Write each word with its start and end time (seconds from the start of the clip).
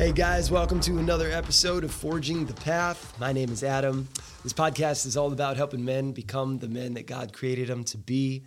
Hey 0.00 0.12
guys, 0.12 0.50
welcome 0.50 0.80
to 0.80 0.96
another 0.96 1.30
episode 1.30 1.84
of 1.84 1.90
Forging 1.90 2.46
the 2.46 2.54
Path. 2.54 3.14
My 3.20 3.34
name 3.34 3.50
is 3.50 3.62
Adam. 3.62 4.08
This 4.42 4.54
podcast 4.54 5.04
is 5.04 5.14
all 5.14 5.30
about 5.30 5.58
helping 5.58 5.84
men 5.84 6.12
become 6.12 6.56
the 6.56 6.68
men 6.68 6.94
that 6.94 7.06
God 7.06 7.34
created 7.34 7.68
them 7.68 7.84
to 7.84 7.98
be. 7.98 8.44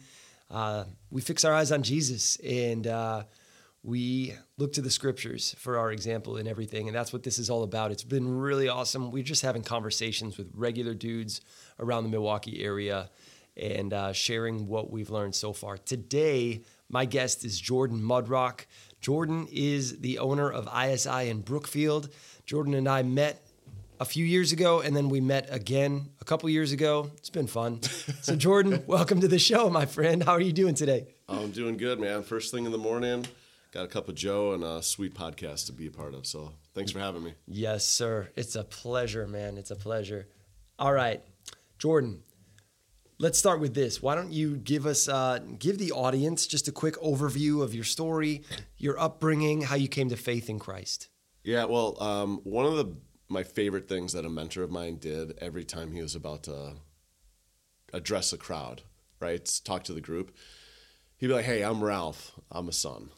Uh, 0.50 0.86
we 1.12 1.22
fix 1.22 1.46
our 1.46 1.54
eyes 1.54 1.72
on 1.72 1.84
Jesus 1.84 2.38
and 2.38 2.88
uh, 2.88 3.26
we 3.84 4.34
look 4.58 4.74
to 4.74 4.82
the 4.82 4.90
scriptures 4.90 5.56
for 5.60 5.78
our 5.78 5.92
example 5.92 6.38
in 6.38 6.48
everything. 6.48 6.88
And 6.88 6.98
that's 6.98 7.14
what 7.14 7.22
this 7.22 7.38
is 7.38 7.52
all 7.52 7.62
about. 7.62 7.92
It's 7.92 8.04
been 8.04 8.36
really 8.36 8.68
awesome. 8.68 9.12
We're 9.12 9.22
just 9.22 9.44
having 9.44 9.62
conversations 9.62 10.40
with 10.40 10.50
regular 10.56 10.96
dudes 10.96 11.40
around 11.80 12.06
the 12.06 12.10
Milwaukee 12.10 12.64
area 12.64 13.12
and 13.56 13.94
uh, 13.94 14.12
sharing 14.12 14.68
what 14.68 14.90
we've 14.90 15.12
learned 15.12 15.36
so 15.36 15.54
far. 15.54 15.78
Today, 15.78 16.64
my 16.90 17.06
guest 17.06 17.46
is 17.46 17.60
Jordan 17.60 18.02
Mudrock. 18.02 18.66
Jordan 19.04 19.50
is 19.52 20.00
the 20.00 20.20
owner 20.20 20.50
of 20.50 20.70
ISI 20.74 21.28
in 21.28 21.42
Brookfield. 21.42 22.08
Jordan 22.46 22.74
and 22.74 22.88
I 22.88 23.04
met 23.04 23.46
a 24.00 24.06
few 24.06 24.24
years 24.24 24.54
ago, 24.54 24.80
and 24.80 24.96
then 24.96 25.10
we 25.10 25.20
met 25.20 25.50
again 25.52 26.08
a 26.22 26.24
couple 26.24 26.50
years 26.50 26.72
ago. 26.72 27.12
It's 27.18 27.30
been 27.30 27.48
fun. 27.48 27.82
So, 28.22 28.36
Jordan, 28.38 28.82
welcome 28.88 29.20
to 29.20 29.28
the 29.28 29.40
show, 29.40 29.70
my 29.70 29.86
friend. 29.86 30.24
How 30.24 30.32
are 30.32 30.42
you 30.42 30.54
doing 30.54 30.74
today? 30.74 31.08
I'm 31.28 31.52
doing 31.52 31.76
good, 31.76 32.00
man. 32.00 32.24
First 32.24 32.54
thing 32.54 32.66
in 32.66 32.72
the 32.72 32.78
morning, 32.78 33.26
got 33.74 33.84
a 33.84 33.90
cup 33.90 34.08
of 34.08 34.16
Joe 34.16 34.54
and 34.54 34.64
a 34.64 34.82
sweet 34.82 35.14
podcast 35.14 35.66
to 35.66 35.74
be 35.74 35.88
a 35.88 35.92
part 35.92 36.14
of. 36.14 36.26
So, 36.26 36.54
thanks 36.74 36.94
for 36.94 37.00
having 37.00 37.26
me. 37.26 37.34
Yes, 37.46 37.86
sir. 37.86 38.30
It's 38.38 38.56
a 38.56 38.64
pleasure, 38.64 39.28
man. 39.28 39.58
It's 39.58 39.72
a 39.72 39.76
pleasure. 39.76 40.30
All 40.80 40.94
right, 40.94 41.22
Jordan. 41.78 42.24
Let's 43.20 43.38
start 43.38 43.60
with 43.60 43.74
this. 43.74 44.02
Why 44.02 44.16
don't 44.16 44.32
you 44.32 44.58
give 44.58 44.86
us, 44.86 45.08
uh, 45.08 45.40
give 45.60 45.78
the 45.78 45.92
audience 45.92 46.48
just 46.48 46.68
a 46.68 46.72
quick 46.72 46.96
overview 46.96 47.62
of 47.62 47.74
your 47.74 47.84
story, 47.84 48.44
your 48.78 49.00
upbringing, 49.00 49.62
how 49.62 49.76
you 49.76 49.88
came 49.88 50.10
to 50.10 50.18
faith 50.18 50.50
in 50.50 50.60
Christ? 50.60 51.10
Yeah, 51.44 51.66
well, 51.66 52.02
um, 52.02 52.40
one 52.44 52.66
of 52.66 52.76
the 52.76 52.96
my 53.30 53.44
favorite 53.44 53.88
things 53.88 54.14
that 54.14 54.26
a 54.26 54.30
mentor 54.30 54.64
of 54.64 54.72
mine 54.72 54.98
did 54.98 55.38
every 55.40 55.64
time 55.64 55.92
he 55.92 56.02
was 56.02 56.16
about 56.16 56.44
to 56.44 56.74
address 57.92 58.32
a 58.32 58.38
crowd, 58.38 58.84
right, 59.20 59.60
talk 59.64 59.84
to 59.86 59.94
the 59.94 60.02
group, 60.02 60.36
he'd 61.18 61.28
be 61.28 61.34
like, 61.34 61.46
"Hey, 61.46 61.64
I'm 61.64 61.84
Ralph. 61.84 62.32
I'm 62.52 62.68
a 62.68 62.72
son," 62.72 63.10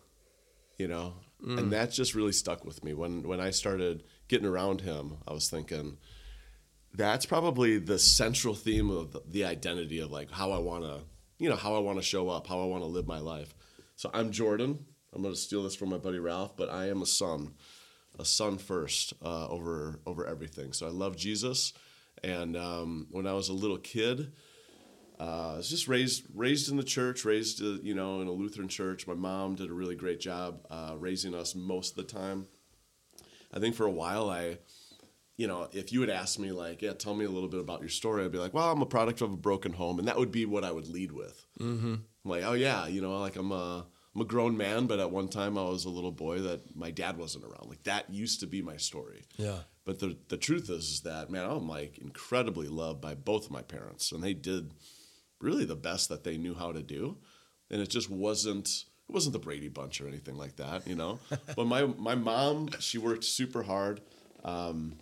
you 0.77 0.87
know, 0.87 1.15
mm. 1.45 1.57
and 1.57 1.71
that 1.71 1.91
just 1.91 2.15
really 2.15 2.31
stuck 2.31 2.65
with 2.65 2.83
me. 2.83 2.93
When 2.93 3.23
when 3.23 3.39
I 3.39 3.51
started 3.51 4.03
getting 4.27 4.47
around 4.47 4.81
him, 4.81 5.17
I 5.27 5.33
was 5.33 5.49
thinking 5.49 5.97
that's 6.97 7.25
probably 7.25 7.77
the 7.77 7.99
central 7.99 8.53
theme 8.53 8.89
of 8.89 9.17
the 9.27 9.45
identity 9.45 9.99
of 9.99 10.11
like 10.11 10.31
how 10.31 10.51
I 10.51 10.59
want 10.59 10.83
to, 10.83 11.01
you 11.37 11.49
know, 11.49 11.55
how 11.55 11.75
I 11.75 11.79
want 11.79 11.97
to 11.97 12.03
show 12.03 12.29
up, 12.29 12.47
how 12.47 12.61
I 12.61 12.65
want 12.65 12.83
to 12.83 12.87
live 12.87 13.07
my 13.07 13.19
life. 13.19 13.53
So 13.95 14.09
I'm 14.13 14.31
Jordan. 14.31 14.85
I'm 15.13 15.21
going 15.21 15.33
to 15.33 15.39
steal 15.39 15.63
this 15.63 15.75
from 15.75 15.89
my 15.89 15.97
buddy 15.97 16.19
Ralph, 16.19 16.57
but 16.57 16.69
I 16.69 16.89
am 16.89 17.01
a 17.01 17.05
son, 17.05 17.53
a 18.19 18.25
son 18.25 18.57
first 18.57 19.13
uh, 19.23 19.47
over 19.47 19.99
over 20.05 20.25
everything. 20.27 20.73
So 20.73 20.87
I 20.87 20.89
love 20.89 21.15
Jesus, 21.15 21.73
and 22.23 22.57
um, 22.57 23.07
when 23.11 23.25
I 23.25 23.33
was 23.33 23.47
a 23.47 23.53
little 23.53 23.77
kid, 23.77 24.33
uh, 25.17 25.53
I 25.53 25.57
was 25.57 25.69
just 25.69 25.87
raised 25.87 26.25
raised 26.33 26.69
in 26.69 26.75
the 26.75 26.83
church, 26.83 27.23
raised 27.23 27.63
uh, 27.63 27.81
you 27.81 27.95
know 27.95 28.19
in 28.19 28.27
a 28.27 28.31
Lutheran 28.31 28.67
church. 28.67 29.07
My 29.07 29.13
mom 29.13 29.55
did 29.55 29.69
a 29.69 29.73
really 29.73 29.95
great 29.95 30.19
job 30.19 30.65
uh, 30.69 30.95
raising 30.97 31.33
us 31.33 31.55
most 31.55 31.91
of 31.91 31.95
the 31.95 32.13
time. 32.13 32.47
I 33.53 33.59
think 33.59 33.75
for 33.75 33.85
a 33.85 33.91
while 33.91 34.29
I 34.29 34.57
you 35.37 35.47
know, 35.47 35.67
if 35.73 35.91
you 35.91 36.01
had 36.01 36.09
asked 36.09 36.39
me 36.39 36.51
like, 36.51 36.81
yeah, 36.81 36.93
tell 36.93 37.13
me 37.13 37.25
a 37.25 37.29
little 37.29 37.49
bit 37.49 37.59
about 37.59 37.81
your 37.81 37.89
story, 37.89 38.23
I'd 38.23 38.31
be 38.31 38.37
like, 38.37 38.53
well, 38.53 38.71
I'm 38.71 38.81
a 38.81 38.85
product 38.85 39.21
of 39.21 39.33
a 39.33 39.37
broken 39.37 39.73
home, 39.73 39.99
and 39.99 40.07
that 40.07 40.17
would 40.17 40.31
be 40.31 40.45
what 40.45 40.63
I 40.63 40.71
would 40.71 40.87
lead 40.87 41.11
with. 41.11 41.45
Mm-hmm. 41.59 41.95
like, 42.23 42.43
oh 42.43 42.53
yeah, 42.53 42.87
you 42.87 43.01
know, 43.01 43.17
like 43.19 43.35
I'm 43.35 43.51
a 43.51 43.85
I'm 44.15 44.21
a 44.21 44.25
grown 44.25 44.55
man, 44.55 44.87
but 44.87 44.99
at 44.99 45.11
one 45.11 45.27
time 45.27 45.57
I 45.57 45.63
was 45.63 45.83
a 45.83 45.89
little 45.89 46.11
boy 46.11 46.39
that 46.39 46.75
my 46.75 46.89
dad 46.89 47.17
wasn't 47.17 47.43
around. 47.43 47.67
Like 47.67 47.83
that 47.83 48.09
used 48.09 48.39
to 48.39 48.47
be 48.47 48.61
my 48.61 48.77
story. 48.77 49.25
Yeah. 49.35 49.59
But 49.83 49.99
the 49.99 50.17
the 50.29 50.37
truth 50.37 50.69
is, 50.69 50.85
is 50.85 51.01
that 51.01 51.29
man, 51.29 51.49
I'm 51.49 51.67
like 51.67 51.97
incredibly 51.97 52.67
loved 52.67 53.01
by 53.01 53.13
both 53.13 53.45
of 53.45 53.51
my 53.51 53.61
parents, 53.61 54.11
and 54.11 54.23
they 54.23 54.33
did 54.33 54.71
really 55.41 55.65
the 55.65 55.75
best 55.75 56.07
that 56.09 56.23
they 56.23 56.37
knew 56.37 56.55
how 56.55 56.71
to 56.71 56.81
do, 56.81 57.17
and 57.69 57.81
it 57.81 57.89
just 57.89 58.09
wasn't 58.09 58.67
it 58.67 59.13
wasn't 59.13 59.33
the 59.33 59.39
Brady 59.39 59.67
Bunch 59.67 59.99
or 59.99 60.07
anything 60.07 60.37
like 60.37 60.55
that, 60.55 60.87
you 60.87 60.95
know. 60.95 61.19
but 61.55 61.67
my 61.67 61.85
my 61.85 62.15
mom, 62.15 62.69
she 62.79 62.97
worked 62.97 63.25
super 63.25 63.63
hard. 63.63 64.01
Um, 64.45 64.97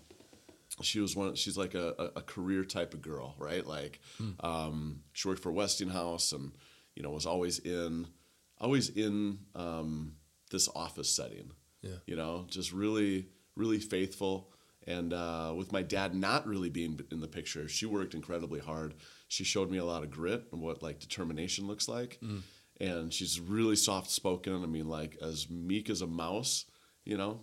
she 0.81 0.99
was 0.99 1.15
one. 1.15 1.35
She's 1.35 1.57
like 1.57 1.75
a, 1.75 2.11
a, 2.15 2.21
career 2.21 2.63
type 2.63 2.93
of 2.93 3.01
girl, 3.01 3.35
right? 3.37 3.65
Like, 3.65 3.99
mm. 4.19 4.43
um, 4.43 5.01
she 5.13 5.27
worked 5.27 5.43
for 5.43 5.51
Westinghouse, 5.51 6.31
and 6.31 6.51
you 6.95 7.03
know 7.03 7.11
was 7.11 7.25
always 7.25 7.59
in, 7.59 8.07
always 8.59 8.89
in 8.89 9.39
um, 9.55 10.15
this 10.49 10.69
office 10.75 11.09
setting. 11.09 11.51
Yeah. 11.81 11.97
You 12.05 12.15
know, 12.15 12.45
just 12.49 12.71
really, 12.71 13.27
really 13.55 13.79
faithful. 13.79 14.49
And 14.87 15.13
uh, 15.13 15.53
with 15.55 15.71
my 15.71 15.81
dad 15.81 16.15
not 16.15 16.47
really 16.47 16.69
being 16.69 16.99
in 17.11 17.19
the 17.19 17.27
picture, 17.27 17.67
she 17.67 17.85
worked 17.85 18.13
incredibly 18.13 18.59
hard. 18.59 18.95
She 19.27 19.43
showed 19.43 19.69
me 19.69 19.77
a 19.77 19.85
lot 19.85 20.03
of 20.03 20.11
grit 20.11 20.45
and 20.51 20.61
what 20.61 20.81
like 20.81 20.99
determination 20.99 21.67
looks 21.67 21.87
like. 21.87 22.19
Mm. 22.23 22.41
And 22.79 23.13
she's 23.13 23.39
really 23.39 23.75
soft 23.75 24.09
spoken. 24.09 24.63
I 24.63 24.65
mean, 24.65 24.87
like 24.87 25.17
as 25.21 25.49
meek 25.49 25.89
as 25.89 26.01
a 26.01 26.07
mouse, 26.07 26.65
you 27.05 27.17
know, 27.17 27.41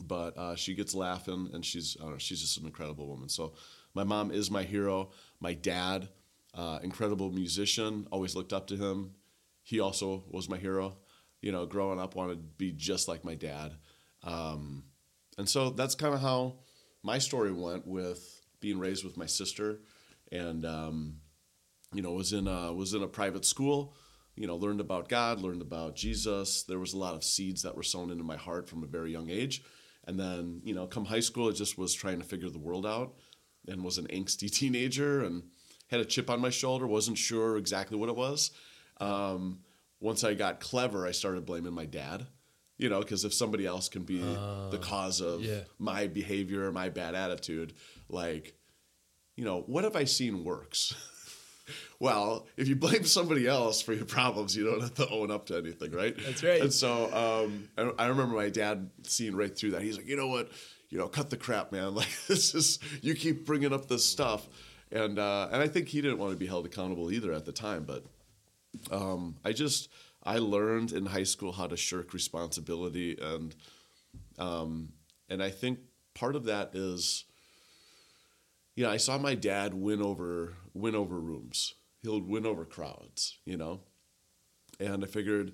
but 0.00 0.36
uh, 0.36 0.54
she 0.54 0.74
gets 0.74 0.94
laughing, 0.94 1.50
and 1.52 1.64
she's 1.64 1.96
know, 2.00 2.18
she's 2.18 2.40
just 2.40 2.58
an 2.58 2.66
incredible 2.66 3.06
woman. 3.06 3.28
So 3.28 3.54
my 3.94 4.04
mom 4.04 4.30
is 4.30 4.50
my 4.50 4.62
hero. 4.62 5.10
My 5.40 5.54
dad, 5.54 6.08
uh, 6.54 6.78
incredible 6.82 7.30
musician, 7.30 8.06
always 8.10 8.34
looked 8.34 8.52
up 8.52 8.66
to 8.68 8.76
him. 8.76 9.14
He 9.62 9.80
also 9.80 10.24
was 10.30 10.48
my 10.48 10.56
hero. 10.56 10.96
You 11.42 11.52
know, 11.52 11.66
growing 11.66 12.00
up, 12.00 12.14
wanted 12.14 12.36
to 12.36 12.42
be 12.56 12.72
just 12.72 13.08
like 13.08 13.24
my 13.24 13.34
dad, 13.34 13.72
um, 14.24 14.84
and 15.36 15.48
so 15.48 15.70
that's 15.70 15.94
kind 15.94 16.14
of 16.14 16.20
how 16.20 16.56
my 17.02 17.18
story 17.18 17.52
went 17.52 17.86
with 17.86 18.40
being 18.60 18.78
raised 18.78 19.04
with 19.04 19.16
my 19.16 19.26
sister, 19.26 19.80
and 20.32 20.66
um, 20.66 21.16
you 21.92 22.02
know 22.02 22.12
was 22.12 22.32
in 22.32 22.48
a, 22.48 22.72
was 22.72 22.94
in 22.94 23.02
a 23.02 23.08
private 23.08 23.44
school 23.44 23.94
you 24.38 24.46
know, 24.46 24.56
learned 24.56 24.80
about 24.80 25.08
God, 25.08 25.40
learned 25.40 25.62
about 25.62 25.96
Jesus. 25.96 26.62
There 26.62 26.78
was 26.78 26.92
a 26.92 26.98
lot 26.98 27.14
of 27.14 27.24
seeds 27.24 27.62
that 27.62 27.74
were 27.74 27.82
sown 27.82 28.10
into 28.10 28.22
my 28.22 28.36
heart 28.36 28.68
from 28.68 28.84
a 28.84 28.86
very 28.86 29.10
young 29.10 29.30
age. 29.30 29.64
And 30.08 30.18
then, 30.18 30.62
you 30.64 30.74
know, 30.74 30.86
come 30.86 31.04
high 31.04 31.20
school, 31.20 31.50
it 31.50 31.52
just 31.52 31.76
was 31.76 31.92
trying 31.92 32.18
to 32.18 32.24
figure 32.24 32.48
the 32.48 32.58
world 32.58 32.86
out 32.86 33.14
and 33.68 33.84
was 33.84 33.98
an 33.98 34.06
angsty 34.06 34.50
teenager 34.52 35.22
and 35.22 35.42
had 35.88 36.00
a 36.00 36.04
chip 36.04 36.30
on 36.30 36.40
my 36.40 36.48
shoulder, 36.48 36.86
wasn't 36.86 37.18
sure 37.18 37.58
exactly 37.58 37.98
what 37.98 38.08
it 38.08 38.16
was. 38.16 38.50
Um, 39.00 39.60
once 40.00 40.24
I 40.24 40.32
got 40.32 40.60
clever, 40.60 41.06
I 41.06 41.10
started 41.10 41.44
blaming 41.44 41.74
my 41.74 41.84
dad, 41.84 42.26
you 42.78 42.88
know, 42.88 43.00
because 43.00 43.26
if 43.26 43.34
somebody 43.34 43.66
else 43.66 43.90
can 43.90 44.04
be 44.04 44.22
uh, 44.22 44.70
the 44.70 44.78
cause 44.78 45.20
of 45.20 45.42
yeah. 45.42 45.60
my 45.78 46.06
behavior, 46.06 46.72
my 46.72 46.88
bad 46.88 47.14
attitude, 47.14 47.74
like, 48.08 48.54
you 49.36 49.44
know, 49.44 49.60
what 49.66 49.84
have 49.84 49.94
I 49.94 50.04
seen 50.04 50.42
works? 50.42 50.94
well, 51.98 52.46
if 52.56 52.68
you 52.68 52.76
blame 52.76 53.04
somebody 53.04 53.46
else 53.46 53.80
for 53.80 53.92
your 53.92 54.04
problems, 54.04 54.56
you 54.56 54.64
don't 54.64 54.80
have 54.80 54.94
to 54.94 55.08
own 55.08 55.30
up 55.30 55.46
to 55.46 55.56
anything, 55.56 55.92
right? 55.92 56.16
That's 56.24 56.42
right. 56.42 56.60
And 56.60 56.72
so 56.72 57.46
um, 57.46 57.68
I, 57.76 58.04
I, 58.04 58.06
remember 58.08 58.34
my 58.34 58.50
dad 58.50 58.90
seeing 59.02 59.34
right 59.34 59.56
through 59.56 59.72
that. 59.72 59.82
He's 59.82 59.96
like, 59.96 60.06
you 60.06 60.16
know 60.16 60.28
what? 60.28 60.50
You 60.90 60.98
know, 60.98 61.08
cut 61.08 61.30
the 61.30 61.36
crap, 61.36 61.72
man. 61.72 61.94
Like 61.94 62.08
this 62.26 62.54
is 62.54 62.78
you 63.02 63.14
keep 63.14 63.44
bringing 63.44 63.72
up 63.72 63.88
this 63.88 64.06
stuff, 64.06 64.46
and 64.90 65.18
uh, 65.18 65.48
and 65.52 65.62
I 65.62 65.68
think 65.68 65.88
he 65.88 66.00
didn't 66.00 66.18
want 66.18 66.32
to 66.32 66.38
be 66.38 66.46
held 66.46 66.66
accountable 66.66 67.12
either 67.12 67.32
at 67.32 67.44
the 67.44 67.52
time. 67.52 67.84
But 67.84 68.04
um, 68.90 69.36
I 69.44 69.52
just 69.52 69.90
I 70.24 70.38
learned 70.38 70.92
in 70.92 71.06
high 71.06 71.24
school 71.24 71.52
how 71.52 71.66
to 71.66 71.76
shirk 71.76 72.14
responsibility, 72.14 73.18
and 73.20 73.54
um, 74.38 74.90
and 75.28 75.42
I 75.42 75.50
think 75.50 75.80
part 76.14 76.36
of 76.36 76.44
that 76.44 76.70
is 76.74 77.24
you 78.78 78.84
know, 78.84 78.90
I 78.92 78.98
saw 78.98 79.18
my 79.18 79.34
dad 79.34 79.74
win 79.74 80.00
over 80.00 80.54
win 80.78 80.94
over 80.94 81.18
rooms. 81.18 81.74
He'll 82.02 82.20
win 82.20 82.46
over 82.46 82.64
crowds, 82.64 83.38
you 83.44 83.56
know. 83.56 83.80
And 84.80 85.04
I 85.04 85.06
figured, 85.06 85.52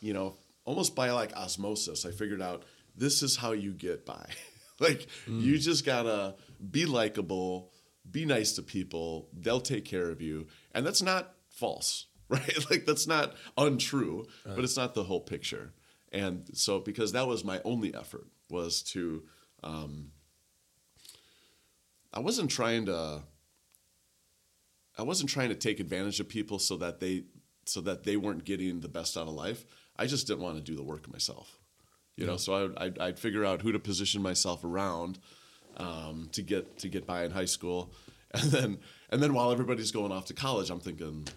you 0.00 0.12
know, 0.12 0.36
almost 0.64 0.94
by 0.94 1.10
like 1.10 1.34
osmosis, 1.34 2.04
I 2.04 2.10
figured 2.10 2.42
out 2.42 2.64
this 2.94 3.22
is 3.22 3.36
how 3.36 3.52
you 3.52 3.72
get 3.72 4.04
by. 4.04 4.28
like 4.80 5.06
mm. 5.26 5.40
you 5.40 5.58
just 5.58 5.86
gotta 5.86 6.34
be 6.70 6.84
likable, 6.84 7.72
be 8.10 8.24
nice 8.24 8.52
to 8.52 8.62
people, 8.62 9.28
they'll 9.32 9.60
take 9.60 9.84
care 9.84 10.10
of 10.10 10.20
you. 10.20 10.46
And 10.72 10.86
that's 10.86 11.02
not 11.02 11.34
false, 11.48 12.06
right? 12.28 12.70
like 12.70 12.84
that's 12.84 13.06
not 13.06 13.34
untrue, 13.56 14.26
but 14.44 14.64
it's 14.64 14.76
not 14.76 14.94
the 14.94 15.04
whole 15.04 15.20
picture. 15.20 15.72
And 16.12 16.48
so 16.52 16.80
because 16.80 17.12
that 17.12 17.26
was 17.26 17.44
my 17.44 17.60
only 17.64 17.94
effort 17.94 18.26
was 18.50 18.82
to 18.82 19.24
um, 19.62 20.12
I 22.12 22.20
wasn't 22.20 22.50
trying 22.50 22.86
to 22.86 23.22
I 24.98 25.02
wasn't 25.02 25.30
trying 25.30 25.50
to 25.50 25.54
take 25.54 25.78
advantage 25.78 26.18
of 26.18 26.28
people 26.28 26.58
so 26.58 26.76
that 26.78 27.00
they 27.00 27.24
so 27.64 27.80
that 27.82 28.04
they 28.04 28.16
weren't 28.16 28.44
getting 28.44 28.80
the 28.80 28.88
best 28.88 29.16
out 29.16 29.28
of 29.28 29.34
life. 29.34 29.64
I 29.96 30.06
just 30.06 30.26
didn't 30.26 30.42
want 30.42 30.56
to 30.56 30.62
do 30.62 30.74
the 30.74 30.82
work 30.82 31.10
myself. 31.10 31.58
You 32.16 32.24
yeah. 32.24 32.32
know, 32.32 32.36
so 32.36 32.54
I 32.54 32.62
would, 32.62 32.78
I'd, 32.78 32.98
I'd, 32.98 33.18
figure 33.18 33.44
out 33.44 33.62
who 33.62 33.72
to 33.72 33.78
position 33.78 34.22
myself 34.22 34.64
around 34.64 35.18
um, 35.76 36.28
to 36.32 36.42
get 36.42 36.78
to 36.78 36.88
get 36.88 37.06
by 37.06 37.24
in 37.24 37.30
high 37.30 37.44
school, 37.44 37.92
and 38.32 38.50
then 38.50 38.78
and 39.10 39.22
then 39.22 39.34
while 39.34 39.52
everybody's 39.52 39.92
going 39.92 40.10
off 40.10 40.26
to 40.26 40.34
college, 40.34 40.70
I'm 40.70 40.80
thinking, 40.80 41.28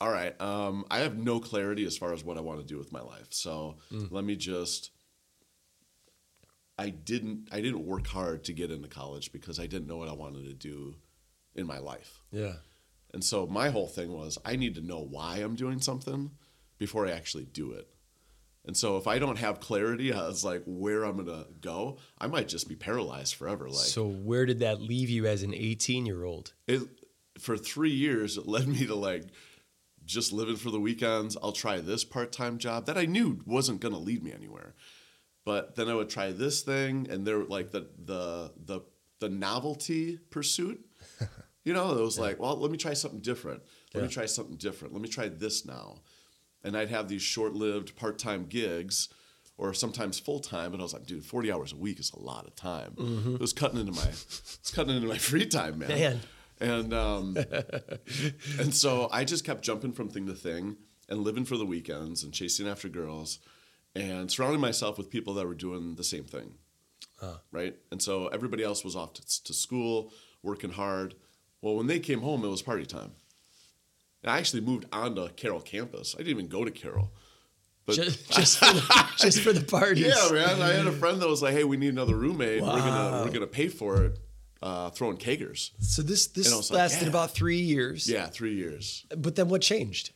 all 0.00 0.10
right, 0.10 0.38
um, 0.40 0.84
I 0.90 0.98
have 0.98 1.16
no 1.16 1.38
clarity 1.38 1.84
as 1.86 1.96
far 1.96 2.12
as 2.12 2.24
what 2.24 2.36
I 2.36 2.40
want 2.40 2.60
to 2.60 2.66
do 2.66 2.76
with 2.76 2.90
my 2.90 3.00
life. 3.00 3.28
So 3.30 3.76
mm. 3.92 4.10
let 4.10 4.24
me 4.24 4.34
just 4.34 4.90
I 6.78 6.90
didn't 6.90 7.48
I 7.52 7.60
didn't 7.60 7.86
work 7.86 8.08
hard 8.08 8.44
to 8.44 8.52
get 8.52 8.70
into 8.70 8.88
college 8.88 9.32
because 9.32 9.60
I 9.60 9.66
didn't 9.66 9.86
know 9.86 9.96
what 9.96 10.08
I 10.08 10.14
wanted 10.14 10.44
to 10.46 10.54
do 10.54 10.96
in 11.56 11.66
my 11.66 11.78
life. 11.78 12.20
Yeah. 12.30 12.54
And 13.12 13.24
so 13.24 13.46
my 13.46 13.70
whole 13.70 13.88
thing 13.88 14.12
was 14.12 14.38
I 14.44 14.56
need 14.56 14.74
to 14.74 14.80
know 14.80 15.00
why 15.00 15.36
I'm 15.38 15.54
doing 15.54 15.80
something 15.80 16.32
before 16.78 17.06
I 17.06 17.12
actually 17.12 17.44
do 17.46 17.72
it. 17.72 17.88
And 18.66 18.76
so 18.76 18.96
if 18.96 19.06
I 19.06 19.18
don't 19.20 19.38
have 19.38 19.60
clarity 19.60 20.12
as 20.12 20.44
like 20.44 20.62
where 20.66 21.04
I'm 21.04 21.16
gonna 21.16 21.46
go, 21.60 21.98
I 22.18 22.26
might 22.26 22.48
just 22.48 22.68
be 22.68 22.74
paralyzed 22.74 23.34
forever. 23.36 23.68
Like 23.68 23.76
So 23.76 24.06
where 24.08 24.44
did 24.44 24.58
that 24.58 24.80
leave 24.82 25.08
you 25.08 25.26
as 25.26 25.42
an 25.42 25.54
18 25.54 26.04
year 26.04 26.24
old? 26.24 26.52
it 26.66 26.82
for 27.38 27.56
three 27.56 27.90
years 27.90 28.38
it 28.38 28.46
led 28.48 28.66
me 28.66 28.86
to 28.86 28.94
like 28.94 29.24
just 30.04 30.32
living 30.32 30.56
for 30.56 30.70
the 30.70 30.80
weekends. 30.80 31.36
I'll 31.42 31.52
try 31.52 31.80
this 31.80 32.04
part 32.04 32.32
time 32.32 32.58
job 32.58 32.86
that 32.86 32.98
I 32.98 33.06
knew 33.06 33.40
wasn't 33.46 33.80
gonna 33.80 33.98
lead 33.98 34.22
me 34.22 34.32
anywhere. 34.32 34.74
But 35.44 35.76
then 35.76 35.88
I 35.88 35.94
would 35.94 36.10
try 36.10 36.32
this 36.32 36.62
thing 36.62 37.06
and 37.08 37.24
there 37.24 37.38
like 37.44 37.70
the 37.70 37.88
the 38.04 38.52
the 38.64 38.80
the 39.20 39.28
novelty 39.28 40.18
pursuit. 40.30 40.84
You 41.66 41.72
know, 41.72 41.98
it 41.98 42.00
was 42.00 42.16
like, 42.16 42.38
well, 42.38 42.56
let 42.56 42.70
me 42.70 42.78
try 42.78 42.94
something 42.94 43.18
different. 43.18 43.60
Let 43.92 44.04
me 44.04 44.08
try 44.08 44.26
something 44.26 44.56
different. 44.56 44.94
Let 44.94 45.02
me 45.02 45.08
try 45.08 45.26
this 45.28 45.66
now. 45.66 45.96
And 46.62 46.76
I'd 46.76 46.90
have 46.90 47.08
these 47.08 47.22
short 47.22 47.54
lived 47.54 47.96
part 47.96 48.20
time 48.20 48.46
gigs 48.46 49.08
or 49.58 49.74
sometimes 49.74 50.20
full 50.20 50.38
time. 50.38 50.72
And 50.72 50.80
I 50.80 50.84
was 50.84 50.92
like, 50.92 51.06
dude, 51.06 51.24
40 51.24 51.50
hours 51.50 51.72
a 51.72 51.76
week 51.76 51.98
is 51.98 52.12
a 52.12 52.20
lot 52.20 52.46
of 52.46 52.54
time. 52.54 52.94
It 53.34 53.40
was 53.40 53.52
cutting 53.52 53.80
into 53.80 53.90
my 53.90 54.06
it's 54.06 54.70
cutting 54.72 54.94
into 54.94 55.08
my 55.08 55.18
free 55.30 55.44
time, 55.44 55.78
man. 55.80 55.88
Man. 55.88 56.20
And 56.60 56.94
um, 56.94 57.36
and 58.60 58.72
so 58.72 59.08
I 59.10 59.24
just 59.24 59.44
kept 59.44 59.62
jumping 59.62 59.92
from 59.92 60.08
thing 60.08 60.26
to 60.28 60.34
thing 60.34 60.76
and 61.08 61.20
living 61.24 61.44
for 61.44 61.56
the 61.56 61.66
weekends 61.66 62.22
and 62.22 62.32
chasing 62.32 62.68
after 62.68 62.88
girls 62.88 63.40
and 63.96 64.30
surrounding 64.30 64.60
myself 64.60 64.98
with 64.98 65.10
people 65.10 65.34
that 65.34 65.46
were 65.48 65.54
doing 65.54 65.96
the 65.96 66.04
same 66.04 66.24
thing. 66.24 66.54
Right. 67.50 67.74
And 67.90 68.00
so 68.00 68.28
everybody 68.28 68.62
else 68.62 68.84
was 68.84 68.94
off 68.94 69.14
to, 69.14 69.42
to 69.44 69.52
school, 69.52 70.12
working 70.44 70.70
hard. 70.70 71.14
Well, 71.62 71.76
when 71.76 71.86
they 71.86 71.98
came 71.98 72.20
home, 72.20 72.44
it 72.44 72.48
was 72.48 72.62
party 72.62 72.86
time. 72.86 73.12
And 74.22 74.30
I 74.32 74.38
actually 74.38 74.62
moved 74.62 74.86
on 74.92 75.14
to 75.16 75.30
Carroll 75.36 75.60
campus. 75.60 76.14
I 76.14 76.18
didn't 76.18 76.30
even 76.30 76.48
go 76.48 76.64
to 76.64 76.70
Carroll. 76.70 77.12
But 77.86 77.96
Just, 77.96 78.30
just, 78.32 78.58
for, 78.58 78.72
the, 78.72 79.08
just 79.18 79.40
for 79.40 79.52
the 79.52 79.64
parties. 79.64 80.06
yeah, 80.06 80.32
man. 80.32 80.60
I 80.60 80.72
had 80.72 80.86
a 80.86 80.92
friend 80.92 81.22
that 81.22 81.28
was 81.28 81.40
like, 81.40 81.54
"Hey, 81.54 81.62
we 81.62 81.76
need 81.76 81.90
another 81.90 82.16
roommate. 82.16 82.60
We're 82.60 82.68
gonna 82.68 83.24
we're 83.24 83.30
gonna 83.30 83.46
pay 83.46 83.68
for 83.68 84.04
it, 84.06 84.18
uh, 84.60 84.90
throwing 84.90 85.18
kegers." 85.18 85.70
So 85.78 86.02
this 86.02 86.26
this 86.26 86.52
was 86.52 86.70
like, 86.70 86.78
lasted 86.78 87.04
yeah. 87.04 87.10
about 87.10 87.30
three 87.30 87.60
years. 87.60 88.08
Yeah, 88.08 88.26
three 88.26 88.54
years. 88.54 89.06
But 89.16 89.36
then 89.36 89.48
what 89.48 89.62
changed? 89.62 90.10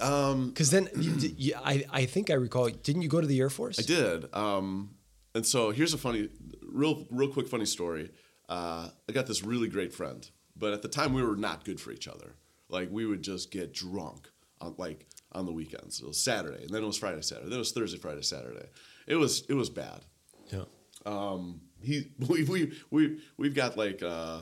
Um, 0.00 0.50
Because 0.50 0.70
then 0.70 0.88
you, 0.96 1.12
you, 1.36 1.54
I 1.56 1.84
I 1.90 2.04
think 2.06 2.30
I 2.30 2.34
recall. 2.34 2.68
Didn't 2.68 3.02
you 3.02 3.08
go 3.08 3.20
to 3.20 3.26
the 3.26 3.40
Air 3.40 3.50
Force? 3.50 3.80
I 3.80 3.82
did. 3.82 4.32
Um, 4.32 4.90
and 5.34 5.44
so 5.44 5.70
here's 5.70 5.92
a 5.92 5.98
funny, 5.98 6.28
real, 6.62 7.06
real 7.10 7.28
quick 7.28 7.48
funny 7.48 7.66
story. 7.66 8.10
Uh, 8.48 8.88
I 9.08 9.12
got 9.12 9.26
this 9.26 9.42
really 9.42 9.68
great 9.68 9.92
friend, 9.92 10.28
but 10.56 10.72
at 10.72 10.82
the 10.82 10.88
time 10.88 11.12
we 11.12 11.22
were 11.22 11.36
not 11.36 11.64
good 11.64 11.80
for 11.80 11.92
each 11.92 12.08
other. 12.08 12.34
Like 12.68 12.88
we 12.90 13.06
would 13.06 13.22
just 13.22 13.50
get 13.50 13.72
drunk 13.72 14.28
on 14.60 14.74
like 14.78 15.06
on 15.32 15.46
the 15.46 15.52
weekends. 15.52 16.00
It 16.00 16.06
was 16.06 16.18
Saturday, 16.18 16.62
and 16.62 16.70
then 16.70 16.82
it 16.82 16.86
was 16.86 16.98
Friday, 16.98 17.22
Saturday. 17.22 17.48
Then 17.48 17.56
it 17.56 17.60
was 17.60 17.72
Thursday, 17.72 17.98
Friday, 17.98 18.22
Saturday. 18.22 18.66
It 19.06 19.16
was 19.16 19.44
it 19.48 19.54
was 19.54 19.70
bad. 19.70 20.04
Yeah. 20.52 20.64
Um, 21.06 21.60
he 21.80 22.10
we 22.28 22.44
we 22.44 22.72
we 22.90 23.20
we've 23.36 23.54
got 23.54 23.76
like 23.76 24.02
uh, 24.02 24.40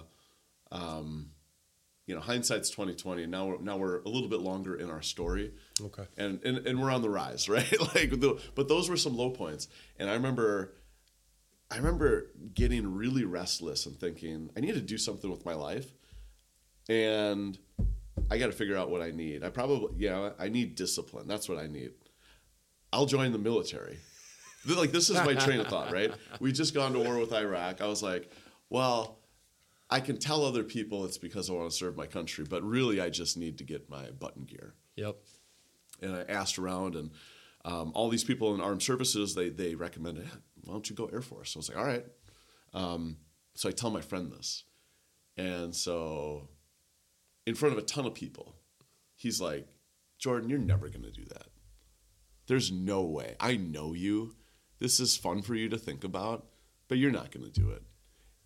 um, 0.72 1.30
you 2.06 2.14
know 2.14 2.20
hindsight's 2.20 2.70
twenty 2.70 2.94
twenty. 2.94 3.26
Now 3.26 3.46
we're 3.46 3.58
now 3.60 3.76
we're 3.76 4.00
a 4.00 4.08
little 4.08 4.28
bit 4.28 4.40
longer 4.40 4.74
in 4.76 4.90
our 4.90 5.02
story. 5.02 5.52
Okay. 5.80 6.04
And 6.16 6.42
and, 6.44 6.66
and 6.66 6.80
we're 6.80 6.90
on 6.90 7.02
the 7.02 7.10
rise, 7.10 7.48
right? 7.48 7.80
like 7.94 8.10
the, 8.20 8.40
but 8.54 8.68
those 8.68 8.88
were 8.88 8.96
some 8.96 9.16
low 9.16 9.30
points. 9.30 9.68
And 9.98 10.10
I 10.10 10.14
remember 10.14 10.74
I 11.70 11.76
remember 11.76 12.30
getting 12.54 12.94
really 12.94 13.24
restless 13.24 13.86
and 13.86 13.98
thinking 13.98 14.50
I 14.56 14.60
need 14.60 14.74
to 14.74 14.80
do 14.80 14.98
something 14.98 15.30
with 15.30 15.44
my 15.44 15.54
life, 15.54 15.92
and 16.88 17.58
I 18.30 18.38
got 18.38 18.46
to 18.46 18.52
figure 18.52 18.76
out 18.76 18.90
what 18.90 19.02
I 19.02 19.10
need. 19.10 19.42
I 19.42 19.50
probably 19.50 19.94
yeah 19.98 20.30
I 20.38 20.48
need 20.48 20.74
discipline. 20.74 21.26
That's 21.26 21.48
what 21.48 21.58
I 21.58 21.66
need. 21.66 21.92
I'll 22.92 23.06
join 23.06 23.32
the 23.32 23.38
military. 23.38 23.98
Like 24.66 24.90
this 24.92 25.10
is 25.10 25.16
my 25.16 25.34
train 25.34 25.60
of 25.60 25.68
thought, 25.68 25.92
right? 25.92 26.12
We 26.40 26.52
just 26.52 26.74
gone 26.74 26.92
to 26.94 26.98
war 26.98 27.18
with 27.18 27.32
Iraq. 27.32 27.80
I 27.80 27.86
was 27.86 28.02
like, 28.02 28.30
well, 28.68 29.18
I 29.88 30.00
can 30.00 30.18
tell 30.18 30.44
other 30.44 30.64
people 30.64 31.04
it's 31.04 31.18
because 31.18 31.48
I 31.48 31.52
want 31.52 31.70
to 31.70 31.76
serve 31.76 31.96
my 31.96 32.06
country, 32.06 32.44
but 32.48 32.62
really 32.64 33.00
I 33.00 33.08
just 33.08 33.36
need 33.36 33.58
to 33.58 33.64
get 33.64 33.88
my 33.88 34.10
button 34.10 34.44
gear. 34.44 34.74
Yep. 34.96 35.16
And 36.02 36.16
I 36.16 36.22
asked 36.28 36.58
around, 36.58 36.96
and 36.96 37.10
um, 37.64 37.92
all 37.94 38.08
these 38.08 38.24
people 38.24 38.54
in 38.54 38.60
armed 38.60 38.82
services 38.82 39.34
they 39.34 39.48
they 39.48 39.74
recommended, 39.74 40.26
"Hey, 40.26 40.38
why 40.66 40.72
don't 40.74 40.88
you 40.90 40.96
go 40.96 41.06
Air 41.06 41.22
Force? 41.22 41.50
So 41.52 41.58
I 41.58 41.60
was 41.60 41.68
like, 41.68 41.78
all 41.78 41.84
right. 41.84 42.04
Um, 42.74 43.16
so 43.54 43.68
I 43.68 43.72
tell 43.72 43.90
my 43.90 44.00
friend 44.02 44.30
this, 44.30 44.64
and 45.36 45.74
so 45.74 46.48
in 47.46 47.54
front 47.54 47.72
of 47.72 47.78
a 47.78 47.86
ton 47.86 48.04
of 48.06 48.14
people, 48.14 48.54
he's 49.14 49.40
like, 49.40 49.66
Jordan, 50.18 50.50
you're 50.50 50.58
never 50.58 50.88
gonna 50.88 51.10
do 51.10 51.24
that. 51.26 51.46
There's 52.48 52.70
no 52.70 53.02
way. 53.02 53.36
I 53.40 53.56
know 53.56 53.92
you. 53.94 54.34
This 54.78 55.00
is 55.00 55.16
fun 55.16 55.42
for 55.42 55.54
you 55.54 55.68
to 55.70 55.78
think 55.78 56.04
about, 56.04 56.46
but 56.88 56.98
you're 56.98 57.10
not 57.10 57.30
gonna 57.30 57.48
do 57.48 57.70
it. 57.70 57.82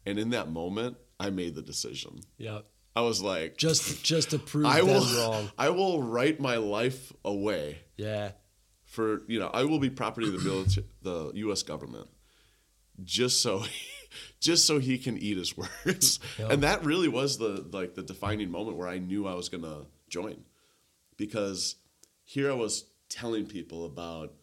And 0.06 0.18
in 0.18 0.30
that 0.30 0.50
moment, 0.50 0.96
I 1.18 1.30
made 1.30 1.54
the 1.54 1.62
decision. 1.62 2.20
Yeah. 2.38 2.60
I 2.96 3.02
was 3.02 3.20
like, 3.22 3.56
Just 3.56 4.04
just 4.04 4.30
to 4.30 4.38
prove 4.38 4.66
I 4.78 4.82
will, 4.82 5.04
wrong. 5.16 5.50
I 5.58 5.70
will 5.70 6.02
write 6.02 6.40
my 6.40 6.56
life 6.56 7.12
away 7.24 7.78
Yeah. 7.96 8.32
For 8.90 9.22
you 9.28 9.38
know 9.38 9.48
I 9.54 9.64
will 9.64 9.78
be 9.78 9.88
property 9.88 10.26
of 10.26 10.34
the 10.34 10.40
military, 10.40 10.86
the 11.02 11.30
U.S. 11.34 11.62
government, 11.62 12.08
just 13.02 13.40
so, 13.40 13.64
just 14.40 14.66
so 14.66 14.78
he 14.78 14.98
can 14.98 15.16
eat 15.16 15.38
his 15.38 15.56
words. 15.86 16.18
Yeah. 16.38 16.48
And 16.50 16.62
that 16.62 16.84
really 16.84 17.08
was 17.08 17.38
the 17.38 17.64
like 17.72 17.94
the 17.94 18.02
defining 18.02 18.50
moment 18.50 18.76
where 18.76 18.88
I 18.88 18.98
knew 18.98 19.26
I 19.26 19.34
was 19.34 19.48
gonna 19.48 19.86
join, 20.08 20.44
because 21.16 21.76
here 22.24 22.50
I 22.50 22.54
was 22.54 22.84
telling 23.08 23.46
people 23.46 23.86
about 23.86 24.34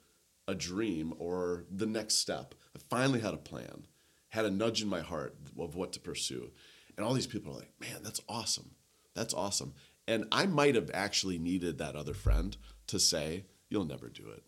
a 0.48 0.56
dream 0.56 1.14
or 1.20 1.66
the 1.70 1.86
next 1.86 2.16
step. 2.16 2.56
I 2.76 2.80
finally 2.90 3.20
had 3.20 3.34
a 3.34 3.38
plan, 3.38 3.86
had 4.30 4.46
a 4.46 4.52
nudge 4.52 4.82
in 4.82 4.88
my 4.88 5.02
heart 5.02 5.36
of 5.60 5.76
what 5.76 5.92
to 5.94 6.00
pursue, 6.00 6.52
and 6.96 7.06
all 7.06 7.14
these 7.14 7.28
people 7.28 7.52
are 7.52 7.60
like, 7.60 7.74
"Man, 7.82 8.02
that's 8.02 8.22
awesome, 8.30 8.72
that's 9.14 9.34
awesome." 9.34 9.74
And 10.08 10.26
I 10.32 10.46
might 10.46 10.76
have 10.76 10.90
actually 10.94 11.38
needed 11.38 11.80
that 11.80 11.98
other 11.98 12.14
friend 12.14 12.56
to 12.88 12.98
say, 12.98 13.44
"You'll 13.70 13.86
never 13.86 14.10
do 14.10 14.30
it," 14.30 14.44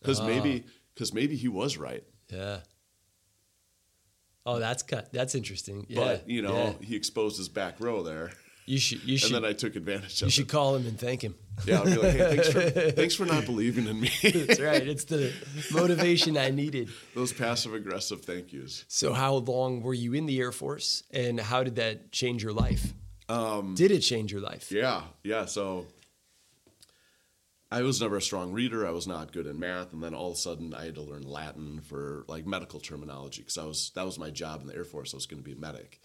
because 0.00 0.20
maybe 0.20 0.64
because 0.94 1.12
maybe 1.12 1.36
he 1.36 1.48
was 1.48 1.76
right. 1.76 2.04
Yeah. 2.28 2.60
Oh, 4.44 4.58
that's 4.58 4.82
kind 4.82 5.06
that's 5.12 5.34
interesting. 5.34 5.86
Yeah. 5.88 6.00
But 6.00 6.28
you 6.28 6.42
know, 6.42 6.54
yeah. 6.80 6.86
he 6.86 6.96
exposed 6.96 7.38
his 7.38 7.48
back 7.48 7.80
row 7.80 8.02
there, 8.02 8.32
you 8.66 8.78
should 8.78 9.02
you 9.04 9.18
and 9.24 9.34
then 9.34 9.44
I 9.44 9.52
took 9.52 9.74
advantage 9.74 10.22
of. 10.22 10.22
It. 10.22 10.26
You 10.26 10.30
should 10.30 10.46
it. 10.46 10.48
call 10.48 10.76
him 10.76 10.86
and 10.86 10.98
thank 10.98 11.22
him. 11.22 11.34
Yeah, 11.64 11.78
I'll 11.78 11.84
be 11.84 11.96
like, 11.96 12.12
hey, 12.12 12.36
thanks 12.36 12.48
for 12.48 12.70
thanks 12.92 13.14
for 13.14 13.26
not 13.26 13.44
believing 13.44 13.86
in 13.86 14.00
me. 14.00 14.10
That's 14.22 14.60
right. 14.60 14.86
It's 14.86 15.04
the 15.04 15.32
motivation 15.72 16.36
I 16.36 16.50
needed. 16.50 16.88
Those 17.14 17.32
passive 17.32 17.74
aggressive 17.74 18.24
thank 18.24 18.52
yous. 18.52 18.84
So, 18.88 19.12
how 19.12 19.34
long 19.34 19.82
were 19.82 19.94
you 19.94 20.14
in 20.14 20.26
the 20.26 20.38
Air 20.38 20.52
Force, 20.52 21.02
and 21.10 21.40
how 21.40 21.64
did 21.64 21.76
that 21.76 22.12
change 22.12 22.42
your 22.42 22.52
life? 22.52 22.92
Um, 23.28 23.74
did 23.74 23.90
it 23.90 24.00
change 24.00 24.30
your 24.30 24.40
life? 24.40 24.70
Yeah, 24.70 25.02
yeah. 25.24 25.46
So 25.46 25.86
I 27.72 27.80
was 27.80 28.02
never 28.02 28.18
a 28.18 28.22
strong 28.22 28.52
reader. 28.52 28.86
I 28.86 28.90
was 28.90 29.06
not 29.06 29.32
good 29.32 29.46
in 29.46 29.58
math, 29.58 29.94
and 29.94 30.02
then 30.02 30.12
all 30.12 30.28
of 30.28 30.34
a 30.34 30.38
sudden 30.38 30.74
I 30.74 30.84
had 30.84 30.96
to 30.96 31.00
learn 31.00 31.22
Latin 31.22 31.80
for 31.80 32.26
like 32.28 32.46
medical 32.46 32.80
terminology 32.80 33.40
because 33.40 33.56
I 33.56 33.64
was 33.64 33.90
that 33.94 34.04
was 34.04 34.18
my 34.18 34.28
job 34.28 34.60
in 34.60 34.66
the 34.66 34.74
Air 34.74 34.84
Force. 34.84 35.14
I 35.14 35.16
was 35.16 35.24
going 35.24 35.42
to 35.42 35.44
be 35.44 35.56
a 35.56 35.56
medic, 35.56 35.98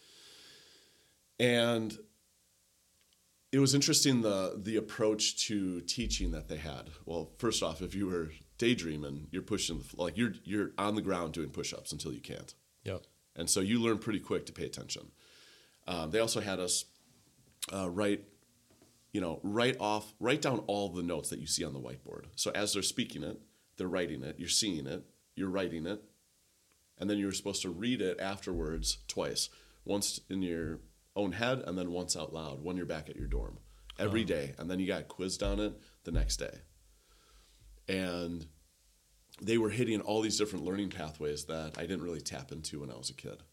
and 1.40 1.94
it 3.52 3.60
was 3.60 3.76
interesting 3.76 4.22
the 4.22 4.58
the 4.64 4.78
approach 4.78 5.46
to 5.48 5.82
teaching 5.82 6.32
that 6.32 6.48
they 6.48 6.56
had. 6.56 6.90
Well, 7.06 7.32
first 7.38 7.62
off, 7.62 7.82
if 7.82 7.94
you 7.94 8.08
were 8.08 8.30
daydreaming, 8.58 9.28
you're 9.32 9.42
pushing 9.42 9.80
the, 9.80 10.02
like 10.02 10.18
you're 10.18 10.36
you're 10.46 10.72
on 10.78 10.96
the 10.96 11.02
ground 11.02 11.34
doing 11.34 11.50
push-ups 11.50 11.92
until 11.92 12.14
you 12.14 12.22
can't. 12.22 12.54
Yep. 12.86 13.04
And 13.36 13.50
so 13.50 13.60
you 13.60 13.82
learn 13.82 13.98
pretty 13.98 14.22
quick 14.22 14.46
to 14.46 14.54
pay 14.54 14.66
attention. 14.66 15.12
Um, 15.86 16.12
they 16.12 16.20
also 16.20 16.40
had 16.40 16.60
us 16.62 16.86
uh, 17.74 17.90
write, 17.90 18.24
you 19.12 19.22
know, 19.22 19.40
write 19.44 19.78
off, 19.80 20.14
write 20.20 20.42
down 20.42 20.60
all 20.68 20.90
the 20.90 21.04
notes 21.04 21.30
that 21.30 21.40
you 21.40 21.48
see 21.48 21.64
on 21.64 21.74
the 21.74 21.80
whiteboard. 21.80 22.26
So 22.36 22.52
as 22.52 22.74
they're 22.74 22.82
speaking 22.82 23.24
it, 23.24 23.40
they're 23.78 23.88
writing 23.88 24.24
it, 24.24 24.38
you're 24.40 24.50
seeing 24.50 24.88
it, 24.88 25.04
you're 25.36 25.50
writing 25.50 25.86
it, 25.86 26.04
and 26.98 27.10
then 27.10 27.18
you're 27.18 27.32
supposed 27.32 27.62
to 27.62 27.70
read 27.70 28.02
it 28.02 28.20
afterwards 28.20 29.00
twice, 29.08 29.50
once 29.86 30.20
in 30.30 30.42
your 30.42 30.80
own 31.16 31.32
head 31.34 31.64
and 31.66 31.78
then 31.78 31.92
once 31.92 32.16
out 32.16 32.34
loud 32.34 32.64
when 32.64 32.78
you're 32.78 32.86
back 32.86 33.10
at 33.10 33.16
your 33.16 33.28
dorm 33.28 33.60
every 34.00 34.24
day, 34.24 34.54
and 34.58 34.70
then 34.70 34.80
you 34.80 34.88
got 34.88 35.08
quizzed 35.08 35.42
on 35.42 35.60
it 35.60 35.74
the 36.04 36.12
next 36.12 36.38
day. 36.38 36.60
And 37.88 38.46
they 39.42 39.58
were 39.58 39.70
hitting 39.70 40.02
all 40.02 40.22
these 40.22 40.38
different 40.38 40.66
learning 40.66 40.90
pathways 40.90 41.46
that 41.46 41.74
I 41.78 41.82
didn't 41.82 42.04
really 42.04 42.22
tap 42.22 42.52
into 42.52 42.82
when 42.82 42.92
I 42.92 42.96
was 42.96 43.10
a 43.10 43.14
kid. 43.14 43.44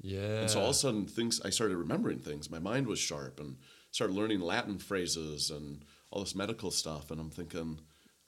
Yeah. 0.00 0.40
And 0.40 0.50
so 0.50 0.60
all 0.60 0.66
of 0.66 0.72
a 0.72 0.74
sudden, 0.74 1.06
things 1.06 1.40
I 1.44 1.50
started 1.50 1.76
remembering 1.76 2.18
things. 2.18 2.50
My 2.50 2.58
mind 2.58 2.86
was 2.86 2.98
sharp, 2.98 3.38
and 3.38 3.56
started 3.92 4.14
learning 4.16 4.40
Latin 4.40 4.78
phrases 4.78 5.50
and 5.50 5.84
all 6.10 6.20
this 6.20 6.34
medical 6.34 6.70
stuff. 6.70 7.10
And 7.10 7.20
I'm 7.20 7.30
thinking, 7.30 7.78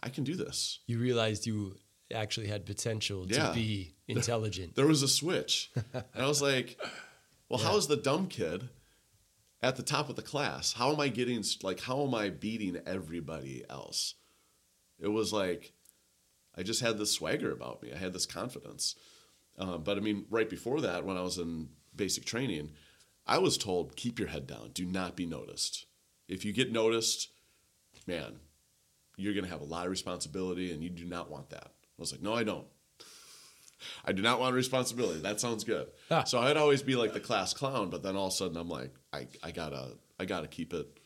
I 0.00 0.08
can 0.08 0.22
do 0.24 0.36
this. 0.36 0.78
you 0.86 0.98
realized 0.98 1.46
you 1.46 1.76
actually 2.14 2.46
had 2.46 2.64
potential 2.66 3.26
Yeah. 3.28 3.48
to 3.48 3.54
be 3.54 3.94
intelligent. 4.08 4.76
there 4.76 4.86
was 4.86 5.02
a 5.02 5.08
switch. 5.08 5.70
and 5.92 6.04
I 6.14 6.26
was 6.28 6.40
like, 6.42 6.78
well, 7.48 7.58
how 7.58 7.76
is 7.76 7.86
the 7.88 7.96
dumb 7.96 8.28
kid 8.28 8.68
at 9.62 9.76
the 9.76 9.82
top 9.82 10.08
of 10.10 10.16
the 10.16 10.22
class? 10.22 10.74
How 10.74 10.92
am 10.92 11.00
I 11.00 11.08
getting, 11.08 11.42
like, 11.62 11.80
how 11.80 12.04
am 12.06 12.14
I 12.14 12.28
beating 12.30 12.78
everybody 12.86 13.64
else? 13.68 14.14
It 15.00 15.08
was 15.08 15.32
like, 15.32 15.72
I 16.56 16.62
just 16.62 16.82
had 16.82 16.98
this 16.98 17.10
swagger 17.12 17.50
about 17.50 17.82
me. 17.82 17.92
I 17.92 17.96
had 17.98 18.12
this 18.12 18.26
confidence. 18.26 18.94
Um, 19.58 19.82
but 19.82 19.96
I 19.96 20.00
mean, 20.00 20.26
right 20.30 20.48
before 20.48 20.80
that, 20.82 21.04
when 21.04 21.16
I 21.16 21.22
was 21.22 21.38
in 21.38 21.68
basic 21.96 22.24
training, 22.24 22.70
I 23.26 23.38
was 23.38 23.56
told, 23.56 23.96
keep 23.96 24.18
your 24.18 24.28
head 24.28 24.46
down, 24.46 24.70
do 24.72 24.84
not 24.84 25.16
be 25.16 25.26
noticed. 25.26 25.86
If 26.28 26.44
you 26.44 26.52
get 26.52 26.72
noticed, 26.72 27.30
man, 28.06 28.36
you're 29.16 29.34
going 29.34 29.44
to 29.44 29.50
have 29.50 29.60
a 29.60 29.64
lot 29.64 29.86
of 29.86 29.90
responsibility 29.90 30.72
and 30.72 30.82
you 30.82 30.90
do 30.90 31.04
not 31.04 31.30
want 31.30 31.50
that. 31.50 31.66
I 31.66 32.00
was 32.00 32.12
like, 32.12 32.22
no, 32.22 32.34
I 32.34 32.44
don't. 32.44 32.66
I 34.04 34.12
do 34.12 34.22
not 34.22 34.40
want 34.40 34.54
responsibility. 34.54 35.20
That 35.20 35.40
sounds 35.40 35.64
good. 35.64 35.88
Ah. 36.10 36.24
So 36.24 36.40
I'd 36.40 36.56
always 36.56 36.82
be 36.82 36.96
like 36.96 37.12
the 37.12 37.20
class 37.20 37.52
clown, 37.52 37.90
but 37.90 38.02
then 38.02 38.16
all 38.16 38.28
of 38.28 38.32
a 38.32 38.36
sudden 38.36 38.56
I'm 38.56 38.68
like, 38.68 38.94
I, 39.12 39.28
I 39.42 39.50
gotta 39.50 39.92
I 40.18 40.24
gotta 40.24 40.46
keep 40.46 40.72
it 40.72 41.00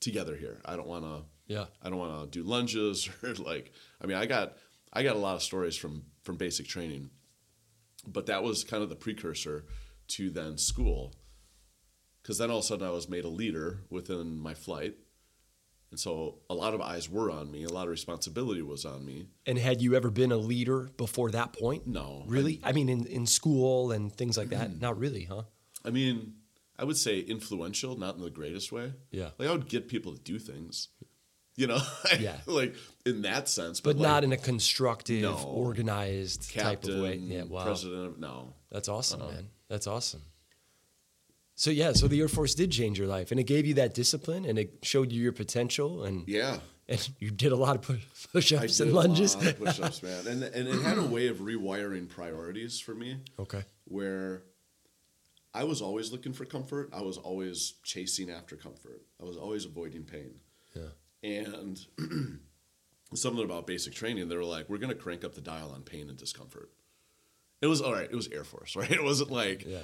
together 0.00 0.36
here. 0.36 0.60
I 0.64 0.76
don't 0.76 0.86
wanna 0.88 1.22
Yeah. 1.46 1.66
I 1.82 1.88
don't 1.88 1.98
wanna 1.98 2.26
do 2.26 2.42
lunges 2.42 3.08
or 3.22 3.34
like 3.34 3.72
I 4.02 4.06
mean 4.06 4.16
I 4.16 4.26
got 4.26 4.56
I 4.92 5.02
got 5.02 5.16
a 5.16 5.18
lot 5.18 5.36
of 5.36 5.42
stories 5.42 5.76
from 5.76 6.04
from 6.22 6.36
basic 6.36 6.66
training. 6.66 7.10
But 8.06 8.26
that 8.26 8.42
was 8.42 8.64
kind 8.64 8.82
of 8.82 8.88
the 8.88 8.96
precursor 8.96 9.66
to 10.08 10.30
then 10.30 10.58
school. 10.58 11.14
Cause 12.22 12.38
then 12.38 12.50
all 12.50 12.58
of 12.58 12.64
a 12.64 12.66
sudden 12.66 12.86
I 12.86 12.90
was 12.90 13.08
made 13.08 13.24
a 13.24 13.28
leader 13.28 13.80
within 13.90 14.38
my 14.38 14.54
flight. 14.54 14.94
And 15.90 15.98
so 15.98 16.38
a 16.48 16.54
lot 16.54 16.74
of 16.74 16.80
eyes 16.80 17.08
were 17.10 17.30
on 17.30 17.50
me, 17.50 17.64
a 17.64 17.68
lot 17.68 17.84
of 17.84 17.90
responsibility 17.90 18.62
was 18.62 18.84
on 18.84 19.04
me. 19.04 19.26
And 19.46 19.58
had 19.58 19.82
you 19.82 19.96
ever 19.96 20.10
been 20.10 20.30
a 20.30 20.36
leader 20.36 20.88
before 20.96 21.30
that 21.32 21.52
point? 21.52 21.86
No. 21.86 22.22
Really? 22.28 22.60
I 22.62 22.72
mean, 22.72 22.88
in, 22.88 23.06
in 23.06 23.26
school 23.26 23.90
and 23.90 24.12
things 24.12 24.36
like 24.38 24.50
that? 24.50 24.80
Not 24.80 24.98
really, 24.98 25.24
huh? 25.24 25.42
I 25.84 25.90
mean, 25.90 26.34
I 26.78 26.84
would 26.84 26.96
say 26.96 27.18
influential, 27.20 27.96
not 27.98 28.14
in 28.16 28.22
the 28.22 28.30
greatest 28.30 28.70
way. 28.70 28.92
Yeah. 29.10 29.30
Like 29.38 29.48
I 29.48 29.52
would 29.52 29.68
get 29.68 29.88
people 29.88 30.12
to 30.14 30.20
do 30.20 30.38
things, 30.38 30.88
you 31.56 31.66
know, 31.66 31.80
Yeah. 32.20 32.36
like 32.46 32.76
in 33.04 33.22
that 33.22 33.48
sense, 33.48 33.80
But 33.80 33.96
but, 33.96 34.02
not 34.02 34.14
like, 34.16 34.24
in 34.24 34.32
a 34.32 34.36
constructive, 34.36 35.22
No. 35.22 35.34
organized 35.44 36.54
type 36.56 36.84
of 36.84 37.00
way. 37.02 37.16
Yeah, 37.16 37.44
wow. 37.44 37.64
president. 37.64 38.06
Of, 38.06 38.18
no, 38.20 38.54
That's 38.70 38.88
awesome, 38.88 39.22
Uh-huh. 39.22 39.32
man. 39.32 39.48
That's 39.68 39.86
awesome. 39.88 40.22
So 41.60 41.70
yeah, 41.70 41.92
so 41.92 42.08
the 42.08 42.18
Air 42.18 42.28
Force 42.28 42.54
did 42.54 42.70
change 42.70 42.98
your 42.98 43.06
life, 43.06 43.32
and 43.32 43.38
it 43.38 43.44
gave 43.44 43.66
you 43.66 43.74
that 43.74 43.92
discipline, 43.92 44.46
and 44.46 44.58
it 44.58 44.78
showed 44.82 45.12
you 45.12 45.22
your 45.22 45.32
potential, 45.32 46.04
and 46.04 46.26
yeah, 46.26 46.60
and 46.88 47.10
you 47.18 47.30
did 47.30 47.52
a 47.52 47.56
lot 47.56 47.76
of 47.76 48.00
push-ups 48.32 48.80
and 48.80 48.90
a 48.90 48.94
lunges. 48.94 49.36
lot 49.36 49.46
of 49.46 49.58
push-ups, 49.58 50.02
man, 50.02 50.26
and 50.26 50.42
and 50.42 50.66
it 50.66 50.80
had 50.80 50.96
a 50.96 51.04
way 51.04 51.26
of 51.26 51.40
rewiring 51.40 52.08
priorities 52.08 52.80
for 52.80 52.94
me, 52.94 53.18
okay. 53.38 53.62
where 53.84 54.44
I 55.52 55.64
was 55.64 55.82
always 55.82 56.10
looking 56.10 56.32
for 56.32 56.46
comfort. 56.46 56.88
I 56.94 57.02
was 57.02 57.18
always 57.18 57.74
chasing 57.84 58.30
after 58.30 58.56
comfort. 58.56 59.02
I 59.20 59.26
was 59.26 59.36
always 59.36 59.66
avoiding 59.66 60.04
pain. 60.04 60.36
Yeah. 60.74 60.92
And 61.22 61.78
something 63.14 63.44
about 63.44 63.66
basic 63.66 63.92
training, 63.92 64.30
they 64.30 64.36
were 64.36 64.44
like, 64.44 64.70
we're 64.70 64.78
going 64.78 64.96
to 64.96 64.98
crank 64.98 65.24
up 65.24 65.34
the 65.34 65.42
dial 65.42 65.72
on 65.74 65.82
pain 65.82 66.08
and 66.08 66.16
discomfort. 66.16 66.70
It 67.60 67.66
was 67.66 67.82
all 67.82 67.92
right. 67.92 68.08
It 68.10 68.16
was 68.16 68.28
Air 68.28 68.44
Force, 68.44 68.76
right? 68.76 68.90
It 68.90 69.04
wasn't 69.04 69.30
like, 69.30 69.66
Yeah. 69.66 69.80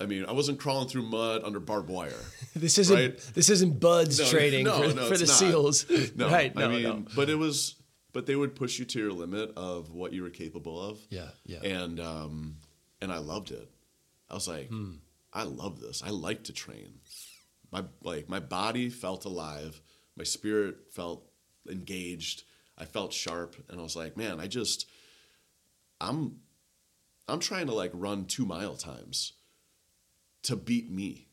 I 0.00 0.06
mean, 0.06 0.24
I 0.26 0.32
wasn't 0.32 0.58
crawling 0.60 0.88
through 0.88 1.02
mud 1.02 1.42
under 1.44 1.60
barbed 1.60 1.88
wire. 1.90 2.12
This 2.54 2.78
isn't 2.78 2.96
Right. 2.96 3.18
this 3.34 3.50
isn't 3.50 3.78
BUD/S 3.78 4.18
No, 4.18 4.24
training 4.26 4.64
no, 4.64 4.88
for, 4.90 4.94
no, 4.94 5.08
for 5.08 5.16
the 5.16 5.26
not. 5.26 5.36
SEALs, 5.36 5.86
No, 6.16 6.28
right? 6.30 6.54
No, 6.54 6.64
I 6.64 6.68
mean, 6.68 6.82
no. 6.82 7.04
but 7.14 7.28
it 7.30 7.36
was, 7.36 7.76
but 8.12 8.26
they 8.26 8.34
would 8.34 8.54
push 8.56 8.78
you 8.78 8.84
to 8.86 8.98
your 8.98 9.12
limit 9.12 9.52
of 9.56 9.92
what 9.92 10.12
you 10.12 10.22
were 10.22 10.30
capable 10.30 10.80
of. 10.80 10.98
Yeah, 11.10 11.28
yeah. 11.46 11.62
And 11.62 12.00
um, 12.00 12.56
and 13.00 13.12
I 13.12 13.18
loved 13.18 13.50
it. 13.52 13.68
I 14.30 14.34
was 14.34 14.48
like, 14.48 14.68
Hmm. 14.68 14.94
I 15.32 15.44
love 15.44 15.78
this. 15.80 16.02
I 16.02 16.10
like 16.10 16.44
to 16.44 16.52
train. 16.52 17.00
My 17.70 17.84
like 18.02 18.28
my 18.28 18.40
body 18.40 18.88
felt 18.90 19.24
alive. 19.24 19.80
My 20.16 20.24
spirit 20.24 20.76
felt 20.90 21.28
engaged. 21.70 22.42
I 22.76 22.84
felt 22.86 23.12
sharp, 23.12 23.56
and 23.68 23.78
I 23.78 23.82
was 23.82 23.94
like, 23.96 24.16
man, 24.16 24.38
I 24.40 24.46
just, 24.46 24.86
I'm, 26.00 26.36
I'm 27.28 27.40
trying 27.40 27.66
to 27.66 27.74
like 27.74 27.90
run 27.94 28.24
two 28.24 28.46
mile 28.46 28.76
times 28.76 29.32
to 30.48 30.56
beat 30.56 30.90
me. 30.90 31.28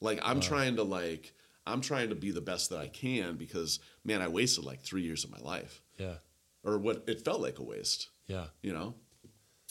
Like 0.00 0.18
I'm 0.22 0.40
trying 0.40 0.76
to 0.76 0.82
like 0.82 1.32
I'm 1.66 1.80
trying 1.80 2.08
to 2.08 2.16
be 2.16 2.30
the 2.32 2.40
best 2.40 2.70
that 2.70 2.78
I 2.78 2.88
can 2.88 3.36
because 3.36 3.78
man, 4.04 4.20
I 4.20 4.28
wasted 4.28 4.64
like 4.64 4.80
three 4.80 5.02
years 5.02 5.22
of 5.24 5.30
my 5.30 5.38
life, 5.38 5.80
Yeah, 5.98 6.14
or 6.64 6.78
what 6.78 7.04
it 7.06 7.24
felt 7.24 7.40
like 7.40 7.58
a 7.58 7.62
waste, 7.62 8.08
yeah, 8.26 8.46
you 8.62 8.72
know. 8.72 8.94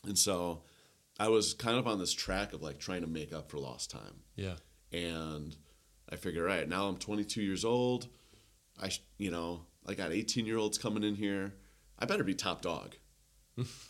And 0.05 0.17
so 0.17 0.63
I 1.19 1.27
was 1.27 1.53
kind 1.53 1.77
of 1.77 1.87
on 1.87 1.99
this 1.99 2.13
track 2.13 2.53
of 2.53 2.61
like 2.61 2.79
trying 2.79 3.01
to 3.01 3.07
make 3.07 3.33
up 3.33 3.49
for 3.51 3.57
lost 3.57 3.91
time, 3.91 4.21
yeah, 4.35 4.55
and 4.93 5.55
I 6.09 6.15
figured, 6.15 6.43
all 6.43 6.55
right, 6.55 6.67
now 6.67 6.87
I'm 6.87 6.97
22 6.97 7.41
years 7.41 7.65
old. 7.65 8.07
I, 8.81 8.89
sh- 8.89 9.03
you 9.17 9.31
know, 9.31 9.65
I 9.87 9.93
got 9.93 10.11
18 10.11 10.45
year 10.45 10.57
olds 10.57 10.77
coming 10.77 11.03
in 11.03 11.15
here. 11.15 11.53
I 11.99 12.05
better 12.05 12.23
be 12.23 12.33
top 12.33 12.61
dog. 12.61 12.95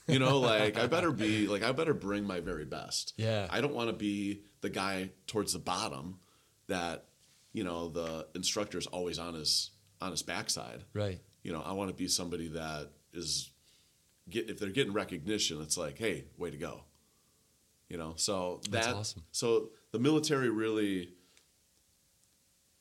You 0.07 0.19
know, 0.19 0.39
like 0.39 0.77
I 0.77 0.87
better 0.87 1.11
be 1.11 1.47
like 1.47 1.63
I 1.63 1.71
better 1.71 1.93
bring 1.93 2.25
my 2.25 2.39
very 2.39 2.65
best. 2.65 3.13
Yeah. 3.17 3.47
I 3.49 3.61
don't 3.61 3.73
want 3.73 3.89
to 3.89 3.95
be 3.95 4.41
the 4.61 4.69
guy 4.69 5.11
towards 5.27 5.53
the 5.53 5.59
bottom 5.59 6.19
that, 6.67 7.05
you 7.53 7.63
know, 7.63 7.89
the 7.89 8.27
instructor 8.35 8.77
is 8.77 8.87
always 8.87 9.19
on 9.19 9.33
his 9.33 9.71
on 10.01 10.11
his 10.11 10.23
backside. 10.23 10.83
right. 10.93 11.19
You 11.43 11.51
know, 11.53 11.61
I 11.65 11.71
want 11.73 11.89
to 11.89 11.95
be 11.95 12.07
somebody 12.07 12.49
that 12.49 12.89
is 13.13 13.49
get 14.29 14.49
if 14.49 14.59
they're 14.59 14.69
getting 14.69 14.93
recognition, 14.93 15.61
it's 15.61 15.77
like, 15.77 15.97
hey, 15.97 16.25
way 16.37 16.51
to 16.51 16.57
go. 16.57 16.83
You 17.89 17.97
know, 17.97 18.13
so 18.15 18.61
That's 18.69 18.87
that 18.87 18.95
awesome. 18.95 19.23
so 19.31 19.69
the 19.91 19.99
military 19.99 20.49
really 20.49 21.09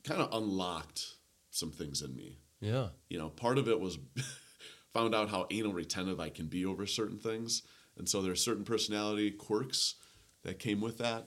kind 0.04 0.20
of 0.20 0.32
unlocked 0.32 1.14
some 1.50 1.70
things 1.72 2.02
in 2.02 2.14
me. 2.14 2.38
Yeah, 2.60 2.88
You 3.08 3.18
know, 3.18 3.30
part 3.30 3.56
of 3.58 3.68
it 3.68 3.80
was 3.80 3.98
found 4.92 5.14
out 5.14 5.28
how 5.30 5.46
anal 5.50 5.72
retentive 5.72 6.20
I 6.20 6.28
can 6.30 6.46
be 6.46 6.64
over 6.66 6.86
certain 6.86 7.18
things, 7.18 7.62
and 7.96 8.08
so 8.08 8.22
there's 8.22 8.42
certain 8.44 8.64
personality 8.64 9.30
quirks 9.30 9.96
that 10.42 10.58
came 10.58 10.80
with 10.80 10.98
that. 10.98 11.26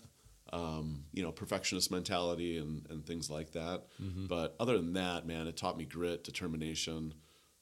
Um, 0.51 1.05
you 1.13 1.23
know, 1.23 1.31
perfectionist 1.31 1.89
mentality 1.91 2.57
and 2.57 2.85
and 2.89 3.05
things 3.05 3.29
like 3.29 3.51
that. 3.53 3.85
Mm-hmm. 4.01 4.27
But 4.27 4.55
other 4.59 4.77
than 4.77 4.93
that, 4.93 5.25
man, 5.25 5.47
it 5.47 5.57
taught 5.57 5.77
me 5.77 5.85
grit, 5.85 6.23
determination, 6.23 7.13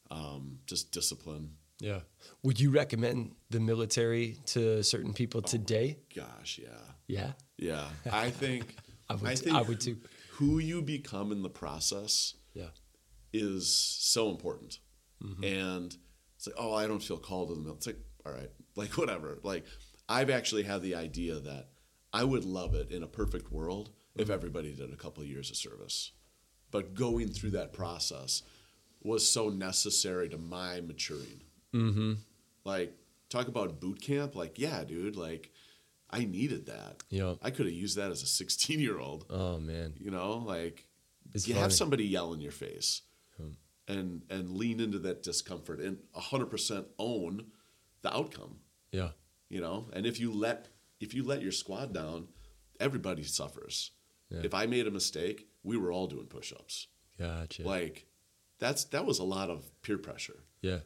um, 0.09 0.59
just 0.65 0.91
discipline. 0.91 1.51
yeah. 1.79 2.01
Would 2.43 2.59
you 2.59 2.69
recommend 2.71 3.35
the 3.49 3.59
military 3.61 4.37
to 4.47 4.83
certain 4.83 5.13
people 5.13 5.41
today? 5.41 5.99
Gosh, 6.13 6.59
yeah. 6.61 6.67
Yeah, 7.07 7.31
Yeah, 7.57 7.87
I 8.11 8.29
think 8.29 8.75
I 9.09 9.15
would. 9.15 9.37
think 9.39 9.55
I 9.55 9.61
would 9.61 9.79
too. 9.79 9.97
who 10.33 10.59
you 10.59 10.81
become 10.81 11.31
in 11.31 11.41
the 11.43 11.49
process 11.49 12.35
Yeah, 12.53 12.69
is 13.33 13.67
so 13.73 14.29
important. 14.29 14.79
Mm-hmm. 15.23 15.43
And 15.43 15.97
it's 16.35 16.47
like, 16.47 16.55
oh, 16.57 16.73
I 16.73 16.87
don't 16.87 17.03
feel 17.03 17.17
called 17.17 17.49
to 17.49 17.55
the 17.55 17.61
mill. 17.61 17.75
It's 17.75 17.87
like, 17.87 17.99
all 18.25 18.31
right, 18.33 18.49
like 18.75 18.97
whatever. 18.97 19.37
Like 19.43 19.65
I've 20.09 20.29
actually 20.29 20.63
had 20.63 20.81
the 20.81 20.95
idea 20.95 21.39
that 21.39 21.69
I 22.13 22.23
would 22.23 22.43
love 22.45 22.73
it 22.75 22.91
in 22.91 23.03
a 23.03 23.07
perfect 23.07 23.51
world 23.51 23.91
if 24.15 24.23
Mm-hmm. 24.25 24.33
everybody 24.33 24.73
did 24.73 24.91
a 24.91 24.97
couple 24.97 25.23
of 25.23 25.29
years 25.29 25.49
of 25.49 25.55
service. 25.57 26.11
But 26.69 26.93
going 26.95 27.29
through 27.29 27.51
that 27.51 27.71
process 27.73 28.43
was 29.01 29.27
so 29.29 29.49
necessary 29.49 30.29
to 30.29 30.37
my 30.37 30.81
maturing. 30.81 31.41
mm-hmm. 31.73 32.13
Like, 32.65 32.95
talk 33.29 33.47
about 33.47 33.79
boot 33.79 34.01
camp. 34.01 34.35
Like, 34.35 34.59
yeah, 34.59 34.83
dude, 34.83 35.15
like 35.15 35.51
I 36.09 36.25
needed 36.25 36.65
that. 36.67 37.03
Yeah. 37.09 37.35
I 37.41 37.49
could 37.51 37.65
have 37.67 37.73
used 37.75 37.97
that 37.97 38.11
as 38.11 38.21
a 38.21 38.27
16 38.27 38.79
year 38.79 38.99
old. 38.99 39.25
Oh 39.29 39.57
man, 39.59 39.93
You 39.97 40.11
know, 40.11 40.43
like 40.45 40.85
It's 41.33 41.47
you 41.47 41.53
funny. 41.53 41.61
have 41.63 41.73
somebody 41.73 42.05
yell 42.05 42.33
in 42.33 42.41
your 42.41 42.51
face 42.51 43.01
and 43.87 44.21
and 44.29 44.51
lean 44.51 44.79
into 44.79 44.99
that 44.99 45.23
discomfort 45.23 45.79
and 45.79 45.97
100% 46.15 46.85
own 46.99 47.45
the 48.01 48.15
outcome, 48.15 48.57
yeah, 48.91 49.09
you 49.49 49.61
know? 49.61 49.89
And 49.93 50.05
if 50.05 50.19
you 50.19 50.31
let 50.31 50.69
if 50.99 51.13
you 51.13 51.23
let 51.23 51.41
your 51.41 51.51
squad 51.51 51.93
down, 51.93 52.27
everybody 52.79 53.23
suffers. 53.23 53.91
Yeah. 54.29 54.41
If 54.43 54.53
I 54.53 54.65
made 54.65 54.87
a 54.87 54.91
mistake, 54.91 55.47
we 55.63 55.77
were 55.77 55.91
all 55.91 56.07
doing 56.07 56.25
push-ups. 56.25 56.87
gotcha. 57.19 57.63
Like 57.63 58.05
that's 58.59 58.85
that 58.85 59.05
was 59.05 59.19
a 59.19 59.23
lot 59.23 59.49
of 59.49 59.69
peer 59.81 59.97
pressure, 59.97 60.43
yeah. 60.61 60.79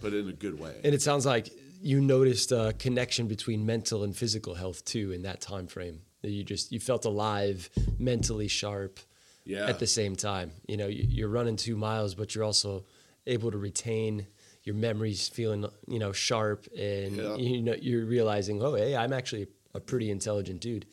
but 0.00 0.12
in 0.12 0.28
a 0.28 0.32
good 0.32 0.58
way. 0.58 0.80
And 0.82 0.94
it 0.94 1.02
sounds 1.02 1.26
like 1.26 1.50
you 1.80 2.00
noticed 2.00 2.52
a 2.52 2.74
connection 2.78 3.28
between 3.28 3.66
mental 3.66 4.02
and 4.02 4.16
physical 4.16 4.54
health 4.54 4.84
too 4.84 5.12
in 5.12 5.22
that 5.22 5.40
time 5.40 5.66
frame. 5.66 6.00
That 6.22 6.30
you 6.30 6.42
just 6.42 6.72
you 6.72 6.80
felt 6.80 7.04
alive, 7.04 7.70
mentally 7.98 8.48
sharp, 8.48 8.98
yeah. 9.46 9.66
at 9.66 9.78
the 9.78 9.86
same 9.86 10.14
time. 10.16 10.50
You 10.66 10.76
know, 10.76 10.86
you- 10.88 11.06
you're 11.08 11.28
running 11.30 11.56
two 11.56 11.76
miles, 11.76 12.14
but 12.14 12.34
you're 12.34 12.44
also 12.44 12.84
able 13.26 13.50
to 13.50 13.58
retain 13.58 14.26
your 14.64 14.74
memories, 14.74 15.28
feeling 15.28 15.64
you 15.86 15.98
know 15.98 16.12
sharp, 16.12 16.66
and 16.76 17.16
Yeah. 17.16 17.36
you 17.36 17.62
know 17.62 17.74
you're 17.80 18.04
realizing, 18.04 18.62
oh, 18.62 18.74
hey, 18.74 18.94
I'm 18.96 19.12
actually 19.12 19.46
a 19.74 19.80
pretty 19.80 20.10
intelligent 20.10 20.60
dude. 20.60 20.84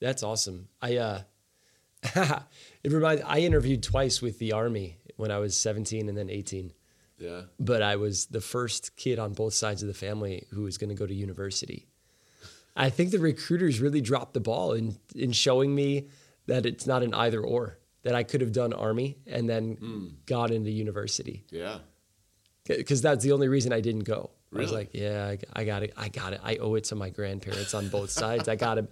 That's 0.00 0.22
awesome. 0.22 0.68
I 0.82 0.96
uh, 0.96 1.22
it 2.82 2.92
reminds. 2.92 3.22
I 3.24 3.38
interviewed 3.38 3.82
twice 3.82 4.20
with 4.20 4.38
the 4.38 4.52
army 4.52 4.98
when 5.16 5.30
I 5.30 5.38
was 5.38 5.56
17 5.56 6.08
and 6.08 6.16
then 6.18 6.28
18. 6.30 6.72
Yeah. 7.18 7.42
but 7.60 7.82
I 7.82 7.94
was 7.94 8.26
the 8.26 8.40
first 8.40 8.96
kid 8.96 9.20
on 9.20 9.32
both 9.32 9.54
sides 9.54 9.80
of 9.82 9.86
the 9.86 9.94
family 9.94 10.44
who 10.50 10.62
was 10.62 10.76
going 10.76 10.88
to 10.90 10.96
go 10.96 11.06
to 11.06 11.14
university. 11.14 11.86
I 12.74 12.90
think 12.90 13.12
the 13.12 13.20
recruiters 13.20 13.78
really 13.80 14.00
dropped 14.00 14.34
the 14.34 14.40
ball 14.40 14.72
in 14.72 14.96
in 15.14 15.30
showing 15.30 15.72
me 15.72 16.08
that 16.46 16.66
it's 16.66 16.84
not 16.86 17.04
an 17.04 17.14
either 17.14 17.40
or. 17.40 17.78
That 18.04 18.14
I 18.16 18.24
could 18.24 18.40
have 18.40 18.52
done 18.52 18.72
army 18.72 19.18
and 19.26 19.48
then 19.48 19.76
Hmm. 19.76 20.06
got 20.26 20.50
into 20.50 20.70
university 20.70 21.44
Yeah. 21.50 21.78
because 22.66 23.00
that's 23.00 23.22
the 23.24 23.32
only 23.32 23.48
reason 23.48 23.72
I 23.72 23.80
didn't 23.80 24.04
go. 24.04 24.30
I 24.54 24.58
was 24.58 24.72
like, 24.72 24.90
yeah, 24.92 25.34
I, 25.54 25.60
I 25.60 25.64
got 25.64 25.82
it. 25.82 25.94
I 25.96 26.08
got 26.10 26.34
it. 26.34 26.40
I 26.42 26.56
owe 26.56 26.74
it 26.74 26.84
to 26.84 26.94
my 26.94 27.08
grandparents 27.08 27.72
on 27.74 27.88
both 27.88 28.10
sides. 28.10 28.48
I 28.48 28.56
got 28.56 28.74
to, 28.74 28.86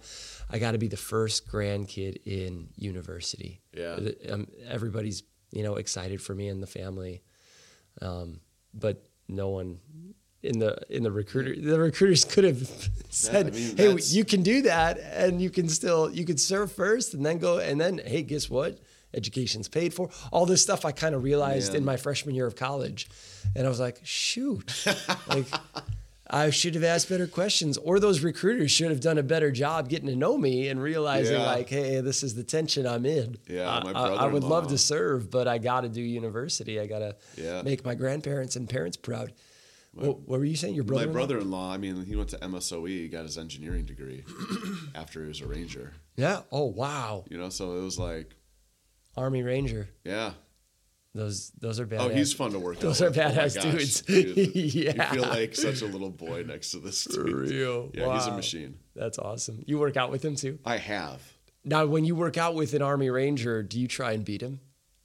I 0.49 0.57
got 0.57 0.71
to 0.71 0.79
be 0.79 0.87
the 0.87 0.97
first 0.97 1.47
grandkid 1.47 2.17
in 2.25 2.69
university. 2.77 3.61
Yeah. 3.77 3.99
Um, 4.29 4.47
everybody's 4.67 5.21
you 5.51 5.61
know 5.63 5.75
excited 5.75 6.19
for 6.21 6.33
me 6.33 6.47
and 6.47 6.63
the 6.63 6.67
family, 6.67 7.21
um, 8.01 8.39
but 8.73 9.05
no 9.27 9.49
one 9.49 9.79
in 10.41 10.57
the 10.57 10.77
in 10.89 11.03
the 11.03 11.11
recruiter 11.11 11.53
the 11.55 11.77
recruiters 11.79 12.25
could 12.25 12.43
have 12.43 12.67
said, 13.09 13.53
mean, 13.53 13.77
hey, 13.77 13.95
you 14.05 14.25
can 14.25 14.41
do 14.41 14.63
that, 14.63 14.97
and 14.97 15.39
you 15.41 15.49
can 15.51 15.69
still 15.69 16.09
you 16.11 16.25
could 16.25 16.39
serve 16.39 16.71
first, 16.71 17.13
and 17.13 17.23
then 17.25 17.37
go, 17.37 17.59
and 17.59 17.79
then 17.79 18.01
hey, 18.03 18.23
guess 18.23 18.49
what? 18.49 18.79
Education's 19.13 19.67
paid 19.67 19.93
for. 19.93 20.09
All 20.31 20.45
this 20.45 20.61
stuff 20.61 20.85
I 20.85 20.91
kind 20.91 21.15
of 21.15 21.23
realized 21.23 21.75
in 21.75 21.83
my 21.85 21.97
freshman 21.97 22.35
year 22.35 22.45
of 22.47 22.55
college, 22.55 23.09
and 23.55 23.65
I 23.65 23.69
was 23.69 23.79
like, 23.79 23.99
shoot, 24.03 24.85
like. 25.27 25.45
I 26.33 26.49
should 26.49 26.75
have 26.75 26.83
asked 26.85 27.09
better 27.09 27.27
questions, 27.27 27.77
or 27.77 27.99
those 27.99 28.21
recruiters 28.21 28.71
should 28.71 28.89
have 28.89 29.01
done 29.01 29.17
a 29.17 29.23
better 29.23 29.51
job 29.51 29.89
getting 29.89 30.07
to 30.07 30.15
know 30.15 30.37
me 30.37 30.69
and 30.69 30.81
realizing, 30.81 31.35
Yeah. 31.37 31.45
like, 31.45 31.67
hey, 31.67 31.99
this 31.99 32.23
is 32.23 32.35
the 32.35 32.43
tension 32.45 32.87
I'm 32.87 33.05
in. 33.05 33.35
Yeah, 33.49 33.69
I- 33.69 33.83
my 33.83 33.91
I, 33.91 34.07
I 34.13 34.25
would 34.27 34.45
love 34.45 34.67
to 34.69 34.77
serve, 34.77 35.29
but 35.29 35.49
I 35.49 35.57
got 35.57 35.81
to 35.81 35.89
do 35.89 35.99
university. 35.99 36.79
I 36.79 36.87
got 36.87 36.99
to 36.99 37.17
Yeah. 37.35 37.63
make 37.63 37.83
my 37.83 37.95
grandparents 37.95 38.55
and 38.55 38.69
parents 38.69 38.95
proud. 38.95 39.33
what, 39.93 40.19
what 40.21 40.39
were 40.39 40.45
you 40.45 40.55
saying? 40.55 40.73
Your 40.73 40.85
brother? 40.85 41.07
My 41.07 41.11
brother-in-law, 41.11 41.73
I 41.73 41.75
mean, 41.75 42.05
he 42.05 42.15
went 42.15 42.29
to 42.29 42.37
MSOE, 42.37 42.87
he 42.87 43.07
got 43.09 43.23
his 43.25 43.37
engineering 43.37 43.83
degree 43.83 44.23
after 44.95 45.21
he 45.23 45.27
was 45.27 45.41
a 45.41 45.47
ranger. 45.47 45.91
Yeah. 46.15 46.43
Oh 46.49 46.63
wow, 46.67 47.25
You 47.29 47.39
know, 47.39 47.49
so 47.49 47.77
it 47.77 47.81
was 47.83 47.99
like, 47.99 48.37
Army 49.17 49.43
Ranger. 49.43 49.89
yeah. 50.03 50.31
Those 51.13 51.49
those 51.59 51.77
are 51.81 51.83
oh, 51.83 51.87
badass. 51.87 51.99
Oh, 51.99 52.09
he's 52.09 52.31
fun 52.33 52.51
to 52.53 52.59
work 52.59 52.79
Those 52.79 53.01
out 53.01 53.07
are 53.07 53.09
with. 53.09 53.19
Oh 53.19 53.21
badass 53.41 53.55
gosh, 53.55 53.63
dudes. 53.63 54.01
dude. 54.03 54.55
Yeah. 54.55 55.13
You 55.13 55.21
feel 55.21 55.29
like 55.29 55.55
such 55.55 55.81
a 55.81 55.85
little 55.85 56.09
boy 56.09 56.43
next 56.47 56.71
to 56.71 56.79
this 56.79 57.03
For 57.03 57.23
dude. 57.25 57.49
real. 57.49 57.91
Yeah, 57.93 58.13
he's 58.17 58.27
a 58.27 58.31
machine. 58.31 58.77
That's 58.95 59.19
awesome. 59.19 59.61
You 59.67 59.77
work 59.77 59.97
out 59.97 60.09
with 60.09 60.23
him 60.23 60.35
too. 60.37 60.59
I 60.63 60.77
have. 60.77 61.21
Now, 61.65 61.85
when 61.85 62.05
you 62.05 62.15
work 62.15 62.37
out 62.37 62.55
with 62.55 62.73
an 62.75 62.81
Army 62.81 63.09
Ranger, 63.09 63.61
do 63.61 63.77
you 63.77 63.89
try 63.89 64.13
and 64.13 64.23
beat 64.23 64.41
him? 64.41 64.61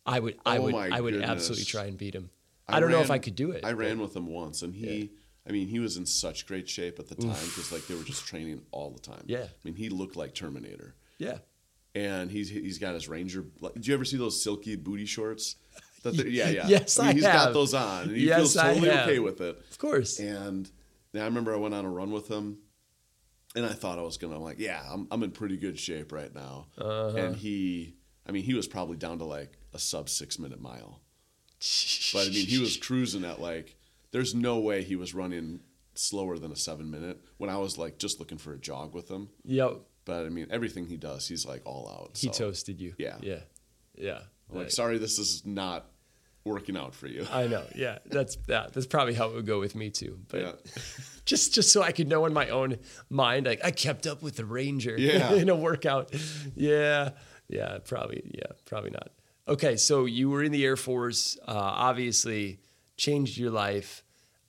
I 0.06 0.20
would. 0.20 0.36
I 0.46 0.58
Oh 0.58 0.62
would. 0.62 0.74
I 0.76 1.00
would 1.00 1.14
goodness. 1.14 1.28
absolutely 1.30 1.64
try 1.64 1.86
and 1.86 1.98
beat 1.98 2.14
him. 2.14 2.30
I, 2.68 2.78
don't 2.78 2.92
know 2.92 3.00
if 3.00 3.10
I 3.10 3.18
could 3.18 3.34
do 3.34 3.50
it. 3.50 3.64
I 3.64 3.72
ran 3.72 3.98
with 4.00 4.14
him 4.14 4.28
once, 4.28 4.62
and 4.62 4.72
he, 4.74 5.10
I 5.48 5.50
mean, 5.52 5.66
he 5.66 5.80
was 5.80 5.96
in 5.96 6.06
such 6.06 6.46
great 6.46 6.68
shape 6.68 7.00
at 7.00 7.08
the 7.08 7.16
time 7.16 7.30
because 7.30 7.72
like 7.72 7.84
they 7.88 7.94
were 7.96 8.04
just 8.04 8.26
training 8.28 8.62
all 8.70 8.90
the 8.90 9.00
time. 9.00 9.22
Yeah. 9.26 9.42
I 9.42 9.48
mean, 9.64 9.74
he 9.74 9.88
looked 9.88 10.14
like 10.14 10.34
Terminator, 10.34 10.94
Yeah. 11.18 11.38
And 11.96 12.30
he's 12.30 12.50
he's 12.50 12.78
got 12.78 12.92
his 12.94 13.08
Ranger. 13.08 13.44
Did 13.74 13.86
you 13.86 13.94
ever 13.94 14.04
see 14.04 14.18
those 14.18 14.40
silky 14.42 14.76
booty 14.76 15.06
shorts? 15.06 15.56
That 16.02 16.14
yeah, 16.14 16.48
yeah. 16.50 16.66
Yes, 16.68 16.98
I 16.98 17.02
mean, 17.02 17.10
I 17.10 17.14
he's 17.14 17.24
have. 17.24 17.34
got 17.34 17.54
those 17.54 17.72
on, 17.72 18.02
and 18.04 18.16
he 18.16 18.26
Yes, 18.26 18.36
feels 18.38 18.54
totally 18.54 18.90
okay 18.90 19.18
with 19.18 19.40
it. 19.40 19.58
Of 19.70 19.78
course. 19.78 20.20
And 20.20 20.70
I 21.14 21.24
remember 21.24 21.54
I 21.54 21.56
went 21.56 21.74
on 21.74 21.86
a 21.86 21.90
run 21.90 22.10
with 22.12 22.28
him, 22.28 22.58
and 23.54 23.64
I 23.64 23.72
thought 23.72 23.98
I 23.98 24.02
was 24.02 24.18
gonna 24.18 24.36
I'm 24.36 24.42
like, 24.42 24.58
yeah, 24.58 24.82
I'm 24.90 25.08
I'm 25.10 25.22
in 25.22 25.30
pretty 25.30 25.56
good 25.56 25.78
shape 25.78 26.12
right 26.12 26.32
now. 26.34 26.66
Uh-huh. 26.76 27.16
And 27.16 27.34
he, 27.34 27.96
I 28.28 28.32
mean, 28.32 28.44
he 28.44 28.52
was 28.52 28.68
probably 28.68 28.98
down 28.98 29.18
to 29.18 29.24
like 29.24 29.56
a 29.72 29.78
sub 29.78 30.10
six 30.10 30.38
minute 30.38 30.60
mile, 30.60 31.00
but 32.12 32.26
I 32.26 32.30
mean, 32.30 32.46
he 32.46 32.58
was 32.58 32.76
cruising 32.76 33.24
at 33.24 33.40
like, 33.40 33.76
there's 34.12 34.34
no 34.34 34.58
way 34.58 34.82
he 34.82 34.96
was 34.96 35.14
running 35.14 35.60
slower 35.94 36.36
than 36.38 36.52
a 36.52 36.56
seven 36.56 36.90
minute 36.90 37.18
when 37.38 37.48
I 37.48 37.56
was 37.56 37.78
like 37.78 37.98
just 37.98 38.18
looking 38.20 38.36
for 38.36 38.52
a 38.52 38.58
jog 38.58 38.94
with 38.94 39.10
him. 39.10 39.30
Yep. 39.44 39.78
But 40.06 40.24
I 40.24 40.30
mean, 40.30 40.46
everything 40.50 40.86
he 40.86 40.96
does, 40.96 41.28
he's 41.28 41.44
like 41.44 41.60
all 41.66 41.88
out. 41.90 42.16
He 42.16 42.28
so 42.28 42.46
toasted 42.46 42.80
you. 42.80 42.94
Yeah. 42.96 43.16
Yeah. 43.20 43.40
Yeah. 43.94 44.20
Like, 44.50 44.70
sorry, 44.70 44.96
this 44.98 45.18
is 45.18 45.44
not 45.44 45.86
working 46.44 46.76
out 46.76 46.94
for 46.94 47.08
you. 47.08 47.26
I 47.32 47.48
know. 47.48 47.64
Yeah. 47.74 47.98
That's 48.06 48.36
that. 48.46 48.72
That's 48.72 48.86
probably 48.86 49.14
how 49.14 49.28
it 49.28 49.34
would 49.34 49.46
go 49.46 49.58
with 49.58 49.74
me 49.74 49.90
too. 49.90 50.18
But 50.28 50.40
Yeah. 50.40 50.52
just 51.26 51.52
just 51.52 51.72
so 51.72 51.82
I 51.82 51.90
could 51.92 52.08
know 52.08 52.24
in 52.24 52.32
my 52.32 52.48
own 52.50 52.78
mind, 53.10 53.46
like 53.46 53.60
I 53.64 53.72
kept 53.72 54.06
up 54.06 54.22
with 54.22 54.36
the 54.36 54.44
Ranger 54.44 54.96
Yeah. 54.96 55.32
in 55.42 55.48
a 55.48 55.56
workout. 55.56 56.14
Yeah. 56.54 57.10
Yeah. 57.48 57.78
Probably. 57.84 58.22
Yeah. 58.32 58.52
Probably 58.64 58.90
not. 58.90 59.10
Okay. 59.48 59.76
So 59.76 60.04
you 60.04 60.30
were 60.30 60.44
in 60.44 60.52
the 60.52 60.64
Air 60.64 60.76
Force. 60.76 61.36
Uh, 61.46 61.52
obviously, 61.52 62.60
changed 62.96 63.36
your 63.36 63.50
life. 63.50 64.04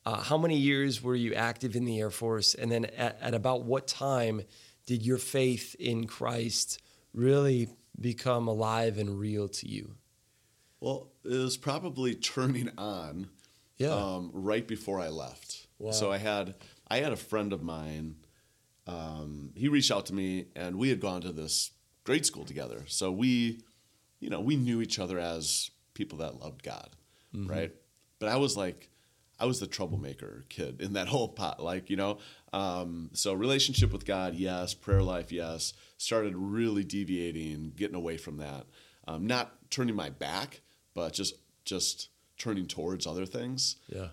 Uh, 0.05 0.21
how 0.21 0.37
many 0.37 0.55
years 0.57 1.01
were 1.03 1.15
you 1.15 1.33
active 1.33 1.75
in 1.75 1.83
the 1.83 1.99
Air 1.99 2.11
Force? 2.11 2.53
And 2.53 2.71
then 2.71 2.85
at, 2.85 3.17
at 3.19 3.33
about 3.33 3.63
what 3.63 3.87
time 3.87 4.43
did 4.87 5.05
your 5.05 5.19
faith 5.19 5.75
in 5.79 6.07
Christ 6.07 6.81
really 7.13 7.69
become 7.99 8.47
alive 8.47 8.97
and 8.97 9.19
real 9.19 9.47
to 9.49 9.67
you? 9.69 9.93
Well, 10.79 11.09
it 11.23 11.29
was 11.37 11.57
probably 11.57 12.15
turning 12.15 12.71
on 12.77 13.29
Yeah. 13.77 13.93
um, 13.93 14.31
right 14.33 14.67
before 14.67 14.99
I 14.99 15.09
left. 15.09 15.67
Wow. 15.77 15.91
So 15.91 16.11
I 16.11 16.17
had 16.17 16.55
I 16.87 16.97
had 17.01 17.11
a 17.13 17.17
friend 17.17 17.53
of 17.53 17.61
mine. 17.61 18.15
Um, 18.87 19.51
he 19.55 19.67
reached 19.67 19.91
out 19.91 20.05
to 20.07 20.13
me, 20.13 20.45
and 20.55 20.77
we 20.77 20.89
had 20.89 20.99
gone 21.01 21.21
to 21.21 21.31
this 21.31 21.71
grade 22.05 22.25
school 22.25 22.45
together. 22.45 22.85
So 22.87 23.11
we, 23.11 23.59
you 24.19 24.29
know, 24.29 24.39
we 24.39 24.55
knew 24.55 24.81
each 24.81 24.97
other 24.97 25.19
as 25.19 25.69
people 25.93 26.19
that 26.19 26.39
loved 26.39 26.63
God, 26.63 26.95
Mm-hmm. 27.35 27.51
right? 27.51 27.75
But 28.19 28.29
I 28.29 28.37
was 28.37 28.55
like, 28.55 28.89
I 29.39 29.45
was 29.45 29.59
the 29.59 29.67
troublemaker 29.67 30.45
kid 30.49 30.81
in 30.81 30.93
that 30.93 31.07
whole 31.09 31.27
pot, 31.27 31.61
like 31.61 31.89
you 31.89 31.97
know. 31.97 32.19
Um, 32.57 33.09
so 33.13 33.33
relationship 33.33 33.91
with 33.91 34.05
God, 34.05 34.33
yes. 34.35 34.73
Prayer 34.73 35.03
life, 35.03 35.31
yes. 35.31 35.73
Started 35.97 36.35
really 36.35 36.83
deviating, 36.83 37.73
getting 37.75 37.95
away 37.95 38.17
from 38.17 38.37
that. 38.37 38.65
Um, 39.07 39.27
not 39.27 39.53
turning 39.69 39.95
my 39.95 40.09
back, 40.09 40.61
but 40.93 41.13
just 41.13 41.35
just 41.65 42.09
turning 42.37 42.65
towards 42.67 43.05
other 43.07 43.25
things 43.25 43.75
Yeah. 43.93 44.09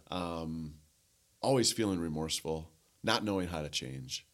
always 1.42 1.72
feeling 1.72 2.00
remorseful, 2.00 2.70
not 3.02 3.22
knowing 3.24 3.48
how 3.48 3.62
to 3.62 3.68
change. 3.68 4.26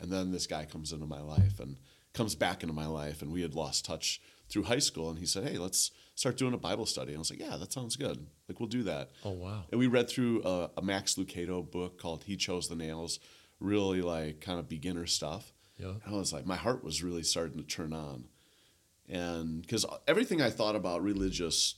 And 0.00 0.10
then 0.10 0.32
this 0.32 0.46
guy 0.46 0.64
comes 0.64 0.92
into 0.92 1.06
my 1.06 1.20
life 1.20 1.58
and 1.60 1.76
comes 2.12 2.34
back 2.34 2.62
into 2.62 2.74
my 2.74 2.86
life, 2.86 3.22
and 3.22 3.32
we 3.32 3.42
had 3.42 3.54
lost 3.54 3.84
touch 3.84 4.20
through 4.48 4.64
high 4.64 4.78
school. 4.80 5.08
And 5.10 5.18
he 5.18 5.26
said, 5.26 5.44
"Hey, 5.48 5.58
let's 5.58 5.90
start 6.14 6.36
doing 6.36 6.54
a 6.54 6.58
Bible 6.58 6.86
study." 6.86 7.12
And 7.12 7.18
I 7.18 7.20
was 7.20 7.30
like, 7.30 7.40
"Yeah, 7.40 7.56
that 7.56 7.72
sounds 7.72 7.96
good. 7.96 8.26
Like 8.48 8.60
we'll 8.60 8.68
do 8.68 8.82
that." 8.84 9.10
Oh 9.24 9.30
wow. 9.30 9.64
And 9.70 9.78
we 9.78 9.86
read 9.86 10.08
through 10.08 10.42
a, 10.44 10.70
a 10.76 10.82
Max 10.82 11.14
Lucado 11.14 11.68
book 11.70 11.98
called 12.00 12.24
"He 12.24 12.36
Chose 12.36 12.68
the 12.68 12.76
Nails," 12.76 13.20
really 13.60 14.02
like 14.02 14.40
kind 14.40 14.58
of 14.58 14.68
beginner 14.68 15.06
stuff. 15.06 15.52
Yeah. 15.78 15.94
And 16.04 16.14
I 16.14 16.18
was 16.18 16.32
like, 16.32 16.46
my 16.46 16.56
heart 16.56 16.82
was 16.84 17.02
really 17.02 17.22
starting 17.22 17.58
to 17.58 17.64
turn 17.64 17.92
on, 17.92 18.24
and 19.08 19.62
because 19.62 19.84
everything 20.08 20.40
I 20.40 20.50
thought 20.50 20.76
about 20.76 21.02
religious 21.02 21.74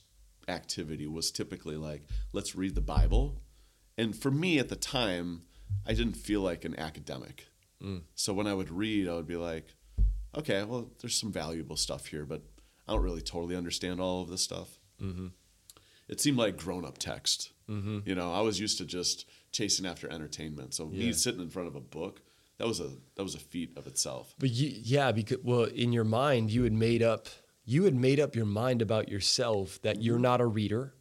activity 0.47 1.05
was 1.05 1.31
typically 1.31 1.75
like, 1.75 2.03
let's 2.31 2.55
read 2.55 2.75
the 2.75 2.81
Bible, 2.81 3.41
and 3.97 4.15
for 4.15 4.31
me 4.31 4.57
at 4.57 4.69
the 4.69 4.75
time, 4.75 5.43
I 5.85 5.93
didn't 5.93 6.17
feel 6.17 6.41
like 6.41 6.65
an 6.65 6.79
academic. 6.79 7.47
Mm. 7.83 8.01
So 8.15 8.33
when 8.33 8.47
I 8.47 8.53
would 8.53 8.71
read, 8.71 9.07
I 9.07 9.13
would 9.13 9.27
be 9.27 9.35
like, 9.35 9.67
okay, 10.37 10.63
well, 10.63 10.89
there's 11.01 11.19
some 11.19 11.31
valuable 11.31 11.75
stuff 11.75 12.07
here, 12.07 12.25
but 12.25 12.41
I 12.87 12.93
don't 12.93 13.03
really 13.03 13.21
totally 13.21 13.55
understand 13.55 13.99
all 14.01 14.21
of 14.21 14.29
this 14.29 14.41
stuff. 14.41 14.79
Mm-hmm. 15.01 15.27
It 16.07 16.19
seemed 16.19 16.37
like 16.37 16.57
grown 16.57 16.85
up 16.85 16.97
text. 16.97 17.51
Mm-hmm. 17.69 17.99
You 18.05 18.15
know, 18.15 18.33
I 18.33 18.41
was 18.41 18.59
used 18.59 18.79
to 18.79 18.85
just 18.85 19.25
chasing 19.51 19.85
after 19.85 20.09
entertainment. 20.11 20.73
So 20.73 20.89
Yeah. 20.91 21.05
me 21.05 21.13
sitting 21.13 21.41
in 21.41 21.49
front 21.49 21.67
of 21.67 21.75
a 21.75 21.81
book, 21.81 22.21
that 22.57 22.67
was 22.67 22.79
a 22.79 22.91
that 23.15 23.23
was 23.23 23.35
a 23.35 23.39
feat 23.39 23.71
of 23.77 23.87
itself. 23.87 24.35
But 24.37 24.49
you, 24.51 24.71
yeah, 24.83 25.11
because 25.11 25.39
well, 25.43 25.63
in 25.63 25.93
your 25.93 26.03
mind, 26.03 26.51
you 26.51 26.63
had 26.63 26.73
made 26.73 27.01
up, 27.01 27.27
you 27.65 27.83
had 27.83 27.95
made 27.95 28.19
up 28.19 28.35
your 28.35 28.45
mind 28.45 28.81
about 28.81 29.09
yourself 29.09 29.81
that 29.81 30.01
you're 30.01 30.15
mm-hmm. 30.15 30.23
not 30.23 30.41
a 30.41 30.45
reader, 30.45 30.93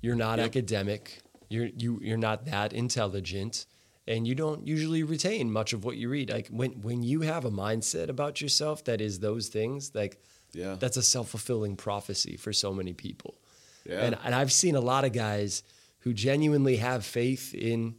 you're 0.00 0.16
not 0.16 0.38
Yep. 0.38 0.46
academic, 0.46 1.20
you're 1.48 1.66
you 1.66 2.00
you're 2.02 2.16
not 2.18 2.44
that 2.46 2.72
intelligent, 2.72 3.66
and 4.08 4.26
you 4.26 4.34
don't 4.34 4.66
usually 4.66 5.02
retain 5.04 5.50
much 5.50 5.72
of 5.72 5.84
what 5.84 5.96
you 5.96 6.08
read. 6.08 6.30
Like 6.30 6.48
when 6.48 6.72
when 6.82 7.02
you 7.02 7.20
have 7.22 7.44
a 7.44 7.50
mindset 7.50 8.08
about 8.08 8.40
yourself 8.40 8.84
that 8.84 9.00
is 9.00 9.20
those 9.20 9.48
things, 9.48 9.94
like 9.94 10.20
Yeah. 10.52 10.74
that's 10.74 10.96
a 10.96 11.02
self 11.02 11.28
fulfilling 11.30 11.76
prophecy 11.76 12.36
for 12.36 12.52
so 12.52 12.72
many 12.72 12.94
people. 12.94 13.38
Yeah. 13.84 14.02
And 14.02 14.18
and 14.24 14.34
I've 14.34 14.52
seen 14.52 14.74
a 14.74 14.80
lot 14.80 15.04
of 15.04 15.12
guys 15.12 15.62
who 16.06 16.14
genuinely 16.14 16.76
have 16.76 17.04
faith 17.04 17.52
in 17.52 17.96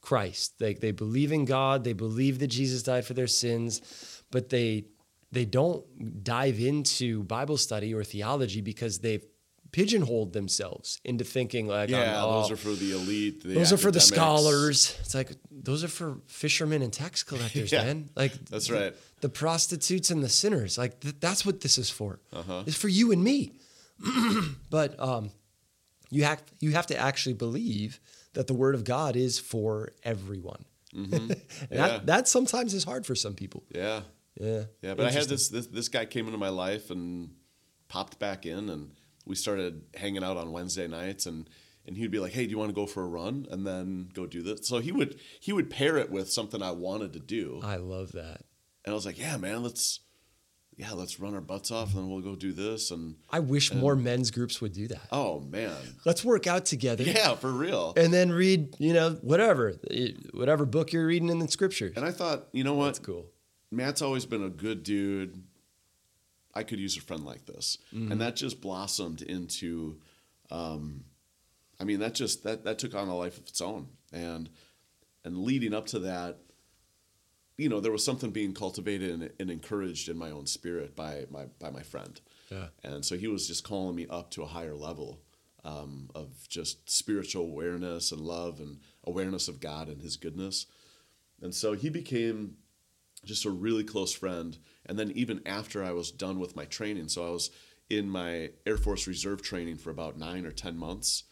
Christ. 0.00 0.58
They 0.58 0.74
they 0.74 0.90
believe 0.90 1.30
in 1.30 1.44
God, 1.44 1.84
they 1.84 1.92
believe 1.92 2.40
that 2.40 2.48
Jesus 2.48 2.82
died 2.82 3.04
for 3.06 3.14
their 3.14 3.28
sins, 3.28 3.80
but 4.32 4.48
they 4.48 4.86
they 5.30 5.44
don't 5.44 6.24
dive 6.24 6.58
into 6.58 7.22
Bible 7.22 7.56
study 7.56 7.94
or 7.94 8.02
theology 8.02 8.60
because 8.60 8.98
they've 8.98 9.24
pigeonholed 9.70 10.32
themselves 10.32 10.98
into 11.04 11.22
thinking 11.22 11.68
like 11.68 11.90
yeah, 11.90 12.20
oh, 12.24 12.40
those 12.42 12.50
are 12.50 12.56
for 12.56 12.70
the 12.72 12.90
elite. 12.90 13.44
The 13.44 13.54
those 13.54 13.72
are 13.72 13.76
for 13.76 13.92
the 13.92 14.00
scholars. 14.00 14.98
It's 14.98 15.14
like 15.14 15.30
those 15.48 15.84
are 15.84 15.88
for 16.00 16.18
fishermen 16.26 16.82
and 16.82 16.92
tax 16.92 17.22
collectors, 17.22 17.70
Yeah, 17.72 17.84
man. 17.84 18.10
Like 18.16 18.32
that's 18.46 18.66
the- 18.66 18.74
right. 18.74 18.94
The 19.20 19.28
prostitutes 19.28 20.10
and 20.10 20.24
the 20.24 20.28
sinners. 20.28 20.76
Like 20.76 20.98
th- 20.98 21.14
that's 21.20 21.46
what 21.46 21.60
this 21.60 21.78
is 21.78 21.88
for. 21.88 22.18
Uh-huh. 22.32 22.64
It's 22.66 22.76
for 22.76 22.88
you 22.88 23.12
and 23.12 23.22
me. 23.22 23.52
but 24.70 24.98
um, 24.98 25.30
you 26.10 26.24
have 26.24 26.42
you 26.60 26.72
have 26.72 26.86
to 26.88 26.96
actually 26.96 27.34
believe 27.34 28.00
that 28.34 28.46
the 28.46 28.54
word 28.54 28.74
of 28.74 28.84
God 28.84 29.16
is 29.16 29.38
for 29.38 29.92
everyone. 30.02 30.64
Mm-hmm. 30.94 31.14
and 31.32 31.36
Yeah. 31.70 31.88
that, 31.88 32.06
that 32.06 32.28
sometimes 32.28 32.74
is 32.74 32.84
hard 32.84 33.04
for 33.06 33.14
some 33.14 33.34
people. 33.34 33.64
Yeah. 33.74 34.02
Yeah. 34.40 34.64
Yeah, 34.82 34.94
but 34.94 35.06
I 35.06 35.10
had 35.10 35.24
this, 35.24 35.48
this 35.48 35.66
this 35.66 35.88
guy 35.88 36.04
came 36.06 36.26
into 36.26 36.38
my 36.38 36.48
life 36.50 36.90
and 36.90 37.30
popped 37.88 38.18
back 38.18 38.46
in, 38.46 38.68
and 38.68 38.92
we 39.26 39.34
started 39.34 39.82
hanging 39.96 40.22
out 40.22 40.36
on 40.36 40.52
Wednesday 40.52 40.86
nights, 40.86 41.26
and 41.26 41.48
and 41.86 41.96
he'd 41.96 42.10
be 42.10 42.18
like, 42.20 42.32
"Hey, 42.32 42.44
do 42.44 42.50
you 42.50 42.58
want 42.58 42.68
to 42.70 42.74
go 42.74 42.86
for 42.86 43.02
a 43.02 43.06
run?" 43.08 43.46
and 43.50 43.66
then 43.66 44.10
go 44.14 44.26
do 44.26 44.42
this. 44.42 44.68
So 44.68 44.78
he 44.78 44.92
would 44.92 45.18
he 45.40 45.52
would 45.52 45.70
pair 45.70 45.96
it 45.96 46.10
with 46.10 46.30
something 46.30 46.62
I 46.62 46.70
wanted 46.70 47.12
to 47.14 47.18
do, 47.20 47.60
I 47.64 47.76
love 47.76 48.12
that. 48.12 48.44
and 48.84 48.92
I 48.92 48.94
was 48.94 49.04
like, 49.06 49.18
"Yeah, 49.18 49.36
man, 49.38 49.62
let's 49.64 50.00
yeah, 50.78 50.92
let's 50.92 51.18
run 51.20 51.34
our 51.34 51.40
butts 51.42 51.70
off, 51.70 51.88
and 51.94 52.04
then 52.04 52.10
we'll 52.10 52.22
go 52.22 52.34
do 52.34 52.52
this." 52.52 52.90
And 52.90 53.16
I 53.28 53.40
wish 53.40 53.74
more 53.74 53.94
men's 53.96 54.30
groups 54.30 54.60
would 54.62 54.72
do 54.72 54.88
that. 54.88 55.08
oh 55.12 55.40
man, 55.40 55.74
Let's 56.06 56.24
work 56.24 56.46
out 56.46 56.64
together. 56.64 57.02
yeah, 57.02 57.34
for 57.34 57.50
real. 57.50 57.92
And 57.96 58.14
then 58.14 58.30
read, 58.30 58.74
you 58.78 58.94
know, 58.94 59.18
whatever, 59.20 59.74
whatever 60.32 60.64
book 60.64 60.92
you're 60.92 61.06
reading 61.06 61.28
in 61.28 61.38
the 61.40 61.48
scriptures. 61.48 61.92
And 61.96 62.04
I 62.06 62.12
thought, 62.12 62.46
you 62.52 62.64
know 62.64 62.74
what, 62.74 62.86
That's 62.86 63.00
cool. 63.00 63.26
Matt's 63.70 64.00
always 64.00 64.24
been 64.24 64.42
a 64.44 64.48
good 64.48 64.82
dude. 64.82 65.42
I 66.54 66.62
could 66.62 66.80
use 66.80 66.96
a 66.96 67.00
friend 67.00 67.24
like 67.24 67.44
this, 67.44 67.76
and 67.92 68.20
that 68.20 68.34
just 68.36 68.60
blossomed 68.60 69.20
into. 69.22 69.98
Um, 70.50 71.04
I 71.80 71.84
mean, 71.84 72.00
that 72.00 72.14
just 72.14 72.42
that 72.44 72.64
that 72.64 72.78
took 72.78 72.94
on 72.94 73.08
a 73.08 73.16
life 73.16 73.36
of 73.38 73.46
its 73.46 73.60
own, 73.60 73.88
and 74.12 74.48
and 75.24 75.36
leading 75.38 75.74
up 75.74 75.86
to 75.88 75.98
that, 76.00 76.38
you 77.58 77.68
know, 77.68 77.80
there 77.80 77.92
was 77.92 78.04
something 78.04 78.30
being 78.30 78.54
cultivated 78.54 79.10
and, 79.10 79.30
and 79.40 79.50
encouraged 79.50 80.08
in 80.08 80.16
my 80.16 80.30
own 80.30 80.46
spirit 80.46 80.94
by 80.96 81.26
my 81.30 81.46
by 81.58 81.70
my 81.70 81.82
friend, 81.82 82.20
Yeah. 82.50 82.68
and 82.84 83.04
so 83.04 83.16
he 83.18 83.28
was 83.28 83.46
just 83.46 83.64
calling 83.64 83.96
me 83.96 84.06
up 84.08 84.30
to 84.32 84.42
a 84.42 84.46
higher 84.46 84.74
level 84.76 85.20
um, 85.64 86.08
of 86.14 86.48
just 86.48 86.88
spiritual 86.88 87.44
awareness 87.44 88.12
and 88.12 88.20
love 88.20 88.60
and 88.60 88.78
awareness 89.04 89.48
of 89.48 89.60
God 89.60 89.88
and 89.88 90.00
His 90.00 90.16
goodness, 90.16 90.66
and 91.42 91.52
so 91.54 91.72
he 91.74 91.90
became 91.90 92.56
just 93.24 93.44
a 93.44 93.50
really 93.50 93.82
close 93.84 94.12
friend. 94.14 94.56
And 94.86 94.96
then 94.98 95.10
even 95.10 95.42
after 95.44 95.82
I 95.82 95.90
was 95.90 96.12
done 96.12 96.38
with 96.38 96.54
my 96.56 96.64
training, 96.64 97.08
so 97.08 97.26
I 97.26 97.30
was 97.30 97.50
in 97.90 98.08
my 98.08 98.50
Air 98.64 98.76
Force 98.78 99.06
Reserve 99.08 99.42
training 99.42 99.76
for 99.78 99.90
about 99.90 100.16
nine 100.16 100.46
or 100.46 100.52
ten 100.52 100.76
months, 100.78 101.24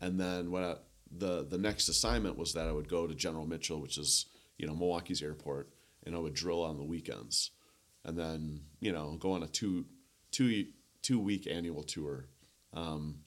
and 0.00 0.20
then 0.20 0.50
what 0.50 0.62
I, 0.62 0.74
the 1.10 1.44
the 1.44 1.58
next 1.58 1.88
assignment 1.88 2.36
was 2.36 2.52
that 2.52 2.68
I 2.68 2.72
would 2.72 2.88
go 2.88 3.06
to 3.06 3.14
General 3.14 3.46
Mitchell, 3.46 3.80
which 3.80 3.96
is 3.96 4.26
you 4.60 4.66
know 4.66 4.74
Milwaukee's 4.74 5.22
airport, 5.22 5.70
and 6.04 6.14
I 6.14 6.18
would 6.18 6.34
drill 6.34 6.62
on 6.62 6.76
the 6.76 6.84
weekends, 6.84 7.50
and 8.04 8.16
then 8.16 8.60
you 8.80 8.92
know 8.92 9.16
go 9.18 9.32
on 9.32 9.42
a 9.42 9.46
two 9.46 9.86
two 10.30 10.66
two 11.02 11.18
week 11.18 11.46
annual 11.50 11.82
tour. 11.82 12.26
Um, 12.74 13.20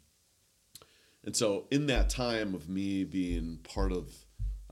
and 1.25 1.35
so 1.35 1.65
in 1.71 1.87
that 1.87 2.09
time 2.09 2.53
of 2.53 2.69
me 2.69 3.03
being 3.03 3.59
part 3.63 3.91
of 3.91 4.13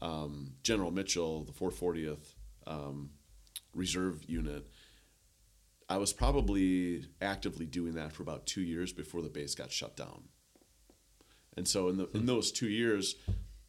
um, 0.02 0.54
General 0.64 0.92
Mitchell, 0.92 1.46
the 1.46 1.54
440th 1.54 2.34
um, 2.68 3.12
Reserve 3.74 4.24
Unit, 4.26 4.68
I 5.90 5.98
was 5.98 6.14
probably 6.14 7.06
actively 7.22 7.66
doing 7.66 7.94
that 7.94 8.12
for 8.12 8.24
about 8.24 8.46
two 8.46 8.62
years 8.62 8.92
before 8.92 9.22
the 9.22 9.30
base 9.30 9.56
got 9.56 9.72
shut 9.72 9.96
down. 9.96 10.24
And 11.58 11.68
so 11.68 11.90
in 11.90 11.98
the 11.98 12.08
in 12.14 12.26
those 12.26 12.52
two 12.52 12.70
years, 12.70 13.16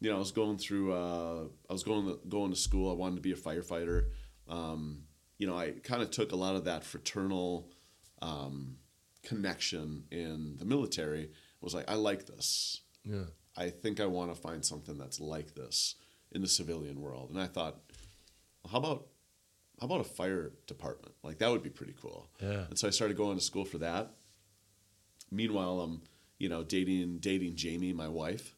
you 0.03 0.09
know, 0.09 0.17
I 0.17 0.19
was 0.19 0.33
going 0.33 0.57
through. 0.57 0.91
Uh, 0.91 1.45
I 1.69 1.73
was 1.73 1.83
going 1.83 2.05
to, 2.07 2.19
going 2.27 2.51
to 2.51 2.57
school. 2.57 2.91
I 2.91 2.93
wanted 2.93 3.15
to 3.15 3.21
be 3.21 3.31
a 3.31 3.35
firefighter. 3.35 4.07
Um, 4.49 5.03
you 5.37 5.47
know, 5.47 5.57
I 5.57 5.71
kind 5.81 6.01
of 6.01 6.11
took 6.11 6.33
a 6.33 6.35
lot 6.35 6.57
of 6.57 6.65
that 6.65 6.83
fraternal 6.83 7.69
um, 8.21 8.75
connection 9.23 10.03
in 10.11 10.57
the 10.57 10.65
military. 10.65 11.31
Was 11.61 11.73
like, 11.73 11.89
I 11.89 11.95
like 11.95 12.25
this. 12.25 12.81
Yeah. 13.05 13.27
I 13.55 13.69
think 13.69 14.01
I 14.01 14.05
want 14.05 14.35
to 14.35 14.39
find 14.39 14.65
something 14.65 14.97
that's 14.97 15.21
like 15.21 15.55
this 15.55 15.95
in 16.33 16.41
the 16.41 16.49
civilian 16.49 16.99
world. 16.99 17.29
And 17.29 17.39
I 17.39 17.47
thought, 17.47 17.79
how 18.69 18.79
about 18.79 19.07
how 19.79 19.85
about 19.85 20.01
a 20.01 20.03
fire 20.03 20.51
department? 20.67 21.15
Like 21.23 21.37
that 21.37 21.49
would 21.49 21.63
be 21.63 21.69
pretty 21.69 21.95
cool. 22.01 22.29
Yeah. 22.41 22.65
And 22.69 22.77
so 22.77 22.89
I 22.89 22.91
started 22.91 23.15
going 23.15 23.37
to 23.37 23.43
school 23.43 23.63
for 23.63 23.77
that. 23.77 24.11
Meanwhile, 25.31 25.79
I'm 25.79 26.01
you 26.39 26.49
know 26.49 26.61
dating 26.61 27.19
dating 27.19 27.55
Jamie, 27.55 27.93
my 27.93 28.09
wife, 28.09 28.53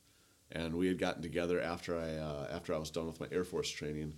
and 0.52 0.76
we 0.76 0.88
had 0.88 1.00
gotten 1.00 1.22
together 1.22 1.62
after 1.62 1.98
I 1.98 2.16
uh, 2.16 2.48
after 2.52 2.74
I 2.74 2.78
was 2.78 2.92
done 2.92 3.08
with 3.08 3.20
my 3.20 3.28
Air 3.32 3.44
Force 3.44 3.70
training, 3.70 4.16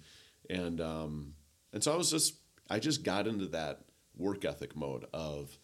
and 0.49 0.81
um, 0.81 1.33
and 1.73 1.83
so 1.83 1.93
I 1.93 1.97
was 1.97 2.11
just 2.11 2.35
I 2.69 2.79
just 2.79 3.03
got 3.03 3.27
into 3.27 3.47
that 3.47 3.81
work 4.15 4.45
ethic 4.45 4.75
mode 4.75 5.05
of 5.13 5.57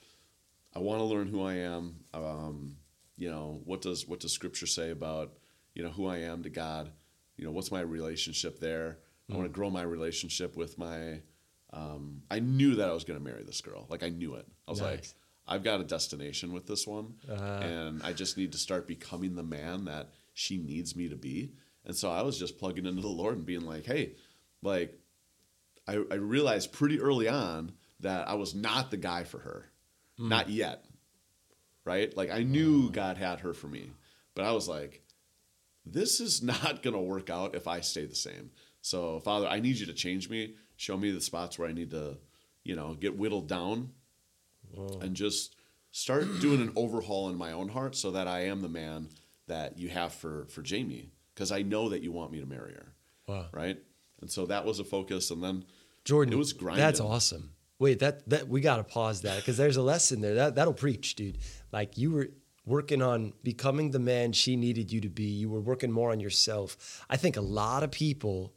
I 0.75 0.79
want 0.79 0.99
to 0.99 1.05
learn 1.05 1.27
who 1.27 1.43
I 1.43 1.55
am. 1.55 1.95
Um, 2.13 2.77
you 3.17 3.29
know 3.29 3.61
what 3.65 3.81
does 3.81 4.07
what 4.07 4.19
does 4.19 4.31
Scripture 4.31 4.67
say 4.67 4.91
about 4.91 5.33
you 5.73 5.83
know 5.83 5.89
who 5.89 6.07
I 6.07 6.17
am 6.17 6.43
to 6.43 6.49
God? 6.49 6.91
You 7.37 7.45
know 7.45 7.51
what's 7.51 7.71
my 7.71 7.81
relationship 7.81 8.59
there? 8.59 8.99
I 9.31 9.35
want 9.37 9.45
to 9.47 9.53
grow 9.53 9.69
my 9.69 9.83
relationship 9.83 10.55
with 10.57 10.77
my. 10.77 11.21
Um, 11.71 12.21
I 12.29 12.39
knew 12.39 12.75
that 12.75 12.89
I 12.89 12.93
was 12.93 13.03
going 13.03 13.17
to 13.17 13.25
marry 13.25 13.43
this 13.43 13.61
girl. 13.61 13.87
Like 13.89 14.03
I 14.03 14.09
knew 14.09 14.35
it. 14.35 14.45
I 14.67 14.71
was 14.71 14.79
like, 14.91 15.07
I've 15.47 15.63
got 15.63 15.81
a 15.81 15.83
destination 15.83 16.53
with 16.53 16.67
this 16.67 16.85
one, 16.85 17.15
and 17.63 18.03
I 18.03 18.13
just 18.13 18.37
need 18.37 18.51
to 18.51 18.57
start 18.59 18.87
becoming 18.87 19.35
the 19.35 19.43
man 19.43 19.85
that 19.85 20.11
she 20.33 20.57
needs 20.57 20.95
me 20.95 21.09
to 21.09 21.15
be. 21.15 21.53
And 21.85 21.95
so 21.95 22.09
I 22.09 22.21
was 22.21 22.37
just 22.37 22.57
plugging 22.57 22.85
into 22.85 23.01
the 23.01 23.07
Lord 23.09 23.37
and 23.37 23.45
being 23.45 23.65
like, 23.65 23.85
hey, 23.85 24.15
like 24.61 24.97
I, 25.87 26.03
I 26.11 26.15
realized 26.15 26.71
pretty 26.71 26.99
early 26.99 27.27
on 27.27 27.73
that 27.99 28.27
I 28.27 28.35
was 28.35 28.55
not 28.55 28.91
the 28.91 28.97
guy 28.97 29.23
for 29.23 29.39
her, 29.39 29.71
mm. 30.19 30.29
not 30.29 30.49
yet. 30.49 30.85
Right? 31.85 32.15
Like 32.15 32.31
I 32.31 32.43
knew 32.43 32.89
mm. 32.89 32.93
God 32.93 33.17
had 33.17 33.41
her 33.41 33.53
for 33.53 33.67
me, 33.67 33.91
but 34.35 34.45
I 34.45 34.51
was 34.51 34.67
like, 34.67 35.03
this 35.85 36.19
is 36.19 36.41
not 36.43 36.81
going 36.81 36.95
to 36.95 37.01
work 37.01 37.29
out 37.29 37.55
if 37.55 37.67
I 37.67 37.81
stay 37.81 38.05
the 38.05 38.15
same. 38.15 38.51
So, 38.81 39.19
Father, 39.19 39.47
I 39.47 39.59
need 39.59 39.77
you 39.77 39.85
to 39.85 39.93
change 39.93 40.29
me. 40.29 40.55
Show 40.75 40.97
me 40.97 41.11
the 41.11 41.21
spots 41.21 41.57
where 41.57 41.69
I 41.69 41.73
need 41.73 41.91
to, 41.91 42.17
you 42.63 42.75
know, 42.75 42.95
get 42.95 43.17
whittled 43.17 43.47
down 43.47 43.91
and 45.01 45.15
just 45.15 45.55
start 45.91 46.25
doing 46.41 46.61
an 46.61 46.73
overhaul 46.75 47.29
in 47.29 47.37
my 47.37 47.51
own 47.51 47.69
heart 47.69 47.95
so 47.95 48.11
that 48.11 48.27
I 48.27 48.45
am 48.45 48.61
the 48.61 48.69
man 48.69 49.07
that 49.47 49.77
you 49.77 49.89
have 49.89 50.13
for 50.13 50.45
for 50.49 50.61
Jamie 50.61 51.11
because 51.33 51.51
I 51.51 51.61
know 51.61 51.89
that 51.89 52.01
you 52.01 52.11
want 52.11 52.31
me 52.31 52.39
to 52.39 52.45
marry 52.45 52.73
her. 52.73 52.93
Wow. 53.27 53.45
Right? 53.51 53.77
And 54.21 54.29
so 54.29 54.45
that 54.45 54.65
was 54.65 54.79
a 54.79 54.83
focus 54.83 55.31
and 55.31 55.43
then 55.43 55.65
Jordan, 56.05 56.33
It 56.33 56.37
was 56.37 56.53
grinding. 56.53 56.83
That's 56.83 56.99
awesome. 56.99 57.53
Wait, 57.79 57.99
that 57.99 58.27
that 58.29 58.47
we 58.47 58.61
gotta 58.61 58.83
pause 58.83 59.21
that 59.21 59.37
because 59.37 59.57
there's 59.57 59.77
a 59.77 59.81
lesson 59.81 60.21
there. 60.21 60.35
That 60.35 60.55
that'll 60.55 60.73
preach, 60.73 61.15
dude. 61.15 61.37
Like 61.71 61.97
you 61.97 62.11
were 62.11 62.29
working 62.65 63.01
on 63.01 63.33
becoming 63.43 63.91
the 63.91 63.99
man 63.99 64.31
she 64.31 64.55
needed 64.55 64.91
you 64.91 65.01
to 65.01 65.09
be. 65.09 65.23
You 65.23 65.49
were 65.49 65.59
working 65.59 65.91
more 65.91 66.11
on 66.11 66.19
yourself. 66.19 67.03
I 67.09 67.17
think 67.17 67.35
a 67.35 67.41
lot 67.41 67.83
of 67.83 67.91
people 67.91 68.53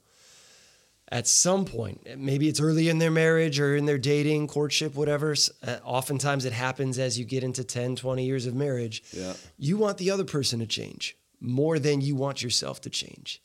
at 1.09 1.29
some 1.29 1.65
point, 1.65 2.19
maybe 2.19 2.49
it's 2.49 2.61
early 2.61 2.89
in 2.89 2.99
their 2.99 3.13
marriage 3.13 3.61
or 3.61 3.77
in 3.77 3.87
their 3.87 3.99
dating, 3.99 4.49
courtship, 4.49 4.95
whatever. 4.97 5.37
Uh, 5.65 5.77
oftentimes 5.85 6.45
it 6.45 6.53
happens 6.53 6.99
as 6.99 7.19
you 7.19 7.25
get 7.25 7.45
into 7.45 7.63
10, 7.63 7.97
20 7.97 8.25
years 8.25 8.47
of 8.47 8.55
marriage. 8.55 9.05
Yeah. 9.13 9.35
You 9.57 9.77
want 9.77 9.99
the 9.99 10.11
other 10.11 10.25
person 10.25 10.59
to 10.59 10.67
change 10.67 11.17
more 11.41 11.79
than 11.79 12.01
you 12.01 12.17
want 12.17 12.43
yourself 12.43 12.81
to 12.83 12.91
change. 12.91 13.41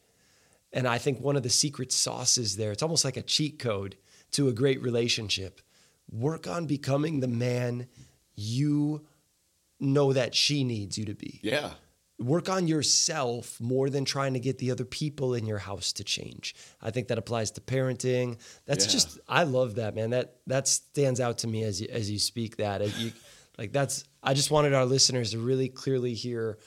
And 0.73 0.87
I 0.87 0.97
think 0.97 1.19
one 1.19 1.35
of 1.35 1.43
the 1.43 1.49
secret 1.49 1.91
sauces 1.91 2.55
there, 2.55 2.71
it's 2.71 2.81
almost 2.81 3.05
like 3.05 3.17
a 3.17 3.21
cheat 3.21 3.59
code 3.59 3.97
to 4.31 4.47
a 4.47 4.53
great 4.53 4.81
relationship. 4.81 5.61
Work 6.11 6.47
on 6.47 6.65
becoming 6.65 7.19
the 7.19 7.27
man 7.27 7.87
you 8.35 9.05
know 9.79 10.13
that 10.13 10.33
she 10.33 10.63
needs 10.63 10.97
you 10.97 11.05
to 11.05 11.13
be. 11.13 11.39
yeah. 11.43 11.71
Work 12.21 12.49
on 12.49 12.67
yourself 12.67 13.59
more 13.59 13.89
than 13.89 14.05
trying 14.05 14.33
to 14.33 14.39
get 14.39 14.57
the 14.59 14.71
other 14.71 14.85
people 14.85 15.33
in 15.33 15.45
your 15.45 15.57
house 15.57 15.91
to 15.93 16.03
change. 16.03 16.53
I 16.81 16.91
think 16.91 17.07
that 17.07 17.17
applies 17.17 17.51
to 17.51 17.61
parenting. 17.61 18.37
That's 18.65 18.85
Yeah. 18.85 18.91
just 18.91 19.19
I 19.27 19.43
love 19.43 19.75
that, 19.75 19.95
man. 19.95 20.11
That 20.11 20.35
that 20.47 20.67
stands 20.67 21.19
out 21.19 21.39
to 21.39 21.47
me 21.47 21.63
as 21.63 21.81
you 21.81 21.87
as 21.89 22.09
you 22.11 22.19
speak 22.19 22.57
that. 22.57 22.81
As 22.81 22.97
you, 22.99 23.11
like 23.57 23.71
that's 23.73 24.03
I 24.21 24.33
just 24.35 24.51
wanted 24.51 24.73
our 24.73 24.85
listeners 24.85 25.31
to 25.31 25.39
really 25.39 25.67
clearly 25.67 26.13
hear 26.13 26.57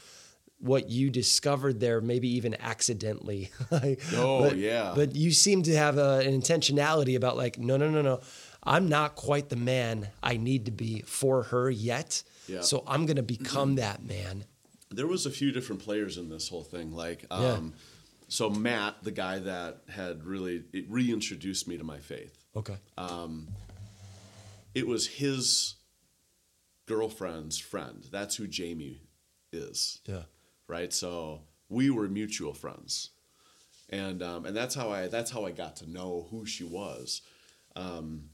what 0.58 0.88
you 0.88 1.10
discovered 1.10 1.78
there, 1.78 2.00
maybe 2.00 2.28
even 2.36 2.56
accidentally. 2.60 3.50
Like, 3.70 4.00
Oh, 4.14 4.48
but- 4.48 4.56
yeah. 4.56 4.92
But 4.96 5.14
you 5.14 5.30
seem 5.30 5.62
to 5.64 5.76
have 5.76 5.98
a, 5.98 6.18
an 6.20 6.40
intentionality 6.40 7.16
about 7.16 7.36
like, 7.36 7.58
no, 7.58 7.76
no, 7.76 7.90
no, 7.90 8.02
no. 8.02 8.20
I'm 8.66 8.88
not 8.88 9.14
quite 9.14 9.50
the 9.50 9.56
man 9.56 10.08
I 10.22 10.36
need 10.38 10.64
to 10.64 10.70
be 10.72 11.02
for 11.02 11.42
her 11.44 11.70
yet. 11.70 12.22
Yeah. 12.48 12.62
So 12.62 12.82
I'm 12.86 13.04
gonna 13.06 13.22
become 13.22 13.74
that 13.76 14.02
man. 14.02 14.44
There 14.96 15.06
was 15.06 15.26
a 15.26 15.30
few 15.30 15.52
different 15.52 15.82
players 15.82 16.16
in 16.18 16.28
this 16.28 16.48
whole 16.48 16.64
thing. 16.64 16.92
Like, 16.92 17.24
um, 17.30 17.42
Yeah. 17.42 17.60
so 18.28 18.50
Matt, 18.50 19.02
the 19.02 19.10
guy 19.10 19.38
that 19.40 19.82
had 19.88 20.24
really 20.24 20.64
it 20.72 20.86
reintroduced 20.88 21.66
me 21.68 21.76
to 21.76 21.84
my 21.84 22.00
faith, 22.00 22.44
Okay. 22.56 22.76
it 24.74 24.86
was 24.86 25.06
his 25.06 25.74
girlfriend's 26.86 27.58
friend. 27.58 28.06
That's 28.10 28.36
who 28.36 28.46
Jamie 28.46 29.00
is, 29.52 30.00
yeah. 30.06 30.24
right? 30.66 30.92
So 30.92 31.42
we 31.68 31.90
were 31.90 32.08
mutual 32.08 32.52
friends, 32.52 33.10
and 33.90 34.22
um, 34.22 34.46
and 34.46 34.56
that's 34.56 34.74
how 34.74 34.90
I 34.90 35.08
that's 35.08 35.30
how 35.30 35.44
I 35.44 35.50
got 35.52 35.76
to 35.76 35.90
know 35.90 36.26
who 36.30 36.44
she 36.46 36.64
was. 36.64 37.22
Um, 37.76 38.30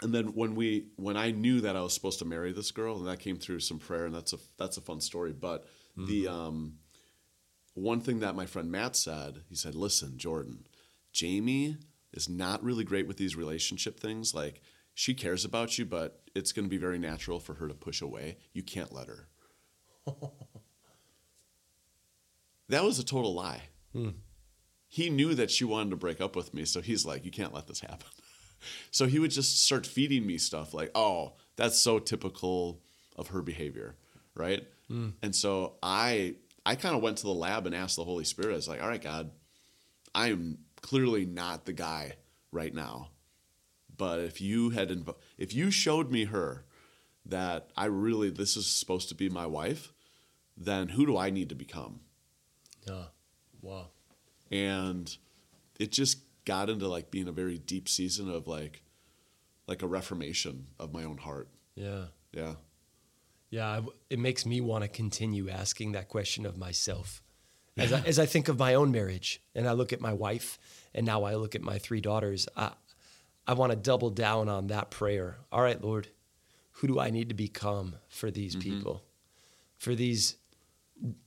and 0.00 0.12
then 0.14 0.34
when 0.34 0.54
we 0.54 0.88
when 0.96 1.16
I 1.16 1.30
knew 1.30 1.60
that 1.62 1.76
I 1.76 1.80
was 1.82 1.94
supposed 1.94 2.18
to 2.20 2.24
marry 2.24 2.52
this 2.52 2.70
girl, 2.70 2.96
and 2.98 3.06
that 3.06 3.20
came 3.20 3.36
through 3.36 3.60
some 3.60 3.78
prayer, 3.78 4.04
and 4.06 4.14
that's 4.14 4.32
a 4.32 4.38
that's 4.58 4.76
a 4.76 4.80
fun 4.80 5.00
story. 5.00 5.32
But 5.32 5.66
the 5.96 6.28
um, 6.28 6.78
one 7.74 8.00
thing 8.00 8.20
that 8.20 8.34
my 8.36 8.46
friend 8.46 8.70
Matt 8.70 8.96
said, 8.96 9.42
he 9.48 9.54
said, 9.54 9.74
"Listen, 9.74 10.18
Jordan, 10.18 10.66
Jamie 11.12 11.76
is 12.12 12.28
not 12.28 12.62
really 12.62 12.84
great 12.84 13.06
with 13.06 13.16
these 13.16 13.36
relationship 13.36 13.98
things. 13.98 14.34
Like 14.34 14.60
she 14.94 15.14
cares 15.14 15.44
about 15.44 15.78
you, 15.78 15.84
but 15.86 16.22
it's 16.34 16.52
going 16.52 16.64
to 16.66 16.70
be 16.70 16.78
very 16.78 16.98
natural 16.98 17.40
for 17.40 17.54
her 17.54 17.68
to 17.68 17.74
push 17.74 18.02
away. 18.02 18.36
You 18.52 18.62
can't 18.62 18.92
let 18.92 19.08
her." 19.08 19.28
that 22.68 22.84
was 22.84 22.98
a 22.98 23.04
total 23.04 23.34
lie. 23.34 23.62
He 24.88 25.08
knew 25.08 25.34
that 25.34 25.50
she 25.50 25.64
wanted 25.64 25.90
to 25.90 25.96
break 25.96 26.20
up 26.20 26.36
with 26.36 26.52
me, 26.52 26.64
so 26.64 26.80
he's 26.80 27.06
like, 27.06 27.24
"You 27.24 27.30
can't 27.30 27.54
let 27.54 27.66
this 27.66 27.80
happen." 27.80 28.08
So 28.92 29.06
he 29.06 29.18
would 29.18 29.32
just 29.32 29.64
start 29.64 29.84
feeding 29.88 30.24
me 30.24 30.38
stuff 30.38 30.72
like, 30.72 30.92
"Oh, 30.94 31.32
that's 31.56 31.80
so 31.80 31.98
typical 31.98 32.80
of 33.16 33.28
her 33.28 33.42
behavior." 33.42 33.96
Right? 34.36 34.68
Mm. 34.92 35.14
And 35.22 35.34
so 35.34 35.74
I 35.82 36.34
I 36.66 36.74
kind 36.76 36.94
of 36.94 37.02
went 37.02 37.16
to 37.18 37.22
the 37.24 37.32
lab 37.34 37.66
and 37.66 37.74
asked 37.74 37.96
the 37.96 38.04
Holy 38.04 38.24
Spirit. 38.24 38.52
I 38.52 38.56
was 38.56 38.68
like, 38.68 38.82
"All 38.82 38.88
right, 38.88 39.02
God, 39.02 39.30
I 40.14 40.28
am 40.28 40.58
clearly 40.80 41.24
not 41.24 41.64
the 41.64 41.72
guy 41.72 42.16
right 42.52 42.74
now. 42.74 43.10
But 43.96 44.20
if 44.20 44.40
you 44.40 44.70
had 44.70 44.90
inv- 44.90 45.16
if 45.38 45.54
you 45.54 45.70
showed 45.70 46.10
me 46.10 46.24
her 46.26 46.64
that 47.26 47.70
I 47.76 47.86
really 47.86 48.30
this 48.30 48.56
is 48.56 48.66
supposed 48.66 49.08
to 49.08 49.14
be 49.14 49.28
my 49.28 49.46
wife, 49.46 49.92
then 50.56 50.88
who 50.90 51.06
do 51.06 51.16
I 51.16 51.30
need 51.30 51.48
to 51.48 51.54
become?" 51.54 52.00
Yeah. 52.86 53.04
Wow. 53.60 53.90
and 54.50 55.16
it 55.78 55.92
just 55.92 56.18
got 56.44 56.68
into 56.68 56.88
like 56.88 57.10
being 57.12 57.28
a 57.28 57.32
very 57.32 57.56
deep 57.58 57.88
season 57.88 58.28
of 58.28 58.48
like 58.48 58.82
like 59.68 59.82
a 59.82 59.86
reformation 59.86 60.66
of 60.80 60.92
my 60.92 61.04
own 61.04 61.18
heart 61.18 61.48
Yeah. 61.76 62.06
yeah 62.32 62.54
Yeah, 63.52 63.82
it 64.08 64.18
makes 64.18 64.46
me 64.46 64.62
want 64.62 64.82
to 64.82 64.88
continue 64.88 65.50
asking 65.50 65.92
that 65.92 66.08
question 66.08 66.46
of 66.46 66.56
myself. 66.56 67.22
As, 67.76 67.92
I, 67.92 68.00
as 68.00 68.18
I 68.18 68.24
think 68.24 68.48
of 68.48 68.58
my 68.58 68.74
own 68.74 68.92
marriage 68.92 69.42
and 69.54 69.68
I 69.68 69.72
look 69.72 69.92
at 69.92 70.00
my 70.00 70.14
wife 70.14 70.58
and 70.94 71.04
now 71.04 71.24
I 71.24 71.34
look 71.34 71.54
at 71.54 71.60
my 71.60 71.78
three 71.78 72.00
daughters, 72.00 72.48
I, 72.56 72.70
I 73.46 73.52
want 73.52 73.70
to 73.70 73.76
double 73.76 74.08
down 74.08 74.48
on 74.48 74.68
that 74.68 74.90
prayer. 74.90 75.36
All 75.52 75.60
right, 75.60 75.82
Lord, 75.82 76.08
who 76.72 76.86
do 76.86 76.98
I 76.98 77.10
need 77.10 77.28
to 77.28 77.34
become 77.34 77.96
for 78.08 78.30
these 78.30 78.56
mm-hmm. 78.56 78.70
people, 78.70 79.04
for 79.76 79.94
these 79.94 80.36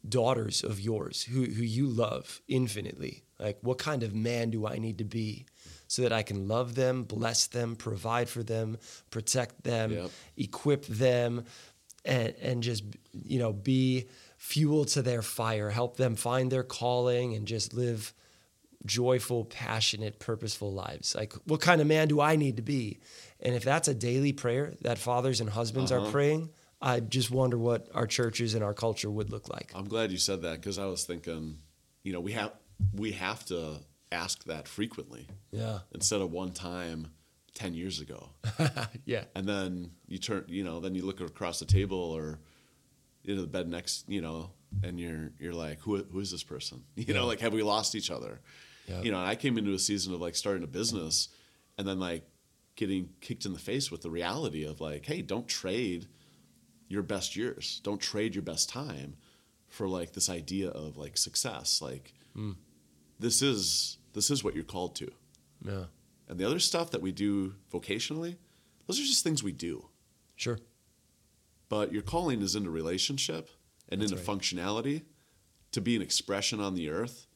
daughters 0.08 0.64
of 0.64 0.80
yours 0.80 1.22
who, 1.24 1.44
who 1.44 1.64
you 1.64 1.86
love 1.86 2.42
infinitely? 2.48 3.24
Like, 3.40 3.60
what 3.62 3.78
kind 3.78 4.02
of 4.02 4.16
man 4.16 4.50
do 4.50 4.66
I 4.66 4.80
need 4.80 4.98
to 4.98 5.04
be 5.04 5.46
so 5.88 6.02
that 6.02 6.14
I 6.14 6.24
can 6.24 6.48
love 6.48 6.74
them, 6.74 7.04
bless 7.04 7.48
them, 7.48 7.76
provide 7.76 8.30
for 8.30 8.42
them, 8.42 8.78
protect 9.12 9.64
them, 9.64 9.92
Yep. 9.92 10.12
equip 10.38 10.86
them, 10.88 11.46
and, 12.06 12.34
and 12.42 12.64
just, 12.64 12.84
you 13.12 13.40
know, 13.40 13.52
be 13.54 14.08
fuel 14.38 14.86
to 14.86 15.02
their 15.02 15.22
fire, 15.22 15.70
help 15.70 15.98
them 15.98 16.16
find 16.16 16.52
their 16.52 16.64
calling 16.64 17.34
and 17.34 17.48
just 17.48 17.74
live 17.74 18.14
joyful, 18.86 19.46
passionate, 19.46 20.20
purposeful 20.20 20.72
lives. 20.72 21.16
Like, 21.16 21.34
what 21.46 21.62
kind 21.62 21.82
of 21.82 21.88
man 21.88 22.08
do 22.08 22.22
I 22.22 22.36
need 22.36 22.58
to 22.58 22.62
be? 22.62 23.00
And 23.40 23.56
if 23.56 23.64
that's 23.64 23.88
a 23.88 23.96
daily 23.96 24.32
prayer 24.34 24.74
that 24.82 24.98
fathers 24.98 25.42
and 25.42 25.50
husbands 25.50 25.92
are 25.92 26.00
uh-huh. 26.00 26.12
praying, 26.12 26.50
I 26.82 27.00
just 27.00 27.32
wonder 27.32 27.58
what 27.58 27.88
our 27.96 28.06
churches 28.06 28.54
and 28.54 28.64
our 28.64 28.74
culture 28.74 29.10
would 29.10 29.32
look 29.32 29.50
like. 29.50 29.72
i'm 29.74 29.88
glad 29.88 30.12
you 30.12 30.18
said 30.18 30.42
that 30.44 30.56
because 30.62 30.78
i 30.78 30.86
was 30.86 31.04
thinking 31.06 31.58
you 32.04 32.14
know 32.14 32.20
we 32.20 32.34
have 32.34 32.52
we 32.94 33.14
have 33.14 33.44
to 33.46 33.78
ask 34.12 34.44
that 34.44 34.68
frequently 34.68 35.28
Yeah. 35.52 35.80
instead 35.94 36.22
of 36.22 36.32
one 36.32 36.52
time 36.52 37.08
10 37.56 37.74
years 37.74 38.00
ago. 38.00 38.30
Yeah. 39.06 39.26
and 39.36 39.48
then 39.48 39.92
you 40.08 40.18
turn 40.18 40.46
you 40.48 40.64
know 40.64 40.80
then 40.80 40.96
you 40.96 41.06
look 41.06 41.20
across 41.20 41.60
the 41.60 41.66
table 41.66 41.98
or 41.98 42.40
into 43.24 43.42
the 43.42 43.48
bed 43.48 43.68
next 43.68 44.08
you 44.08 44.22
know 44.22 44.52
and 44.84 45.00
you're 45.00 45.32
you're 45.40 45.54
like 45.54 45.80
who, 45.82 45.98
who 45.98 46.20
is 46.20 46.32
this 46.32 46.44
person? 46.44 46.84
You 46.96 47.14
know 47.14 47.26
like 47.26 47.40
have 47.40 47.54
we 47.54 47.64
lost 47.64 47.96
each 47.96 48.12
other? 48.12 48.42
Yeah. 48.88 49.02
you 49.02 49.12
know 49.12 49.18
and 49.18 49.28
i 49.28 49.34
came 49.34 49.58
into 49.58 49.74
a 49.74 49.80
season 49.80 50.14
of 50.14 50.22
like 50.22 50.36
starting 50.36 50.64
a 50.64 50.68
business 50.68 51.30
and 51.76 51.88
then 51.88 52.00
like 52.00 52.24
getting 52.76 53.10
kicked 53.20 53.44
in 53.44 53.54
the 53.54 53.58
face 53.60 53.90
with 53.90 54.04
the 54.04 54.12
reality 54.12 54.64
of 54.64 54.80
like 54.80 55.08
hey 55.08 55.24
don't 55.24 55.48
trade 55.48 56.08
your 56.88 57.04
best 57.04 57.36
years. 57.36 57.82
Don't 57.84 58.02
trade 58.02 58.36
your 58.36 58.44
best 58.44 58.70
time 58.70 59.16
for 59.68 59.88
like 59.88 60.14
this 60.14 60.30
idea 60.30 60.70
of 60.70 60.98
like 60.98 61.18
success. 61.18 61.82
Like 61.82 62.14
hmm. 62.34 62.52
this 63.20 63.42
is 63.42 63.98
this 64.14 64.30
is 64.30 64.44
what 64.44 64.56
you're 64.56 64.64
called 64.64 64.96
to. 64.98 65.12
Yeah. 65.64 65.86
And 66.28 66.40
the 66.40 66.46
other 66.46 66.60
stuff 66.60 66.92
that 66.92 67.02
we 67.02 67.12
do 67.12 67.56
vocationally 67.72 68.38
those 68.88 69.00
are 69.00 69.04
just 69.04 69.24
things 69.24 69.44
we 69.44 69.52
do 69.52 69.90
Sure. 70.36 70.60
but 71.70 71.92
your 71.94 72.02
calling 72.02 72.42
is 72.42 72.56
into 72.56 72.70
relationship 72.70 73.50
and 73.90 74.02
That's 74.02 74.12
into 74.12 74.24
right. 74.24 74.38
functionality 74.40 75.04
to 75.72 75.82
be 75.82 75.96
an 75.96 76.02
expression 76.02 76.60
on 76.60 76.76
the 76.76 76.90
earth 76.90 77.28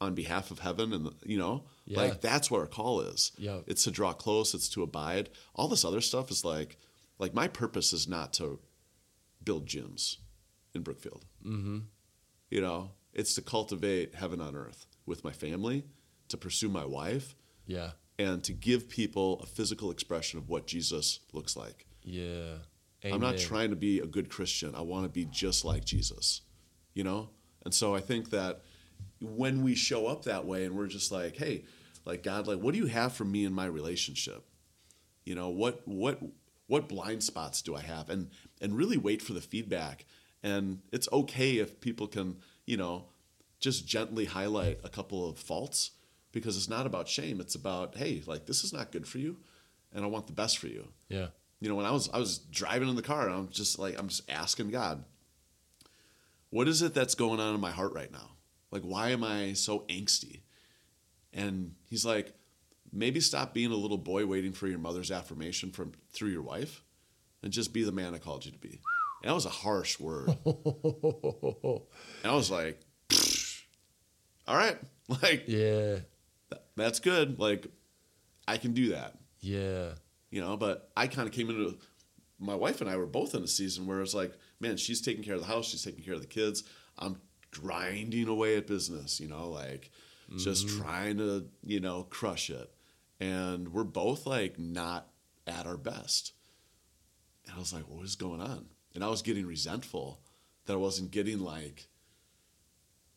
on 0.00 0.14
behalf 0.14 0.50
of 0.50 0.58
heaven 0.60 0.92
and 0.92 1.10
you 1.24 1.38
know 1.38 1.64
Yeah. 1.84 1.98
like 2.00 2.20
that's 2.20 2.50
what 2.50 2.60
our 2.60 2.66
call 2.66 3.00
is 3.00 3.32
Yeah. 3.38 3.60
it's 3.66 3.84
to 3.84 3.90
draw 3.90 4.12
close 4.12 4.52
it's 4.54 4.68
to 4.70 4.82
abide 4.82 5.30
all 5.54 5.68
this 5.68 5.84
other 5.84 6.00
stuff 6.00 6.30
is 6.30 6.44
like 6.44 6.76
like 7.18 7.34
my 7.34 7.46
purpose 7.48 7.92
is 7.92 8.08
not 8.08 8.32
to 8.34 8.58
build 9.44 9.66
gyms 9.66 10.16
in 10.74 10.82
brookfield 10.82 11.24
Mm-hmm. 11.46 11.78
you 12.50 12.60
know 12.60 12.90
it's 13.12 13.34
to 13.34 13.42
cultivate 13.42 14.14
heaven 14.14 14.40
on 14.40 14.56
earth 14.56 14.86
with 15.06 15.22
my 15.24 15.32
family 15.32 15.84
to 16.28 16.36
pursue 16.36 16.68
my 16.68 16.84
wife 16.84 17.34
Yeah. 17.66 17.90
and 18.18 18.42
to 18.44 18.52
give 18.52 18.88
people 18.88 19.40
a 19.40 19.46
physical 19.46 19.90
expression 19.90 20.38
of 20.38 20.48
what 20.48 20.66
jesus 20.66 21.20
looks 21.32 21.56
like 21.56 21.86
Yeah. 22.04 22.56
I'm 23.04 23.20
not 23.20 23.38
trying 23.38 23.70
to 23.70 23.76
be 23.76 23.98
a 23.98 24.06
good 24.06 24.28
Christian. 24.30 24.74
I 24.76 24.82
want 24.82 25.04
to 25.04 25.08
be 25.08 25.24
just 25.24 25.64
like 25.64 25.84
Jesus, 25.84 26.42
you 26.94 27.02
know? 27.02 27.30
And 27.64 27.74
so 27.74 27.96
I 27.96 28.00
think 28.00 28.30
that 28.30 28.62
when 29.20 29.62
we 29.64 29.74
show 29.74 30.06
up 30.06 30.22
that 30.24 30.44
way 30.46 30.64
and 30.64 30.76
we're 30.76 30.86
just 30.86 31.10
like, 31.10 31.36
hey, 31.36 31.64
like 32.04 32.22
God, 32.22 32.46
like 32.46 32.60
what 32.60 32.72
do 32.74 32.78
you 32.78 32.86
have 32.86 33.12
for 33.12 33.24
me 33.24 33.44
in 33.44 33.52
my 33.52 33.66
relationship? 33.66 34.44
You 35.24 35.34
know, 35.34 35.48
what 35.48 35.82
what 35.86 36.20
what 36.68 36.88
blind 36.88 37.22
spots 37.24 37.60
do 37.62 37.74
I 37.74 37.80
have? 37.80 38.08
And 38.08 38.30
and 38.60 38.76
really 38.76 38.96
wait 38.96 39.20
for 39.20 39.32
the 39.32 39.40
feedback. 39.40 40.04
And 40.42 40.80
it's 40.92 41.08
okay 41.12 41.58
if 41.58 41.80
people 41.80 42.06
can, 42.06 42.36
you 42.66 42.76
know, 42.76 43.06
just 43.58 43.86
gently 43.86 44.26
highlight 44.26 44.78
a 44.84 44.88
couple 44.88 45.28
of 45.28 45.38
faults 45.38 45.90
because 46.32 46.56
it's 46.56 46.68
not 46.68 46.86
about 46.86 47.08
shame. 47.08 47.40
It's 47.40 47.54
about, 47.54 47.96
hey, 47.96 48.22
like 48.26 48.46
this 48.46 48.64
is 48.64 48.72
not 48.72 48.90
good 48.92 49.06
for 49.06 49.18
you 49.18 49.36
and 49.94 50.04
I 50.04 50.08
want 50.08 50.26
the 50.26 50.32
best 50.32 50.58
for 50.58 50.68
you 50.68 50.88
Yeah. 51.10 51.26
you 51.60 51.68
know 51.68 51.74
when 51.74 51.84
i 51.84 51.90
was 51.90 52.08
i 52.14 52.18
was 52.18 52.38
driving 52.38 52.88
in 52.88 52.96
the 52.96 53.02
car 53.02 53.26
and 53.26 53.34
i'm 53.36 53.48
just 53.50 53.78
like 53.78 53.98
i'm 53.98 54.08
just 54.08 54.28
asking 54.30 54.70
god 54.70 55.04
what 56.50 56.66
is 56.66 56.80
it 56.82 56.94
that's 56.94 57.14
going 57.14 57.40
on 57.40 57.54
in 57.54 57.60
my 57.60 57.70
heart 57.70 57.92
right 57.92 58.10
now 58.10 58.30
like 58.70 58.82
why 58.82 59.10
am 59.10 59.22
i 59.22 59.52
so 59.52 59.80
angsty 59.90 60.40
and 61.34 61.74
he's 61.90 62.06
like 62.06 62.32
maybe 62.90 63.20
stop 63.20 63.52
being 63.52 63.70
a 63.70 63.76
little 63.76 63.98
boy 63.98 64.24
waiting 64.26 64.52
for 64.52 64.66
your 64.66 64.78
mother's 64.78 65.10
affirmation 65.10 65.70
from 65.70 65.92
through 66.10 66.30
your 66.30 66.42
wife 66.42 66.82
and 67.42 67.52
just 67.52 67.72
be 67.74 67.84
the 67.84 67.92
man 67.92 68.14
i 68.14 68.18
called 68.18 68.46
you 68.46 68.50
to 68.50 68.58
be 68.58 68.80
and 69.22 69.28
that 69.30 69.34
was 69.34 69.44
a 69.46 69.50
harsh 69.50 70.00
word 70.00 70.28
and 70.46 72.32
i 72.32 72.34
was 72.34 72.50
like 72.50 72.80
all 74.48 74.56
right 74.56 74.78
like 75.22 75.44
yeah. 75.46 75.98
Th- 76.76 76.86
that's 76.86 77.00
good. 77.00 77.38
Like 77.38 77.66
i 78.46 78.56
can 78.56 78.72
do 78.72 78.90
that. 78.90 79.18
Yeah. 79.40 79.90
you 80.30 80.40
know 80.40 80.56
but 80.56 80.90
i 80.96 81.08
kind 81.08 81.26
of 81.26 81.34
came 81.34 81.50
into 81.50 81.76
my 82.38 82.54
wife 82.54 82.80
and 82.80 82.88
i 82.88 82.96
were 82.96 83.06
both 83.06 83.34
in 83.34 83.42
a 83.42 83.48
season 83.48 83.86
where 83.86 84.00
it's 84.00 84.14
like 84.14 84.32
man 84.60 84.76
she's 84.76 85.00
taking 85.00 85.24
care 85.24 85.34
of 85.34 85.40
the 85.40 85.46
house 85.46 85.66
she's 85.66 85.82
taking 85.82 86.04
care 86.04 86.14
of 86.14 86.20
the 86.20 86.26
kids. 86.26 86.64
I'm 86.98 87.16
grinding 87.50 88.28
away 88.28 88.56
at 88.56 88.66
business 88.66 89.20
you 89.20 89.28
know 89.28 89.48
like 89.50 89.90
just 90.38 90.66
mm-hmm. 90.66 90.82
trying 90.82 91.18
to 91.18 91.46
you 91.64 91.80
know 91.80 92.04
crush 92.04 92.50
it. 92.50 92.70
And 93.20 93.72
we're 93.72 93.84
both 93.84 94.26
like 94.26 94.58
not 94.58 95.08
at 95.46 95.66
our 95.66 95.76
best. 95.76 96.32
And 97.46 97.54
i 97.56 97.58
was 97.58 97.72
like 97.72 97.88
what 97.88 98.04
is 98.04 98.16
going 98.16 98.40
on? 98.40 98.66
And 98.94 99.04
i 99.04 99.08
was 99.08 99.22
getting 99.22 99.46
resentful 99.46 100.20
that 100.66 100.74
i 100.74 100.76
wasn't 100.76 101.10
getting 101.10 101.40
like 101.40 101.88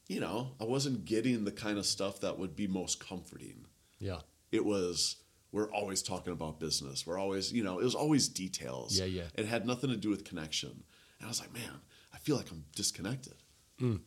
you 0.08 0.20
know 0.20 0.52
i 0.60 0.64
wasn't 0.64 1.06
getting 1.06 1.46
the 1.46 1.52
kind 1.52 1.78
of 1.78 1.86
stuff 1.86 2.20
that 2.22 2.38
would 2.38 2.56
be 2.56 2.68
most 2.68 3.00
comforting 3.00 3.66
Yeah. 4.00 4.20
it 4.52 4.64
was 4.66 5.18
we're 5.52 5.72
always 5.72 6.04
talking 6.04 6.34
about 6.34 6.60
business. 6.60 7.08
We're 7.08 7.18
always, 7.18 7.54
you 7.54 7.64
know, 7.64 7.80
it 7.80 7.84
was 7.86 7.96
always 7.96 8.28
details. 8.28 9.00
Yeah, 9.00 9.06
yeah. 9.06 9.28
It 9.36 9.46
had 9.46 9.66
nothing 9.66 9.90
to 9.90 9.96
do 9.96 10.10
with 10.10 10.26
connection. 10.26 10.84
And 11.18 11.26
I 11.26 11.30
was 11.30 11.40
like, 11.40 11.54
man, 11.54 11.80
I 12.14 12.18
feel 12.18 12.36
like 12.36 12.52
I'm 12.52 12.66
disconnected. 12.76 13.36
Mm. 13.80 14.02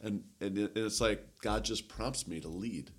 And 0.00 0.24
and 0.40 0.56
it- 0.58 0.74
and 0.76 0.86
it's 0.86 1.00
like 1.00 1.40
God 1.42 1.64
just 1.64 1.88
prompts 1.88 2.26
me 2.26 2.40
to 2.40 2.48
lead. 2.48 2.90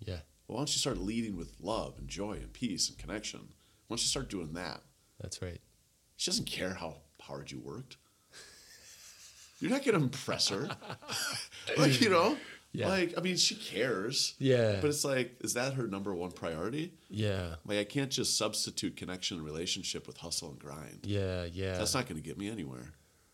Yeah. 0.00 0.20
Well, 0.48 0.56
why 0.56 0.60
don't 0.60 0.74
you 0.74 0.78
start 0.78 0.98
leading 0.98 1.36
with 1.36 1.54
love 1.60 1.96
and 1.98 2.08
joy 2.08 2.32
and 2.32 2.52
peace 2.52 2.88
and 2.88 2.98
connection? 2.98 3.40
Why 3.86 3.94
don't 3.96 4.00
you 4.02 4.08
start 4.08 4.28
doing 4.28 4.52
that? 4.54 4.82
That's 5.20 5.40
right. 5.40 5.60
She 6.16 6.30
doesn't 6.30 6.46
care 6.46 6.74
how 6.74 6.96
hard 7.20 7.52
you 7.52 7.60
worked. 7.60 7.96
You're 9.64 9.72
not 9.72 9.84
going 9.84 9.96
to 9.98 10.04
impress 10.04 10.48
her. 10.50 10.68
like, 11.78 11.98
you 12.00 12.10
know, 12.10 12.36
Yeah. 12.72 12.88
Like, 12.88 13.14
I 13.16 13.20
mean, 13.22 13.36
she 13.36 13.54
cares. 13.54 14.34
Yeah. 14.38 14.78
But 14.80 14.88
it's 14.90 15.04
like, 15.04 15.36
is 15.40 15.54
that 15.54 15.74
her 15.74 15.86
number 15.86 16.12
one 16.14 16.32
priority? 16.32 16.92
Yeah. 17.08 17.54
Like, 17.64 17.78
I 17.78 17.84
can't 17.84 18.10
just 18.10 18.36
substitute 18.36 18.96
connection 18.96 19.38
and 19.38 19.46
relationship 19.46 20.06
with 20.06 20.18
hustle 20.18 20.50
and 20.50 20.58
grind. 20.58 21.00
Yeah. 21.04 21.44
Yeah. 21.50 21.78
That's 21.78 21.94
not 21.94 22.06
going 22.08 22.20
to 22.20 22.28
get 22.28 22.36
me 22.36 22.50
anywhere. 22.50 22.92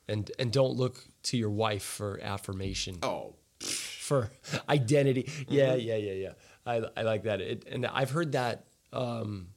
and 0.09 0.31
and 0.39 0.53
don't 0.53 0.77
look 0.77 1.05
to 1.25 1.37
your 1.37 1.51
wife 1.51 1.83
for 1.83 2.21
affirmation. 2.23 2.99
Oh, 3.03 3.35
for 3.61 4.31
identity. 4.69 5.29
Yeah, 5.49 5.75
yeah, 5.75 5.97
yeah, 5.97 6.13
yeah. 6.13 6.33
I, 6.67 6.83
I 6.97 7.03
like 7.03 7.23
that. 7.25 7.41
It, 7.41 7.65
and 7.71 7.87
I've 7.87 8.11
heard 8.11 8.33
that 8.33 8.67
um, 8.93 9.49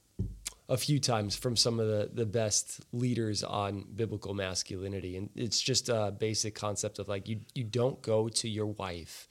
a 0.73 0.77
few 0.77 0.99
times 0.99 1.35
from 1.35 1.55
some 1.55 1.79
of 1.79 1.87
the, 1.87 2.09
the 2.11 2.25
best 2.25 2.81
leaders 2.91 3.43
on 3.43 3.85
biblical 3.95 4.33
masculinity. 4.33 5.15
And 5.17 5.29
it's 5.35 5.61
just 5.61 5.87
a 5.87 6.11
basic 6.17 6.55
concept 6.55 6.97
of 6.97 7.07
like, 7.07 7.27
you, 7.29 7.41
you 7.53 7.63
don't 7.63 8.01
go 8.01 8.27
to 8.27 8.49
your 8.49 8.65
wife 8.65 9.27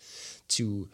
to 0.56 0.88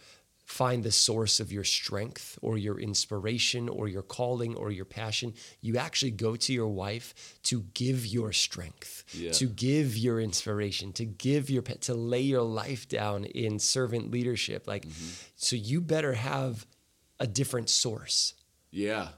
find 0.46 0.82
the 0.82 0.90
source 0.90 1.38
of 1.40 1.52
your 1.52 1.64
strength 1.64 2.38
or 2.40 2.56
your 2.56 2.80
inspiration 2.80 3.68
or 3.68 3.88
your 3.88 4.00
calling 4.02 4.56
or 4.56 4.70
your 4.70 4.86
passion. 4.86 5.34
You 5.60 5.76
actually 5.76 6.12
go 6.12 6.36
to 6.36 6.52
your 6.54 6.68
wife 6.68 7.36
to 7.42 7.66
give 7.74 8.06
your 8.06 8.32
strength, 8.32 9.04
Yeah. 9.12 9.32
to 9.32 9.46
give 9.46 9.98
your 9.98 10.18
inspiration, 10.18 10.94
to 10.94 11.04
give 11.04 11.50
your 11.50 11.60
to 11.88 11.94
lay 11.94 12.22
your 12.22 12.40
life 12.42 12.88
down 12.88 13.26
in 13.26 13.58
servant 13.58 14.10
leadership. 14.10 14.66
Like, 14.66 14.86
mm-hmm. 14.86 15.10
so 15.36 15.56
you 15.56 15.82
better 15.82 16.14
have 16.14 16.66
a 17.20 17.26
different 17.26 17.68
source. 17.68 18.32
yeah. 18.70 19.08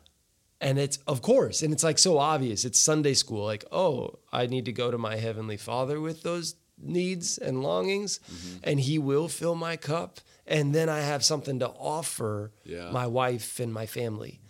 And 0.60 0.78
it's 0.78 0.98
of 1.06 1.22
course, 1.22 1.62
and 1.62 1.72
it's 1.72 1.82
like 1.84 1.98
so 1.98 2.18
obvious. 2.18 2.64
It's 2.64 2.78
Sunday 2.78 3.14
school. 3.14 3.44
Like, 3.44 3.64
oh, 3.72 4.18
I 4.32 4.46
need 4.46 4.66
to 4.66 4.72
go 4.72 4.90
to 4.90 4.98
my 4.98 5.16
heavenly 5.16 5.56
Father 5.56 6.00
with 6.00 6.22
those 6.22 6.54
needs 6.82 7.38
and 7.38 7.62
longings, 7.62 8.20
and 8.62 8.78
He 8.80 8.98
will 8.98 9.28
fill 9.28 9.54
my 9.54 9.76
cup. 9.76 10.20
And 10.46 10.74
then 10.74 10.88
I 10.88 11.00
have 11.00 11.24
something 11.24 11.60
to 11.60 11.68
offer 11.68 12.52
Yeah. 12.64 12.90
my 12.90 13.06
wife 13.06 13.60
and 13.60 13.72
my 13.72 13.86
family. 13.86 14.40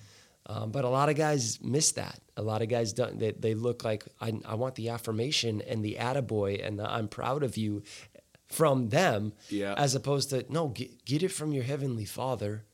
Um, 0.46 0.70
but 0.72 0.84
a 0.84 0.88
lot 0.88 1.08
of 1.10 1.16
guys 1.16 1.60
miss 1.62 1.92
that. 1.92 2.18
A 2.36 2.42
lot 2.42 2.62
of 2.62 2.68
guys 2.68 2.92
don't. 2.92 3.18
They, 3.18 3.30
they 3.32 3.54
look 3.54 3.84
like 3.84 4.04
I, 4.20 4.32
I 4.44 4.54
want 4.54 4.74
the 4.76 4.88
affirmation 4.88 5.60
and 5.60 5.84
the 5.84 5.96
attaboy 6.00 6.66
and 6.66 6.78
the 6.78 6.90
I'm 6.90 7.06
proud 7.06 7.42
of 7.44 7.56
you 7.56 7.82
from 8.48 8.88
them, 8.88 9.32
Yeah. 9.48 9.74
as 9.76 9.94
opposed 9.94 10.30
to 10.30 10.44
no, 10.48 10.68
get, 10.68 11.04
get 11.04 11.22
it 11.22 11.28
from 11.30 11.52
your 11.52 11.62
heavenly 11.62 12.04
Father, 12.06 12.64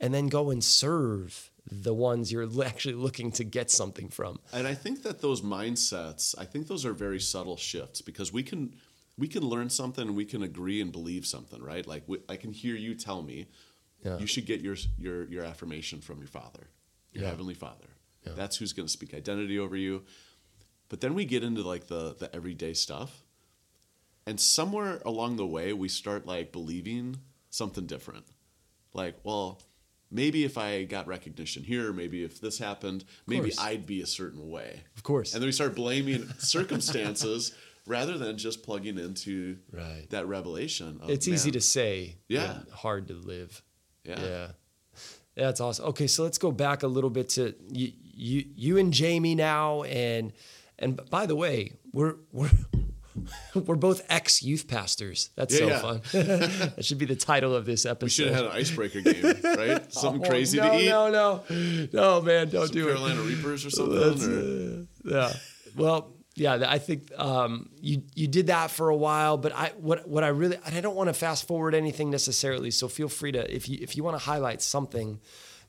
and 0.00 0.12
then 0.12 0.28
go 0.28 0.50
and 0.50 0.62
serve 0.62 1.50
the 1.70 1.94
ones 1.94 2.32
you're 2.32 2.48
actually 2.64 2.94
looking 2.94 3.30
to 3.32 3.44
get 3.44 3.70
something 3.70 4.08
from. 4.08 4.40
And 4.52 4.66
I 4.66 4.74
think 4.74 5.02
that 5.04 5.20
those 5.20 5.42
mindsets, 5.42 6.34
I 6.38 6.44
think 6.44 6.66
those 6.66 6.84
are 6.84 6.92
very 6.92 7.20
subtle 7.20 7.56
shifts 7.56 8.02
because 8.02 8.32
we 8.32 8.42
can 8.42 8.74
we 9.18 9.28
can 9.28 9.42
learn 9.44 9.68
something 9.70 10.06
and 10.08 10.16
we 10.16 10.24
can 10.24 10.42
agree 10.42 10.80
and 10.80 10.90
believe 10.90 11.24
something, 11.26 11.62
right? 11.62 11.86
Like 11.86 12.02
we, 12.06 12.18
I 12.28 12.36
can 12.36 12.52
hear 12.52 12.74
you 12.74 12.94
tell 12.94 13.22
me 13.22 13.46
Yeah. 14.04 14.18
you 14.18 14.26
should 14.26 14.46
get 14.46 14.60
your 14.60 14.76
your 14.98 15.24
your 15.28 15.44
affirmation 15.44 16.00
from 16.00 16.18
your 16.18 16.28
father, 16.28 16.66
your 17.12 17.22
Yeah. 17.24 17.30
heavenly 17.30 17.54
father. 17.54 17.88
Yeah. 18.26 18.32
That's 18.34 18.56
who's 18.56 18.72
going 18.72 18.86
to 18.86 18.92
speak 18.92 19.14
identity 19.14 19.58
over 19.58 19.76
you. 19.76 20.02
But 20.88 21.00
then 21.00 21.14
we 21.14 21.24
get 21.24 21.42
into 21.44 21.62
like 21.62 21.86
the 21.86 22.14
the 22.18 22.34
everyday 22.34 22.74
stuff. 22.74 23.22
And 24.26 24.38
somewhere 24.40 25.00
along 25.04 25.36
the 25.36 25.46
way 25.46 25.72
we 25.72 25.88
start 25.88 26.26
like 26.26 26.52
believing 26.52 27.16
something 27.50 27.86
different. 27.86 28.24
Like, 28.94 29.16
well, 29.24 29.60
maybe 30.12 30.44
if 30.44 30.56
I 30.58 30.84
got 30.84 31.06
recognition 31.06 31.62
here, 31.64 31.92
maybe 31.92 32.22
if 32.22 32.40
this 32.40 32.58
happened, 32.58 33.04
maybe. 33.26 33.52
I'd 33.58 33.86
be 33.86 34.02
a 34.02 34.06
certain 34.06 34.48
way. 34.50 34.80
Of 34.96 35.02
course. 35.02 35.32
And 35.34 35.42
then 35.42 35.48
we 35.48 35.52
start 35.52 35.74
blaming 35.74 36.28
circumstances 36.38 37.52
rather 37.86 38.18
than 38.18 38.38
just 38.38 38.62
plugging 38.62 38.98
into 38.98 39.56
Right. 39.72 40.06
that 40.10 40.26
revelation. 40.26 41.00
Of, 41.02 41.10
it's 41.10 41.26
easy 41.26 41.50
to 41.52 41.60
say, 41.60 42.18
Yeah. 42.28 42.60
hard 42.72 43.08
to 43.08 43.14
live. 43.14 43.62
Yeah. 44.04 44.20
Yeah. 44.20 44.48
That's 45.34 45.60
awesome. 45.60 45.86
Okay, 45.86 46.06
so 46.06 46.24
let's 46.24 46.38
go 46.38 46.52
back 46.52 46.82
a 46.82 46.86
little 46.86 47.08
bit 47.10 47.30
to 47.30 47.54
you, 47.70 47.92
you, 48.02 48.44
you 48.54 48.78
and 48.78 48.92
Jamie 48.92 49.34
now, 49.34 49.82
and 49.84 50.32
and 50.78 51.00
by 51.08 51.24
the 51.24 51.34
way, 51.34 51.72
we're 51.92 52.16
we're 52.32 52.50
we're 53.54 53.76
both 53.76 54.02
ex 54.08 54.42
youth 54.42 54.68
pastors. 54.68 55.30
That's 55.36 55.56
so 55.56 55.66
Yeah, 55.66 55.70
yeah. 55.72 55.80
fun. 55.80 56.00
that 56.76 56.84
should 56.84 56.98
be 56.98 57.06
the 57.06 57.16
title 57.16 57.54
of 57.54 57.64
this 57.66 57.84
episode. 57.86 58.04
We 58.06 58.10
should 58.10 58.26
have 58.28 58.36
had 58.36 58.44
an 58.46 58.52
icebreaker 58.52 59.00
game, 59.00 59.22
right? 59.44 59.92
Something 59.92 60.24
Oh, 60.24 60.28
crazy 60.28 60.58
no, 60.58 60.70
to 60.70 60.78
eat. 60.78 60.88
No, 60.88 61.10
no, 61.10 61.88
no, 61.92 62.22
man, 62.22 62.48
don't 62.48 62.66
Some 62.66 62.74
do 62.74 62.88
it. 62.88 62.92
Carolina 62.94 63.20
Reapers 63.22 63.64
or 63.66 63.70
something. 63.70 63.98
Or- 63.98 64.80
uh, 64.80 64.84
yeah. 65.04 65.32
Well, 65.76 66.12
yeah. 66.34 66.64
I 66.66 66.78
think 66.78 67.10
um, 67.18 67.70
you 67.80 68.02
you 68.14 68.26
did 68.28 68.46
that 68.48 68.70
for 68.70 68.88
a 68.88 68.96
while, 68.96 69.36
but 69.36 69.52
I 69.54 69.72
what 69.76 70.08
what 70.08 70.24
I 70.24 70.28
really 70.28 70.56
and 70.64 70.74
I 70.74 70.80
don't 70.80 70.96
want 70.96 71.08
to 71.08 71.14
fast 71.14 71.46
forward 71.46 71.74
anything 71.74 72.10
necessarily. 72.10 72.70
So 72.70 72.88
feel 72.88 73.08
free 73.08 73.32
to 73.32 73.54
if 73.54 73.68
you 73.68 73.78
if 73.82 73.96
you 73.96 74.04
want 74.04 74.18
to 74.18 74.24
highlight 74.24 74.62
something, 74.62 75.20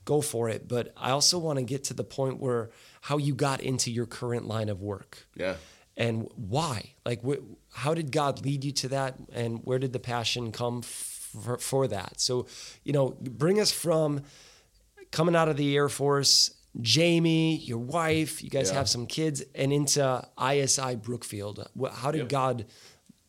go 0.06 0.21
for 0.21 0.49
it. 0.49 0.67
But 0.67 0.93
I 0.97 1.12
also 1.12 1.38
want 1.39 1.60
to 1.60 1.63
get 1.65 1.86
to 1.86 1.93
the 1.93 2.03
point 2.03 2.39
where 2.39 2.69
how 3.01 3.17
you 3.17 3.36
got 3.36 3.60
into 3.60 3.91
your 3.91 4.06
current 4.06 4.45
line 4.47 4.69
of 4.69 4.82
work 4.82 5.27
yeah. 5.36 5.56
And 5.97 6.27
why. 6.36 6.93
Like, 7.06 7.21
wh- 7.25 7.43
how 7.71 7.93
did 7.93 8.12
God 8.12 8.43
lead 8.45 8.63
you 8.63 8.71
to 8.73 8.88
that, 8.89 9.15
and 9.32 9.60
where 9.63 9.79
did 9.79 9.93
the 9.93 9.99
passion 9.99 10.51
come 10.51 10.82
for, 10.82 11.58
for 11.58 11.88
that? 11.88 12.19
So, 12.19 12.47
you 12.84 12.93
know, 12.93 13.15
bring 13.21 13.60
us 13.60 13.71
from 13.71 14.21
coming 15.12 15.36
out 15.36 15.47
of 15.49 15.58
the 15.58 15.75
Air 15.75 15.89
Force, 15.89 16.51
Jamie, 16.82 17.58
your 17.58 17.77
wife, 17.77 18.43
you 18.43 18.49
guys 18.49 18.69
Yeah. 18.69 18.77
have 18.77 18.89
some 18.89 19.06
kids, 19.06 19.43
and 19.53 19.71
into 19.71 20.27
ISI 20.41 20.95
Brookfield. 20.95 21.67
How 21.93 22.12
did 22.12 22.19
Yep. 22.21 22.29
God 22.29 22.65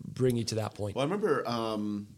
bring 0.03 0.37
you 0.37 0.45
to 0.45 0.55
that 0.57 0.75
point? 0.75 0.97
Well, 0.97 1.03
I 1.03 1.07
remember 1.07 1.47
um, 1.49 2.09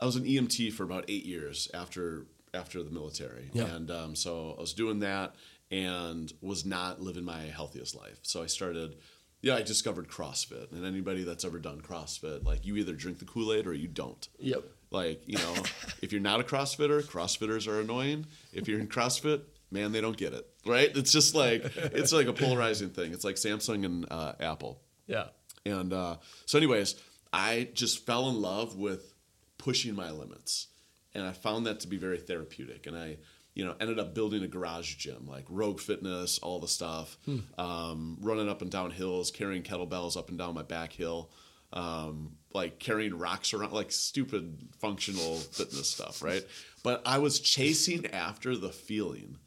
I 0.00 0.06
was 0.06 0.16
an 0.16 0.24
EMT 0.24 0.72
for 0.72 0.82
about 0.82 1.04
eight 1.08 1.24
years 1.24 1.68
after 1.72 2.26
after 2.52 2.82
the 2.84 2.90
military, 2.90 3.50
Yeah. 3.52 3.64
and 3.74 3.90
um, 3.90 4.14
so 4.14 4.54
I 4.56 4.60
was 4.60 4.74
doing 4.74 5.00
that 5.00 5.34
and 5.72 6.32
was 6.40 6.64
not 6.64 7.00
living 7.00 7.24
my 7.24 7.42
healthiest 7.46 7.94
life. 7.96 8.18
So 8.22 8.42
I 8.42 8.46
started. 8.46 8.96
Yeah, 9.44 9.56
I 9.56 9.62
discovered 9.62 10.08
CrossFit, 10.08 10.72
and 10.72 10.86
anybody 10.86 11.22
that's 11.22 11.44
ever 11.44 11.58
done 11.58 11.82
CrossFit, 11.82 12.46
like 12.46 12.64
you 12.64 12.76
either 12.76 12.94
drink 12.94 13.18
the 13.18 13.26
Kool 13.26 13.52
Aid 13.52 13.66
or 13.66 13.74
you 13.74 13.88
don't. 13.88 14.26
Yep. 14.38 14.64
Like, 14.90 15.22
you 15.26 15.36
know, 15.36 15.54
if 16.00 16.12
you're 16.12 16.22
not 16.22 16.40
a 16.40 16.44
CrossFitter, 16.44 17.02
CrossFitters 17.02 17.68
are 17.68 17.78
annoying. 17.78 18.24
If 18.54 18.68
you're 18.68 18.80
in 18.80 18.88
CrossFit, 18.88 19.42
man, 19.70 19.92
they 19.92 20.00
don't 20.00 20.16
get 20.16 20.32
it. 20.32 20.48
Right? 20.64 20.90
It's 20.96 21.12
just 21.12 21.34
like 21.34 21.62
it's 21.76 22.10
like 22.10 22.26
a 22.26 22.32
polarizing 22.32 22.88
thing. 22.88 23.12
It's 23.12 23.22
like 23.22 23.34
Samsung 23.36 23.84
and 23.84 24.06
uh, 24.10 24.32
Apple. 24.40 24.80
Yeah. 25.06 25.26
And 25.66 25.92
uh, 25.92 26.16
so, 26.46 26.56
anyways, 26.56 26.94
I 27.30 27.68
just 27.74 28.06
fell 28.06 28.30
in 28.30 28.40
love 28.40 28.78
with 28.78 29.12
pushing 29.58 29.94
my 29.94 30.10
limits, 30.10 30.68
and 31.12 31.22
I 31.26 31.32
found 31.32 31.66
that 31.66 31.80
to 31.80 31.86
be 31.86 31.98
very 31.98 32.18
therapeutic. 32.18 32.86
And 32.86 32.96
I, 32.96 33.18
you 33.54 33.64
know, 33.64 33.74
ended 33.80 33.98
up 33.98 34.14
building 34.14 34.42
a 34.42 34.48
garage 34.48 34.96
gym, 34.96 35.26
like 35.26 35.44
Rogue 35.48 35.80
Fitness, 35.80 36.38
all 36.38 36.58
the 36.58 36.68
stuff, 36.68 37.16
um, 37.58 38.18
running 38.20 38.48
up 38.48 38.62
and 38.62 38.70
down 38.70 38.90
hills, 38.90 39.30
carrying 39.30 39.62
kettlebells 39.62 40.16
up 40.16 40.28
and 40.28 40.36
down 40.38 40.54
my 40.54 40.62
back 40.62 40.92
hill, 40.92 41.30
um, 41.72 42.36
like 42.52 42.78
carrying 42.78 43.16
rocks 43.18 43.54
around, 43.54 43.72
like 43.72 43.92
stupid 43.92 44.68
functional 44.80 45.36
fitness 45.36 45.88
stuff, 45.90 46.22
right? 46.22 46.44
But 46.82 47.02
I 47.06 47.18
was 47.18 47.40
chasing 47.40 48.06
after 48.12 48.56
the 48.56 48.70
feeling 48.70 49.38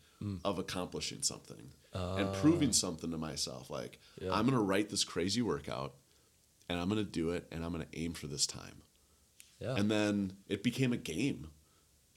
of 0.43 0.57
accomplishing 0.57 1.21
something 1.21 1.71
and 1.93 2.33
proving 2.35 2.73
something 2.73 3.11
to 3.11 3.17
myself. 3.17 3.69
Like, 3.69 3.99
Yeah. 4.21 4.31
I'm 4.33 4.45
going 4.45 4.57
to 4.57 4.63
write 4.63 4.89
this 4.89 5.03
crazy 5.03 5.41
workout 5.41 5.93
and 6.69 6.79
I'm 6.79 6.89
going 6.89 7.03
to 7.03 7.09
do 7.09 7.31
it 7.31 7.47
and 7.51 7.63
I'm 7.65 7.71
going 7.71 7.85
to 7.85 7.99
aim 7.99 8.13
for 8.13 8.27
this 8.27 8.45
time. 8.47 8.81
Yeah. 9.59 9.75
And 9.75 9.89
then 9.91 10.33
it 10.47 10.63
became 10.63 10.91
a 10.93 10.97
game. 10.97 11.49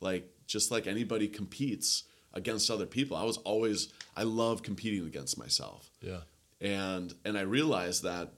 Like, 0.00 0.28
just 0.50 0.70
like 0.70 0.86
anybody 0.86 1.28
competes 1.28 2.04
against 2.34 2.70
other 2.70 2.86
people, 2.86 3.16
I 3.16 3.24
was 3.24 3.38
always, 3.38 3.88
I 4.16 4.24
love 4.24 4.62
competing 4.62 5.06
against 5.06 5.38
myself. 5.38 5.90
yeah. 6.00 6.20
And, 6.60 7.14
and 7.24 7.38
I 7.38 7.42
realized 7.42 8.02
that 8.02 8.34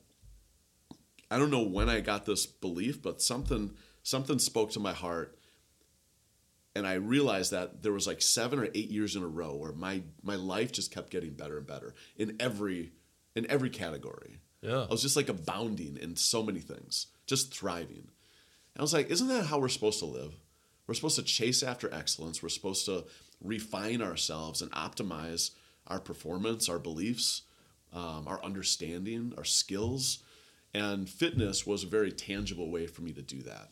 I 1.29 1.39
don't 1.39 1.51
know 1.51 1.63
when 1.63 1.89
I 1.89 2.01
got 2.01 2.25
this 2.25 2.47
belief, 2.47 3.03
but 3.03 3.21
something, 3.21 3.73
something 4.05 4.39
spoke 4.39 4.71
to 4.73 4.81
my 4.81 4.93
heart 4.93 5.37
and 6.75 6.87
I 6.87 6.95
realized 6.95 7.51
that 7.53 7.83
there 7.83 7.93
was 7.93 8.07
like 8.07 8.23
seven 8.23 8.59
or 8.59 8.69
eight 8.75 8.91
years 8.91 9.17
in 9.17 9.23
a 9.23 9.27
row 9.27 9.55
where 9.57 9.73
my 9.73 10.03
my 10.23 10.37
life 10.37 10.73
just 10.73 10.93
kept 10.93 11.11
getting 11.11 11.35
better 11.35 11.59
and 11.59 11.67
better 11.67 11.95
in 12.17 12.37
every 12.41 12.93
in 13.35 13.51
every 13.51 13.71
category. 13.71 14.39
Yeah. 14.63 14.85
I 14.85 14.91
was 14.91 15.03
just 15.03 15.17
like 15.17 15.29
abounding 15.29 15.99
in 16.01 16.17
so 16.17 16.43
many 16.43 16.61
things, 16.61 17.09
just 17.27 17.55
thriving. 17.55 18.09
And 18.75 18.79
I 18.79 18.83
was 18.83 18.95
like, 18.95 19.11
isn't 19.11 19.29
that 19.29 19.47
how 19.47 19.59
we're 19.59 19.69
supposed 19.69 19.99
to 19.99 20.07
live? 20.07 20.35
We're 20.87 20.95
supposed 20.95 21.17
to 21.17 21.23
chase 21.23 21.63
after 21.63 21.93
excellence. 21.93 22.43
We're 22.43 22.49
supposed 22.49 22.87
to 22.87 23.05
refine 23.43 24.03
ourselves 24.03 24.63
and 24.63 24.71
optimize 24.73 25.51
our 25.87 26.01
performance, 26.01 26.69
our 26.69 26.79
beliefs, 26.79 27.43
um, 27.93 28.27
our 28.27 28.43
understanding, 28.45 29.35
our 29.37 29.45
skills. 29.45 30.19
And 30.75 31.09
fitness 31.09 31.67
was 31.67 31.85
a 31.85 31.89
very 31.89 32.13
tangible 32.13 32.71
way 32.71 32.87
for 32.87 33.03
me 33.03 33.13
to 33.13 33.23
do 33.23 33.43
that. 33.43 33.71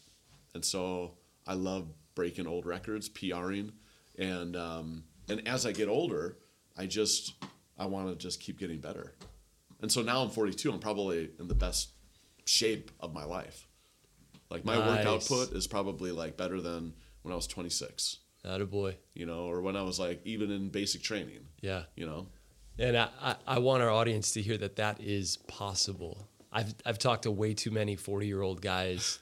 And 0.55 0.65
so 0.65 1.13
I 1.47 1.55
love 1.55 1.89
breaking 2.15 2.47
old 2.47 2.67
records, 2.67 3.09
PRing, 3.09 3.73
and 4.19 4.57
um, 4.57 5.05
and 5.29 5.47
as 5.47 5.65
I 5.65 5.73
get 5.73 5.89
older, 5.89 6.37
I 6.77 6.87
just 6.87 7.35
I 7.79 7.87
want 7.87 8.09
to 8.09 8.17
just 8.17 8.41
keep 8.41 8.59
getting 8.59 8.81
better. 8.81 9.15
And 9.81 9.91
so 9.91 10.03
now 10.03 10.23
I'm 10.23 10.31
42. 10.31 10.71
I'm 10.71 10.81
probably 10.81 11.31
in 11.39 11.49
the 11.49 11.55
best 11.55 11.91
shape 12.45 12.91
of 13.01 13.15
my 13.15 13.25
life. 13.25 13.67
Like 14.51 14.65
my 14.65 14.77
work 14.79 15.07
output 15.07 15.53
is 15.53 15.67
probably 15.67 16.11
like 16.13 16.37
better 16.37 16.61
than 16.61 16.93
when 17.23 17.33
I 17.33 17.37
was 17.37 17.47
26. 17.47 18.17
Not 18.45 18.61
a 18.61 18.67
boy. 18.67 18.97
You 19.15 19.27
know, 19.27 19.45
or 19.45 19.61
when 19.61 19.77
I 19.77 19.83
was 19.83 19.99
like 20.01 20.21
even 20.25 20.51
in 20.51 20.71
basic 20.71 21.03
training. 21.03 21.47
Yeah. 21.61 21.83
You 21.95 22.07
know. 22.07 22.27
And 22.79 22.97
I, 22.97 23.09
I, 23.21 23.37
I 23.47 23.59
want 23.59 23.83
our 23.83 23.91
audience 23.91 24.33
to 24.33 24.43
hear 24.43 24.57
that 24.59 24.77
that 24.77 25.01
is 25.01 25.37
possible. 25.47 26.27
I've 26.53 26.75
I've 26.87 26.99
talked 26.99 27.23
to 27.25 27.31
way 27.31 27.55
too 27.55 27.71
many 27.71 27.95
40 27.97 28.27
year 28.27 28.41
old 28.43 28.61
guys, 28.63 29.19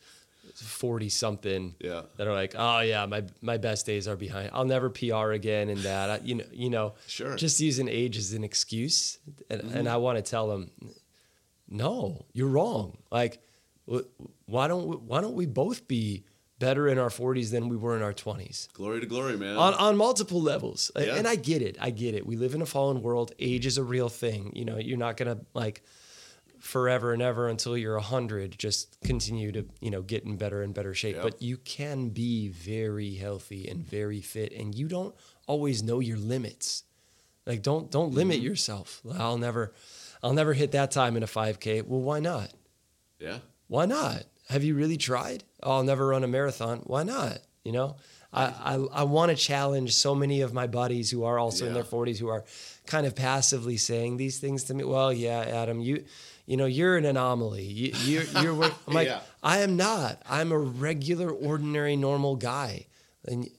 40 0.54 1.08
something, 1.08 1.74
Yeah. 1.80 2.02
that 2.16 2.26
are 2.26 2.32
like, 2.32 2.54
oh 2.56 2.80
yeah, 2.80 3.04
my 3.06 3.24
my 3.42 3.56
best 3.58 3.84
days 3.84 4.06
are 4.08 4.16
behind. 4.16 4.50
I'll 4.54 4.64
never 4.64 4.88
PR 4.88 5.32
again, 5.32 5.68
and 5.68 5.80
that 5.80 6.08
I, 6.10 6.20
you 6.24 6.36
know 6.36 6.44
you 6.52 6.70
know, 6.70 6.94
Sure. 7.06 7.34
just 7.36 7.60
using 7.60 7.88
age 7.88 8.16
as 8.16 8.32
an 8.32 8.44
excuse, 8.44 9.18
and 9.50 9.60
Mm-hmm. 9.62 9.76
and 9.76 9.88
I 9.88 9.96
want 9.98 10.16
to 10.16 10.22
tell 10.22 10.48
them, 10.48 10.70
no, 11.68 12.24
you're 12.32 12.48
wrong. 12.48 12.96
Like, 13.10 13.40
why 14.46 14.68
don't 14.68 14.86
we, 14.86 14.96
why 14.96 15.20
don't 15.20 15.34
we 15.34 15.46
both 15.46 15.88
be 15.88 16.24
better 16.58 16.88
in 16.88 16.98
our 16.98 17.08
40s 17.08 17.50
than 17.50 17.68
we 17.68 17.76
were 17.76 17.96
in 17.96 18.02
our 18.02 18.12
20s? 18.12 18.72
Glory 18.72 19.00
to 19.00 19.06
glory, 19.06 19.36
man. 19.36 19.56
on 19.56 19.74
on 19.74 19.96
multiple 19.96 20.42
levels. 20.42 20.90
Yeah. 20.96 21.14
And 21.14 21.26
I 21.26 21.36
get 21.36 21.62
it. 21.62 21.76
I 21.80 21.90
get 21.90 22.14
it. 22.14 22.26
We 22.26 22.36
live 22.36 22.54
in 22.54 22.62
a 22.62 22.66
fallen 22.66 23.02
world. 23.02 23.32
Age 23.38 23.66
is 23.66 23.78
a 23.78 23.84
real 23.84 24.08
thing. 24.08 24.52
You 24.54 24.64
know, 24.64 24.78
you're 24.78 24.98
not 24.98 25.16
gonna 25.16 25.38
like 25.54 25.82
forever 26.60 27.12
and 27.12 27.22
ever 27.22 27.48
until 27.48 27.76
you're 27.76 27.96
a 27.96 28.02
hundred. 28.02 28.58
Just 28.58 29.00
continue 29.02 29.52
to 29.52 29.66
you 29.80 29.90
know 29.90 30.02
get 30.02 30.24
in 30.24 30.36
better 30.36 30.62
and 30.62 30.74
better 30.74 30.94
shape. 30.94 31.16
Yep. 31.16 31.24
But 31.24 31.42
you 31.42 31.56
can 31.56 32.10
be 32.10 32.48
very 32.48 33.14
healthy 33.14 33.68
and 33.68 33.84
very 33.86 34.20
fit, 34.20 34.52
and 34.52 34.74
you 34.74 34.88
don't 34.88 35.14
always 35.46 35.82
know 35.82 36.00
your 36.00 36.18
limits. 36.18 36.84
Like 37.46 37.62
don't 37.62 37.90
don't 37.90 38.12
limit 38.12 38.38
mm-hmm. 38.38 38.46
yourself. 38.46 39.00
I'll 39.18 39.38
never, 39.38 39.72
I'll 40.22 40.34
never 40.34 40.52
hit 40.52 40.72
that 40.72 40.90
time 40.90 41.16
in 41.16 41.22
a 41.22 41.26
5K. 41.26 41.86
Well, 41.86 42.00
why 42.00 42.20
not? 42.20 42.52
yeah. 43.18 43.38
Why 43.68 43.86
not? 43.86 44.24
Have 44.48 44.64
you 44.64 44.74
really 44.74 44.96
tried? 44.96 45.44
Oh, 45.62 45.76
I'll 45.76 45.82
never 45.84 46.08
run 46.08 46.24
a 46.24 46.28
marathon. 46.28 46.80
Why 46.84 47.02
not? 47.04 47.38
You 47.64 47.72
know, 47.72 47.96
I 48.32 48.44
I, 48.44 48.74
I 48.74 49.02
want 49.04 49.30
to 49.30 49.36
challenge 49.36 49.94
so 49.94 50.14
many 50.14 50.40
of 50.40 50.52
my 50.52 50.66
buddies 50.66 51.10
who 51.10 51.24
are 51.24 51.38
also 51.38 51.66
in 51.66 51.74
their 51.74 51.84
40s 51.84 52.18
who 52.18 52.28
are 52.28 52.44
kind 52.86 53.06
of 53.06 53.14
passively 53.14 53.76
saying 53.76 54.16
these 54.16 54.38
things 54.38 54.64
to 54.64 54.74
me. 54.74 54.84
Well, 54.84 55.12
yeah, 55.12 55.40
Adam, 55.40 55.80
you 55.80 56.04
you 56.46 56.56
know 56.56 56.64
you're 56.66 56.96
an 56.96 57.04
anomaly. 57.04 57.64
You, 57.64 57.92
you're 58.04 58.24
you're. 58.42 58.54
wor-" 58.54 58.72
I'm 58.86 58.94
like 58.94 59.08
Yeah. 59.14 59.20
I 59.42 59.58
am 59.58 59.76
not. 59.76 60.22
I'm 60.28 60.50
a 60.50 60.58
regular, 60.58 61.30
ordinary, 61.30 61.94
normal 61.96 62.36
guy, 62.36 62.86
and 63.26 63.50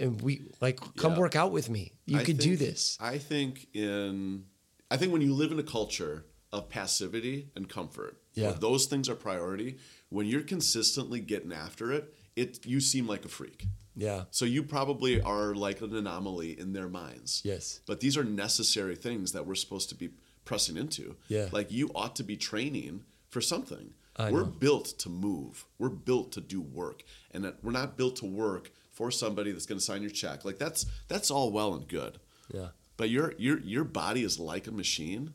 and 0.00 0.22
we 0.22 0.40
like 0.62 0.80
come 0.96 1.12
Yeah. 1.12 1.18
work 1.18 1.36
out 1.36 1.52
with 1.52 1.68
me. 1.68 1.92
You 2.06 2.20
I 2.20 2.24
could 2.24 2.38
do 2.38 2.56
this. 2.56 2.96
I 2.98 3.18
think 3.18 3.68
in 3.74 4.44
I 4.90 4.96
think 4.96 5.12
when 5.12 5.20
you 5.20 5.34
live 5.34 5.52
in 5.52 5.58
a 5.58 5.62
culture 5.64 6.24
of 6.50 6.70
passivity 6.70 7.50
and 7.54 7.68
comfort, 7.68 8.19
Yeah. 8.34 8.52
those 8.52 8.86
things 8.86 9.08
are 9.08 9.14
priority, 9.14 9.78
when 10.08 10.26
you're 10.26 10.42
consistently 10.42 11.20
getting 11.20 11.52
after 11.52 11.92
it, 11.92 12.14
it 12.36 12.64
you 12.64 12.80
seem 12.80 13.06
like 13.06 13.24
a 13.24 13.28
freak. 13.28 13.66
Yeah. 13.96 14.24
So 14.30 14.44
you 14.44 14.62
probably 14.62 15.20
are 15.20 15.54
like 15.54 15.80
an 15.80 15.94
anomaly 15.94 16.58
in 16.58 16.72
their 16.72 16.88
minds. 16.88 17.42
Yes. 17.44 17.80
But 17.86 18.00
these 18.00 18.16
are 18.16 18.24
necessary 18.24 18.96
things 18.96 19.32
that 19.32 19.46
we're 19.46 19.54
supposed 19.54 19.88
to 19.90 19.94
be 19.94 20.10
pressing 20.44 20.76
into. 20.76 21.16
Yeah. 21.28 21.48
Like 21.52 21.70
you 21.70 21.90
ought 21.94 22.16
to 22.16 22.22
be 22.22 22.36
training 22.36 23.04
for 23.28 23.40
something. 23.40 23.94
I 24.16 24.30
we're 24.30 24.44
know. 24.44 24.46
built 24.46 24.86
to 24.98 25.08
move. 25.08 25.66
We're 25.78 25.88
built 25.88 26.32
to 26.32 26.40
do 26.40 26.60
work. 26.60 27.02
And 27.30 27.44
that 27.44 27.62
we're 27.62 27.72
not 27.72 27.96
built 27.96 28.16
to 28.16 28.26
work 28.26 28.70
for 28.90 29.10
somebody 29.10 29.52
that's 29.52 29.66
going 29.66 29.78
to 29.78 29.84
sign 29.84 30.02
your 30.02 30.10
check. 30.10 30.44
Like 30.44 30.58
that's 30.58 30.86
that's 31.08 31.30
all 31.30 31.50
well 31.52 31.74
and 31.74 31.86
good. 31.86 32.18
Yeah. 32.52 32.68
But 32.96 33.10
your 33.10 33.34
your 33.38 33.60
your 33.60 33.84
body 33.84 34.24
is 34.24 34.38
like 34.38 34.66
a 34.66 34.72
machine, 34.72 35.34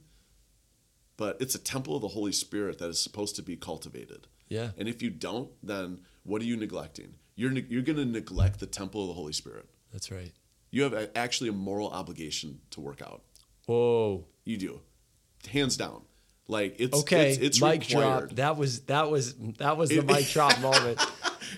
but 1.18 1.38
it's 1.40 1.56
a 1.56 1.60
temple 1.60 1.96
of 1.96 2.02
the 2.02 2.10
Holy 2.10 2.32
Spirit 2.32 2.80
that 2.80 2.90
is 2.90 3.00
supposed 3.02 3.36
to 3.38 3.42
be 3.42 3.56
cultivated. 3.56 4.28
Yeah. 4.50 4.72
And 4.78 4.88
if 4.88 5.02
you 5.02 5.10
don't, 5.10 5.50
then 5.64 6.02
what 6.24 6.42
are 6.42 6.46
you 6.46 6.58
neglecting? 6.58 7.16
You're 7.36 7.52
you're 7.54 7.82
going 7.82 7.98
to 7.98 8.06
neglect 8.06 8.60
the 8.60 8.66
temple 8.68 9.02
of 9.02 9.08
the 9.08 9.14
Holy 9.14 9.34
Spirit. 9.34 9.66
That's 9.92 10.12
right. 10.12 10.32
You 10.72 10.84
have 10.84 10.94
a, 10.94 11.18
actually 11.18 11.50
a 11.50 11.54
moral 11.54 11.90
obligation 11.90 12.60
to 12.72 12.82
work 12.82 13.02
out. 13.02 13.24
Whoa. 13.66 14.26
You 14.44 14.58
do, 14.58 14.82
hands 15.52 15.78
down. 15.78 16.02
Like 16.48 16.76
it's 16.80 17.00
Okay, 17.02 17.32
It's, 17.32 17.40
it's 17.40 17.62
mic 17.62 17.82
required. 17.90 18.28
drop. 18.28 18.36
That 18.36 18.58
was 18.58 18.82
that 18.82 19.10
was 19.10 19.34
that 19.58 19.78
was 19.78 19.90
the 19.90 19.98
It- 20.00 20.06
mic 20.06 20.28
drop 20.28 20.60
moment. 20.62 21.00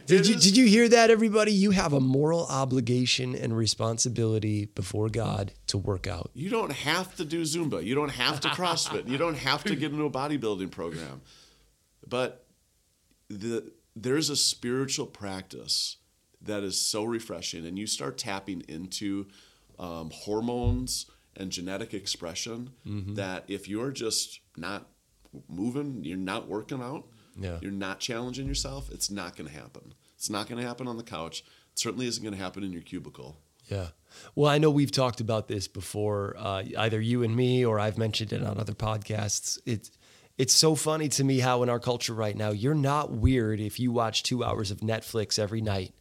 Did 0.05 0.27
you 0.27 0.35
did 0.35 0.55
you 0.57 0.65
hear 0.67 0.87
that, 0.89 1.09
everybody? 1.09 1.51
You 1.51 1.71
have 1.71 1.93
a 1.93 1.99
moral 1.99 2.45
obligation 2.47 3.35
and 3.35 3.55
responsibility 3.55 4.65
before 4.65 5.09
God 5.09 5.53
to 5.67 5.77
work 5.77 6.07
out. 6.07 6.31
You 6.33 6.49
don't 6.49 6.71
have 6.71 7.15
to 7.17 7.25
do 7.25 7.41
Zumba. 7.41 7.83
You 7.83 7.95
don't 7.95 8.11
have 8.11 8.39
to 8.41 8.47
CrossFit. 8.49 9.07
you 9.07 9.17
don't 9.17 9.37
have 9.37 9.63
to 9.65 9.75
get 9.75 9.91
into 9.91 10.05
a 10.05 10.09
bodybuilding 10.11 10.71
program. 10.71 11.21
But 12.07 12.45
the 13.29 13.71
there's 13.95 14.29
a 14.29 14.35
spiritual 14.35 15.07
practice 15.07 15.97
that 16.41 16.63
is 16.63 16.79
so 16.79 17.03
refreshing, 17.03 17.65
and 17.65 17.77
you 17.79 17.87
start 17.87 18.17
tapping 18.17 18.61
into 18.67 19.25
um, 19.79 20.11
hormones 20.13 21.07
and 21.35 21.51
genetic 21.51 21.93
expression. 21.93 22.71
That 23.15 23.43
if 23.47 23.67
you're 23.67 23.91
just 23.91 24.39
not 24.55 24.87
moving, 25.49 26.03
you're 26.03 26.17
not 26.17 26.47
working 26.47 26.81
out, 26.81 27.05
Yeah. 27.39 27.57
you're 27.61 27.71
not 27.71 27.99
challenging 27.99 28.47
yourself, 28.47 28.89
it's 28.91 29.09
not 29.11 29.35
going 29.35 29.49
to 29.49 29.53
happen. 29.55 29.93
It's 30.15 30.29
not 30.29 30.47
going 30.49 30.59
to 30.61 30.67
happen 30.67 30.87
on 30.87 30.97
the 30.97 31.03
couch. 31.03 31.41
It 31.73 31.79
certainly 31.79 32.07
isn't 32.07 32.23
going 32.23 32.35
to 32.35 32.41
happen 32.41 32.63
in 32.63 32.73
your 32.73 32.81
cubicle. 32.81 33.37
Yeah. 33.67 33.87
Well, 34.33 34.49
I 34.49 34.57
know 34.57 34.71
we've 34.71 34.91
talked 34.91 35.19
about 35.19 35.47
this 35.47 35.67
before, 35.67 36.35
uh, 36.37 36.63
either 36.77 36.99
you 36.99 37.21
and 37.23 37.35
me, 37.35 37.63
or 37.65 37.79
I've 37.79 37.97
mentioned 37.97 38.33
it 38.33 38.41
on 38.41 38.57
other 38.59 38.73
podcasts. 38.73 39.59
It's 39.65 39.91
it's 40.37 40.53
so 40.53 40.75
funny 40.75 41.09
to 41.09 41.23
me 41.23 41.39
how 41.39 41.63
in 41.63 41.69
our 41.69 41.79
culture 41.79 42.13
right 42.13 42.35
now, 42.37 42.51
you're 42.51 42.75
not 42.75 43.11
weird 43.11 43.59
if 43.59 43.79
you 43.79 43.91
watch 43.91 44.21
two 44.23 44.43
hours 44.43 44.69
of 44.71 44.79
Netflix 44.81 45.37
every 45.39 45.61
night. 45.61 45.93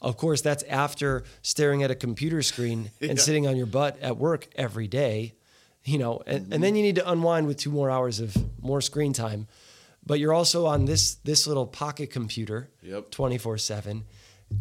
Of 0.00 0.16
course, 0.16 0.40
that's 0.40 0.62
after 0.64 1.24
staring 1.42 1.82
at 1.82 1.90
a 1.90 1.94
computer 1.96 2.42
screen 2.42 2.90
and 3.00 3.10
Yeah. 3.10 3.16
sitting 3.16 3.46
on 3.46 3.56
your 3.56 3.66
butt 3.66 3.98
at 4.00 4.16
work 4.18 4.48
every 4.56 4.86
day, 4.86 5.34
you 5.84 5.98
know, 5.98 6.22
and, 6.26 6.52
and 6.52 6.62
then 6.62 6.76
you 6.76 6.82
need 6.82 6.94
to 6.96 7.10
unwind 7.10 7.46
with 7.46 7.56
two 7.58 7.70
more 7.70 7.90
hours 7.90 8.20
of 8.20 8.36
more 8.62 8.80
screen 8.80 9.12
time. 9.12 9.48
But 10.06 10.20
you're 10.20 10.32
also 10.32 10.66
on 10.66 10.84
this 10.84 11.16
this 11.16 11.46
little 11.46 11.66
pocket 11.66 12.10
computer 12.10 12.70
Yep. 12.82 13.10
24 13.10 13.58
7 13.58 14.04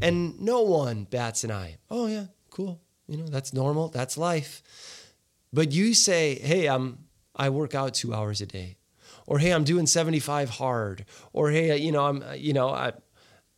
and 0.01 0.41
no 0.41 0.61
one 0.61 1.03
bats 1.03 1.43
an 1.43 1.51
eye. 1.51 1.77
Oh 1.89 2.07
yeah 2.07 2.25
cool. 2.49 2.81
You 3.07 3.17
know 3.17 3.27
that's 3.27 3.53
normal 3.53 3.89
that's 3.89 4.17
life. 4.17 4.63
But 5.53 5.71
you 5.71 5.93
say 5.93 6.35
hey 6.35 6.67
i'm 6.67 7.05
i 7.35 7.49
work 7.49 7.75
out 7.75 7.93
two 7.93 8.13
hours 8.13 8.41
a 8.41 8.45
day. 8.45 8.77
Or 9.27 9.39
hey 9.39 9.51
i'm 9.51 9.63
doing 9.63 9.85
75 9.85 10.49
hard. 10.49 11.05
Or 11.31 11.51
hey 11.51 11.77
you 11.77 11.91
know 11.91 12.05
i'm 12.05 12.23
you 12.35 12.53
know 12.53 12.69
i 12.69 12.93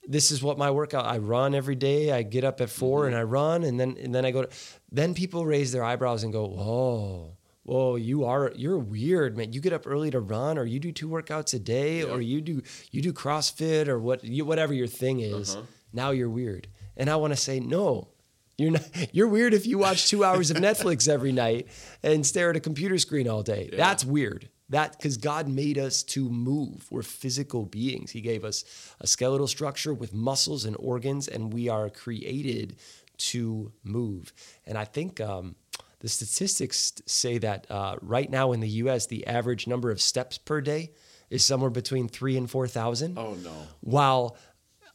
this 0.09 0.31
is 0.31 0.41
what 0.41 0.57
my 0.57 0.71
workout 0.71 1.05
i 1.05 1.17
run 1.17 1.55
every 1.55 1.75
day. 1.75 2.11
I 2.11 2.23
get 2.23 2.43
up 2.43 2.59
at 2.59 2.69
4 2.69 2.99
mm-hmm. 2.99 3.07
and 3.07 3.15
i 3.15 3.23
run 3.23 3.63
and 3.63 3.79
then 3.79 3.97
and 4.01 4.13
then 4.13 4.25
i 4.25 4.31
go 4.31 4.43
to 4.43 4.49
then 4.91 5.13
people 5.13 5.45
raise 5.45 5.71
their 5.71 5.83
eyebrows 5.83 6.23
and 6.23 6.33
go 6.33 6.45
whoa 6.45 7.38
whoa 7.68 7.97
you 7.97 8.24
are 8.24 8.51
you're 8.55 8.78
weird 8.78 9.38
man. 9.38 9.51
You 9.51 9.59
get 9.59 9.74
up 9.74 9.86
early 9.86 10.09
to 10.11 10.22
run 10.22 10.57
or 10.57 10.63
you 10.63 10.80
do 10.80 10.93
two 10.93 11.09
workouts 11.09 11.53
a 11.53 11.59
day 11.59 12.01
or 12.01 12.22
you 12.22 12.39
do 12.39 12.61
you 12.91 13.01
do 13.01 13.11
crossfit 13.11 13.89
or 13.89 13.99
what 13.99 14.24
you, 14.24 14.45
whatever 14.45 14.74
your 14.74 14.88
thing 14.88 15.20
is 15.20 15.57
now 15.93 16.11
you're 16.11 16.30
weird. 16.30 16.68
And 16.95 17.09
i 17.09 17.18
want 17.18 17.34
to 17.34 17.38
say 17.38 17.59
no 17.59 18.07
you're 18.57 18.72
not 18.72 18.84
you're 19.11 19.28
weird 19.28 19.53
if 19.53 19.68
you 19.68 19.78
watch 19.78 20.09
two 20.09 20.24
hours 20.24 20.49
of 20.49 20.57
netflix 20.57 21.09
every 21.09 21.34
night 21.34 21.68
and 22.03 22.26
stare 22.26 22.49
at 22.49 22.55
a 22.55 22.61
computer 22.61 22.97
screen 22.97 23.28
all 23.28 23.43
day. 23.43 23.70
That's 23.72 24.05
weird. 24.05 24.49
That 24.70 24.93
because 24.93 25.18
god 25.18 25.49
made 25.49 25.78
us 25.78 26.03
to 26.03 26.30
move. 26.30 26.88
We're 26.89 27.01
physical 27.03 27.65
beings. 27.65 28.11
He 28.11 28.22
gave 28.22 28.45
us 28.45 28.63
a 29.01 29.07
skeletal 29.07 29.47
structure 29.47 29.93
with 29.93 30.13
muscles 30.13 30.63
and 30.63 30.76
organs 30.80 31.28
and 31.28 31.51
we 31.51 31.68
are 31.68 31.89
created 31.89 32.78
to 33.18 33.74
move. 33.84 34.32
And 34.65 34.78
i 34.78 34.86
think 34.86 35.20
um, 35.20 35.55
the 35.99 36.09
statistics 36.09 36.93
say 37.05 37.37
that 37.39 37.65
uh, 37.71 37.95
right 38.01 38.29
now 38.29 38.51
in 38.51 38.59
the 38.59 38.69
us 38.69 39.07
the 39.07 39.25
average 39.27 39.67
number 39.67 39.89
of 39.91 39.99
steps 40.01 40.37
per 40.37 40.61
day 40.61 40.91
is 41.29 41.43
somewhere 41.43 41.69
between 41.71 42.07
three 42.07 42.37
and 42.37 42.49
four 42.49 42.67
thousand 42.67 43.17
Oh 43.17 43.33
no. 43.35 43.51
while 43.81 44.37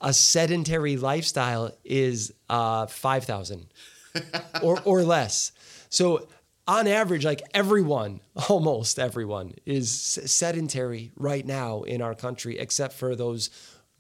a 0.01 0.13
sedentary 0.13 0.97
lifestyle 0.97 1.71
is 1.85 2.33
uh, 2.51 2.87
5,000 2.87 3.67
or, 4.63 4.81
or 4.85 5.03
less. 5.05 5.53
So, 5.91 6.27
on 6.67 6.89
average, 6.89 7.25
like 7.25 7.41
everyone, 7.55 8.21
almost 8.49 8.99
everyone, 8.99 9.55
is 9.65 9.91
sedentary 9.93 11.13
right 11.17 11.47
now 11.47 11.83
in 11.83 12.03
our 12.03 12.17
country, 12.17 12.59
except 12.59 12.95
for 12.95 13.15
those 13.15 13.49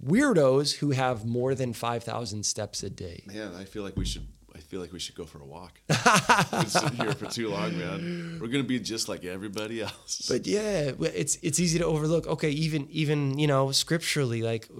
weirdos 0.05 0.76
who 0.78 0.90
have 0.90 1.24
more 1.24 1.55
than 1.55 1.72
5,000 1.72 2.44
steps 2.44 2.82
a 2.82 2.90
day. 2.90 3.22
Man, 3.26 3.55
I 3.55 3.64
feel 3.64 3.82
like 3.84 3.96
we 3.96 4.05
should. 4.05 4.26
Feel 4.73 4.81
like 4.81 4.95
we 4.95 4.99
should 5.01 5.16
go 5.16 5.27
for 5.27 5.39
a 5.39 5.45
walk. 5.45 5.83
I've 5.91 6.70
sitting 6.70 6.97
here 6.97 7.12
for 7.12 7.27
too 7.27 7.51
long, 7.51 7.77
man. 7.77 8.39
We're 8.41 8.47
gonna 8.47 8.64
be 8.64 8.81
just 8.81 9.07
like 9.07 9.23
everybody 9.23 9.83
else. 9.83 10.27
But 10.27 10.47
yeah, 10.47 10.93
it's 10.99 11.37
it's 11.43 11.61
easy 11.61 11.79
to 11.79 11.85
overlook. 11.85 12.27
Okay, 12.27 12.49
even 12.49 12.89
even 12.89 13.39
you 13.39 13.47
know 13.47 13.70
scripturally, 13.70 14.41
like 14.41 14.70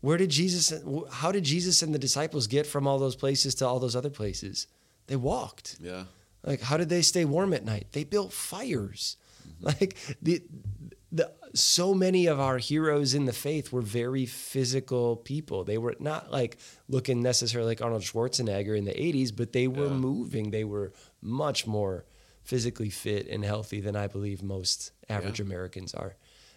where 0.00 0.16
did 0.16 0.30
Jesus? 0.30 0.72
How 1.10 1.32
did 1.32 1.42
Jesus 1.42 1.82
and 1.82 1.92
the 1.92 1.98
disciples 1.98 2.46
get 2.46 2.68
from 2.68 2.86
all 2.86 3.00
those 3.00 3.16
places 3.16 3.56
to 3.56 3.66
all 3.66 3.80
those 3.80 3.96
other 3.96 4.10
places? 4.10 4.68
They 5.08 5.16
walked. 5.16 5.78
yeah, 5.80 6.04
Like 6.44 6.60
how 6.60 6.76
did 6.76 6.88
they 6.88 7.02
stay 7.02 7.24
warm 7.24 7.52
at 7.52 7.64
night? 7.64 7.88
They 7.90 8.04
built 8.04 8.32
fires. 8.32 9.16
Mm-hmm. 9.42 9.66
Like 9.66 9.96
the 10.22 10.44
the 11.16 11.32
so 11.54 11.94
many 11.94 12.26
of 12.26 12.38
our 12.38 12.58
heroes 12.58 13.14
in 13.14 13.24
the 13.24 13.32
faith 13.32 13.72
were 13.72 13.80
very 13.82 14.26
physical 14.26 15.16
people. 15.16 15.64
They 15.64 15.78
were 15.78 15.96
not 15.98 16.30
like 16.30 16.58
looking 16.88 17.22
necessarily 17.22 17.70
like 17.70 17.82
Arnold 17.82 18.02
Schwarzenegger 18.02 18.76
in 18.76 18.84
the 18.84 18.92
80s, 18.92 19.30
but 19.34 19.52
they 19.52 19.66
were 19.68 19.86
Yeah. 19.86 19.92
moving. 20.10 20.50
They 20.50 20.64
were 20.64 20.92
much 21.22 21.66
more 21.66 22.04
physically 22.42 22.90
fit 22.90 23.26
and 23.28 23.44
healthy 23.44 23.80
than 23.80 23.96
I 23.96 24.06
believe 24.06 24.42
most 24.42 24.92
average 25.08 25.40
Yeah. 25.40 25.46
Americans 25.46 25.94
are. 25.94 26.16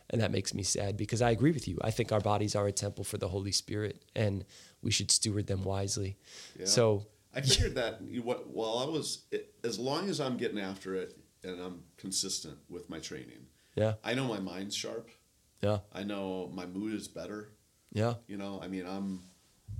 And 0.10 0.20
that 0.22 0.32
makes 0.32 0.54
me 0.54 0.64
sad 0.64 0.98
because 0.98 1.22
I 1.22 1.32
agree 1.32 1.52
with 1.52 1.68
you. 1.68 1.78
I 1.82 1.92
think 1.92 2.12
our 2.12 2.20
bodies 2.20 2.56
are 2.56 2.68
a 2.68 2.72
temple 2.72 3.04
for 3.04 3.18
the 3.18 3.28
Holy 3.30 3.52
Spirit 3.52 4.04
and 4.16 4.44
we 4.82 4.92
should 4.92 5.12
steward 5.12 5.48
them 5.48 5.64
wisely. 5.64 6.18
Yeah. 6.60 6.66
So, 6.66 7.06
I 7.34 7.42
figured 7.42 7.76
that 7.76 8.02
while 8.02 8.80
I 8.80 8.86
was 8.86 9.20
as 9.64 9.78
long 9.78 10.10
as 10.10 10.20
I'm 10.20 10.36
getting 10.38 10.60
after 10.60 10.96
it 10.96 11.16
and 11.44 11.62
I'm 11.62 11.84
consistent 11.98 12.58
with 12.68 12.90
my 12.90 13.00
training, 13.00 13.46
yeah, 13.76 13.94
I 14.04 14.14
know 14.14 14.26
my 14.28 14.40
mind's 14.40 14.76
sharp. 14.76 15.10
yeah, 15.62 15.80
I 15.94 16.04
know 16.04 16.50
my 16.54 16.66
mood 16.66 16.94
is 16.94 17.08
better. 17.08 17.50
yeah, 17.92 18.16
You 18.28 18.38
know, 18.38 18.60
I 18.64 18.68
mean, 18.68 18.86
I'm 18.88 19.22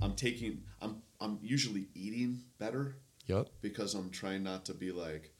I'm 0.02 0.14
taking 0.14 0.62
I'm 0.80 1.02
I'm 1.20 1.38
usually 1.42 1.88
eating 1.94 2.40
better 2.58 2.96
yep. 3.26 3.48
because 3.60 3.94
I'm 3.94 4.10
trying 4.10 4.42
not 4.42 4.64
to 4.66 4.74
be 4.74 4.90
like, 4.92 5.32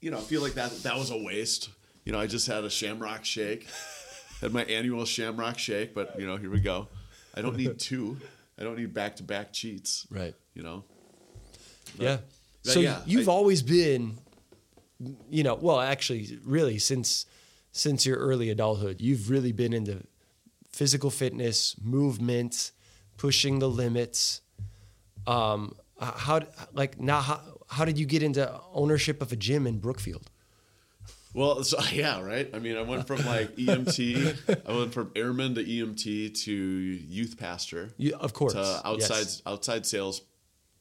you 0.00 0.10
know, 0.10 0.18
I 0.18 0.22
feel 0.22 0.42
like 0.42 0.54
that 0.54 0.70
that 0.82 0.96
was 0.96 1.10
a 1.10 1.18
waste. 1.18 1.70
You 2.04 2.12
know, 2.12 2.20
I 2.20 2.26
just 2.26 2.46
had 2.46 2.64
a 2.64 2.70
Shamrock 2.70 3.24
Shake, 3.24 3.66
had 4.40 4.52
my 4.52 4.64
annual 4.64 5.04
Shamrock 5.04 5.58
Shake, 5.58 5.94
but 5.94 6.18
you 6.18 6.26
know, 6.26 6.36
here 6.36 6.50
we 6.50 6.60
go. 6.60 6.88
I 7.34 7.42
don't 7.42 7.56
need 7.56 7.78
two. 7.78 8.16
I 8.58 8.62
don't 8.62 8.76
need 8.78 8.92
back 8.94 9.16
to 9.16 9.22
back 9.22 9.52
cheats. 9.52 10.06
Right. 10.10 10.34
You 10.54 10.62
know. 10.62 10.84
Yeah. 11.98 12.18
but 12.64 12.72
So 12.72 12.80
yeah, 12.80 13.00
you've 13.06 13.28
I- 13.28 13.32
always 13.32 13.62
been, 13.62 14.18
you 15.30 15.42
know, 15.42 15.54
well, 15.54 15.80
actually, 15.80 16.38
really 16.44 16.78
since 16.78 17.26
since 17.72 18.04
your 18.04 18.18
early 18.18 18.50
adulthood, 18.50 19.00
you've 19.00 19.30
really 19.30 19.52
been 19.52 19.72
into 19.72 20.02
physical 20.70 21.10
fitness, 21.10 21.76
movement, 21.82 22.72
pushing 23.16 23.58
the 23.60 23.68
limits. 23.68 24.40
Um, 25.26 25.76
how 26.00 26.40
like 26.72 27.00
now 27.00 27.20
how 27.20 27.40
how 27.68 27.84
did 27.84 27.98
you 27.98 28.06
get 28.06 28.22
into 28.22 28.60
ownership 28.72 29.22
of 29.22 29.32
a 29.32 29.36
gym 29.36 29.66
in 29.66 29.78
Brookfield? 29.78 30.30
Well, 31.32 31.62
so, 31.62 31.78
yeah, 31.92 32.20
right. 32.20 32.50
I 32.52 32.58
mean, 32.58 32.76
I 32.76 32.82
went 32.82 33.06
from 33.06 33.24
like 33.24 33.54
EMT, 33.56 34.62
I 34.66 34.72
went 34.76 34.92
from 34.92 35.12
airman 35.14 35.54
to 35.54 35.64
EMT 35.64 36.42
to 36.44 36.52
youth 36.52 37.36
pastor 37.38 37.90
yeah, 37.98 38.16
of 38.16 38.32
course. 38.32 38.54
to 38.54 38.80
outside 38.84 39.26
Yes. 39.26 39.42
outside 39.46 39.86
sales 39.86 40.22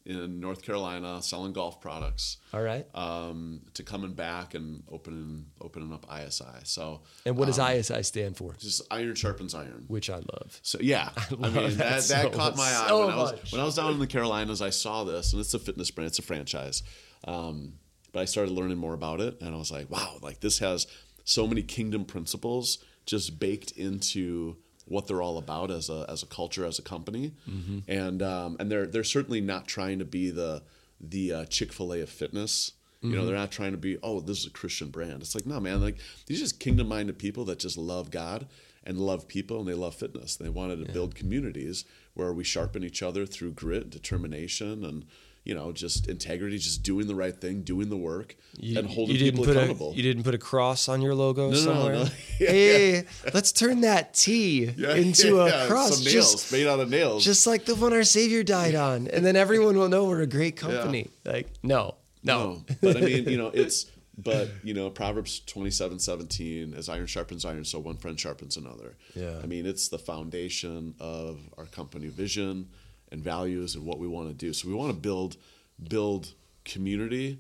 in 0.10 0.40
North 0.40 0.64
Carolina, 0.64 1.22
selling 1.22 1.54
golf 1.54 1.80
products. 1.80 2.38
All 2.54 2.62
right. 2.62 2.86
um, 2.96 3.62
to 3.76 3.84
coming 3.84 4.14
back 4.14 4.56
and 4.56 4.84
opening 4.90 5.46
opening 5.62 5.94
up 5.94 6.06
ISI. 6.12 6.46
So 6.64 7.02
And 7.26 7.38
what 7.38 7.46
does 7.46 7.60
um, 7.60 7.72
ISI 7.72 8.04
stand 8.04 8.36
for? 8.36 8.54
just 8.54 8.82
iron 8.92 9.16
sharpens 9.16 9.54
iron. 9.54 9.86
Which 9.88 10.10
I 10.10 10.16
love. 10.16 10.60
So 10.64 10.80
yeah, 10.82 11.10
I, 11.18 11.34
love 11.36 11.54
mean 11.54 11.78
that 11.78 12.04
that, 12.04 12.04
that, 12.08 12.34
caught 12.34 12.58
my 12.58 12.64
eye 12.64 12.86
so 12.88 13.06
when 13.06 13.14
I 13.14 13.18
was 13.18 13.52
when 13.52 13.62
I 13.62 13.66
was 13.66 13.76
down 13.76 13.94
in 13.94 14.00
the 14.00 14.08
Carolinas. 14.08 14.62
I 14.62 14.72
saw 14.72 15.04
this, 15.04 15.34
and 15.34 15.40
it's 15.40 15.54
a 15.54 15.60
fitness 15.60 15.92
brand, 15.92 16.08
it's 16.08 16.20
a 16.20 16.24
franchise. 16.24 16.84
Um, 17.26 17.74
but 18.12 18.22
I 18.22 18.26
started 18.26 18.52
learning 18.52 18.78
more 18.78 18.96
about 18.96 19.22
it, 19.22 19.40
and 19.42 19.54
I 19.54 19.58
was 19.58 19.72
like, 19.72 19.90
wow, 19.92 20.18
like 20.22 20.40
this 20.40 20.60
has 20.60 20.88
so 21.24 21.46
many 21.46 21.62
kingdom 21.62 22.06
principles 22.06 22.84
just 23.06 23.40
baked 23.40 23.72
into 23.72 24.58
what 24.90 25.08
they're 25.08 25.22
all 25.22 25.38
about 25.38 25.72
as 25.72 25.90
a 25.90 26.06
as 26.10 26.24
a 26.24 26.26
culture, 26.26 26.66
as 26.66 26.78
a 26.80 26.82
company, 26.82 27.32
Mm-hmm. 27.50 27.80
and 27.88 28.22
um, 28.22 28.58
and 28.60 28.70
they're 28.72 28.86
they're 28.88 29.04
certainly 29.04 29.42
not 29.42 29.68
trying 29.68 30.00
to 30.00 30.06
be 30.06 30.30
the 30.32 30.64
the 31.00 31.32
uh, 31.34 31.46
Chick 31.46 31.72
Fil 31.72 31.94
A 31.94 32.02
of 32.02 32.10
fitness. 32.10 32.74
You 33.02 33.08
Mm-hmm. 33.10 33.18
know, 33.18 33.26
they're 33.26 33.36
not 33.38 33.52
trying 33.52 33.72
to 33.72 33.78
be, 33.78 33.98
oh, 34.04 34.20
this 34.20 34.40
is 34.40 34.46
a 34.48 34.50
Christian 34.50 34.90
brand. 34.90 35.22
It's 35.22 35.34
like, 35.34 35.46
no, 35.46 35.58
man, 35.62 35.80
like 35.82 36.00
these 36.26 36.40
just 36.42 36.60
kingdom 36.60 36.90
minded 36.90 37.18
people 37.18 37.46
that 37.46 37.58
just 37.60 37.78
love 37.78 38.12
God 38.12 38.46
and 38.84 38.98
love 39.00 39.26
people 39.30 39.60
and 39.60 39.68
they 39.70 39.74
love 39.74 39.96
fitness. 39.96 40.36
They 40.36 40.50
wanted 40.50 40.86
to 40.86 40.92
build 40.92 41.16
communities 41.16 41.86
where 42.14 42.34
we 42.34 42.44
sharpen 42.44 42.84
each 42.84 43.02
other 43.02 43.26
through 43.26 43.52
grit, 43.54 43.90
determination, 43.90 44.84
and 44.84 45.06
you 45.50 45.56
know, 45.56 45.72
just 45.72 46.08
integrity, 46.08 46.60
just 46.60 46.84
doing 46.84 47.08
the 47.08 47.16
right 47.16 47.36
thing, 47.36 47.64
doing 47.64 47.90
the 47.90 47.98
work, 47.98 48.36
and 48.62 48.86
holding 48.86 49.16
people 49.18 49.44
put 49.44 49.58
accountable. 49.58 49.94
A, 49.94 49.96
you 49.96 50.04
didn't 50.04 50.22
put 50.22 50.36
a 50.36 50.38
cross 50.38 50.88
on 50.88 51.02
your 51.02 51.16
logo 51.16 51.50
no, 51.50 51.56
somewhere. 51.56 51.94
no. 51.96 52.06
Yeah, 52.40 52.50
hey, 52.52 53.04
let's 53.34 53.52
turn 53.52 53.82
that 53.82 54.14
T 54.14 54.66
Yeah, 54.78 54.94
into 54.94 55.38
yeah, 55.38 55.42
a 55.42 55.48
yeah, 55.48 55.68
cross. 55.68 55.96
some 55.98 56.06
just 56.06 56.52
made 56.52 56.68
out 56.68 56.80
of 56.80 56.92
nails. 56.92 57.26
just 57.26 57.48
like 57.48 57.66
the 57.66 57.74
one 57.74 57.94
our 57.94 58.04
Savior 58.04 58.44
died 58.44 58.76
on, 58.76 59.08
and 59.08 59.26
then 59.26 59.36
everyone 59.36 59.76
will 59.76 59.90
know 59.90 60.06
we're 60.06 60.22
a 60.22 60.28
great 60.28 60.56
company. 60.56 61.10
Like, 61.26 61.48
no, 61.64 61.96
no, 62.24 62.64
but 62.80 62.96
I 62.96 63.02
mean, 63.02 63.28
you 63.28 63.38
know, 63.40 63.48
it's 63.48 63.88
but 64.20 64.50
you 64.64 64.76
know, 64.76 64.92
Proverbs 64.92 65.40
twenty 65.48 65.72
seven 65.72 65.98
seventeen, 65.98 66.76
as 66.76 66.90
iron 66.90 67.08
sharpens 67.08 67.44
iron, 67.44 67.66
so 67.66 67.80
one 67.80 67.98
friend 67.98 68.20
sharpens 68.20 68.56
another. 68.56 68.98
Yeah. 69.16 69.40
I 69.42 69.48
mean, 69.48 69.66
it's 69.66 69.88
the 69.88 69.98
foundation 69.98 70.94
of 71.00 71.40
our 71.58 71.66
company 71.66 72.08
vision 72.10 72.68
and 73.12 73.24
values 73.24 73.76
and 73.76 73.86
what 73.86 74.00
we 74.00 74.08
want 74.08 74.30
to 74.30 74.34
do. 74.34 74.54
So 74.54 74.68
we 74.68 74.74
want 74.74 74.94
to 74.94 75.00
build 75.00 75.38
build 75.82 76.34
community 76.66 77.40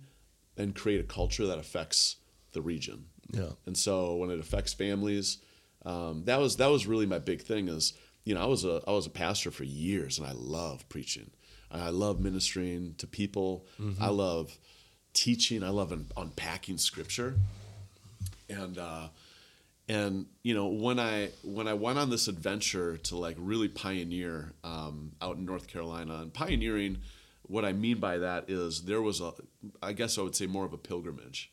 and 0.57 0.75
create 0.75 0.99
a 0.99 1.03
culture 1.03 1.45
that 1.47 1.59
affects 1.59 2.17
the 2.53 2.61
region. 2.61 3.05
Yeah. 3.31 3.51
And 3.65 3.77
so 3.77 4.15
when 4.15 4.31
it 4.31 4.39
affects 4.39 4.73
families, 4.73 5.37
um, 5.85 6.23
that 6.25 6.39
was 6.39 6.57
that 6.57 6.67
was 6.67 6.87
really 6.87 7.05
my 7.05 7.19
big 7.19 7.41
thing. 7.41 7.69
Is 7.69 7.93
you 8.23 8.33
know 8.33 8.41
I 8.41 8.45
was 8.45 8.65
a 8.65 8.81
I 8.87 8.91
was 8.91 9.05
a 9.05 9.11
pastor 9.11 9.51
for 9.51 9.63
years 9.63 10.17
and 10.17 10.27
I 10.27 10.33
love 10.33 10.87
preaching. 10.89 11.31
I 11.71 11.89
love 11.89 12.19
ministering 12.19 12.95
to 12.97 13.05
people. 13.05 13.67
I 14.01 14.09
love 14.09 14.57
teaching. 15.13 15.63
I 15.63 15.69
love 15.69 15.91
un- 15.91 16.07
unpacking 16.17 16.79
scripture. 16.79 17.35
And 18.49 18.79
uh, 18.79 19.09
and 19.89 20.27
you 20.43 20.53
know 20.53 20.67
when 20.67 20.99
I 20.99 21.31
when 21.43 21.67
I 21.67 21.73
went 21.73 21.97
on 21.97 22.09
this 22.09 22.27
adventure 22.27 22.95
to 22.97 23.17
like 23.17 23.35
really 23.39 23.67
pioneer 23.67 24.53
um, 24.63 25.13
out 25.21 25.37
in 25.37 25.45
North 25.45 25.67
Carolina 25.67 26.19
and 26.21 26.33
pioneering, 26.33 26.99
what 27.47 27.65
I 27.65 27.73
mean 27.73 27.99
by 27.99 28.19
that 28.19 28.49
is 28.49 28.83
there 28.83 29.01
was 29.01 29.19
a 29.19 29.33
I 29.81 29.93
guess 29.93 30.17
I 30.17 30.21
would 30.21 30.35
say 30.35 30.45
more 30.45 30.63
of 30.65 30.73
a 30.73 30.77
pilgrimage. 30.77 31.51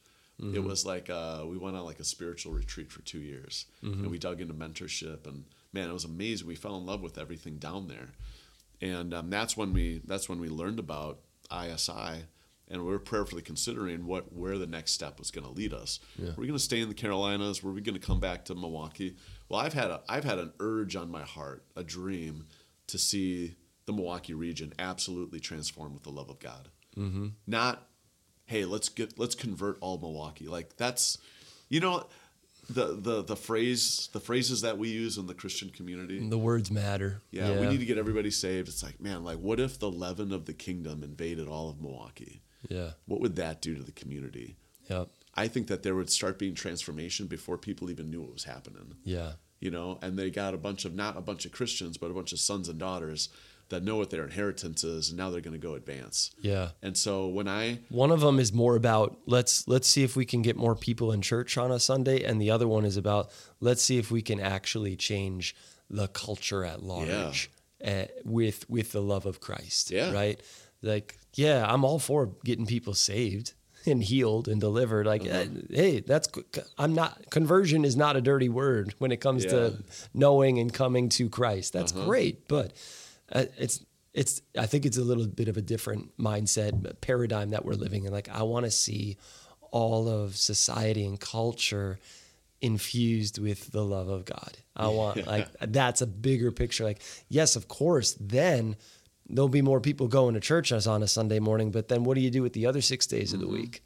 It 0.54 0.62
was 0.62 0.84
like 0.84 1.08
uh, 1.08 1.44
we 1.48 1.56
went 1.56 1.76
on 1.78 1.84
like 1.86 1.98
a 1.98 2.04
spiritual 2.04 2.52
retreat 2.52 2.92
for 2.92 3.00
two 3.00 3.20
years, 3.20 3.64
and 4.04 4.10
we 4.10 4.18
dug 4.18 4.38
into 4.42 4.52
mentorship, 4.52 5.26
and 5.26 5.44
man, 5.72 5.88
it 5.88 5.94
was 5.94 6.04
amazing. 6.04 6.46
We 6.46 6.56
fell 6.56 6.76
in 6.76 6.84
love 6.84 7.00
with 7.00 7.16
everything 7.16 7.56
down 7.56 7.88
there, 7.88 8.08
and 8.82 9.14
um, 9.14 9.30
that's 9.30 9.56
when 9.56 9.72
we 9.72 10.02
that's 10.04 10.28
when 10.28 10.38
we 10.38 10.50
learned 10.50 10.78
about 10.78 11.20
ISI, 11.50 12.24
and 12.68 12.84
we 12.84 12.90
were 12.90 12.98
prayerfully 12.98 13.42
considering 13.42 14.06
what 14.06 14.32
where 14.32 14.58
the 14.58 14.66
next 14.66 14.92
step 14.92 15.18
was 15.18 15.30
going 15.30 15.46
to 15.46 15.52
lead 15.52 15.72
us. 15.72 16.00
Were 16.18 16.42
we 16.42 16.46
going 16.46 16.58
to 16.58 16.64
stay 16.64 16.80
in 16.80 16.88
the 16.88 16.94
Carolinas? 16.94 17.62
Were 17.62 17.72
we 17.72 17.80
going 17.80 17.98
to 17.98 18.04
come 18.04 18.20
back 18.20 18.44
to 18.46 18.54
Milwaukee? 18.54 19.16
Well, 19.48 19.60
I've 19.60 19.74
had 19.74 19.90
a 19.90 20.02
I've 20.08 20.24
had 20.24 20.38
an 20.38 20.52
urge 20.60 20.96
on 20.96 21.10
my 21.10 21.22
heart, 21.22 21.64
a 21.76 21.84
dream, 21.84 22.46
to 22.88 22.98
see 22.98 23.56
the 23.86 23.92
Milwaukee 23.92 24.34
region 24.34 24.72
absolutely 24.78 25.38
transformed 25.40 25.94
with 25.94 26.02
the 26.02 26.10
love 26.10 26.28
of 26.28 26.40
God. 26.40 26.68
Mm-hmm. 26.96 27.28
Not, 27.46 27.86
hey, 28.46 28.64
let's 28.64 28.88
get 28.88 29.18
let's 29.18 29.34
convert 29.34 29.78
all 29.80 29.98
Milwaukee. 29.98 30.48
Like 30.48 30.76
that's, 30.76 31.18
you 31.68 31.80
know. 31.80 32.06
The, 32.68 32.96
the 33.00 33.22
the 33.22 33.36
phrase 33.36 34.08
the 34.12 34.18
phrases 34.18 34.62
that 34.62 34.76
we 34.76 34.88
use 34.88 35.18
in 35.18 35.28
the 35.28 35.34
Christian 35.34 35.70
community 35.70 36.28
the 36.28 36.36
words 36.36 36.68
matter. 36.68 37.22
yeah, 37.30 37.60
we 37.60 37.68
need 37.68 37.78
to 37.78 37.86
get 37.86 37.96
everybody 37.96 38.32
saved. 38.32 38.66
It's 38.66 38.82
like, 38.82 39.00
man, 39.00 39.22
like 39.22 39.38
what 39.38 39.60
if 39.60 39.78
the 39.78 39.88
leaven 39.88 40.32
of 40.32 40.46
the 40.46 40.52
kingdom 40.52 41.04
invaded 41.04 41.46
all 41.46 41.70
of 41.70 41.80
Milwaukee? 41.80 42.42
Yeah, 42.68 42.90
What 43.06 43.20
would 43.20 43.36
that 43.36 43.60
do 43.62 43.74
to 43.76 43.82
the 43.82 43.92
community? 43.92 44.56
yeah, 44.90 45.04
I 45.34 45.48
think 45.48 45.66
that 45.68 45.82
there 45.82 45.94
would 45.94 46.10
start 46.10 46.38
being 46.38 46.54
transformation 46.54 47.26
before 47.26 47.58
people 47.58 47.90
even 47.90 48.10
knew 48.10 48.22
what 48.22 48.32
was 48.32 48.44
happening. 48.44 48.94
yeah, 49.04 49.32
You 49.60 49.70
know, 49.70 49.98
and 50.02 50.18
they 50.18 50.30
got 50.30 50.54
a 50.54 50.58
bunch 50.58 50.84
of 50.84 50.94
not 50.94 51.16
a 51.16 51.20
bunch 51.20 51.44
of 51.44 51.52
Christians, 51.52 51.96
but 51.98 52.10
a 52.10 52.14
bunch 52.14 52.32
of 52.32 52.38
sons 52.40 52.68
and 52.68 52.78
daughters 52.78 53.28
that 53.68 53.82
know 53.82 53.96
what 53.96 54.10
their 54.10 54.22
inheritance 54.24 54.84
is, 54.84 55.08
and 55.08 55.18
now 55.18 55.28
they're 55.28 55.40
going 55.40 55.60
to 55.60 55.66
go 55.68 55.74
advance. 55.74 56.30
yeah. 56.40 56.68
And 56.82 56.96
so 56.96 57.26
when 57.26 57.48
I 57.48 57.80
One 57.88 58.12
of 58.12 58.20
them 58.20 58.38
is 58.38 58.52
more 58.52 58.76
about 58.76 59.18
let's 59.26 59.66
let's 59.66 59.88
see 59.88 60.04
if 60.04 60.14
we 60.14 60.24
can 60.24 60.40
get 60.42 60.56
more 60.56 60.76
people 60.76 61.10
in 61.10 61.20
church 61.20 61.58
on 61.58 61.72
a 61.72 61.80
Sunday, 61.80 62.22
and 62.22 62.40
the 62.40 62.50
other 62.50 62.68
one 62.68 62.84
is 62.84 62.96
about 62.96 63.30
let's 63.60 63.82
see 63.82 63.98
if 63.98 64.10
we 64.12 64.22
can 64.22 64.38
actually 64.40 64.94
change 64.94 65.56
the 65.90 66.06
culture 66.06 66.64
at 66.64 66.82
large 66.84 67.50
uh, 67.84 68.04
with 68.24 68.70
with 68.70 68.92
the 68.92 69.02
love 69.02 69.26
of 69.26 69.40
Christ. 69.40 69.90
Yeah. 69.90 70.12
Right. 70.12 70.40
Like, 70.82 71.18
yeah, 71.36 71.64
I'm 71.72 71.84
all 71.84 71.98
for 71.98 72.32
getting 72.44 72.66
people 72.66 72.94
saved 72.94 73.54
and 73.86 74.02
healed 74.02 74.48
and 74.48 74.60
delivered. 74.60 75.06
Like, 75.06 75.22
Uh-huh. 75.22 75.38
uh, 75.42 75.46
hey, 75.70 76.00
that's 76.00 76.28
I'm 76.76 76.94
not 76.94 77.30
conversion 77.30 77.84
is 77.84 77.96
not 77.96 78.16
a 78.16 78.20
dirty 78.20 78.48
word 78.48 78.94
when 78.98 79.12
it 79.12 79.20
comes 79.20 79.44
Yeah. 79.44 79.50
to 79.50 79.84
knowing 80.12 80.58
and 80.58 80.72
coming 80.72 81.08
to 81.10 81.28
Christ. 81.28 81.72
That's 81.72 81.92
Uh-huh. 81.92 82.04
great, 82.06 82.48
but 82.48 82.72
uh, 83.32 83.44
it's 83.58 83.84
it's 84.14 84.40
I 84.58 84.66
think 84.66 84.86
it's 84.86 84.96
a 84.96 85.04
little 85.04 85.26
bit 85.26 85.48
of 85.48 85.56
a 85.56 85.62
different 85.62 86.16
mindset 86.16 87.00
paradigm 87.00 87.50
that 87.50 87.64
we're 87.64 87.74
living 87.74 88.04
in. 88.06 88.12
Like 88.12 88.28
I 88.28 88.42
want 88.42 88.64
to 88.64 88.70
see 88.70 89.16
all 89.70 90.08
of 90.08 90.36
society 90.36 91.04
and 91.04 91.20
culture 91.20 91.98
infused 92.62 93.38
with 93.38 93.70
the 93.72 93.84
love 93.84 94.08
of 94.08 94.24
God. 94.24 94.56
I 94.74 94.88
want 94.88 95.26
like 95.26 95.48
that's 95.60 96.00
a 96.02 96.06
bigger 96.06 96.50
picture. 96.50 96.84
Like 96.84 97.02
yes, 97.28 97.56
of 97.56 97.68
course, 97.68 98.16
then 98.18 98.76
there'll 99.28 99.48
be 99.48 99.62
more 99.62 99.80
people 99.80 100.08
going 100.08 100.34
to 100.34 100.40
church 100.40 100.72
as 100.72 100.86
on 100.86 101.02
a 101.02 101.08
Sunday 101.08 101.38
morning, 101.38 101.70
but 101.70 101.88
then 101.88 102.04
what 102.04 102.14
do 102.14 102.20
you 102.20 102.30
do 102.30 102.42
with 102.42 102.52
the 102.52 102.66
other 102.66 102.80
6 102.80 103.06
days 103.06 103.32
of 103.32 103.40
the 103.40 103.46
mm-hmm. 103.46 103.54
week? 103.54 103.84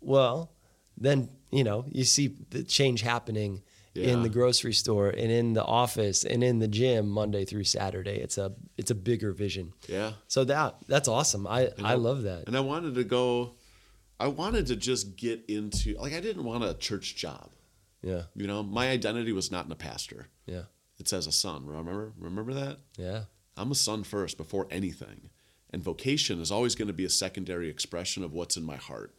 Well, 0.00 0.52
then, 0.96 1.28
you 1.50 1.64
know, 1.64 1.84
you 1.90 2.04
see 2.04 2.36
the 2.50 2.62
change 2.62 3.02
happening 3.02 3.62
in 3.94 4.22
the 4.22 4.28
grocery 4.28 4.74
store 4.74 5.08
and 5.08 5.32
in 5.32 5.54
the 5.54 5.64
office 5.64 6.22
and 6.24 6.44
in 6.44 6.58
the 6.58 6.68
gym 6.68 7.08
Monday 7.08 7.46
through 7.46 7.64
Saturday. 7.64 8.16
It's 8.20 8.36
a 8.36 8.52
it's 8.76 8.90
a 8.90 8.94
bigger 8.94 9.32
vision. 9.32 9.72
Yeah. 9.88 10.12
So 10.28 10.44
that 10.44 10.76
that's 10.86 11.08
awesome. 11.08 11.46
I 11.46 11.70
I 11.82 11.94
love 11.94 12.22
that. 12.24 12.46
And 12.46 12.56
I 12.56 12.60
wanted 12.60 12.94
to 12.96 13.04
go, 13.04 13.54
I 14.20 14.28
wanted 14.28 14.66
to 14.66 14.76
just 14.76 15.16
get 15.16 15.44
into, 15.48 15.96
like, 15.98 16.12
I 16.12 16.20
didn't 16.20 16.44
want 16.44 16.62
a 16.62 16.74
church 16.74 17.16
job. 17.16 17.50
Yeah. 18.02 18.24
You 18.34 18.46
know, 18.46 18.62
my 18.62 18.90
identity 18.90 19.32
was 19.32 19.50
not 19.50 19.64
in 19.64 19.72
a 19.72 19.76
pastor. 19.76 20.28
Yeah. 20.44 20.64
It's 20.98 21.12
as 21.12 21.26
a 21.26 21.32
son. 21.32 21.66
Remember? 21.66 22.12
Remember 22.18 22.52
that? 22.54 22.78
Yeah. 22.98 23.24
I'm 23.56 23.70
a 23.70 23.74
son 23.76 24.04
first 24.04 24.36
before 24.36 24.68
anything. 24.70 25.30
And 25.70 25.82
vocation 25.82 26.40
is 26.40 26.52
always 26.52 26.74
going 26.74 26.88
to 26.88 26.94
be 26.94 27.04
a 27.04 27.10
secondary 27.10 27.68
expression 27.68 28.22
of 28.22 28.32
what's 28.32 28.56
in 28.56 28.62
my 28.62 28.76
heart. 28.76 29.14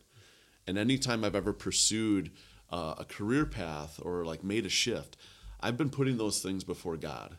And 0.65 0.77
anytime 0.77 1.23
I've 1.23 1.35
ever 1.35 1.53
pursued 1.53 2.31
uh, 2.69 2.95
a 2.97 3.05
career 3.05 3.45
path 3.45 3.99
or 4.01 4.25
like 4.25 4.43
made 4.43 4.65
a 4.65 4.69
shift, 4.69 5.17
I've 5.59 5.77
been 5.77 5.89
putting 5.89 6.17
those 6.17 6.41
things 6.41 6.63
before 6.63 6.97
God 6.97 7.37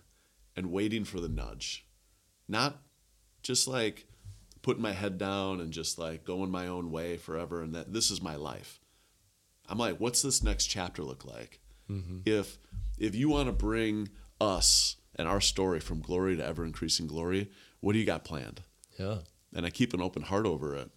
and 0.57 0.73
waiting 0.73 1.05
for 1.05 1.21
the 1.21 1.29
nudge. 1.29 1.87
Not 2.49 2.79
just 3.43 3.69
like 3.69 4.07
putting 4.63 4.83
my 4.83 4.93
head 4.93 5.19
down 5.19 5.61
and 5.61 5.73
just 5.73 5.99
like 5.99 6.25
going 6.25 6.51
my 6.51 6.67
own 6.67 6.91
way 6.91 7.17
forever 7.17 7.63
and 7.63 7.75
that 7.75 7.93
this 7.93 8.11
is 8.11 8.21
my 8.21 8.37
life. 8.37 8.81
I'm 9.69 9.79
like, 9.79 9.99
what's 9.99 10.23
this 10.23 10.43
next 10.43 10.67
chapter 10.67 11.03
look 11.03 11.25
like? 11.25 11.61
If 12.27 12.59
if 12.99 13.15
you 13.15 13.29
want 13.29 13.47
to 13.49 13.53
bring 13.53 14.09
us 14.41 14.97
and 15.19 15.27
our 15.29 15.41
story 15.41 15.81
from 15.81 16.01
glory 16.01 16.37
to 16.37 16.45
ever 16.47 16.65
increasing 16.65 17.07
glory, 17.07 17.51
what 17.81 17.93
do 17.93 17.99
you 17.99 18.05
got 18.07 18.25
planned? 18.25 18.63
Yeah. 18.99 19.19
And 19.55 19.67
I 19.67 19.71
keep 19.71 19.93
an 19.95 20.01
open 20.01 20.23
heart 20.23 20.47
over 20.47 20.77
it. 20.77 20.91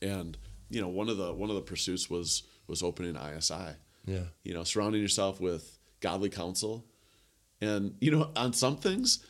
And 0.00 0.36
you 0.70 0.80
know, 0.80 0.88
one 0.88 1.08
of 1.08 1.16
the 1.16 1.32
one 1.32 1.50
of 1.50 1.56
the 1.56 1.62
pursuits 1.62 2.08
was 2.10 2.42
was 2.66 2.82
opening 2.82 3.16
ISI. 3.16 3.76
Yeah. 4.06 4.24
You 4.42 4.54
know, 4.54 4.64
surrounding 4.64 5.00
yourself 5.02 5.40
with 5.40 5.78
godly 6.00 6.28
counsel. 6.28 6.84
And 7.60 7.94
you 8.00 8.10
know, 8.10 8.30
on 8.36 8.52
some 8.52 8.76
things, 8.76 9.24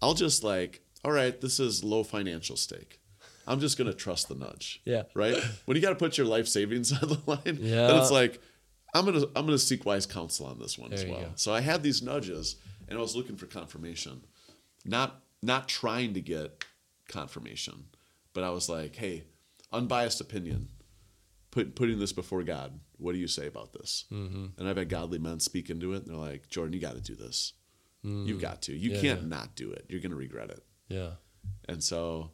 I'll 0.00 0.14
just 0.14 0.44
like, 0.44 0.80
all 1.04 1.12
right, 1.12 1.40
this 1.40 1.58
is 1.58 1.82
low 1.82 2.04
financial 2.04 2.56
stake. 2.56 3.00
I'm 3.46 3.60
just 3.60 3.76
gonna 3.76 3.92
trust 3.92 4.28
the 4.28 4.34
nudge. 4.36 4.80
Yeah. 4.84 5.02
Right? 5.14 5.36
When 5.66 5.76
you 5.76 5.82
gotta 5.82 5.96
put 5.96 6.16
your 6.16 6.26
life 6.26 6.46
savings 6.48 6.92
on 7.02 7.08
the 7.08 7.20
line, 7.26 7.58
Yeah. 7.60 7.88
then 7.88 7.96
it's 8.00 8.10
like, 8.12 8.40
I'm 8.94 9.04
gonna 9.04 9.24
I'm 9.34 9.44
gonna 9.46 9.58
seek 9.58 9.84
wise 9.84 10.06
counsel 10.06 10.46
on 10.46 10.58
this 10.60 10.78
one 10.78 10.92
as 10.92 11.00
There 11.00 11.08
you 11.08 11.14
well. 11.16 11.32
So 11.34 11.52
I 11.52 11.60
had 11.60 11.82
these 11.82 12.00
nudges 12.02 12.56
and 12.88 12.98
I 12.98 13.00
was 13.02 13.16
looking 13.16 13.36
for 13.36 13.46
confirmation. 13.46 14.22
Not 14.84 15.20
not 15.42 15.68
trying 15.68 16.14
to 16.14 16.20
get 16.20 16.64
confirmation, 17.08 17.84
but 18.32 18.44
I 18.44 18.50
was 18.50 18.68
like, 18.68 18.96
hey, 18.96 19.24
unbiased 19.72 20.20
opinion. 20.20 20.68
Put, 21.50 21.76
putting 21.76 22.00
this 22.00 22.12
before 22.12 22.42
God, 22.42 22.80
what 22.96 23.12
do 23.12 23.18
you 23.18 23.28
say 23.28 23.46
about 23.46 23.72
this? 23.72 24.06
Mm-hmm. 24.12 24.58
And 24.58 24.68
I've 24.68 24.76
had 24.76 24.88
godly 24.88 25.18
men 25.20 25.38
speak 25.38 25.70
into 25.70 25.92
it, 25.92 25.98
and 25.98 26.06
they're 26.06 26.16
like, 26.16 26.48
Jordan, 26.48 26.72
you 26.72 26.80
got 26.80 26.94
to 26.96 27.00
do 27.00 27.14
this. 27.14 27.52
You've 28.02 28.40
got 28.40 28.60
to. 28.62 28.74
You 28.74 28.90
Mm. 28.90 28.94
Yeah, 28.94 29.00
can't 29.00 29.22
yeah. 29.22 29.28
not 29.28 29.54
do 29.54 29.70
it. 29.70 29.86
You're 29.88 30.00
going 30.00 30.10
to 30.10 30.16
regret 30.16 30.50
it. 30.50 30.62
Yeah. 30.88 31.10
And 31.68 31.82
so, 31.82 32.32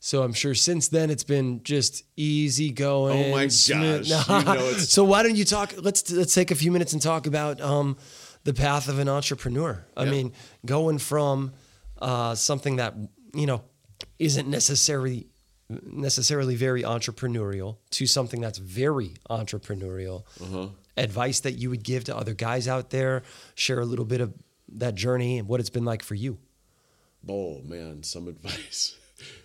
So 0.00 0.22
I'm 0.22 0.32
sure 0.34 0.54
since 0.54 0.88
then 0.88 1.10
it's 1.10 1.24
been 1.24 1.62
just 1.62 2.02
easy 2.16 2.70
going. 2.70 3.26
Oh 3.26 3.30
my 3.30 3.44
gosh, 3.44 3.68
you 3.68 3.74
know 3.76 4.72
so 4.78 5.04
why 5.04 5.22
don't 5.22 5.36
you 5.36 5.44
talk? 5.44 5.72
Let's 5.78 6.10
let's 6.10 6.34
take 6.34 6.50
a 6.50 6.54
few 6.54 6.70
minutes 6.70 6.92
and 6.92 7.00
talk 7.00 7.26
about 7.26 7.60
um, 7.60 7.96
the 8.44 8.54
path 8.54 8.88
of 8.88 8.98
an 8.98 9.08
entrepreneur. 9.08 9.84
I 9.96 10.04
Yeah. 10.04 10.10
mean, 10.10 10.32
going 10.64 10.98
from 10.98 11.52
uh, 12.00 12.34
something 12.34 12.76
that 12.76 12.94
you 13.34 13.46
know 13.46 13.62
isn't 14.18 14.48
necessarily 14.48 15.26
necessarily 15.68 16.54
very 16.56 16.82
entrepreneurial 16.82 17.78
to 17.90 18.06
something 18.06 18.40
that's 18.40 18.58
very 18.58 19.14
entrepreneurial. 19.30 20.24
uh-huh. 20.40 20.68
Advice 20.96 21.40
that 21.40 21.52
you 21.52 21.70
would 21.70 21.82
give 21.82 22.04
to 22.04 22.16
other 22.16 22.34
guys 22.34 22.68
out 22.68 22.90
there. 22.90 23.22
Share 23.56 23.80
a 23.80 23.84
little 23.84 24.04
bit 24.04 24.20
of 24.20 24.32
that 24.76 24.94
journey 24.94 25.38
and 25.38 25.48
what 25.48 25.58
it's 25.60 25.70
been 25.70 25.84
like 25.84 26.02
for 26.02 26.14
you. 26.14 26.38
oh 27.28 27.60
man, 27.64 28.02
some 28.02 28.28
advice. 28.34 28.94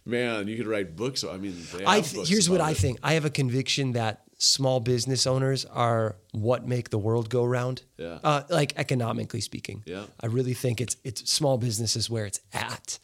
man, 0.05 0.47
you 0.47 0.57
could 0.57 0.67
write 0.67 0.95
books. 0.95 1.23
I 1.23 1.37
mean, 1.37 1.55
I 1.87 2.01
th- 2.01 2.27
here's 2.27 2.49
what 2.49 2.57
about 2.57 2.69
I 2.69 2.73
think. 2.73 2.99
I 3.01 3.13
have 3.13 3.25
a 3.25 3.29
conviction 3.29 3.93
that 3.93 4.23
small 4.41 4.79
business 4.79 5.27
owners 5.27 5.65
are 5.65 6.15
what 6.31 6.65
make 6.65 6.89
the 6.89 6.97
world 6.97 7.29
go 7.29 7.43
round. 7.45 7.83
Yeah. 7.97 8.17
Uh, 8.23 8.43
like 8.49 8.73
economically 8.77 9.41
speaking. 9.41 9.83
Yeah. 9.85 10.05
I 10.19 10.27
really 10.27 10.53
think 10.55 10.81
it's 10.81 10.95
it's 11.03 11.29
small 11.31 11.57
businesses 11.57 12.09
where 12.09 12.25
it's 12.25 12.39
at. 12.53 12.97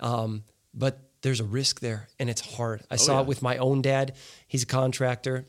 Um, 0.00 0.44
but 0.72 1.00
there's 1.22 1.40
a 1.40 1.44
risk 1.44 1.80
there, 1.80 2.08
and 2.20 2.30
it's 2.30 2.54
hard. 2.56 2.82
I 2.88 2.96
saw 2.96 3.12
Oh, 3.12 3.14
yeah. 3.16 3.20
it 3.22 3.26
with 3.26 3.42
my 3.42 3.56
own 3.56 3.82
dad. 3.82 4.14
He's 4.46 4.62
a 4.62 4.66
contractor, 4.66 5.46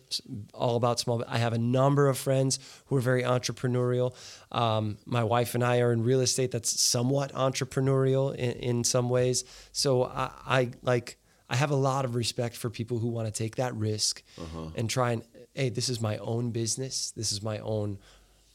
all 0.53 0.75
about 0.75 0.99
small. 0.99 1.23
I 1.27 1.37
have 1.37 1.53
a 1.53 1.57
number 1.59 2.07
of 2.07 2.17
friends 2.17 2.57
who 2.87 2.95
are 2.97 3.01
very 3.01 3.21
entrepreneurial. 3.21 4.15
Um, 4.51 4.97
my 5.05 5.23
wife 5.23 5.53
and 5.53 5.63
I 5.63 5.81
are 5.81 5.91
in 5.91 6.01
real 6.03 6.21
estate 6.21 6.49
that's 6.51 6.79
somewhat 6.81 7.31
entrepreneurial 7.33 8.33
in, 8.33 8.51
in 8.53 8.83
some 8.83 9.09
ways. 9.09 9.43
So 9.71 10.05
I, 10.05 10.31
I 10.47 10.71
like. 10.81 11.16
I 11.49 11.55
have 11.55 11.71
a 11.71 11.75
lot 11.75 12.03
of 12.05 12.15
respect 12.15 12.55
for 12.57 12.69
people 12.69 12.99
who 12.99 13.07
want 13.07 13.27
to 13.27 13.31
take 13.43 13.55
that 13.55 13.73
risk 13.75 14.21
Uh-huh. 14.37 14.69
and 14.75 14.89
try 14.89 15.11
and. 15.13 15.23
Hey, 15.53 15.69
this 15.69 15.89
is 15.89 15.99
my 15.99 16.17
own 16.17 16.51
business. 16.51 17.11
This 17.15 17.31
is 17.31 17.41
my 17.41 17.57
own 17.59 17.97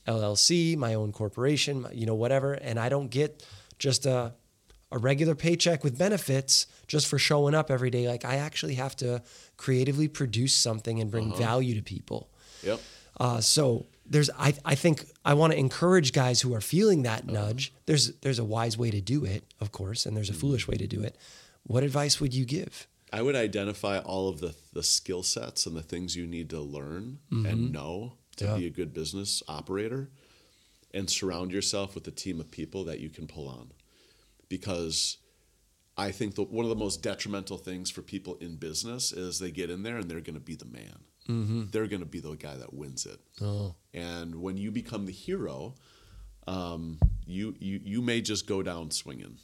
LLC, 0.06 0.76
my 0.76 0.94
own 0.94 1.12
corporation, 1.12 1.86
you 1.92 2.06
know, 2.06 2.14
whatever. 2.14 2.54
And 2.54 2.78
I 2.78 2.88
don't 2.88 3.08
get 3.10 3.44
just 3.78 4.06
a 4.06 4.34
a 4.90 4.98
regular 4.98 5.34
paycheck 5.34 5.82
with 5.82 5.96
benefits 5.96 6.66
just 6.86 7.06
for 7.06 7.18
showing 7.18 7.54
up 7.54 7.70
every 7.70 7.88
day. 7.88 8.06
Like 8.08 8.26
I 8.26 8.36
actually 8.36 8.74
have 8.74 8.94
to 8.96 9.22
creatively 9.56 10.06
produce 10.06 10.54
something 10.54 11.00
and 11.00 11.10
bring 11.10 11.34
value 11.34 11.74
to 11.76 11.82
people. 11.82 12.28
Yep. 12.62 12.80
Uh, 13.18 13.40
so 13.40 13.86
there's 14.04 14.28
I, 14.38 14.52
I 14.66 14.74
think 14.74 15.06
I 15.24 15.32
want 15.32 15.54
to 15.54 15.58
encourage 15.58 16.12
guys 16.12 16.42
who 16.42 16.52
are 16.54 16.60
feeling 16.60 17.04
that 17.04 17.26
nudge. 17.26 17.72
There's 17.86 18.12
there's 18.20 18.38
a 18.38 18.44
wise 18.44 18.76
way 18.76 18.90
to 18.90 19.00
do 19.00 19.24
it, 19.24 19.44
of 19.60 19.72
course, 19.72 20.04
and 20.04 20.14
there's 20.16 20.28
a 20.30 20.34
foolish 20.34 20.68
way 20.68 20.76
to 20.76 20.86
do 20.86 21.02
it. 21.02 21.16
What 21.64 21.82
advice 21.84 22.20
would 22.20 22.34
you 22.34 22.44
give? 22.44 22.86
I 23.12 23.22
would 23.22 23.36
identify 23.36 23.98
all 23.98 24.28
of 24.28 24.40
the 24.40 24.54
the 24.72 24.82
skill 24.82 25.22
sets 25.22 25.66
and 25.66 25.76
the 25.76 25.82
things 25.82 26.16
you 26.16 26.26
need 26.26 26.48
to 26.50 26.60
learn 26.60 27.18
and 27.30 27.72
know 27.72 28.14
to 28.36 28.44
Yeah. 28.46 28.56
be 28.56 28.66
a 28.66 28.70
good 28.70 28.94
business 28.94 29.42
operator 29.48 30.10
and 30.94 31.08
surround 31.10 31.52
yourself 31.52 31.94
with 31.94 32.06
a 32.08 32.10
team 32.10 32.40
of 32.40 32.50
people 32.50 32.84
that 32.84 33.00
you 33.00 33.10
can 33.10 33.26
pull 33.26 33.48
on. 33.48 33.72
Because 34.48 35.18
I 35.96 36.10
think 36.10 36.34
the, 36.36 36.42
one 36.44 36.64
of 36.64 36.70
the 36.70 36.74
most 36.84 37.02
detrimental 37.02 37.58
things 37.58 37.90
for 37.90 38.00
people 38.02 38.36
in 38.36 38.56
business 38.56 39.12
is 39.12 39.38
they 39.38 39.50
get 39.50 39.68
in 39.70 39.82
there 39.82 39.98
and 39.98 40.10
they're 40.10 40.20
going 40.20 40.34
to 40.34 40.40
be 40.40 40.54
the 40.56 40.64
man. 40.66 41.68
They're 41.70 41.86
going 41.86 42.00
to 42.00 42.06
be 42.06 42.20
the 42.20 42.34
guy 42.34 42.56
that 42.56 42.74
wins 42.74 43.06
it. 43.06 43.20
Oh, 43.40 43.74
And 43.94 44.36
when 44.36 44.56
you 44.56 44.70
become 44.72 45.06
the 45.06 45.12
hero, 45.12 45.74
um, 46.48 46.98
you, 47.26 47.54
you 47.60 47.80
you 47.84 48.02
may 48.02 48.20
just 48.20 48.46
go 48.46 48.62
down 48.62 48.90
swinging, 48.90 49.38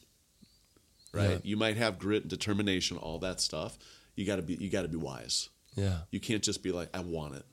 right? 1.12 1.30
Yeah. 1.30 1.38
You 1.42 1.56
might 1.56 1.76
have 1.76 1.98
grit 1.98 2.22
and 2.22 2.30
determination, 2.30 2.96
all 2.96 3.18
that 3.20 3.40
stuff. 3.40 3.78
You 4.16 4.24
got 4.26 4.36
to 4.36 4.42
be 4.42 4.54
you 4.54 4.68
got 4.70 4.82
to 4.82 4.88
be 4.88 4.96
wise. 4.96 5.48
yeah. 5.76 5.98
You 6.10 6.20
can't 6.20 6.42
just 6.42 6.62
be 6.62 6.72
like, 6.72 6.88
I 6.94 7.00
want 7.00 7.34
it. 7.36 7.44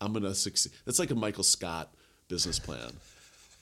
I'm 0.00 0.12
gonna 0.12 0.34
succeed. 0.34 0.72
That's 0.84 0.98
like 0.98 1.10
a 1.10 1.14
Michael 1.16 1.42
Scott 1.44 1.92
business 2.28 2.58
plan. 2.60 2.92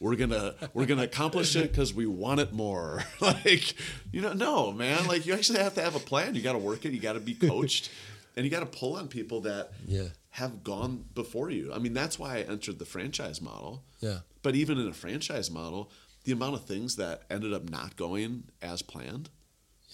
We're 0.00 0.16
gonna 0.16 0.54
we're 0.74 0.84
gonna 0.84 1.04
accomplish 1.04 1.56
it 1.56 1.70
because 1.72 1.94
we 1.94 2.04
want 2.06 2.40
it 2.40 2.52
more. 2.52 3.02
like 3.20 3.74
you 4.12 4.20
know, 4.20 4.34
no 4.34 4.70
man. 4.72 5.06
Like 5.06 5.24
you 5.24 5.32
actually 5.32 5.60
have 5.60 5.74
to 5.76 5.80
have 5.82 5.94
a 5.96 5.98
plan. 6.00 6.34
You 6.34 6.42
got 6.42 6.52
to 6.52 6.58
work 6.58 6.84
it. 6.84 6.92
You 6.92 7.00
got 7.00 7.14
to 7.14 7.20
be 7.20 7.32
coached, 7.32 7.90
and 8.36 8.44
you 8.44 8.50
got 8.50 8.60
to 8.60 8.66
pull 8.66 8.96
on 8.96 9.08
people 9.08 9.40
that 9.42 9.72
Yeah. 9.86 10.08
have 10.30 10.62
gone 10.62 11.06
before 11.14 11.48
you. 11.48 11.72
I 11.72 11.78
mean, 11.78 11.94
that's 11.94 12.18
why 12.18 12.36
I 12.36 12.40
entered 12.42 12.78
the 12.78 12.84
franchise 12.84 13.40
model. 13.40 13.82
Yeah. 14.00 14.18
But 14.42 14.54
even 14.56 14.76
in 14.78 14.86
a 14.88 14.92
franchise 14.92 15.50
model, 15.50 15.90
the 16.26 16.32
amount 16.32 16.54
of 16.54 16.64
things 16.66 16.96
that 16.96 17.22
ended 17.30 17.52
up 17.54 17.70
not 17.70 17.96
going 17.96 18.44
as 18.60 18.82
planned, 18.82 19.30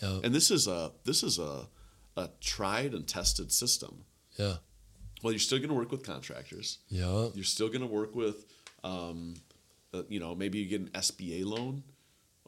Yeah. 0.02 0.18
and 0.24 0.34
this 0.34 0.50
is 0.50 0.66
a 0.66 0.92
this 1.04 1.22
is 1.22 1.38
a 1.38 1.68
a 2.16 2.28
tried 2.40 2.92
and 2.94 3.06
tested 3.06 3.52
system. 3.52 4.04
Yeah. 4.36 4.56
Well, 5.22 5.32
you're 5.32 5.38
still 5.38 5.58
going 5.58 5.68
to 5.70 5.74
work 5.74 5.92
with 5.92 6.02
contractors. 6.04 6.78
Yeah. 6.88 7.28
You're 7.34 7.44
still 7.44 7.68
going 7.68 7.80
to 7.82 7.86
work 7.86 8.14
with, 8.16 8.44
um, 8.82 9.34
uh, 9.94 10.02
you 10.08 10.18
know, 10.18 10.34
maybe 10.34 10.58
you 10.58 10.66
get 10.66 10.80
an 10.80 10.88
SBA 10.88 11.44
loan. 11.44 11.84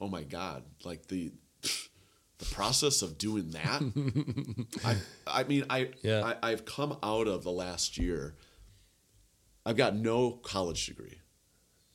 Oh 0.01 0.09
my 0.09 0.24
God! 0.24 0.64
Like 0.85 1.07
the 1.07 1.32
the 2.39 2.45
process 2.47 3.01
of 3.03 3.16
doing 3.16 3.51
that. 3.53 3.80
I 4.85 4.97
I 5.26 5.45
mean 5.45 5.64
I, 5.70 5.91
Yeah. 6.03 6.35
I 6.43 6.51
I've 6.51 6.64
come 6.64 6.99
out 7.03 7.28
of 7.28 7.45
the 7.45 7.53
last 7.53 7.97
year. 7.97 8.35
I've 9.64 9.76
got 9.76 9.95
no 9.97 10.32
college 10.32 10.85
degree. 10.87 11.20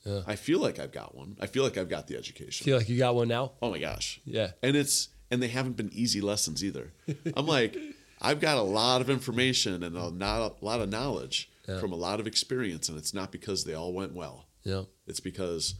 Yeah. 0.04 0.20
I 0.26 0.36
feel 0.36 0.60
like 0.60 0.78
I've 0.78 0.92
got 0.92 1.14
one. 1.14 1.36
I 1.40 1.46
feel 1.46 1.62
like 1.62 1.76
I've 1.76 1.88
got 1.90 2.06
the 2.06 2.16
education. 2.16 2.64
Feel 2.64 2.78
like 2.78 2.88
you 2.88 2.98
got 2.98 3.14
one 3.14 3.28
now? 3.28 3.52
Oh 3.60 3.70
my 3.70 3.78
gosh. 3.78 4.20
Yeah. 4.24 4.52
And 4.62 4.76
it's 4.76 5.08
and 5.30 5.42
they 5.42 5.48
haven't 5.48 5.76
been 5.76 5.90
easy 5.92 6.20
lessons 6.20 6.64
either. 6.64 6.92
I'm 7.36 7.46
like, 7.46 7.76
I've 8.20 8.40
got 8.40 8.56
a 8.58 8.62
lot 8.62 9.00
of 9.00 9.08
information 9.10 9.82
and 9.82 9.96
a, 9.96 10.10
not 10.10 10.52
a 10.60 10.64
lot 10.64 10.80
of 10.80 10.88
knowledge 10.88 11.50
Yeah. 11.68 11.78
from 11.80 11.92
a 11.92 11.96
lot 11.96 12.18
of 12.20 12.26
experience, 12.26 12.88
and 12.88 12.98
it's 12.98 13.14
not 13.14 13.30
because 13.30 13.64
they 13.64 13.74
all 13.74 13.92
went 13.92 14.12
well. 14.14 14.46
Yeah. 14.64 14.82
It's 15.06 15.20
because, 15.20 15.74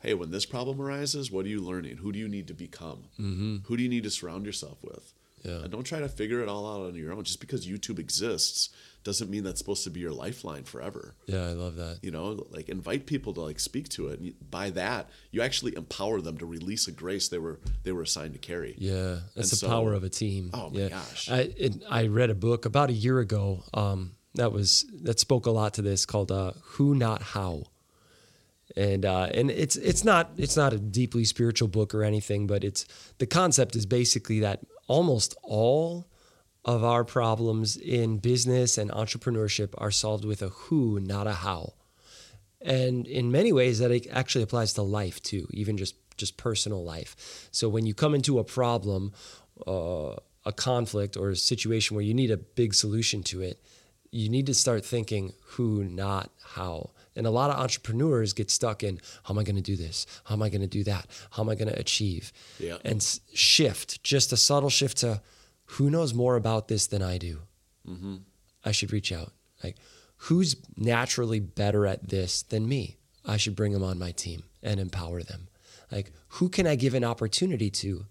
hey, 0.00 0.14
when 0.14 0.30
this 0.30 0.46
problem 0.46 0.80
arises, 0.80 1.30
what 1.30 1.44
are 1.44 1.48
you 1.48 1.60
learning? 1.60 1.98
Who 1.98 2.10
do 2.12 2.18
you 2.18 2.28
need 2.28 2.48
to 2.48 2.54
become? 2.54 3.04
Mm-hmm. 3.20 3.56
Who 3.66 3.76
do 3.76 3.82
you 3.82 3.88
need 3.88 4.04
to 4.04 4.10
surround 4.10 4.46
yourself 4.46 4.78
with? 4.82 5.12
Yeah. 5.44 5.60
And 5.62 5.70
don't 5.70 5.84
try 5.84 6.00
to 6.00 6.08
figure 6.08 6.40
it 6.42 6.48
all 6.48 6.66
out 6.66 6.86
on 6.86 6.94
your 6.96 7.12
own. 7.12 7.22
Just 7.24 7.40
because 7.40 7.66
YouTube 7.66 7.98
exists 7.98 8.70
doesn't 9.08 9.30
mean 9.30 9.42
that's 9.42 9.58
supposed 9.58 9.84
to 9.84 9.90
be 9.90 10.00
your 10.00 10.12
lifeline 10.12 10.64
forever. 10.64 11.14
Yeah, 11.26 11.44
I 11.48 11.52
love 11.52 11.76
that. 11.76 12.00
You 12.02 12.10
know, 12.10 12.44
like 12.50 12.68
invite 12.68 13.06
people 13.06 13.32
to 13.32 13.40
like 13.40 13.58
speak 13.58 13.88
to 13.90 14.08
it. 14.08 14.20
And 14.20 14.34
by 14.50 14.68
that, 14.70 15.08
you 15.30 15.40
actually 15.40 15.74
empower 15.76 16.20
them 16.20 16.36
to 16.38 16.44
release 16.46 16.86
a 16.88 16.92
grace 16.92 17.28
they 17.28 17.38
were 17.38 17.58
they 17.84 17.92
were 17.92 18.02
assigned 18.02 18.34
to 18.34 18.38
carry. 18.38 18.74
Yeah, 18.76 19.20
that's 19.34 19.50
And 19.50 19.50
the 19.52 19.56
so- 19.56 19.68
power 19.68 19.94
of 19.94 20.04
a 20.04 20.10
team. 20.10 20.50
Oh 20.52 20.68
my 20.68 20.80
yeah. 20.80 20.88
gosh. 20.90 21.30
I 21.30 21.38
it, 21.56 21.82
I 21.88 22.06
read 22.08 22.28
a 22.28 22.34
book 22.34 22.66
about 22.66 22.90
a 22.90 22.92
year 23.06 23.18
ago. 23.18 23.64
Um, 23.72 24.12
that 24.34 24.52
was 24.52 24.84
that 25.04 25.18
spoke 25.18 25.46
a 25.46 25.50
lot 25.50 25.74
to 25.74 25.82
this 25.82 26.04
called 26.04 26.30
uh, 26.30 26.52
"Who 26.76 26.94
Not 26.94 27.22
How," 27.22 27.64
and 28.76 29.04
uh, 29.04 29.28
and 29.32 29.50
it's 29.50 29.76
it's 29.76 30.04
not 30.04 30.30
it's 30.36 30.56
not 30.56 30.72
a 30.72 30.78
deeply 30.78 31.24
spiritual 31.24 31.68
book 31.68 31.94
or 31.94 32.04
anything, 32.04 32.46
but 32.46 32.62
it's 32.62 32.84
the 33.18 33.26
concept 33.26 33.74
is 33.74 33.86
basically 33.86 34.40
that 34.40 34.60
almost 34.86 35.34
all 35.42 36.06
of 36.68 36.84
our 36.84 37.02
problems 37.02 37.78
in 37.78 38.18
business 38.18 38.76
and 38.76 38.90
entrepreneurship 38.90 39.70
are 39.78 39.90
solved 39.90 40.26
with 40.26 40.42
a 40.42 40.50
who, 40.50 41.00
not 41.00 41.26
a 41.26 41.32
how. 41.32 41.72
And 42.60 43.06
in 43.06 43.32
many 43.32 43.54
ways, 43.54 43.78
that 43.78 43.90
it 43.90 44.06
actually 44.12 44.44
applies 44.44 44.74
to 44.74 44.82
life 44.82 45.22
too, 45.22 45.48
even 45.50 45.78
just 45.78 45.94
just 46.18 46.36
personal 46.36 46.84
life. 46.84 47.48
So 47.52 47.70
when 47.70 47.86
you 47.86 47.94
come 47.94 48.14
into 48.14 48.38
a 48.38 48.44
problem, 48.44 49.12
uh, 49.66 50.16
a 50.44 50.52
conflict, 50.52 51.16
or 51.16 51.30
a 51.30 51.36
situation 51.36 51.94
where 51.94 52.04
you 52.04 52.12
need 52.12 52.30
a 52.30 52.36
big 52.36 52.74
solution 52.74 53.22
to 53.22 53.40
it, 53.40 53.62
you 54.10 54.28
need 54.28 54.44
to 54.46 54.54
start 54.54 54.84
thinking 54.84 55.32
who, 55.52 55.84
not 55.84 56.30
how. 56.54 56.90
And 57.16 57.26
a 57.26 57.30
lot 57.30 57.50
of 57.50 57.58
entrepreneurs 57.58 58.34
get 58.34 58.50
stuck 58.50 58.82
in 58.82 59.00
how 59.22 59.32
am 59.32 59.38
I 59.38 59.44
going 59.44 59.56
to 59.56 59.62
do 59.62 59.76
this? 59.76 60.06
How 60.24 60.34
am 60.34 60.42
I 60.42 60.50
going 60.50 60.60
to 60.60 60.66
do 60.66 60.84
that? 60.84 61.06
How 61.30 61.42
am 61.42 61.48
I 61.48 61.54
going 61.54 61.72
to 61.72 61.78
achieve? 61.78 62.30
Yeah. 62.58 62.76
And 62.84 63.00
shift, 63.32 64.02
just 64.02 64.32
a 64.32 64.36
subtle 64.36 64.70
shift 64.70 64.98
to 64.98 65.22
who 65.72 65.90
knows 65.90 66.14
more 66.14 66.36
about 66.36 66.68
this 66.68 66.86
than 66.86 67.02
I 67.02 67.18
do. 67.18 67.40
I 68.64 68.72
should 68.72 68.92
reach 68.92 69.12
out. 69.12 69.32
Like, 69.62 69.76
who's 70.16 70.56
naturally 70.76 71.40
better 71.40 71.86
at 71.86 72.08
this 72.08 72.42
than 72.42 72.68
me? 72.68 72.96
I 73.24 73.36
should 73.36 73.56
bring 73.56 73.72
them 73.72 73.82
on 73.82 73.98
my 73.98 74.12
team 74.12 74.44
and 74.62 74.80
empower 74.80 75.22
them. 75.22 75.48
Like, 75.90 76.12
who 76.28 76.48
can 76.48 76.66
I 76.66 76.74
give 76.74 76.94
an 76.94 77.04
opportunity 77.04 77.70
to 77.70 78.06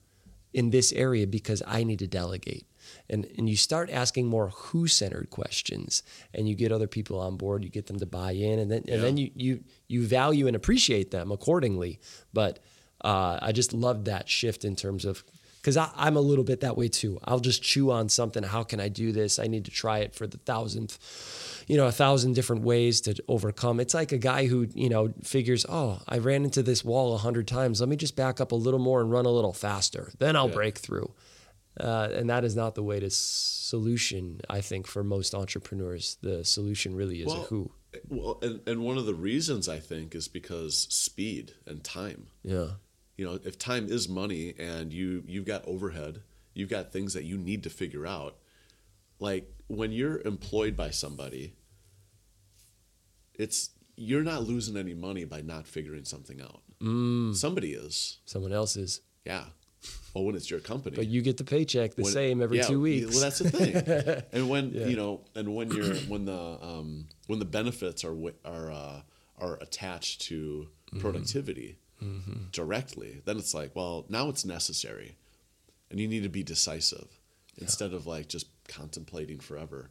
in 0.53 0.69
this 0.69 0.91
area 0.93 1.27
because 1.27 1.61
I 1.67 1.83
need 1.83 1.99
to 1.99 2.07
delegate? 2.07 2.65
And, 3.09 3.27
and 3.37 3.49
you 3.49 3.57
start 3.57 3.89
asking 3.89 4.27
more 4.27 4.49
who 4.49 4.87
centered 4.87 5.29
questions 5.29 6.03
and 6.33 6.47
you 6.47 6.55
get 6.55 6.71
other 6.71 6.87
people 6.87 7.19
on 7.19 7.35
board, 7.35 7.63
you 7.63 7.69
get 7.69 7.87
them 7.87 7.99
to 7.99 8.05
buy 8.05 8.31
in, 8.31 8.59
and 8.59 8.71
then, 8.71 8.83
and 8.87 9.03
then 9.03 9.17
you, 9.17 9.31
you, 9.35 9.63
you 9.87 10.07
value 10.07 10.47
and 10.47 10.55
appreciate 10.55 11.11
them 11.11 11.31
accordingly. 11.31 11.99
But 12.33 12.59
uh, 13.03 13.39
I 13.41 13.51
just 13.51 13.73
loved 13.73 14.05
that 14.05 14.29
shift 14.29 14.63
in 14.63 14.75
terms 14.75 15.05
of 15.05 15.23
because 15.67 15.91
I'm 15.97 16.15
a 16.15 16.21
little 16.21 16.45
bit 16.45 16.61
that 16.61 16.77
way 16.77 16.87
too. 16.87 17.19
I'll 17.25 17.41
just 17.41 17.61
chew 17.61 17.91
on 17.91 18.07
something. 18.07 18.41
How 18.41 18.63
can 18.63 18.79
I 18.79 18.87
do 18.87 19.11
this? 19.11 19.37
I 19.37 19.47
need 19.47 19.65
to 19.65 19.71
try 19.71 19.97
it 19.99 20.15
for 20.15 20.25
the 20.25 20.37
thousandth, 20.37 21.65
you 21.67 21.75
know, 21.75 21.87
a 21.87 21.91
thousand 21.91 22.35
different 22.35 22.61
ways 22.61 23.01
to 23.01 23.21
overcome. 23.27 23.81
It's 23.81 23.93
like 23.93 24.13
a 24.13 24.17
guy 24.17 24.45
who, 24.45 24.69
you 24.73 24.87
know, 24.87 25.13
figures, 25.23 25.65
oh, 25.67 25.99
I 26.07 26.19
ran 26.19 26.45
into 26.45 26.63
this 26.63 26.85
wall 26.85 27.13
a 27.15 27.17
hundred 27.17 27.49
times. 27.49 27.81
Let 27.81 27.89
me 27.89 27.97
just 27.97 28.15
back 28.15 28.39
up 28.39 28.53
a 28.53 28.55
little 28.55 28.79
more 28.79 29.01
and 29.01 29.11
run 29.11 29.25
a 29.25 29.29
little 29.29 29.51
faster. 29.51 30.13
Then 30.19 30.37
I'll 30.37 30.47
Yeah. 30.47 30.53
break 30.55 30.77
through. 30.77 31.11
Uh, 31.77 32.07
and 32.13 32.29
that 32.29 32.45
is 32.45 32.55
not 32.55 32.75
the 32.75 32.81
way 32.83 33.01
to 33.01 33.09
solution, 33.09 34.39
I 34.49 34.61
think, 34.61 34.87
for 34.87 35.03
most 35.03 35.35
entrepreneurs. 35.35 36.17
The 36.21 36.45
solution 36.45 36.95
really 36.95 37.21
is 37.21 37.33
a 37.33 37.39
who. 37.39 37.71
Well, 38.07 38.39
and, 38.41 38.61
and 38.65 38.85
one 38.85 38.97
of 38.97 39.05
the 39.05 39.13
reasons 39.13 39.67
I 39.67 39.79
think 39.79 40.15
is 40.15 40.29
because 40.29 40.87
speed 40.89 41.55
and 41.65 41.83
time. 41.83 42.27
Yeah. 42.41 42.67
You 43.17 43.25
know, 43.25 43.39
if 43.43 43.57
time 43.57 43.87
is 43.89 44.07
money 44.07 44.53
and 44.59 44.93
you 44.93 45.23
you've 45.27 45.45
got 45.45 45.65
overhead, 45.65 46.21
you've 46.53 46.69
got 46.69 46.93
things 46.93 47.13
that 47.15 47.23
you 47.23 47.37
need 47.37 47.63
to 47.63 47.69
figure 47.69 48.05
out. 48.05 48.35
Like 49.19 49.51
when 49.67 49.91
you're 49.91 50.21
employed 50.21 50.77
by 50.77 50.91
somebody, 50.91 51.53
it's 53.33 53.71
you're 53.95 54.23
not 54.23 54.43
losing 54.43 54.77
any 54.77 54.93
money 54.93 55.25
by 55.25 55.41
not 55.41 55.67
figuring 55.67 56.05
something 56.05 56.41
out. 56.41 56.61
Mm. 56.81 57.35
Somebody 57.35 57.73
is, 57.73 58.19
Someone 58.25 58.53
else 58.53 58.75
is 58.75 59.01
yeah. 59.25 59.45
Well, 60.13 60.25
when 60.25 60.35
it's 60.35 60.49
your 60.49 60.59
company, 60.59 60.95
But 60.95 61.07
you 61.07 61.21
get 61.21 61.37
the 61.37 61.43
paycheck 61.43 61.95
the 61.95 62.03
when- 62.03 62.11
same 62.11 62.41
every 62.41 62.57
yeah, 62.57 62.67
two 62.67 62.81
weeks. 62.81 63.11
Well, 63.13 63.21
that's 63.21 63.39
the 63.39 63.49
thing. 63.51 64.23
and 64.31 64.49
when 64.49 64.73
you 64.73 64.95
know, 64.95 65.21
and 65.35 65.55
when 65.55 65.69
you're 65.71 65.95
when 66.07 66.25
the 66.25 66.57
um, 66.61 67.07
when 67.27 67.39
the 67.39 67.45
benefits 67.45 68.03
are 68.03 68.15
are 68.45 68.71
uh, 68.71 69.01
are 69.39 69.55
attached 69.61 70.21
to 70.21 70.67
Mm-hmm. 70.87 71.01
Productivity 71.99 72.47
directly, 72.51 73.21
then 73.25 73.37
it's 73.37 73.53
like, 73.53 73.75
well, 73.75 74.05
now 74.09 74.29
it's 74.29 74.45
necessary, 74.45 75.17
and 75.89 75.99
you 75.99 76.07
need 76.07 76.23
to 76.23 76.29
be 76.29 76.43
decisive 76.43 77.07
instead 77.57 77.93
of 77.93 78.05
like 78.07 78.27
just 78.27 78.47
contemplating 78.67 79.39
forever. 79.39 79.89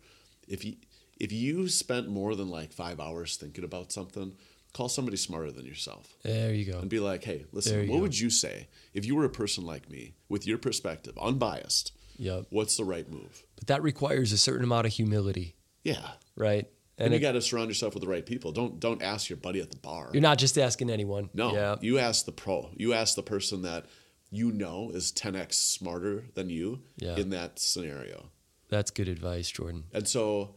If 0.48 0.64
you 0.64 0.76
if 1.18 1.32
you 1.32 1.68
spent 1.68 2.08
more 2.08 2.34
than 2.34 2.48
like 2.50 2.72
five 2.72 3.00
hours 3.00 3.36
thinking 3.36 3.64
about 3.64 3.90
something, 3.92 4.34
call 4.74 4.88
somebody 4.88 5.16
smarter 5.16 5.50
than 5.50 5.64
yourself 5.64 6.14
there 6.22 6.52
you 6.52 6.70
go. 6.70 6.78
and 6.78 6.90
be 6.90 7.00
like, 7.00 7.24
hey, 7.24 7.46
listen, 7.52 7.88
what 7.88 7.96
go. 7.96 8.02
would 8.02 8.18
you 8.20 8.28
say 8.30 8.68
if 8.92 9.04
you 9.06 9.16
were 9.16 9.24
a 9.24 9.30
person 9.30 9.64
like 9.64 9.90
me 9.90 10.14
with 10.28 10.46
your 10.46 10.58
perspective, 10.58 11.16
unbiased? 11.20 11.92
Yep. 12.18 12.46
What's 12.50 12.76
the 12.76 12.84
right 12.84 13.10
move? 13.10 13.42
But 13.56 13.66
that 13.68 13.82
requires 13.82 14.32
a 14.32 14.38
certain 14.38 14.64
amount 14.64 14.86
of 14.86 14.92
humility, 14.92 15.54
Yeah. 15.84 16.12
right? 16.36 16.66
And, 16.98 17.12
it- 17.12 17.16
you 17.16 17.20
got 17.20 17.32
to 17.32 17.42
surround 17.42 17.68
yourself 17.68 17.94
with 17.94 18.02
the 18.02 18.08
right 18.08 18.24
people. 18.24 18.52
Don't 18.52 18.80
don't 18.80 19.02
ask 19.02 19.28
your 19.28 19.36
buddy 19.36 19.60
at 19.60 19.70
the 19.70 19.76
bar. 19.76 20.10
You're 20.12 20.22
not 20.22 20.38
just 20.38 20.56
asking 20.58 20.90
anyone. 20.90 21.28
no, 21.34 21.52
Yeah. 21.52 21.76
you 21.80 21.98
ask 21.98 22.24
the 22.24 22.32
pro. 22.32 22.70
You 22.76 22.92
ask 22.94 23.14
the 23.16 23.22
person 23.22 23.62
that 23.62 23.86
you 24.30 24.50
know 24.50 24.90
is 24.90 25.12
10x 25.12 25.54
smarter 25.54 26.24
than 26.34 26.48
you 26.50 26.82
Yeah. 26.98 27.16
in 27.16 27.30
that 27.30 27.58
scenario. 27.58 28.30
That's 28.68 28.90
good 28.90 29.08
advice, 29.08 29.50
Jordan. 29.50 29.84
And 29.92 30.08
so 30.08 30.56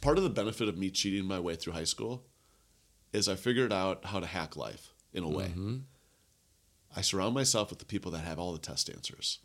part 0.00 0.18
of 0.18 0.24
the 0.24 0.30
benefit 0.30 0.68
of 0.68 0.76
me 0.76 0.90
cheating 0.90 1.24
my 1.26 1.38
way 1.38 1.54
through 1.54 1.74
high 1.74 1.84
school 1.84 2.24
is 3.12 3.28
I 3.28 3.36
figured 3.36 3.72
out 3.72 4.06
how 4.06 4.18
to 4.20 4.26
hack 4.26 4.56
life 4.56 4.94
in 5.12 5.22
a 5.22 5.28
way. 5.28 5.48
Mm-hmm. 5.48 5.78
I 6.96 7.00
surround 7.02 7.34
myself 7.34 7.70
with 7.70 7.78
the 7.78 7.84
people 7.84 8.10
that 8.12 8.24
have 8.24 8.38
all 8.38 8.52
the 8.52 8.58
test 8.58 8.90
answers. 8.90 9.38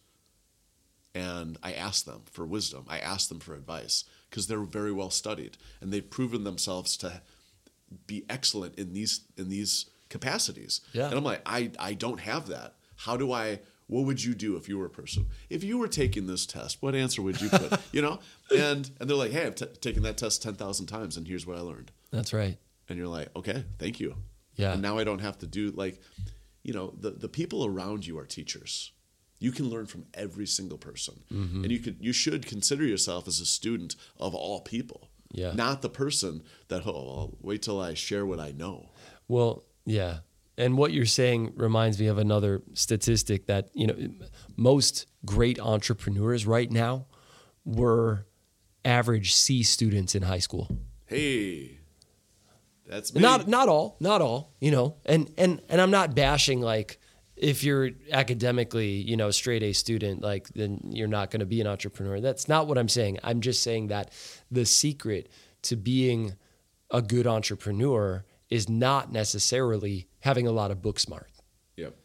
And 1.13 1.57
I 1.61 1.73
ask 1.73 2.05
them 2.05 2.23
for 2.31 2.45
wisdom. 2.45 2.85
I 2.87 2.99
ask 2.99 3.29
them 3.29 3.39
for 3.39 3.55
advice 3.55 4.03
because 4.30 4.47
they're 4.47 4.59
very 4.59 4.91
well 4.91 5.09
studied 5.09 5.57
and 5.82 5.91
they've 5.91 6.09
proven 6.09 6.43
themselves 6.43 6.97
to 6.97 7.21
be 8.05 8.25
excellent 8.30 8.75
in 8.75 8.93
these 8.93 9.21
in 9.38 9.49
these 9.49 9.86
capacities. 10.09 10.82
Yeah. 10.93 11.07
And 11.07 11.15
I'm 11.15 11.23
like, 11.23 11.41
I, 11.45 11.71
I 11.80 11.93
don't 11.93 12.19
have 12.19 12.47
that. 12.47 12.75
How 12.95 13.17
do 13.17 13.32
I 13.32 13.59
what 13.88 14.05
would 14.05 14.21
you 14.21 14.34
do 14.34 14.57
if 14.57 14.67
you 14.67 14.78
were 14.78 14.86
a 14.86 14.89
person? 14.89 15.28
If 15.49 15.63
you 15.63 15.78
were 15.78 15.88
taking 15.88 16.28
this 16.28 16.45
test, 16.45 16.82
what 16.82 16.93
answer 16.93 17.21
would 17.21 17.39
you 17.39 17.49
put? 17.49 17.80
you 17.91 18.01
know? 18.01 18.19
And 18.55 18.89
and 18.99 19.09
they're 19.09 19.17
like, 19.17 19.32
hey, 19.32 19.45
I've 19.45 19.55
t- 19.55 19.65
taken 19.65 20.03
that 20.03 20.17
test 20.17 20.43
10,000 20.43 20.86
times 20.88 21.17
and 21.17 21.28
here's 21.28 21.45
what 21.45 21.57
I 21.57 21.61
learned. 21.61 21.91
That's 22.11 22.34
right. 22.34 22.57
And 22.89 22.97
you're 22.97 23.07
like, 23.07 23.30
okay, 23.36 23.63
thank 23.80 23.99
you. 23.99 24.15
Yeah. 24.55 24.73
And 24.73 24.82
now 24.82 24.97
I 24.97 25.03
don't 25.03 25.19
have 25.19 25.38
to 25.39 25.47
do 25.47 25.71
like, 25.71 26.01
you 26.63 26.73
know, 26.73 26.93
the, 26.99 27.11
the 27.11 27.30
people 27.30 27.65
around 27.65 28.05
you 28.05 28.17
are 28.17 28.25
teachers. 28.25 28.91
You 29.39 29.51
can 29.51 29.69
learn 29.69 29.85
from 29.85 30.05
every 30.13 30.47
single 30.47 30.77
person. 30.77 31.23
Mm-hmm. 31.31 31.63
And 31.63 31.71
you 31.71 31.79
could 31.79 31.97
you 31.99 32.13
should 32.13 32.45
consider 32.45 32.85
yourself 32.85 33.27
as 33.27 33.39
a 33.39 33.45
student 33.45 33.95
of 34.19 34.33
all 34.33 34.61
people. 34.61 35.09
Yeah. 35.31 35.51
Not 35.53 35.81
the 35.81 35.89
person 35.89 36.43
that, 36.69 36.88
oh, 36.88 36.91
well, 36.91 37.38
wait 37.41 37.61
till 37.61 37.81
I 37.81 37.93
share 37.93 38.25
what 38.25 38.39
I 38.39 38.51
know. 38.51 38.91
Well, 39.27 39.65
yeah. 39.85 40.19
And 40.57 40.77
what 40.77 40.91
you're 40.93 41.05
saying 41.05 41.53
reminds 41.55 41.99
me 41.99 42.07
of 42.07 42.17
another 42.17 42.63
statistic 42.73 43.45
that, 43.47 43.69
you 43.73 43.88
know, 43.88 43.95
most 44.55 45.05
great 45.25 45.59
entrepreneurs 45.59 46.47
right 46.47 46.71
now 46.71 47.05
were 47.65 48.25
average 48.83 49.33
C 49.35 49.61
students 49.63 50.15
in 50.15 50.23
high 50.23 50.39
school. 50.39 50.69
Hey, 51.05 51.79
that's 52.88 53.13
me. 53.13 53.21
Not 53.21 53.47
not 53.47 53.69
all, 53.69 53.97
not 53.99 54.21
all, 54.21 54.53
you 54.59 54.71
know. 54.71 54.95
And 55.05 55.31
and 55.38 55.61
and 55.69 55.79
I'm 55.79 55.91
not 55.91 56.15
bashing 56.15 56.61
like 56.61 56.99
if 57.38 57.63
you're 57.63 57.91
academically, 58.11 58.89
you 58.89 59.15
know, 59.15 59.29
straight 59.31 59.63
A 59.63 59.73
student, 59.73 60.21
like 60.21 60.49
then 60.49 60.79
you're 60.91 61.07
not 61.07 61.29
going 61.31 61.39
to 61.41 61.45
be 61.45 61.61
an 61.61 61.67
entrepreneur. 61.67 62.19
That's 62.19 62.47
not 62.47 62.67
what 62.67 62.77
I'm 62.77 62.89
saying. 62.89 63.19
I'm 63.23 63.41
just 63.41 63.61
saying 63.63 63.88
that 63.88 64.11
the 64.51 64.65
secret 64.65 65.29
to 65.63 65.75
being 65.75 66.33
a 66.91 67.01
good 67.01 67.27
entrepreneur 67.27 68.25
is 68.49 68.67
not 68.69 69.11
necessarily 69.11 70.07
having 70.21 70.47
a 70.47 70.51
lot 70.51 70.71
of 70.71 70.81
book 70.81 70.99
smart 70.99 71.29
Yep. 71.75 71.95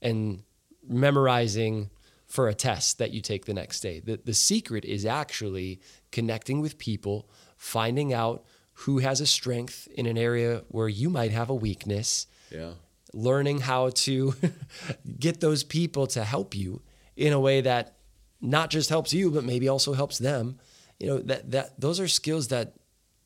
and 0.00 0.42
memorizing 0.88 1.90
for 2.26 2.48
a 2.48 2.54
test 2.54 2.98
that 2.98 3.10
you 3.12 3.20
take 3.20 3.44
the 3.44 3.52
next 3.54 3.80
day. 3.80 4.00
The, 4.00 4.18
the 4.24 4.32
secret 4.34 4.84
is 4.86 5.04
actually 5.04 5.80
connecting 6.10 6.60
with 6.62 6.78
people, 6.78 7.28
finding 7.58 8.12
out 8.12 8.44
who 8.72 8.98
has 9.00 9.20
a 9.20 9.26
strength 9.26 9.86
in 9.94 10.06
an 10.06 10.16
area 10.16 10.62
where 10.68 10.88
you 10.88 11.10
might 11.10 11.30
have 11.30 11.50
a 11.50 11.54
weakness, 11.54 12.26
Yeah. 12.50 12.72
Learning 13.12 13.60
how 13.60 13.90
to 13.90 14.34
get 15.18 15.40
those 15.40 15.64
people 15.64 16.06
to 16.08 16.24
help 16.24 16.54
you 16.54 16.82
in 17.16 17.32
a 17.32 17.40
way 17.40 17.60
that 17.60 17.96
not 18.40 18.70
just 18.70 18.88
helps 18.88 19.12
you, 19.12 19.30
but 19.30 19.44
maybe 19.44 19.68
also 19.68 19.92
helps 19.92 20.18
them. 20.18 20.58
You 20.98 21.06
know, 21.08 21.18
that, 21.18 21.50
that 21.50 21.80
those 21.80 22.00
are 22.00 22.08
skills 22.08 22.48
that 22.48 22.74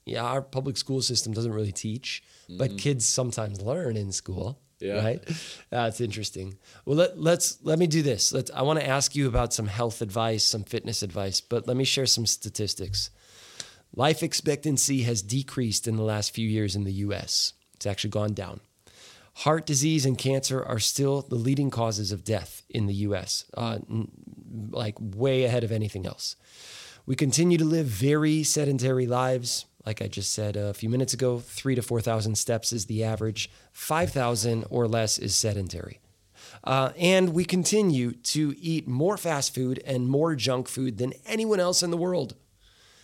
yeah, 0.05 0.23
our 0.23 0.41
public 0.41 0.77
school 0.77 1.03
system 1.03 1.33
doesn't 1.33 1.53
really 1.53 1.73
teach, 1.73 2.23
but 2.49 2.69
mm-hmm. 2.69 2.77
kids 2.77 3.07
sometimes 3.07 3.61
learn 3.61 3.97
in 3.97 4.13
school. 4.13 4.61
Yeah. 4.79 5.03
Right. 5.03 5.23
That's 5.71 6.01
interesting. 6.01 6.59
Well, 6.85 6.97
let, 6.97 7.19
let's 7.19 7.59
let 7.63 7.79
me 7.79 7.87
do 7.87 8.03
this. 8.03 8.33
Let's. 8.33 8.51
I 8.51 8.63
want 8.63 8.79
to 8.79 8.87
ask 8.87 9.17
you 9.17 9.27
about 9.27 9.55
some 9.55 9.67
health 9.67 10.03
advice, 10.03 10.45
some 10.45 10.65
fitness 10.65 11.03
advice, 11.03 11.41
but 11.41 11.67
let 11.67 11.77
me 11.77 11.85
share 11.85 12.07
some 12.07 12.27
statistics. 12.27 13.11
Life 13.95 14.23
expectancy 14.23 15.03
has 15.05 15.23
decreased 15.23 15.89
in 15.89 15.97
the 15.97 16.03
last 16.03 16.35
few 16.35 16.47
years 16.47 16.77
in 16.77 16.85
the 16.85 16.93
U.S. 16.93 17.55
It's 17.75 17.87
actually 17.87 18.11
gone 18.11 18.35
down. 18.35 18.61
Heart 19.41 19.67
disease 19.67 20.07
and 20.07 20.17
cancer 20.17 20.65
are 20.65 20.79
still 20.79 21.21
the 21.21 21.35
leading 21.35 21.69
causes 21.69 22.11
of 22.11 22.25
death 22.25 22.63
in 22.71 22.87
the 22.87 22.95
U.S. 22.95 23.45
Uh, 23.53 23.81
like 24.71 24.95
way 24.99 25.45
ahead 25.45 25.63
of 25.63 25.71
anything 25.71 26.07
else. 26.07 26.37
We 27.05 27.17
continue 27.17 27.59
to 27.59 27.65
live 27.65 27.85
very 27.85 28.43
sedentary 28.43 29.07
lives. 29.07 29.67
Like 29.85 30.01
I 30.01 30.09
just 30.09 30.33
said 30.33 30.57
a 30.57 30.73
few 30.73 30.89
minutes 30.89 31.13
ago, 31.13 31.39
three 31.39 31.75
to 31.75 31.83
4,000 31.83 32.37
steps 32.37 32.73
is 32.73 32.87
the 32.87 33.05
average, 33.05 33.51
5,000 33.73 34.65
or 34.71 34.89
less 34.89 35.19
is 35.19 35.37
sedentary. 35.37 36.01
Uh, 36.65 36.93
and 36.97 37.35
we 37.35 37.45
continue 37.45 38.13
to 38.13 38.55
eat 38.59 38.89
more 38.89 39.19
fast 39.19 39.55
food 39.55 39.83
and 39.85 40.09
more 40.09 40.35
junk 40.35 40.67
food 40.67 40.97
than 40.97 41.13
anyone 41.27 41.61
else 41.61 41.83
in 41.83 41.91
the 41.91 41.99
world. 41.99 42.37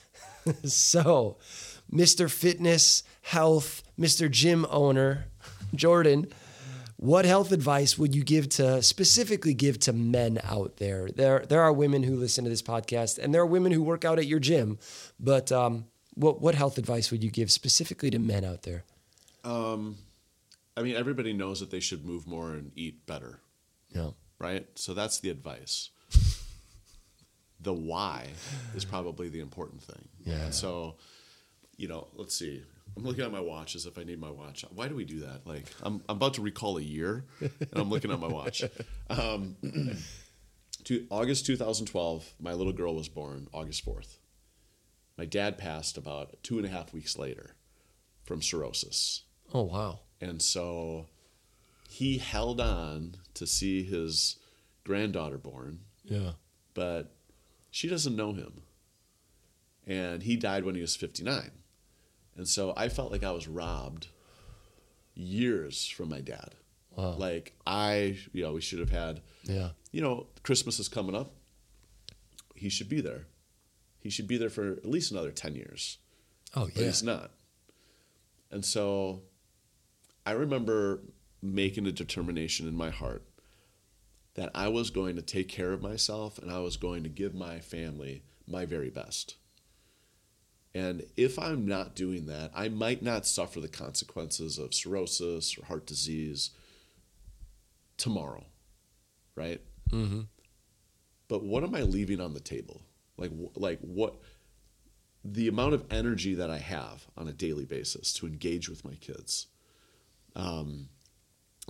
so, 0.64 1.37
Mr. 1.93 2.30
Fitness, 2.30 3.03
Health, 3.20 3.83
Mr. 4.01 4.30
Gym 4.30 4.66
owner, 4.70 5.26
Jordan, 5.74 6.26
what 6.96 7.24
health 7.24 7.50
advice 7.52 7.98
would 7.98 8.14
you 8.14 8.22
give 8.22 8.48
to 8.50 8.82
specifically 8.82 9.54
give 9.54 9.78
to 9.80 9.92
men 9.92 10.38
out 10.44 10.76
there? 10.76 11.08
There, 11.08 11.40
there 11.48 11.62
are 11.62 11.72
women 11.72 12.02
who 12.02 12.16
listen 12.16 12.44
to 12.44 12.50
this 12.50 12.62
podcast, 12.62 13.18
and 13.18 13.34
there 13.34 13.42
are 13.42 13.46
women 13.46 13.72
who 13.72 13.82
work 13.82 14.04
out 14.04 14.18
at 14.18 14.26
your 14.26 14.38
gym. 14.38 14.78
But 15.18 15.50
um, 15.50 15.86
what 16.14 16.40
what 16.40 16.54
health 16.54 16.78
advice 16.78 17.10
would 17.10 17.24
you 17.24 17.30
give 17.30 17.50
specifically 17.50 18.10
to 18.10 18.18
men 18.18 18.44
out 18.44 18.62
there? 18.62 18.84
I 19.44 20.80
mean, 20.82 20.96
everybody 20.96 21.32
knows 21.32 21.60
that 21.60 21.70
they 21.70 21.80
should 21.80 22.04
move 22.04 22.26
more 22.26 22.52
and 22.54 22.72
eat 22.76 23.04
better, 23.06 23.40
No. 23.94 24.14
right? 24.38 24.66
So 24.74 24.94
that's 24.94 25.20
the 25.20 25.28
advice. 25.28 25.90
the 27.60 27.72
why 27.74 28.28
is 28.74 28.84
probably 28.84 29.28
the 29.28 29.40
important 29.40 29.82
thing. 29.82 30.08
Yeah. 30.24 30.44
And 30.44 30.54
so, 30.54 30.96
you 31.76 31.88
know, 31.88 32.08
let's 32.14 32.34
see. 32.34 32.62
I'm 32.97 33.05
looking 33.05 33.24
at 33.24 33.32
my 33.32 33.40
watch 33.40 33.74
as 33.74 33.86
if 33.86 33.97
I 33.99 34.05
need 34.05 34.20
my 34.20 34.30
watch. 34.30 34.64
Why 34.74 34.86
do 34.88 34.95
we 34.95 35.05
do 35.05 35.20
that? 35.20 35.47
Like, 35.47 35.64
I'm, 35.82 36.03
I'm 36.09 36.16
about 36.16 36.34
to 36.34 36.43
recall 36.43 36.76
a 36.78 36.82
year, 36.82 37.24
and 37.40 37.51
I'm 37.74 37.88
looking 37.90 38.11
at 38.12 38.20
my 38.20 38.28
watch. 38.28 38.62
Um, 39.09 39.57
to 40.84 41.07
August 41.11 41.47
2012, 41.47 42.34
my 42.40 42.53
little 42.53 42.72
girl 42.72 42.95
was 42.95 43.09
born 43.09 43.49
August 43.53 43.84
4th. 43.86 44.18
My 45.16 45.24
dad 45.24 45.57
passed 45.59 45.97
about 45.97 46.36
two 46.43 46.59
and 46.59 46.66
a 46.66 46.70
half 46.70 46.93
weeks 46.93 47.18
later 47.18 47.55
from 48.24 48.43
cirrhosis. 48.43 49.22
Oh 49.55 49.62
wow. 49.62 50.01
And 50.20 50.40
so 50.40 51.07
he 51.88 52.18
held 52.18 52.61
on 52.61 53.16
to 53.34 53.47
see 53.47 53.82
his 53.84 54.36
granddaughter 54.84 55.38
born, 55.38 55.80
Yeah. 56.05 56.32
but 56.74 57.14
she 57.70 57.88
doesn't 57.88 58.16
know 58.16 58.32
him. 58.32 58.62
And 59.86 60.22
he 60.22 60.36
died 60.36 60.64
when 60.64 60.74
he 60.74 60.80
was 60.80 60.95
59. 60.97 61.51
And 62.37 62.49
so 62.49 62.72
I 62.76 62.89
felt 62.89 63.12
like 63.12 63.22
I 63.24 63.30
was 63.33 63.47
robbed 63.49 64.09
years 65.14 65.87
from 65.87 66.09
my 66.09 66.20
dad. 66.20 66.55
Wow. 66.97 67.12
Like 67.16 67.55
I, 67.66 68.18
you 68.33 68.43
know, 68.43 68.53
we 68.53 68.61
should 68.61 68.78
have 68.78 68.91
had, 68.91 69.20
Yeah. 69.45 69.70
you 69.91 70.01
know, 70.01 70.26
Christmas 70.43 70.78
is 70.78 70.89
coming 70.89 71.14
up. 71.14 71.33
He 72.55 72.68
should 72.68 72.89
be 72.89 73.01
there. 73.01 73.26
He 73.99 74.11
should 74.11 74.26
be 74.28 74.37
there 74.37 74.51
for 74.51 74.72
at 74.72 74.85
least 74.87 75.11
another 75.12 75.30
10 75.30 75.55
years 75.55 75.99
Oh 76.55 76.66
yeah. 76.66 76.72
but 76.74 76.85
he's 76.85 77.03
not. 77.03 77.30
And 78.51 78.64
so 78.64 79.22
I 80.26 80.33
remember 80.33 81.01
making 81.41 81.87
a 81.87 81.93
determination 81.93 82.68
in 82.68 82.74
my 82.76 82.91
heart 82.91 83.24
that 84.35 84.51
I 84.55 84.68
was 84.68 84.91
going 84.91 85.16
to 85.16 85.22
take 85.22 85.49
care 85.49 85.72
of 85.72 85.83
myself 85.83 86.39
and 86.39 86.51
I 86.51 86.59
was 86.61 86.76
going 86.76 87.03
to 87.03 87.09
give 87.09 87.35
my 87.35 87.61
family 87.61 88.22
my 88.47 88.64
very 88.66 88.91
best. 88.91 89.37
And 90.74 91.04
if 91.16 91.38
I'm 91.38 91.66
not 91.66 91.94
doing 91.94 92.26
that, 92.26 92.50
I 92.54 92.68
might 92.68 93.02
not 93.02 93.26
suffer 93.26 93.60
the 93.60 93.68
consequences 93.68 94.58
of 94.58 94.72
cirrhosis 94.72 95.58
or 95.58 95.66
heart 95.66 95.86
disease 95.86 96.50
tomorrow, 97.98 98.46
right? 99.34 99.60
Mm-hmm. 99.90 100.22
But 101.28 101.44
what 101.44 101.62
am 101.62 101.74
I 101.74 101.82
leaving 101.82 102.20
on 102.20 102.32
the 102.32 102.40
table? 102.40 102.80
Like, 103.18 103.32
like 103.54 103.80
what? 103.80 104.14
the 105.24 105.48
amount 105.48 105.74
of 105.74 105.84
energy 105.90 106.34
that 106.34 106.50
I 106.50 106.58
have 106.58 107.06
on 107.16 107.28
a 107.28 107.32
daily 107.32 107.64
basis 107.64 108.12
to 108.14 108.26
engage 108.26 108.68
with 108.68 108.84
my 108.84 108.94
kids, 108.94 109.46
um, 110.34 110.88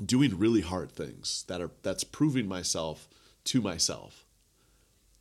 doing 0.02 0.38
really 0.38 0.62
hard 0.62 0.90
things 0.90 1.44
that 1.48 1.60
are 1.60 1.70
that's 1.82 2.04
proving 2.04 2.48
myself 2.48 3.08
to 3.44 3.60
myself, 3.60 4.24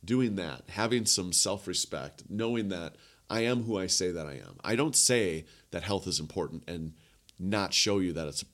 doing 0.04 0.36
that, 0.36 0.62
having 0.70 1.04
some 1.04 1.32
self 1.32 1.66
respect, 1.66 2.24
knowing 2.30 2.68
that 2.70 2.96
I 3.32 3.40
am 3.40 3.64
who 3.64 3.78
I 3.78 3.86
say 3.86 4.10
that 4.12 4.26
I 4.26 4.34
am. 4.34 4.58
I 4.62 4.76
don't 4.76 4.94
say 4.94 5.46
that 5.70 5.82
health 5.82 6.06
is 6.06 6.20
important 6.20 6.64
and 6.68 6.92
not 7.38 7.72
show 7.72 7.98
you 7.98 8.12
that 8.12 8.28
it's 8.28 8.44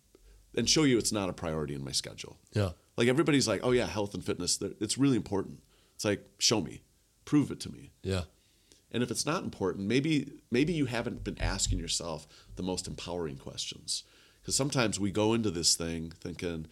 and 0.57 0.71
show 0.71 0.85
you 0.85 0.99
it's 0.99 1.11
not 1.11 1.29
a 1.29 1.33
priority 1.33 1.75
in 1.75 1.85
my 1.85 1.91
schedule. 1.91 2.39
Yeah. 2.53 2.71
Like 2.97 3.09
everybody's 3.09 3.49
like, 3.49 3.61
oh 3.65 3.73
yeah, 3.73 3.87
health 3.87 4.15
and 4.15 4.25
fitness, 4.25 4.61
it's 4.81 4.97
really 4.97 5.17
important. 5.17 5.63
It's 5.97 6.05
like, 6.05 6.25
show 6.39 6.61
me, 6.61 6.83
prove 7.25 7.51
it 7.51 7.59
to 7.61 7.73
me. 7.73 7.91
Yeah. 8.05 8.23
And 8.93 9.03
if 9.03 9.11
it's 9.11 9.27
not 9.27 9.43
important, 9.43 9.89
maybe 9.89 10.31
maybe 10.53 10.73
you 10.73 10.87
haven't 10.87 11.25
been 11.25 11.41
asking 11.41 11.81
yourself 11.81 12.29
the 12.55 12.63
most 12.63 12.87
empowering 12.87 13.37
questions. 13.37 14.05
Because 14.41 14.55
sometimes 14.55 15.01
we 15.01 15.11
go 15.11 15.35
into 15.35 15.51
this 15.51 15.75
thing 15.75 16.13
thinking, 16.21 16.67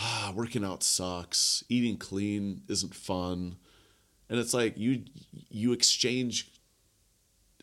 ah, 0.00 0.32
working 0.34 0.64
out 0.64 0.82
sucks, 0.82 1.62
eating 1.68 1.96
clean 1.98 2.62
isn't 2.68 2.96
fun, 2.96 3.56
and 4.28 4.40
it's 4.40 4.52
like 4.52 4.76
you 4.76 5.04
you 5.48 5.72
exchange 5.72 6.50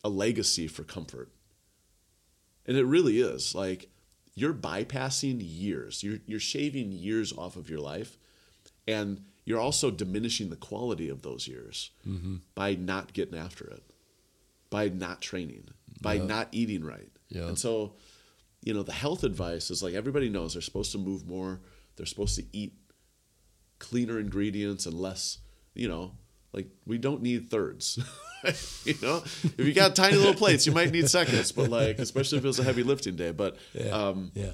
a 0.05 0.09
legacy 0.09 0.67
for 0.67 0.83
comfort, 0.83 1.31
and 2.67 2.77
it 2.77 2.85
really 2.85 3.19
is 3.19 3.55
like 3.55 3.89
you're 4.35 4.53
bypassing 4.53 5.39
years. 5.41 6.03
You're 6.03 6.19
you're 6.27 6.39
shaving 6.39 6.91
years 6.91 7.33
off 7.35 7.55
of 7.55 7.71
your 7.71 7.79
life, 7.79 8.17
and 8.87 9.23
you're 9.45 9.59
also 9.59 9.89
diminishing 9.89 10.51
the 10.51 10.55
quality 10.55 11.09
of 11.09 11.23
those 11.23 11.47
years 11.47 11.89
mm-hmm. 12.07 12.35
by 12.53 12.75
not 12.75 13.13
getting 13.13 13.37
after 13.37 13.65
it, 13.65 13.83
by 14.69 14.89
not 14.89 15.21
training, 15.21 15.69
by 16.01 16.13
Yeah. 16.15 16.25
not 16.25 16.49
eating 16.51 16.83
right. 16.83 17.11
Yeah. 17.29 17.47
And 17.47 17.57
so, 17.57 17.95
you 18.63 18.73
know, 18.73 18.83
the 18.83 18.93
health 18.93 19.23
advice 19.23 19.71
is 19.71 19.81
like 19.81 19.95
everybody 19.95 20.29
knows 20.29 20.53
they're 20.53 20.61
supposed 20.61 20.91
to 20.91 20.99
move 20.99 21.27
more, 21.27 21.61
they're 21.95 22.05
supposed 22.05 22.35
to 22.35 22.45
eat 22.53 22.73
cleaner 23.79 24.19
ingredients 24.19 24.85
and 24.85 24.95
less, 24.99 25.39
you 25.73 25.87
know, 25.87 26.11
like 26.53 26.67
we 26.85 26.99
don't 26.99 27.23
need 27.23 27.49
thirds. 27.49 27.99
you 28.85 28.95
know, 29.01 29.17
if 29.43 29.59
you 29.59 29.73
got 29.73 29.95
tiny 29.95 30.17
little 30.17 30.33
plates, 30.33 30.65
you 30.65 30.71
might 30.73 30.91
need 30.91 31.09
seconds, 31.09 31.51
but 31.51 31.69
like, 31.69 31.99
especially 31.99 32.37
if 32.37 32.43
it 32.43 32.47
was 32.47 32.59
a 32.59 32.63
heavy 32.63 32.83
lifting 32.83 33.15
day. 33.15 33.31
But, 33.31 33.57
Yeah. 33.73 33.89
um, 33.89 34.31
yeah. 34.35 34.53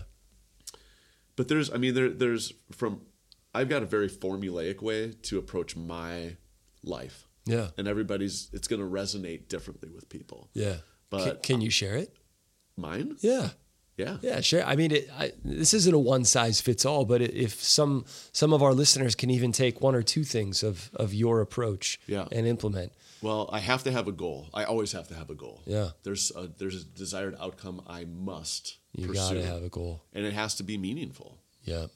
but 1.36 1.48
there's, 1.48 1.72
I 1.72 1.78
mean, 1.78 1.94
there, 1.94 2.10
there's 2.10 2.54
from, 2.72 3.02
I've 3.54 3.70
got 3.70 3.84
a 3.84 3.86
very 3.86 4.10
formulaic 4.10 4.82
way 4.82 5.12
to 5.24 5.38
approach 5.38 5.76
my 5.76 6.38
life, 6.84 7.28
Yeah. 7.46 7.68
and 7.78 7.88
everybody's, 7.88 8.50
it's 8.54 8.68
going 8.68 8.82
to 8.82 8.88
resonate 8.88 9.48
differently 9.48 9.89
with 9.89 10.10
people. 10.10 10.50
Yeah. 10.54 10.78
But- 11.10 11.24
can, 11.26 11.38
can 11.58 11.62
you 11.62 11.70
share 11.70 11.96
it? 11.96 12.16
Mine, 12.78 13.18
Yeah. 13.20 13.50
yeah, 13.98 14.18
Yeah, 14.22 14.39
sure. 14.39 14.64
I 14.64 14.76
mean, 14.78 14.92
it, 14.92 15.10
I, 15.16 15.34
this 15.44 15.74
isn't 15.74 15.94
a 15.94 16.00
one 16.00 16.24
size 16.24 16.62
fits 16.62 16.86
all, 16.86 17.04
but 17.06 17.22
if 17.22 17.62
some 17.62 18.06
some 18.32 18.54
of 18.54 18.64
our 18.64 18.74
listeners 18.74 19.14
can 19.14 19.30
even 19.30 19.52
take 19.52 19.82
one 19.82 19.94
or 19.94 20.02
two 20.02 20.24
things 20.24 20.64
of 20.64 20.89
of 20.96 21.14
your 21.14 21.42
approach 21.42 22.00
Yeah. 22.08 22.28
and 22.32 22.48
implement. 22.48 22.94
Well, 23.22 23.49
I 23.51 23.59
have 23.59 23.84
to 23.84 23.91
have 23.91 24.07
a 24.07 24.11
goal. 24.11 24.49
I 24.53 24.63
always 24.63 24.91
have 24.93 25.07
to 25.09 25.15
have 25.15 25.30
a 25.30 25.36
goal. 25.36 25.61
Yeah. 25.65 25.89
There's 26.03 26.32
a, 26.36 26.49
there's 26.57 26.82
a 26.82 26.86
desired 26.86 27.36
outcome 27.39 27.82
I 27.88 28.05
must 28.05 28.78
You 28.93 29.07
pursue, 29.07 29.19
got 29.19 29.34
to 29.34 29.45
have 29.45 29.63
a 29.63 29.69
goal. 29.69 30.03
and 30.13 30.26
it 30.26 30.34
has 30.34 30.55
to 30.55 30.63
be 30.63 30.78
meaningful. 30.78 31.38
Yeah. 31.63 31.88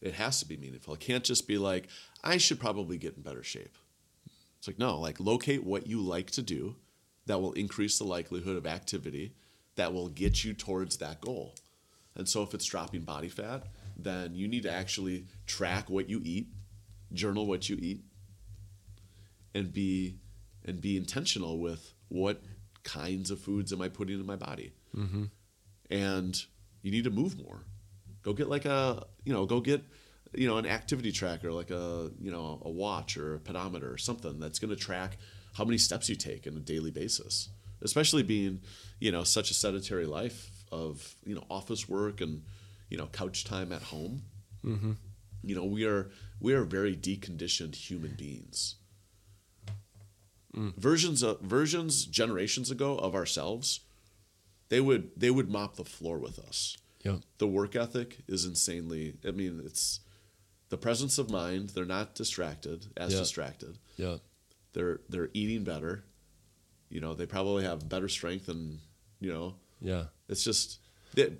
It 0.00 0.14
has 0.14 0.40
to 0.40 0.46
be 0.46 0.56
meaningful. 0.56 0.94
It 0.94 1.00
can't 1.00 1.24
just 1.24 1.46
be 1.48 1.56
like 1.58 1.88
I 2.24 2.36
should 2.36 2.58
probably 2.60 2.98
get 2.98 3.16
in 3.16 3.22
better 3.22 3.42
shape. 3.42 3.76
It's 4.58 4.66
like 4.66 4.78
no, 4.78 4.98
like 4.98 5.20
locate 5.20 5.62
what 5.64 5.86
you 5.86 6.00
like 6.00 6.30
to 6.32 6.42
do 6.42 6.76
that 7.26 7.40
will 7.40 7.52
increase 7.52 7.98
the 7.98 8.04
likelihood 8.04 8.56
of 8.56 8.66
activity 8.66 9.34
that 9.76 9.92
will 9.92 10.08
get 10.08 10.44
you 10.44 10.52
towards 10.54 10.96
that 10.98 11.20
goal. 11.20 11.54
And 12.14 12.28
so 12.28 12.42
if 12.42 12.54
it's 12.54 12.64
dropping 12.64 13.02
body 13.02 13.28
fat, 13.28 13.64
then 13.96 14.34
you 14.34 14.48
need 14.48 14.62
to 14.64 14.70
actually 14.72 15.26
track 15.46 15.90
what 15.90 16.08
you 16.08 16.20
eat, 16.24 16.48
journal 17.12 17.46
what 17.46 17.68
you 17.68 17.76
eat, 17.80 18.02
and 19.54 19.72
be 19.72 20.16
and 20.66 20.80
be 20.80 20.96
intentional 20.96 21.58
with 21.58 21.92
what 22.08 22.42
kinds 22.84 23.30
of 23.30 23.40
foods 23.40 23.72
am 23.72 23.82
I 23.82 23.88
putting 23.88 24.18
in 24.18 24.26
my 24.26 24.36
body. 24.36 24.72
Mm-hmm. 24.96 25.24
And 25.90 26.44
you 26.82 26.90
need 26.90 27.04
to 27.04 27.10
move 27.10 27.38
more. 27.38 27.64
Go 28.22 28.32
get 28.32 28.48
like 28.48 28.64
a 28.64 29.06
you 29.24 29.32
know 29.32 29.46
go 29.46 29.60
get 29.60 29.82
you 30.34 30.48
know 30.48 30.58
an 30.58 30.66
activity 30.66 31.12
tracker 31.12 31.52
like 31.52 31.70
a 31.70 32.10
you 32.20 32.30
know 32.30 32.60
a 32.64 32.70
watch 32.70 33.16
or 33.16 33.36
a 33.36 33.38
pedometer 33.38 33.90
or 33.90 33.98
something 33.98 34.40
that's 34.40 34.58
going 34.58 34.70
to 34.70 34.76
track 34.76 35.16
how 35.54 35.64
many 35.64 35.78
steps 35.78 36.08
you 36.08 36.16
take 36.16 36.46
on 36.46 36.56
a 36.56 36.60
daily 36.60 36.90
basis. 36.90 37.48
Especially 37.82 38.22
being 38.22 38.60
you 38.98 39.12
know 39.12 39.22
such 39.22 39.50
a 39.50 39.54
sedentary 39.54 40.06
life 40.06 40.50
of 40.72 41.14
you 41.24 41.34
know 41.34 41.44
office 41.50 41.88
work 41.88 42.20
and 42.20 42.42
you 42.90 42.98
know 42.98 43.06
couch 43.06 43.44
time 43.44 43.72
at 43.72 43.82
home. 43.82 44.22
Mm-hmm. 44.64 44.92
You 45.42 45.54
know, 45.54 45.64
we 45.64 45.84
are 45.84 46.10
we 46.40 46.54
are 46.54 46.64
very 46.64 46.96
deconditioned 46.96 47.74
human 47.76 48.14
beings. 48.16 48.76
Mm. 50.56 50.74
Versions 50.76 51.22
of 51.22 51.40
versions 51.40 52.06
generations 52.06 52.70
ago 52.70 52.96
of 52.98 53.14
ourselves, 53.14 53.80
they 54.68 54.80
would 54.80 55.10
they 55.16 55.30
would 55.30 55.50
mop 55.50 55.76
the 55.76 55.84
floor 55.84 56.18
with 56.18 56.38
us. 56.38 56.76
Yeah. 57.04 57.18
The 57.38 57.46
work 57.46 57.76
ethic 57.76 58.18
is 58.26 58.44
insanely. 58.44 59.14
I 59.26 59.30
mean, 59.32 59.60
it's 59.64 60.00
the 60.70 60.78
presence 60.78 61.18
of 61.18 61.30
mind. 61.30 61.70
They're 61.70 61.84
not 61.84 62.14
distracted 62.14 62.86
as 62.96 63.12
Yeah. 63.12 63.18
distracted. 63.20 63.78
Yeah. 63.96 64.16
They're 64.72 65.00
they're 65.08 65.30
eating 65.34 65.62
better. 65.64 66.04
You 66.88 67.00
know, 67.00 67.14
they 67.14 67.26
probably 67.26 67.64
have 67.64 67.88
better 67.88 68.08
strength 68.08 68.48
and 68.48 68.80
you 69.20 69.32
know, 69.32 69.56
Yeah. 69.80 70.06
it's 70.28 70.42
just 70.44 70.78
they, 71.14 71.36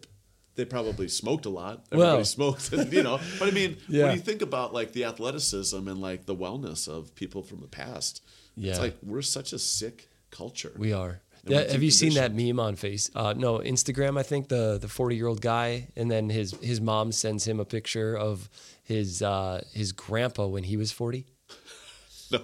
they 0.57 0.65
probably 0.65 1.09
smoked 1.09 1.47
a 1.47 1.51
lot. 1.51 1.85
Well- 1.93 2.03
Everybody 2.03 2.25
smoked, 2.37 2.73
you 2.93 3.03
know. 3.03 3.21
But 3.39 3.49
I 3.49 3.51
mean, 3.53 3.77
Yeah. 3.89 4.07
when 4.07 4.15
you 4.17 4.21
think 4.23 4.43
about 4.43 4.73
like 4.75 4.93
the 4.93 5.05
athleticism 5.05 5.87
and 5.89 6.01
like 6.01 6.27
the 6.27 6.35
wellness 6.35 6.89
of 6.89 7.15
people 7.15 7.43
from 7.43 7.61
the 7.61 7.69
past, 7.69 8.23
Yeah. 8.57 8.71
it's 8.73 8.81
like 8.81 8.97
we're 9.03 9.23
such 9.23 9.53
a 9.53 9.59
sick 9.59 10.09
culture. 10.31 10.73
We 10.77 10.93
are. 10.93 11.21
Yeah, 11.49 11.71
have 11.71 11.83
you 11.85 11.93
seen 11.93 12.15
that 12.15 12.35
meme 12.35 12.59
on 12.59 12.75
Face? 12.75 13.09
Uh, 13.15 13.33
no, 13.37 13.59
Instagram. 13.61 14.19
I 14.19 14.25
think 14.25 14.49
the 14.49 14.79
the 14.81 14.89
forty 14.89 15.15
year 15.15 15.29
old 15.29 15.41
guy, 15.41 15.89
and 15.95 16.11
then 16.11 16.29
his 16.29 16.51
his 16.61 16.81
mom 16.81 17.13
sends 17.13 17.47
him 17.47 17.61
a 17.61 17.65
picture 17.65 18.17
of 18.19 18.51
his 18.83 19.23
uh, 19.23 19.63
his 19.73 19.93
grandpa 19.93 20.47
when 20.47 20.65
he 20.65 20.77
was 20.77 20.91
forty. 20.91 21.27
No. 22.33 22.41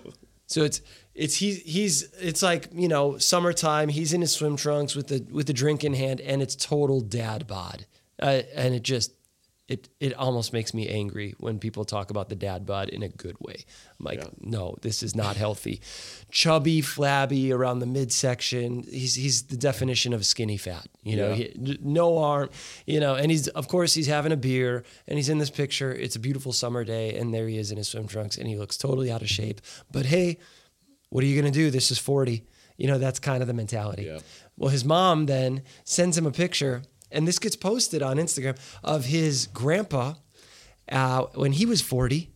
So 0.46 0.62
it's 0.62 0.80
it's 1.14 1.34
he's 1.36 1.62
he's 1.62 2.02
it's 2.20 2.42
like 2.42 2.68
you 2.72 2.86
know 2.86 3.18
summertime. 3.18 3.88
He's 3.88 4.12
in 4.12 4.20
his 4.20 4.30
swim 4.32 4.56
trunks 4.56 4.94
with 4.94 5.08
the 5.08 5.26
with 5.32 5.46
the 5.48 5.52
drink 5.52 5.82
in 5.82 5.94
hand, 5.94 6.20
and 6.20 6.40
it's 6.40 6.54
total 6.54 7.00
dad 7.00 7.48
bod, 7.48 7.86
uh, 8.22 8.42
and 8.54 8.74
it 8.74 8.82
just 8.82 9.12
it 9.68 9.88
it 10.00 10.12
almost 10.14 10.52
makes 10.52 10.74
me 10.74 10.88
angry 10.88 11.34
when 11.38 11.58
people 11.58 11.84
talk 11.84 12.10
about 12.10 12.28
the 12.28 12.34
dad 12.34 12.66
bod 12.66 12.88
in 12.88 13.02
a 13.02 13.08
good 13.08 13.36
way. 13.40 13.64
I'm 13.98 14.04
like, 14.04 14.18
Yeah. 14.22 14.30
no, 14.40 14.76
this 14.82 15.02
is 15.02 15.14
not 15.14 15.36
healthy. 15.36 15.80
Chubby, 16.30 16.80
flabby 16.80 17.52
around 17.52 17.78
the 17.78 17.86
midsection. 17.86 18.82
He's 18.82 19.14
he's 19.14 19.42
the 19.44 19.56
definition 19.56 20.12
of 20.12 20.26
skinny 20.26 20.56
fat. 20.56 20.86
You 21.04 21.16
know, 21.16 21.28
Yeah. 21.30 21.46
he, 21.64 21.78
no 21.80 22.18
arm. 22.18 22.50
You 22.86 23.00
know, 23.00 23.14
and 23.14 23.30
he's 23.30 23.48
of 23.48 23.68
course 23.68 23.94
he's 23.94 24.08
having 24.08 24.32
a 24.32 24.36
beer, 24.36 24.84
and 25.06 25.16
he's 25.18 25.28
in 25.28 25.38
this 25.38 25.50
picture. 25.50 25.92
It's 25.92 26.16
a 26.16 26.20
beautiful 26.20 26.52
summer 26.52 26.84
day, 26.84 27.14
and 27.16 27.32
there 27.32 27.46
he 27.48 27.56
is 27.56 27.70
in 27.70 27.76
his 27.78 27.88
swim 27.88 28.08
trunks, 28.08 28.36
and 28.36 28.48
he 28.48 28.56
looks 28.56 28.76
totally 28.76 29.10
out 29.12 29.22
of 29.22 29.28
shape. 29.28 29.60
But 29.90 30.06
hey, 30.06 30.38
what 31.10 31.22
are 31.22 31.26
you 31.26 31.40
going 31.40 31.52
to 31.52 31.56
do? 31.58 31.70
This 31.70 31.90
is 31.90 31.98
40. 31.98 32.44
You 32.78 32.88
know, 32.88 32.98
that's 32.98 33.20
kind 33.20 33.42
of 33.42 33.46
the 33.46 33.54
mentality. 33.54 34.04
Yeah. 34.04 34.18
Well, 34.56 34.70
his 34.70 34.84
mom 34.84 35.26
then 35.26 35.62
sends 35.84 36.16
him 36.18 36.26
a 36.26 36.32
picture, 36.32 36.82
and 37.12 37.26
this 37.26 37.38
gets 37.38 37.56
posted 37.56 38.02
on 38.02 38.16
Instagram 38.16 38.58
of 38.82 39.06
his 39.06 39.46
grandpa 39.48 40.14
uh, 40.90 41.24
when 41.34 41.52
he 41.52 41.66
was 41.66 41.80
40. 41.80 42.30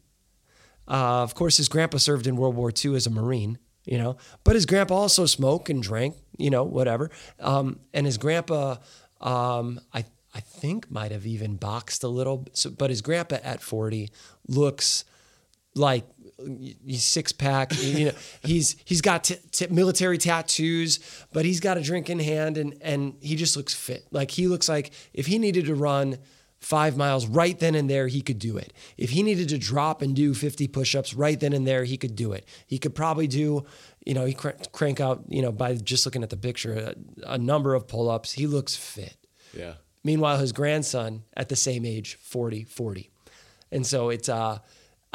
Uh, 0.89 1.22
of 1.22 1.35
course, 1.35 1.57
his 1.57 1.68
grandpa 1.68 1.99
served 1.99 2.27
in 2.27 2.37
World 2.37 2.55
War 2.55 2.72
II 2.72 2.95
as 2.95 3.07
a 3.07 3.11
Marine, 3.11 3.59
you 3.85 3.99
know, 3.99 4.16
but 4.45 4.55
his 4.55 4.66
grandpa 4.66 4.95
also 4.95 5.27
smoked 5.27 5.68
and 5.68 5.83
drank, 5.83 6.16
you 6.39 6.51
know, 6.51 6.62
whatever. 6.62 7.11
Um, 7.41 7.81
and 7.93 8.07
his 8.07 8.18
grandpa, 8.18 8.77
um, 9.20 9.81
I, 9.93 10.05
I 10.35 10.41
think, 10.41 10.91
might 10.91 11.11
have 11.11 11.27
even 11.27 11.57
boxed 11.57 12.05
a 12.05 12.09
little, 12.09 12.47
so, 12.53 12.70
but 12.70 12.91
his 12.91 13.03
grandpa 13.03 13.39
at 13.43 13.62
40 13.62 14.11
looks 14.47 15.05
like 15.74 16.05
he's 16.39 17.05
six 17.05 17.32
pack. 17.32 17.72
You 17.80 18.07
know, 18.07 18.12
he's 18.43 18.76
he's 18.84 19.01
got 19.01 19.24
t- 19.24 19.39
t- 19.51 19.66
military 19.68 20.18
tattoos, 20.18 21.01
but 21.32 21.45
he's 21.45 21.61
got 21.61 21.78
a 21.78 21.80
drink 21.80 22.11
in 22.11 22.18
hand, 22.18 22.59
and 22.59 22.76
and 22.80 23.16
he 23.20 23.37
just 23.37 23.57
looks 23.57 23.74
fit. 23.74 24.07
Like 24.11 24.30
he 24.30 24.49
looks 24.49 24.68
like 24.68 24.93
if 25.12 25.26
he 25.26 25.39
needed 25.39 25.66
to 25.66 25.74
run 25.74 26.18
five 26.59 26.97
miles 26.97 27.26
right 27.26 27.59
then 27.59 27.74
and 27.74 27.89
there, 27.89 28.09
he 28.09 28.20
could 28.20 28.39
do 28.39 28.57
it. 28.57 28.72
If 28.97 29.11
he 29.11 29.22
needed 29.22 29.49
to 29.51 29.59
drop 29.59 30.03
and 30.03 30.16
do 30.16 30.34
50 30.34 30.66
push-ups 30.68 31.14
right 31.14 31.39
then 31.39 31.53
and 31.53 31.66
there, 31.66 31.84
he 31.84 31.97
could 31.97 32.16
do 32.16 32.32
it. 32.32 32.47
He 32.66 32.78
could 32.78 32.95
probably 32.95 33.26
do, 33.26 33.64
you 34.05 34.14
know, 34.14 34.24
he 34.24 34.34
cr- 34.34 34.51
crank 34.72 34.99
out, 34.99 35.24
you 35.28 35.43
know, 35.43 35.53
by 35.53 35.74
just 35.74 36.07
looking 36.07 36.22
at 36.22 36.30
the 36.30 36.37
picture, 36.37 36.95
a, 37.24 37.34
a 37.34 37.39
number 37.39 37.74
of 37.74 37.87
pull-ups. 37.87 38.32
He 38.32 38.47
looks 38.47 38.74
fit. 38.74 39.16
Yeah. 39.53 39.74
Meanwhile, 40.03 40.39
his 40.39 40.53
grandson 40.53 41.24
at 41.37 41.51
the 41.51 41.57
same 41.57 41.84
age, 41.84 42.16
40, 42.20 42.64
40. 42.64 43.11
And 43.70 43.87
so 43.87 44.09
it's, 44.09 44.28
uh, 44.28 44.59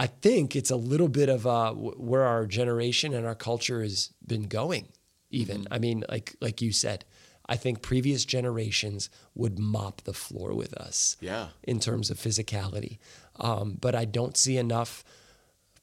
I 0.02 0.08
think 0.08 0.56
it's 0.56 0.72
a 0.72 0.76
little 0.76 1.10
bit 1.10 1.30
of 1.30 1.46
uh, 1.46 1.74
where 1.74 2.24
our 2.24 2.48
generation 2.48 3.14
and 3.14 3.28
our 3.28 3.36
culture 3.36 3.84
has 3.84 4.12
been 4.26 4.48
going. 4.48 4.88
Even, 5.30 5.68
I 5.70 5.78
mean, 5.78 6.04
like 6.10 6.36
like 6.42 6.60
you 6.60 6.72
said, 6.72 7.06
I 7.46 7.56
think 7.56 7.84
previous 7.84 8.26
generations 8.26 9.12
would 9.36 9.60
mop 9.60 10.02
the 10.02 10.14
floor 10.14 10.56
with 10.56 10.74
us. 10.74 11.18
Yeah. 11.22 11.50
In 11.62 11.80
terms 11.80 12.10
of 12.10 12.18
physicality, 12.18 12.98
um, 13.40 13.78
but 13.80 13.94
I 13.94 14.06
don't 14.06 14.36
see 14.36 14.58
enough 14.58 15.04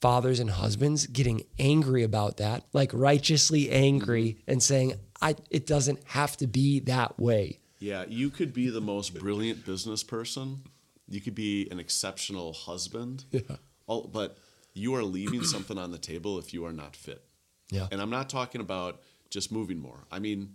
fathers 0.01 0.41
and 0.41 0.51
husbands 0.51 1.07
getting 1.07 1.45
angry 1.57 2.03
about 2.03 2.39
that, 2.39 2.64
like 2.73 2.91
righteously 2.93 3.71
angry 3.71 4.39
and 4.49 4.61
saying, 4.61 4.95
"I 5.23 5.37
it 5.49 5.64
doesn't 5.64 6.03
have 6.07 6.37
to 6.39 6.49
be 6.49 6.81
that 6.81 7.21
way." 7.21 7.61
Yeah, 7.79 8.05
you 8.09 8.31
could 8.31 8.53
be 8.53 8.69
the 8.69 8.81
most 8.81 9.14
brilliant 9.14 9.64
business 9.64 10.03
person. 10.03 10.62
You 11.09 11.21
could 11.21 11.37
be 11.37 11.69
an 11.71 11.79
exceptional 11.79 12.53
husband. 12.53 13.25
Yeah. 13.33 13.59
All, 13.89 14.07
but 14.07 14.39
you 14.74 14.95
are 14.95 15.03
leaving 15.03 15.43
something 15.55 15.76
on 15.76 15.91
the 15.91 15.99
table 15.99 16.39
if 16.39 16.55
you 16.55 16.64
are 16.64 16.72
not 16.72 16.95
fit. 16.95 17.24
Yeah. 17.70 17.89
And 17.91 18.01
I'm 18.01 18.11
not 18.11 18.28
talking 18.30 18.61
about 18.61 19.03
just 19.30 19.51
moving 19.51 19.78
more. 19.80 20.05
I 20.12 20.20
mean, 20.20 20.55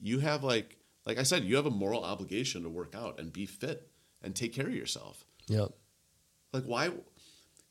you 0.00 0.18
have 0.18 0.42
like 0.42 0.76
like 1.06 1.18
I 1.18 1.22
said, 1.22 1.44
you 1.44 1.54
have 1.56 1.66
a 1.66 1.70
moral 1.70 2.02
obligation 2.04 2.64
to 2.64 2.68
work 2.68 2.94
out 2.96 3.20
and 3.20 3.32
be 3.32 3.46
fit 3.46 3.88
and 4.22 4.34
take 4.34 4.52
care 4.52 4.66
of 4.66 4.74
yourself. 4.74 5.24
Yep. 5.46 5.70
Like 6.52 6.64
why 6.64 6.90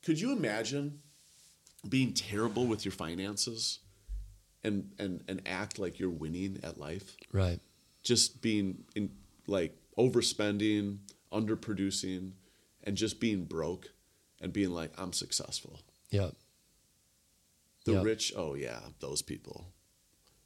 could 0.06 0.20
you 0.22 0.32
imagine 0.32 1.02
being 1.90 2.14
terrible 2.14 2.66
with 2.66 2.86
your 2.86 2.92
finances 2.94 3.80
and 4.64 4.92
and 4.98 5.24
and 5.28 5.42
act 5.46 5.78
like 5.80 6.00
you're 6.00 6.10
winning 6.10 6.60
at 6.64 6.80
life? 6.80 7.18
Right. 7.32 7.60
just 8.04 8.42
being 8.42 8.84
in 8.96 9.10
like 9.48 9.76
overspending, 9.98 11.00
underproducing, 11.32 12.32
and 12.84 12.96
just 12.98 13.20
being 13.20 13.46
broke 13.46 13.92
and 14.44 14.54
being 14.54 14.70
like, 14.72 14.92
I'm 14.98 15.14
successful. 15.14 15.80
Yeah. 16.12 16.30
The 17.86 17.94
Yeah. 17.94 18.02
rich, 18.04 18.34
oh 18.36 18.54
yeah, 18.56 18.80
those 19.00 19.22
people 19.22 19.68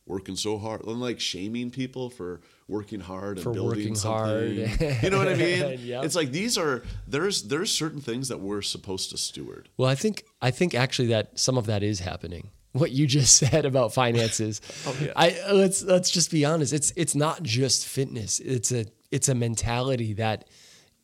working 0.05 0.37
so 0.37 0.57
hard 0.57 0.85
and 0.85 1.01
like 1.01 1.19
shaming 1.19 1.69
people 1.69 2.09
for 2.09 2.39
working 2.69 3.01
hard 3.01 3.37
and 3.37 3.43
For 3.43 3.51
building 3.51 3.77
working 3.79 3.95
something. 3.95 4.67
hard. 4.69 4.97
you 5.03 5.09
know 5.09 5.17
what 5.17 5.27
I 5.27 5.35
mean? 5.47 5.79
Yep. 5.81 6.05
It's 6.05 6.15
like 6.15 6.31
these 6.31 6.57
are 6.57 6.83
there's 7.07 7.43
there's 7.43 7.71
certain 7.71 7.99
things 7.99 8.29
that 8.29 8.39
we're 8.39 8.61
supposed 8.61 9.09
to 9.11 9.17
steward. 9.17 9.67
Well, 9.77 9.89
I 9.89 9.95
think 9.95 10.23
I 10.41 10.49
think 10.51 10.73
actually 10.73 11.09
that 11.09 11.37
some 11.37 11.57
of 11.57 11.65
that 11.65 11.83
is 11.83 11.99
happening. 11.99 12.51
What 12.73 12.91
you 12.91 13.07
just 13.07 13.37
said 13.37 13.65
about 13.65 13.91
finances. 13.93 14.61
Oh, 14.85 14.95
yeah. 15.01 15.11
I 15.15 15.51
let's 15.51 15.81
let's 15.83 16.11
just 16.11 16.29
be 16.29 16.45
honest. 16.45 16.73
It's 16.73 16.91
it's 16.95 17.15
not 17.15 17.41
just 17.41 17.87
fitness. 17.87 18.39
It's 18.39 18.71
a 18.71 18.85
it's 19.09 19.29
a 19.29 19.33
mentality 19.35 20.13
that 20.13 20.47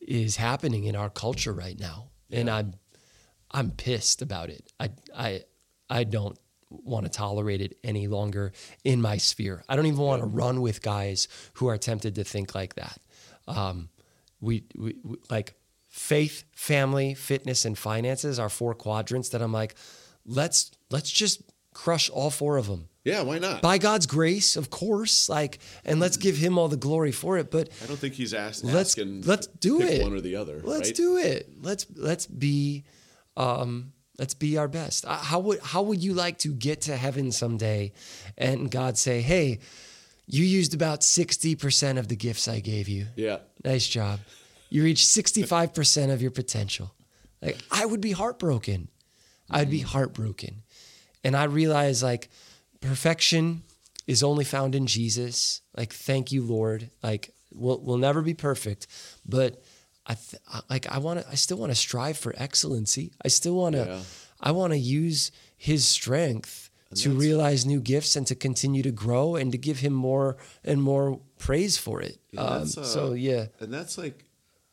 is 0.00 0.36
happening 0.36 0.84
in 0.84 0.94
our 0.94 1.10
culture 1.10 1.52
right 1.52 1.78
now. 1.80 2.10
And 2.30 2.48
I'm 2.48 2.74
I'm 3.54 3.70
pissed 3.70 4.20
about 4.20 4.50
it. 4.50 4.70
I 4.78 4.90
I 5.16 5.42
I 5.88 6.04
don't 6.04 6.38
want 6.70 7.06
to 7.06 7.10
tolerate 7.10 7.60
it 7.60 7.78
any 7.84 8.08
longer 8.08 8.52
in 8.82 9.00
my 9.00 9.16
sphere. 9.16 9.64
I 9.68 9.76
don't 9.76 9.86
even 9.86 10.00
want 10.00 10.22
to 10.22 10.26
run 10.26 10.60
with 10.60 10.82
guys 10.82 11.28
who 11.54 11.68
are 11.68 11.78
tempted 11.78 12.16
to 12.16 12.24
think 12.24 12.54
like 12.54 12.74
that. 12.74 12.98
Um, 13.46 13.88
we, 14.40 14.64
we, 14.74 14.96
we 15.04 15.16
like 15.30 15.54
faith, 15.88 16.44
family, 16.52 17.14
fitness, 17.14 17.64
and 17.64 17.78
finances 17.78 18.38
are 18.38 18.48
four 18.48 18.74
quadrants 18.74 19.28
that 19.30 19.40
I'm 19.42 19.52
like, 19.52 19.76
let's 20.26 20.72
let's 20.90 21.10
just 21.10 21.42
crush 21.72 22.08
all 22.08 22.30
four 22.30 22.56
of 22.56 22.66
them 22.68 22.88
Yeah, 23.04 23.22
why 23.22 23.38
not? 23.38 23.60
by 23.60 23.78
God's 23.78 24.06
grace, 24.06 24.56
of 24.56 24.70
course. 24.70 25.28
Like, 25.28 25.58
and 25.84 26.00
let's 26.00 26.16
give 26.16 26.36
Him 26.36 26.58
all 26.58 26.68
the 26.68 26.76
glory 26.76 27.12
for 27.12 27.38
it. 27.38 27.50
But 27.50 27.68
I 27.82 27.86
don't 27.86 27.98
think 27.98 28.14
he's 28.14 28.34
asked 28.34 28.64
let's 28.64 28.90
asking 28.90 29.22
let's 29.22 29.46
do 29.46 29.80
it. 29.80 30.02
one 30.02 30.12
or 30.12 30.20
the 30.20 30.36
other. 30.36 30.60
Let's 30.62 30.88
right? 30.88 30.96
do 30.96 31.16
it. 31.18 31.50
Let's 31.62 31.86
let's 31.94 32.26
be 32.26 32.84
um 33.36 33.92
let's 34.18 34.34
be 34.34 34.56
our 34.56 34.68
best. 34.68 35.04
Uh, 35.04 35.16
How 35.16 35.40
would 35.40 35.60
how 35.60 35.82
would 35.82 36.02
you 36.02 36.14
like 36.14 36.38
to 36.38 36.52
get 36.52 36.82
to 36.82 36.96
heaven 36.96 37.32
someday 37.32 37.92
and 38.38 38.70
God 38.70 38.96
say, 38.96 39.22
"Hey, 39.22 39.58
you 40.26 40.44
used 40.44 40.74
about 40.74 41.00
60% 41.00 41.98
of 41.98 42.08
the 42.08 42.16
gifts 42.16 42.48
I 42.48 42.60
gave 42.60 42.88
you. 42.88 43.06
Yeah. 43.16 43.38
Nice 43.64 43.86
job. 43.86 44.20
You 44.70 44.82
reached 44.84 45.06
65% 45.06 46.12
of 46.12 46.22
your 46.22 46.30
potential." 46.30 46.94
Like 47.42 47.58
I 47.70 47.84
would 47.86 48.00
be 48.00 48.12
heartbroken. 48.12 48.88
I'd 49.50 49.70
be 49.70 49.80
heartbroken. 49.80 50.62
And 51.22 51.36
I 51.36 51.44
realize 51.44 52.02
like 52.02 52.30
perfection 52.80 53.62
is 54.06 54.22
only 54.22 54.44
found 54.44 54.74
in 54.74 54.86
Jesus. 54.86 55.60
Like 55.76 55.92
thank 55.92 56.32
you 56.32 56.42
Lord. 56.42 56.90
Like 57.02 57.34
we'll 57.52 57.80
we'll 57.80 57.98
never 57.98 58.22
be 58.22 58.34
perfect, 58.34 58.86
but 59.26 59.62
I 60.06 60.14
th- 60.14 60.42
I- 60.52 60.60
like 60.68 60.86
I 60.90 60.98
want 60.98 61.20
to 61.20 61.28
I 61.28 61.34
still 61.34 61.56
want 61.56 61.70
to 61.70 61.76
strive 61.76 62.16
for 62.18 62.34
excellency. 62.36 63.12
I 63.24 63.28
still 63.28 63.54
want 63.56 63.74
to 63.74 63.84
Yeah. 63.86 64.00
I 64.40 64.50
want 64.52 64.72
to 64.72 64.78
use 64.78 65.30
his 65.56 65.86
strength 65.86 66.70
to 66.96 67.10
realize 67.10 67.66
new 67.66 67.80
gifts 67.80 68.14
and 68.14 68.24
to 68.26 68.34
continue 68.36 68.82
to 68.82 68.92
grow 68.92 69.34
and 69.34 69.50
to 69.50 69.58
give 69.58 69.80
him 69.80 69.92
more 69.92 70.36
and 70.62 70.80
more 70.82 71.20
praise 71.38 71.76
for 71.76 72.00
it. 72.00 72.18
Yeah, 72.30 72.40
um, 72.42 72.62
uh, 72.62 72.66
so 72.66 73.14
yeah. 73.14 73.46
And 73.58 73.72
that's 73.72 73.98
like, 73.98 74.24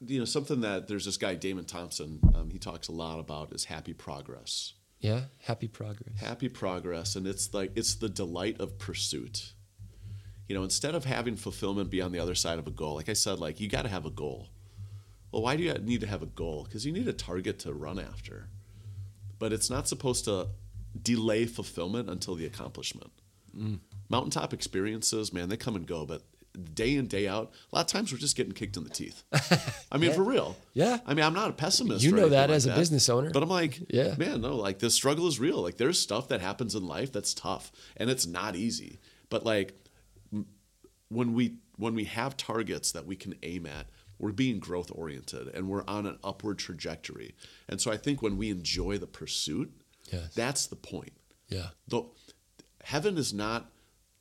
you 0.06 0.20
know, 0.20 0.26
something 0.26 0.62
that 0.62 0.88
there's 0.88 1.06
this 1.06 1.18
guy 1.18 1.34
Damon 1.36 1.66
Thompson. 1.66 2.20
Um, 2.36 2.50
he 2.52 2.60
talks 2.60 2.90
a 2.90 2.92
lot 2.92 3.20
about 3.20 3.54
is 3.54 3.66
happy 3.66 3.94
progress. 3.94 4.74
Yeah, 5.00 5.22
happy 5.40 5.68
progress. 5.68 6.20
Happy 6.20 6.48
progress, 6.48 7.16
and 7.16 7.26
it's 7.26 7.54
like 7.56 7.72
it's 7.76 7.96
the 7.96 8.10
delight 8.10 8.60
of 8.60 8.78
pursuit. 8.78 9.54
You 10.48 10.56
know, 10.56 10.64
instead 10.64 10.94
of 10.94 11.06
having 11.06 11.38
fulfillment 11.38 11.90
be 11.90 12.02
on 12.02 12.12
the 12.12 12.20
other 12.20 12.36
side 12.36 12.60
of 12.60 12.68
a 12.68 12.72
goal, 12.72 12.96
like 12.96 13.10
I 13.10 13.14
said, 13.14 13.40
like 13.40 13.60
you 13.60 13.68
got 13.68 13.84
to 13.84 13.90
have 13.90 14.06
a 14.06 14.12
goal. 14.12 14.50
Well, 15.32 15.42
why 15.42 15.56
do 15.56 15.64
you 15.64 15.74
need 15.76 16.02
to 16.02 16.08
have 16.08 16.22
a 16.22 16.26
goal? 16.28 16.64
Because 16.66 16.86
you 16.86 16.92
need 16.92 17.08
a 17.08 17.14
target 17.14 17.60
to 17.60 17.74
run 17.74 18.00
after. 18.00 18.48
But 19.40 19.54
it's 19.54 19.70
not 19.70 19.88
supposed 19.88 20.26
to 20.26 20.48
delay 21.02 21.46
fulfillment 21.46 22.10
until 22.10 22.36
the 22.36 22.46
accomplishment. 22.46 23.12
Mm. 23.58 23.80
Mountaintop 24.10 24.54
experiences, 24.54 25.32
man, 25.32 25.50
they 25.50 25.58
come 25.58 25.76
and 25.76 25.88
go, 25.88 26.06
but 26.06 26.24
day 26.74 26.96
in 26.96 27.08
day 27.08 27.30
out, 27.30 27.52
a 27.72 27.76
lot 27.78 27.82
of 27.86 27.88
times 27.88 28.12
we're 28.12 28.18
just 28.18 28.36
getting 28.36 28.52
kicked 28.52 28.76
in 28.76 28.84
the 28.84 28.90
teeth. 28.90 29.24
I 29.90 29.98
mean, 29.98 30.10
Yeah. 30.10 30.16
for 30.18 30.24
real. 30.24 30.58
Yeah. 30.74 31.00
I 31.08 31.14
mean, 31.14 31.24
I'm 31.24 31.34
not 31.34 31.50
a 31.50 31.54
pessimist. 31.54 32.04
You 32.04 32.12
know 32.12 32.28
that 32.28 32.50
like 32.50 32.56
as 32.58 32.66
a 32.66 32.76
business 32.76 33.08
owner. 33.10 33.30
But 33.32 33.42
I'm 33.42 33.50
like, 33.50 33.80
Yeah. 33.90 34.16
man, 34.18 34.42
no, 34.42 34.58
like 34.58 34.80
the 34.80 34.90
struggle 34.90 35.28
is 35.28 35.40
real. 35.40 35.62
Like 35.62 35.78
there's 35.78 35.98
stuff 35.98 36.28
that 36.28 36.42
happens 36.42 36.76
in 36.76 36.86
life 36.86 37.12
that's 37.14 37.34
tough 37.34 37.72
and 37.96 38.10
it's 38.10 38.28
not 38.28 38.58
easy. 38.58 39.00
But 39.30 39.46
like 39.46 39.74
when 41.10 41.34
we 41.34 41.56
when 41.78 41.96
we 41.96 42.04
have 42.04 42.38
targets 42.38 42.92
that 42.92 43.06
we 43.06 43.16
can 43.16 43.34
aim 43.44 43.66
at, 43.66 43.88
we're 44.22 44.32
being 44.32 44.60
growth 44.60 44.92
oriented 44.94 45.48
and 45.50 45.68
we're 45.68 45.84
on 45.88 46.06
an 46.06 46.18
upward 46.24 46.60
trajectory. 46.60 47.36
And 47.68 47.82
so 47.82 47.92
I 47.92 47.98
think 47.98 48.22
when 48.22 48.38
we 48.38 48.50
enjoy 48.50 48.98
the 48.98 49.08
pursuit, 49.08 49.72
Yes. 50.12 50.34
that's 50.36 50.68
the 50.68 50.76
point. 50.76 51.14
Yeah. 51.50 51.70
The 51.88 52.04
heaven 52.84 53.18
is 53.18 53.34
not 53.34 53.72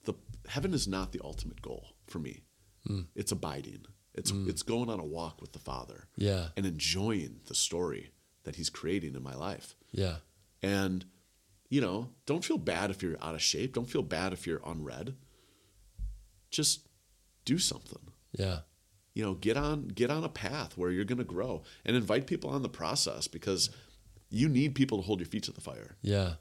the 0.04 0.14
heaven 0.48 0.72
is 0.74 0.88
not 0.88 1.12
the 1.12 1.20
ultimate 1.22 1.60
goal 1.62 1.88
for 2.06 2.18
me. 2.18 2.40
Hmm. 2.86 3.02
It's 3.14 3.30
abiding. 3.32 3.84
It's 4.14 4.30
it's 4.32 4.62
going 4.62 4.88
on 4.90 4.98
a 5.00 5.04
walk 5.04 5.40
with 5.40 5.52
the 5.52 5.58
Father 5.58 6.08
Yeah. 6.16 6.48
and 6.56 6.64
enjoying 6.66 7.40
the 7.46 7.54
story 7.54 8.10
that 8.44 8.56
He's 8.56 8.70
creating 8.70 9.14
in 9.14 9.22
my 9.22 9.34
life. 9.34 9.76
Yeah. 9.92 10.16
And 10.62 11.04
you 11.68 11.80
know, 11.80 12.10
don't 12.26 12.44
feel 12.44 12.58
bad 12.58 12.90
if 12.90 13.02
you're 13.02 13.22
out 13.22 13.34
of 13.34 13.42
shape. 13.42 13.74
Don't 13.74 13.88
feel 13.90 14.02
bad 14.02 14.32
if 14.32 14.46
you're 14.46 14.60
unread. 14.66 15.14
Just 16.50 16.88
do 17.44 17.58
something. 17.58 18.10
Yeah. 18.32 18.60
You 19.14 19.24
know, 19.24 19.34
get 19.34 19.56
on 19.56 19.88
get 19.88 20.10
on 20.10 20.24
a 20.24 20.28
path 20.28 20.76
where 20.76 20.90
you're 20.90 21.04
going 21.04 21.18
to 21.18 21.24
grow 21.24 21.62
and 21.84 21.96
invite 21.96 22.26
people 22.26 22.50
on 22.50 22.62
the 22.62 22.68
process 22.68 23.26
because 23.26 23.70
you 24.30 24.48
need 24.48 24.74
people 24.74 24.98
to 24.98 25.02
hold 25.02 25.18
your 25.18 25.26
feet 25.26 25.42
to 25.44 25.52
the 25.52 25.60
fire. 25.60 25.96
Yeah. 26.02 26.34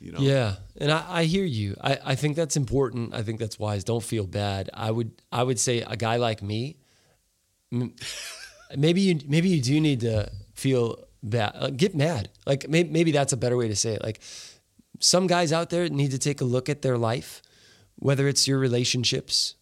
You 0.00 0.12
know, 0.12 0.20
Yeah, 0.20 0.54
and 0.76 0.92
I, 0.92 1.04
I 1.08 1.24
hear 1.24 1.44
you. 1.44 1.74
I, 1.82 1.98
I 2.04 2.14
think 2.14 2.36
that's 2.36 2.56
important. 2.56 3.14
I 3.14 3.22
think 3.22 3.40
that's 3.40 3.58
wise. 3.58 3.82
Don't 3.82 4.02
feel 4.02 4.26
bad. 4.26 4.70
I 4.72 4.90
would 4.92 5.10
I 5.32 5.42
would 5.42 5.58
say 5.58 5.80
a 5.80 5.96
guy 5.96 6.16
like 6.16 6.40
me, 6.40 6.76
maybe 8.76 9.00
you 9.00 9.20
maybe 9.26 9.48
you 9.48 9.60
do 9.60 9.80
need 9.80 10.00
to 10.00 10.30
feel 10.54 11.04
bad. 11.22 11.52
Uh, 11.54 11.70
get 11.70 11.94
mad. 11.94 12.30
Like 12.46 12.68
maybe, 12.68 12.90
maybe 12.90 13.12
that's 13.12 13.32
a 13.32 13.36
better 13.36 13.56
way 13.56 13.68
to 13.68 13.76
say 13.76 13.94
it. 13.94 14.02
Like 14.02 14.20
some 15.00 15.26
guys 15.26 15.52
out 15.52 15.70
there 15.70 15.88
need 15.88 16.10
to 16.12 16.18
take 16.18 16.40
a 16.40 16.44
look 16.44 16.68
at 16.68 16.82
their 16.82 16.98
life, 16.98 17.42
whether 17.96 18.28
it's 18.28 18.46
your 18.46 18.58
relationships. 18.58 19.54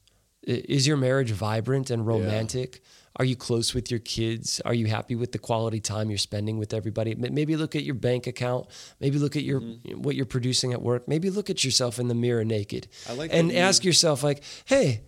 Is 0.47 0.87
your 0.87 0.97
marriage 0.97 1.33
vibrant 1.33 1.91
and 1.91 2.07
romantic? 2.07 2.83
Are 3.19 3.25
you 3.25 3.35
close 3.35 3.75
with 3.75 3.91
your 3.91 4.01
kids? 4.01 4.61
Are 4.65 4.75
you 4.75 4.87
happy 4.87 5.17
with 5.17 5.33
the 5.33 5.39
quality 5.39 5.81
time 5.81 6.11
you're 6.11 6.19
spending 6.19 6.59
with 6.59 6.75
everybody? 6.75 7.15
Maybe 7.15 7.57
look 7.57 7.75
at 7.75 7.83
your 7.83 7.95
bank 7.95 8.27
account. 8.27 8.67
Maybe 9.01 9.19
look 9.19 9.37
at 9.37 9.43
your 9.43 9.61
mm-hmm. 9.61 10.03
what 10.03 10.15
you're 10.15 10.27
producing 10.27 10.73
at 10.73 10.83
work. 10.83 11.09
Maybe 11.09 11.31
look 11.31 11.49
at 11.51 11.65
yourself 11.65 11.99
in 11.99 12.09
the 12.09 12.15
mirror 12.15 12.45
naked, 12.45 12.89
I 13.09 13.15
like 13.15 13.31
and 13.33 13.51
you- 13.51 13.59
ask 13.59 13.85
yourself 13.85 14.23
like, 14.23 14.43
"Hey, 14.67 15.03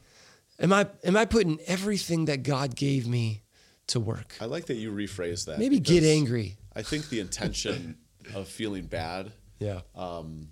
am 0.59 0.72
I 0.72 0.89
am 1.05 1.16
I 1.16 1.26
putting 1.26 1.61
everything 1.66 2.24
that 2.24 2.43
God 2.43 2.74
gave 2.74 3.07
me 3.07 3.43
to 3.89 4.01
work?" 4.01 4.36
I 4.41 4.47
like 4.47 4.66
that 4.66 4.76
you 4.76 4.91
rephrase 4.91 5.45
that. 5.45 5.59
Maybe 5.59 5.78
get 5.78 6.03
angry. 6.03 6.57
I 6.74 6.82
think 6.82 7.11
the 7.11 7.20
intention 7.20 7.99
of 8.34 8.49
feeling 8.49 8.86
bad, 8.86 9.32
Yeah, 9.61 9.80
um, 9.95 10.49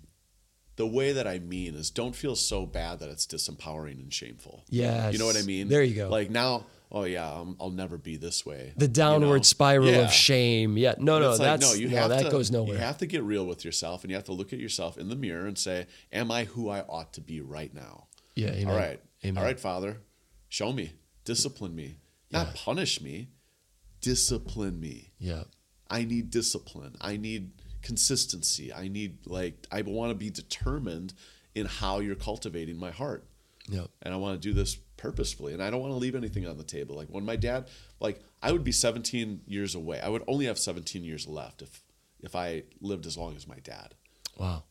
the 0.77 0.87
way 0.87 1.11
that 1.11 1.27
I 1.27 1.39
mean 1.39 1.75
is 1.75 1.89
don't 1.89 2.15
feel 2.15 2.35
so 2.35 2.65
bad 2.65 2.99
that 2.99 3.09
it's 3.09 3.25
disempowering 3.27 3.99
and 3.99 4.13
shameful. 4.13 4.63
Yeah. 4.69 5.09
You 5.09 5.17
know 5.19 5.25
what 5.25 5.35
I 5.35 5.41
mean? 5.41 5.67
There 5.67 5.83
you 5.83 5.95
go. 5.95 6.09
Like 6.09 6.29
now, 6.29 6.65
oh 6.91 7.03
yeah, 7.03 7.27
i 7.27 7.43
I'll 7.59 7.71
never 7.71 7.97
be 7.97 8.15
this 8.15 8.45
way. 8.45 8.73
the 8.77 8.85
you 8.85 8.91
downward 8.91 9.37
know? 9.37 9.41
spiral 9.43 9.87
Yeah. 9.87 10.05
of 10.05 10.11
shame. 10.13 10.77
Yeah, 10.77 10.93
no, 10.99 11.19
no, 11.19 11.31
like, 11.31 11.39
that's 11.39 11.77
you 11.77 11.89
no, 11.89 11.97
have 11.97 12.09
that 12.09 12.23
to, 12.25 12.29
goes 12.29 12.51
nowhere. 12.51 12.75
You 12.75 12.79
have 12.79 12.99
to 12.99 13.07
get 13.07 13.23
real 13.23 13.45
with 13.45 13.65
yourself, 13.65 14.03
and 14.03 14.11
you 14.11 14.15
have 14.15 14.25
to 14.25 14.33
look 14.33 14.53
at 14.53 14.59
yourself 14.59 14.97
in 14.97 15.09
the 15.09 15.15
mirror 15.15 15.47
and 15.47 15.57
say, 15.57 15.87
"Am 16.13 16.31
I 16.31 16.45
who 16.45 16.69
I 16.69 16.81
ought 16.81 17.11
to 17.13 17.21
be 17.21 17.41
right 17.41 17.73
now?" 17.73 18.07
yeah, 18.35 18.49
amen. 18.49 18.67
All 18.69 18.79
right, 18.79 19.01
amen. 19.25 19.37
all 19.39 19.43
right, 19.43 19.59
Father, 19.59 19.97
show 20.47 20.71
me, 20.71 20.93
discipline 21.25 21.75
me, 21.75 21.97
Yeah. 22.29 22.43
not 22.43 22.55
punish 22.55 23.01
me, 23.01 23.29
discipline 24.01 24.79
me. 24.79 25.11
Yeah, 25.19 25.43
I 25.89 26.03
need 26.03 26.29
discipline. 26.29 26.95
I 27.01 27.17
need 27.17 27.51
consistency. 27.87 28.73
I 28.73 28.87
need 28.89 29.25
like 29.25 29.65
I 29.71 29.81
want 29.81 30.11
to 30.11 30.15
be 30.15 30.29
determined 30.29 31.13
in 31.55 31.65
how 31.65 31.99
you're 31.99 32.15
cultivating 32.29 32.77
my 32.77 32.91
heart. 32.91 33.23
yeah, 33.69 33.87
And 34.03 34.13
I 34.13 34.17
want 34.17 34.39
to 34.39 34.47
do 34.47 34.53
this 34.53 34.75
purposefully 34.97 35.53
and 35.53 35.61
I 35.63 35.69
don't 35.71 35.81
want 35.81 35.93
to 35.93 35.97
leave 35.97 36.15
anything 36.15 36.45
on 36.47 36.57
the 36.57 36.63
table. 36.63 36.95
Like 36.95 37.07
when 37.07 37.25
my 37.25 37.35
dad 37.35 37.69
like 37.99 38.21
I 38.43 38.51
would 38.51 38.63
be 38.63 38.71
17 38.71 39.41
years 39.47 39.73
away. 39.75 39.99
I 40.01 40.09
would 40.09 40.23
only 40.27 40.45
have 40.45 40.59
17 40.59 41.03
years 41.03 41.25
left 41.27 41.61
if 41.61 41.81
if 42.19 42.35
I 42.35 42.63
lived 42.81 43.05
as 43.05 43.17
long 43.17 43.35
as 43.35 43.47
my 43.47 43.59
dad. 43.63 43.95
wow, 44.37 44.63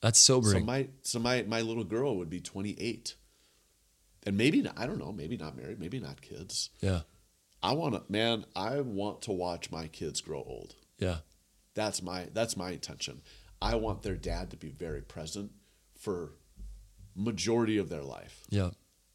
that's 0.00 0.18
sobering. 0.18 0.60
So 0.62 0.64
my 0.64 0.88
so 1.02 1.18
my 1.18 1.42
my 1.42 1.60
little 1.60 1.84
girl 1.84 2.16
would 2.16 2.30
be 2.30 2.40
28. 2.40 3.14
And 4.24 4.36
maybe 4.36 4.62
not, 4.62 4.74
I 4.78 4.86
don't 4.86 4.98
know, 4.98 5.10
maybe 5.12 5.36
not 5.36 5.56
married, 5.56 5.80
maybe 5.80 5.98
not 5.98 6.20
kids. 6.22 6.70
yeah, 6.80 7.00
I 7.62 7.72
want 7.74 7.94
to 7.94 8.02
man, 8.08 8.44
I 8.54 8.80
want 8.80 9.22
to 9.22 9.32
watch 9.32 9.70
my 9.72 9.88
kids 9.88 10.20
grow 10.20 10.42
old. 10.46 10.74
yeah, 10.98 11.18
That's 11.74 12.02
my 12.02 12.28
that's 12.32 12.56
my 12.56 12.70
intention. 12.70 13.22
I 13.60 13.76
want 13.76 14.02
their 14.02 14.16
dad 14.16 14.50
to 14.50 14.56
be 14.56 14.70
very 14.70 15.02
present 15.02 15.52
for 15.98 16.32
majority 17.14 17.78
of 17.78 17.88
their 17.88 18.02
life, 18.02 18.42
yeah. 18.50 18.70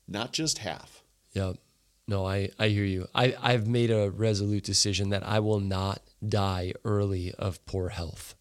not 0.08 0.32
just 0.32 0.60
half. 0.60 1.04
Yeah. 1.34 1.54
No, 2.08 2.26
I, 2.26 2.50
I 2.58 2.70
hear 2.70 2.86
you. 2.86 3.08
I, 3.14 3.36
I've 3.42 3.68
made 3.68 3.92
a 3.92 4.10
resolute 4.10 4.64
decision 4.64 5.10
that 5.10 5.28
I 5.28 5.40
will 5.40 5.60
not 5.60 6.02
die 6.26 6.74
early 6.86 7.34
of 7.34 7.64
poor 7.66 7.90
health. 7.90 8.36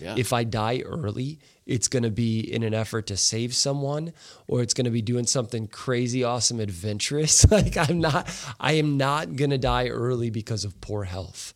Yeah. 0.00 0.16
If 0.18 0.32
I 0.32 0.42
die 0.42 0.80
early, 0.80 1.38
it's 1.64 1.86
going 1.86 2.02
to 2.02 2.10
be 2.10 2.40
in 2.40 2.64
an 2.64 2.74
effort 2.74 3.06
to 3.08 3.16
save 3.16 3.54
someone 3.54 4.12
or 4.48 4.62
it's 4.62 4.74
going 4.74 4.86
to 4.86 4.90
be 4.90 5.02
doing 5.02 5.26
something 5.26 5.68
crazy, 5.68 6.24
awesome, 6.24 6.58
adventurous. 6.58 7.48
like 7.50 7.76
I'm 7.76 8.00
not, 8.00 8.28
I 8.58 8.72
am 8.74 8.96
not 8.96 9.36
going 9.36 9.50
to 9.50 9.58
die 9.58 9.88
early 9.88 10.30
because 10.30 10.64
of 10.64 10.80
poor 10.80 11.04
health. 11.04 11.54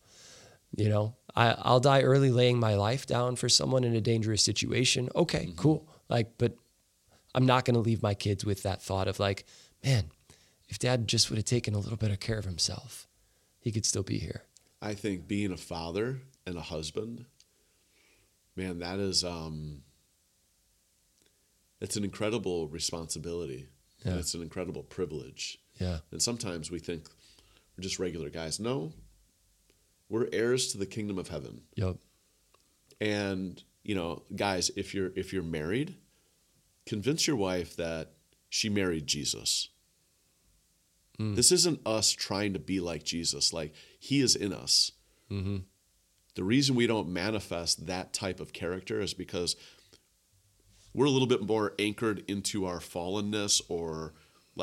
You 0.77 0.89
know, 0.89 1.17
I, 1.37 1.55
I'll 1.59 1.80
die 1.80 2.01
early 2.03 2.30
laying 2.30 2.59
my 2.59 2.74
life 2.76 3.07
down 3.07 3.37
for 3.37 3.49
someone 3.49 3.84
in 3.84 3.95
a 3.95 4.01
dangerous 4.01 4.43
situation. 4.43 5.11
Okay, 5.14 5.53
cool. 5.57 5.87
Like, 6.09 6.39
but 6.39 6.57
I'm 7.34 7.45
not 7.45 7.64
going 7.66 7.74
to 7.74 7.80
leave 7.80 8.03
my 8.03 8.14
kids 8.14 8.45
with 8.45 8.62
that 8.62 8.80
thought 8.82 9.07
of 9.09 9.20
like, 9.20 9.45
man, 9.84 10.05
if 10.68 10.78
dad 10.78 11.07
just 11.07 11.28
would 11.30 11.37
have 11.37 11.45
taken 11.45 11.74
a 11.74 11.78
little 11.78 11.99
better 11.99 12.16
care 12.16 12.39
of 12.39 12.45
himself, 12.47 13.07
he 13.61 13.70
could 13.70 13.84
still 13.84 14.03
be 14.03 14.18
here. 14.18 14.43
I 14.80 14.95
think 14.95 15.28
being 15.28 15.53
a 15.53 15.57
father 15.57 16.22
and 16.47 16.57
a 16.57 16.62
husband, 16.62 17.26
man, 18.57 18.79
that 18.79 18.99
is 18.99 19.22
um 19.25 19.83
it's 21.80 21.96
an 21.96 22.04
incredible 22.04 22.68
responsibility. 22.68 23.68
And 24.04 24.14
Yeah. 24.14 24.21
it's 24.21 24.34
an 24.34 24.42
incredible 24.42 24.83
privilege. 24.83 25.58
Yeah. 25.80 25.99
And 26.11 26.22
sometimes 26.22 26.71
we 26.71 26.79
think 26.79 27.08
we're 27.76 27.83
just 27.83 27.99
regular 27.99 28.30
guys. 28.30 28.58
No. 28.58 28.92
We're 30.08 30.28
heirs 30.33 30.68
to 30.68 30.78
the 30.78 30.87
kingdom 30.87 31.18
of 31.18 31.28
heaven. 31.28 31.62
Yep. 31.74 31.96
And 33.00 33.62
you 33.83 33.95
know, 33.95 34.22
guys, 34.34 34.70
if 34.76 34.95
you're 34.95 35.12
if 35.16 35.33
you're 35.33 35.42
married, 35.42 35.96
convince 36.87 37.26
your 37.26 37.37
wife 37.37 37.76
that 37.76 38.12
she 38.49 38.68
married 38.68 39.07
Jesus. 39.07 39.68
This 41.18 41.50
isn't 41.50 41.80
us 41.87 42.12
trying 42.12 42.53
to 42.53 42.58
be 42.58 42.80
like 42.80 43.04
Jesus. 43.04 43.53
Like 43.53 43.74
he 43.99 44.20
is 44.20 44.37
in 44.37 44.53
us. 44.53 44.92
Mm-hmm. 45.30 45.58
The 46.34 46.45
reason 46.45 46.76
we 46.76 46.87
don't 46.87 47.08
manifest 47.08 47.87
that 47.87 48.12
type 48.12 48.41
of 48.41 48.53
character 48.53 49.00
is 49.00 49.14
because 49.14 49.57
we're 50.92 51.07
a 51.07 51.11
little 51.11 51.26
bit 51.26 51.42
more 51.42 51.72
anchored 51.78 52.22
into 52.28 52.66
our 52.66 52.78
fallenness, 52.78 53.62
or 53.68 54.14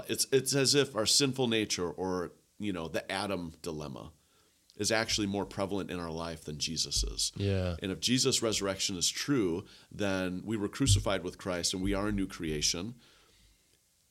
it's 0.07 0.27
it's 0.31 0.53
as 0.55 0.75
if 0.75 0.95
our 0.95 1.05
sinful 1.05 1.47
nature, 1.47 1.89
or 1.89 2.33
you 2.59 2.73
know, 2.73 2.87
the 2.87 3.11
Adam 3.11 3.53
dilemma, 3.61 4.11
is 4.77 4.91
actually 4.91 5.27
more 5.27 5.45
prevalent 5.45 5.91
in 5.91 5.99
our 5.99 6.09
life 6.11 6.45
than 6.45 6.57
Jesus 6.57 7.03
is. 7.03 7.31
Yeah. 7.35 7.75
And 7.81 7.91
if 7.91 7.99
Jesus' 7.99 8.41
resurrection 8.41 8.97
is 8.97 9.09
true, 9.09 9.65
then 9.91 10.41
we 10.45 10.57
were 10.57 10.67
crucified 10.67 11.23
with 11.23 11.37
Christ 11.37 11.73
and 11.73 11.83
we 11.83 11.93
are 11.93 12.07
a 12.07 12.11
new 12.11 12.25
creation. 12.27 12.95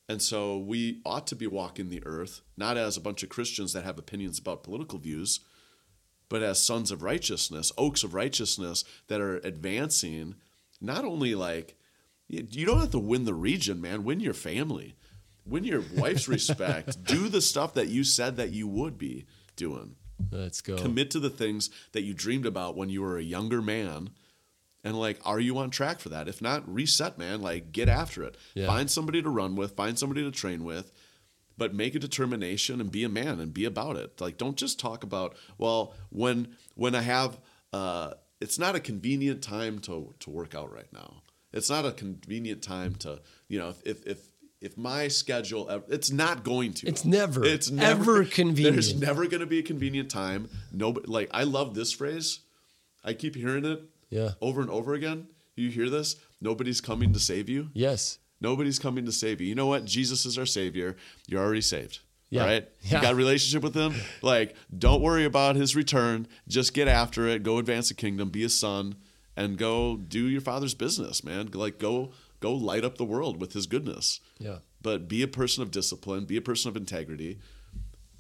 And 0.09 0.21
so 0.23 0.59
we 0.59 1.01
ought 1.05 1.27
to 1.29 1.37
be 1.37 1.47
walking 1.47 1.89
the 1.89 2.03
earth, 2.05 2.43
not 2.57 2.77
as 2.77 2.97
a 2.97 3.01
bunch 3.01 3.23
of 3.23 3.29
Christians 3.29 3.73
that 3.73 3.85
have 3.85 3.99
opinions 3.99 4.39
about 4.39 4.63
political 4.63 4.99
views, 4.99 5.41
but 6.29 6.43
as 6.43 6.61
sons 6.63 6.91
of 6.91 7.03
righteousness, 7.03 7.73
oaks 7.77 8.05
of 8.05 8.15
righteousness 8.15 8.85
that 9.09 9.21
are 9.21 9.39
advancing, 9.39 10.37
not 10.81 11.05
only 11.05 11.35
like, 11.35 11.77
you 12.29 12.47
you 12.51 12.67
don't 12.67 12.81
have 12.81 12.91
to 12.93 12.99
win 12.99 13.25
the 13.25 13.35
region, 13.35 13.81
man, 13.81 14.05
win 14.05 14.21
your 14.21 14.35
family. 14.35 14.95
win 15.45 15.65
your 15.65 15.83
wife's 15.97 16.29
respect. 16.37 17.05
Do 17.05 17.29
the 17.29 17.41
stuff 17.43 17.75
that 17.75 17.89
you 17.89 18.05
said 18.05 18.37
that 18.37 18.53
you 18.53 18.69
would 18.69 18.97
be 18.97 19.27
doing. 19.57 19.97
Let's 20.31 20.61
go. 20.61 20.77
Commit 20.77 21.11
to 21.13 21.21
the 21.21 21.31
things 21.31 21.71
that 21.93 22.03
you 22.03 22.15
dreamed 22.15 22.47
about 22.47 22.77
when 22.77 22.89
you 22.89 23.03
were 23.03 23.19
a 23.19 23.23
younger 23.23 23.63
man. 23.63 24.11
And 24.85 24.99
like, 24.99 25.21
are 25.25 25.41
you 25.41 25.59
on 25.59 25.71
track 25.71 26.01
for 26.01 26.09
that? 26.09 26.29
If 26.29 26.43
not, 26.43 26.69
reset, 26.73 27.19
man. 27.19 27.41
Like, 27.41 27.73
get 27.73 27.89
after 27.89 28.23
it. 28.25 28.37
Yeah. 28.55 28.67
Find 28.67 28.91
somebody 28.91 29.23
to 29.23 29.31
run 29.31 29.55
with, 29.55 29.77
find 29.77 29.99
somebody 29.99 30.23
to 30.23 30.31
train 30.31 30.65
with, 30.65 30.93
but 31.57 31.75
make 31.75 31.95
a 31.95 32.01
determination 32.01 32.81
and 32.81 32.91
be 32.91 33.05
a 33.05 33.09
man 33.09 33.39
and 33.39 33.55
be 33.55 33.65
about 33.65 33.97
it. 33.97 34.21
Like, 34.21 34.39
don't 34.39 34.57
just 34.57 34.81
talk 34.81 35.05
about, 35.05 35.37
well, 35.59 35.95
when 36.11 36.57
when 36.75 36.95
I 36.95 37.03
have 37.03 37.39
uh 37.73 38.15
it's 38.41 38.59
not 38.59 38.75
a 38.75 38.81
convenient 38.81 39.41
time 39.41 39.79
to 39.81 40.15
to 40.19 40.31
work 40.31 40.55
out 40.55 40.73
right 40.73 40.93
now. 40.93 41.23
It's 41.53 41.71
not 41.71 41.85
a 41.85 41.93
convenient 41.93 42.63
time 42.63 42.95
to, 42.97 43.21
you 43.47 43.59
know, 43.59 43.69
if 43.69 43.83
if 43.87 44.07
if 44.07 44.32
my 44.77 45.09
schedule 45.09 45.69
ev- 45.71 45.85
it's 45.89 46.11
not 46.11 46.45
going 46.45 46.73
to. 46.75 46.87
It's 46.89 47.05
never, 47.05 47.45
It's 47.45 47.71
never, 47.71 48.19
ever 48.19 48.25
convenient 48.41 48.75
There's 48.77 48.95
never 48.95 49.27
going 49.27 49.41
to 49.41 49.47
be 49.47 49.59
a 49.59 49.63
convenient 49.63 50.11
time. 50.11 50.49
Nobody 50.73 51.07
like 51.09 51.29
I 51.33 51.45
love 51.45 51.75
this 51.75 51.93
phrase. 51.93 52.41
I 53.05 53.15
keep 53.15 53.35
hearing 53.35 53.65
it 53.65 53.83
Yeah. 54.11 54.31
over 54.41 54.61
and 54.61 54.71
over 54.71 54.95
again. 54.95 55.27
You 55.57 55.71
hear 55.71 55.91
this? 55.91 56.17
Nobody's 56.41 56.81
coming 56.81 57.13
to 57.13 57.19
save 57.19 57.49
you. 57.49 57.71
Yes. 57.75 58.19
Nobody's 58.41 58.79
coming 58.79 59.05
to 59.07 59.13
save 59.13 59.41
you. 59.41 59.47
You 59.49 59.55
know 59.55 59.67
what? 59.67 59.85
Jesus 59.85 60.25
is 60.27 60.39
our 60.39 60.47
savior. 60.47 60.97
You're 61.29 61.43
already 61.43 61.61
saved. 61.61 61.99
Yeah. 62.31 62.41
All 62.43 62.47
right? 62.49 62.69
Yeah. 62.83 62.97
You 62.97 63.03
got 63.03 63.13
a 63.13 63.17
relationship 63.17 63.63
with 63.63 63.75
him? 63.75 63.95
Like, 64.23 64.55
don't 64.77 65.03
worry 65.03 65.25
about 65.25 65.57
his 65.57 65.77
return. 65.77 66.27
Just 66.49 66.73
get 66.75 66.89
after 66.89 67.27
it. 67.29 67.43
Go 67.43 67.59
advance 67.59 67.89
the 67.89 67.95
kingdom. 67.95 68.31
Be 68.31 68.45
a 68.45 68.49
son 68.49 68.95
and 69.37 69.59
go 69.59 69.97
do 69.97 70.27
your 70.29 70.41
father's 70.41 70.75
business, 70.75 71.23
man. 71.25 71.51
Like 71.53 71.79
go 71.79 72.13
go 72.43 72.53
light 72.53 72.85
up 72.85 72.99
the 72.99 73.05
world 73.05 73.41
with 73.41 73.53
his 73.53 73.67
goodness. 73.67 74.21
Yeah. 74.39 74.59
But 74.83 75.09
be 75.09 75.23
a 75.23 75.29
person 75.29 75.63
of 75.63 75.71
discipline, 75.71 76.25
be 76.25 76.37
a 76.37 76.43
person 76.43 76.69
of 76.69 76.77
integrity, 76.77 77.39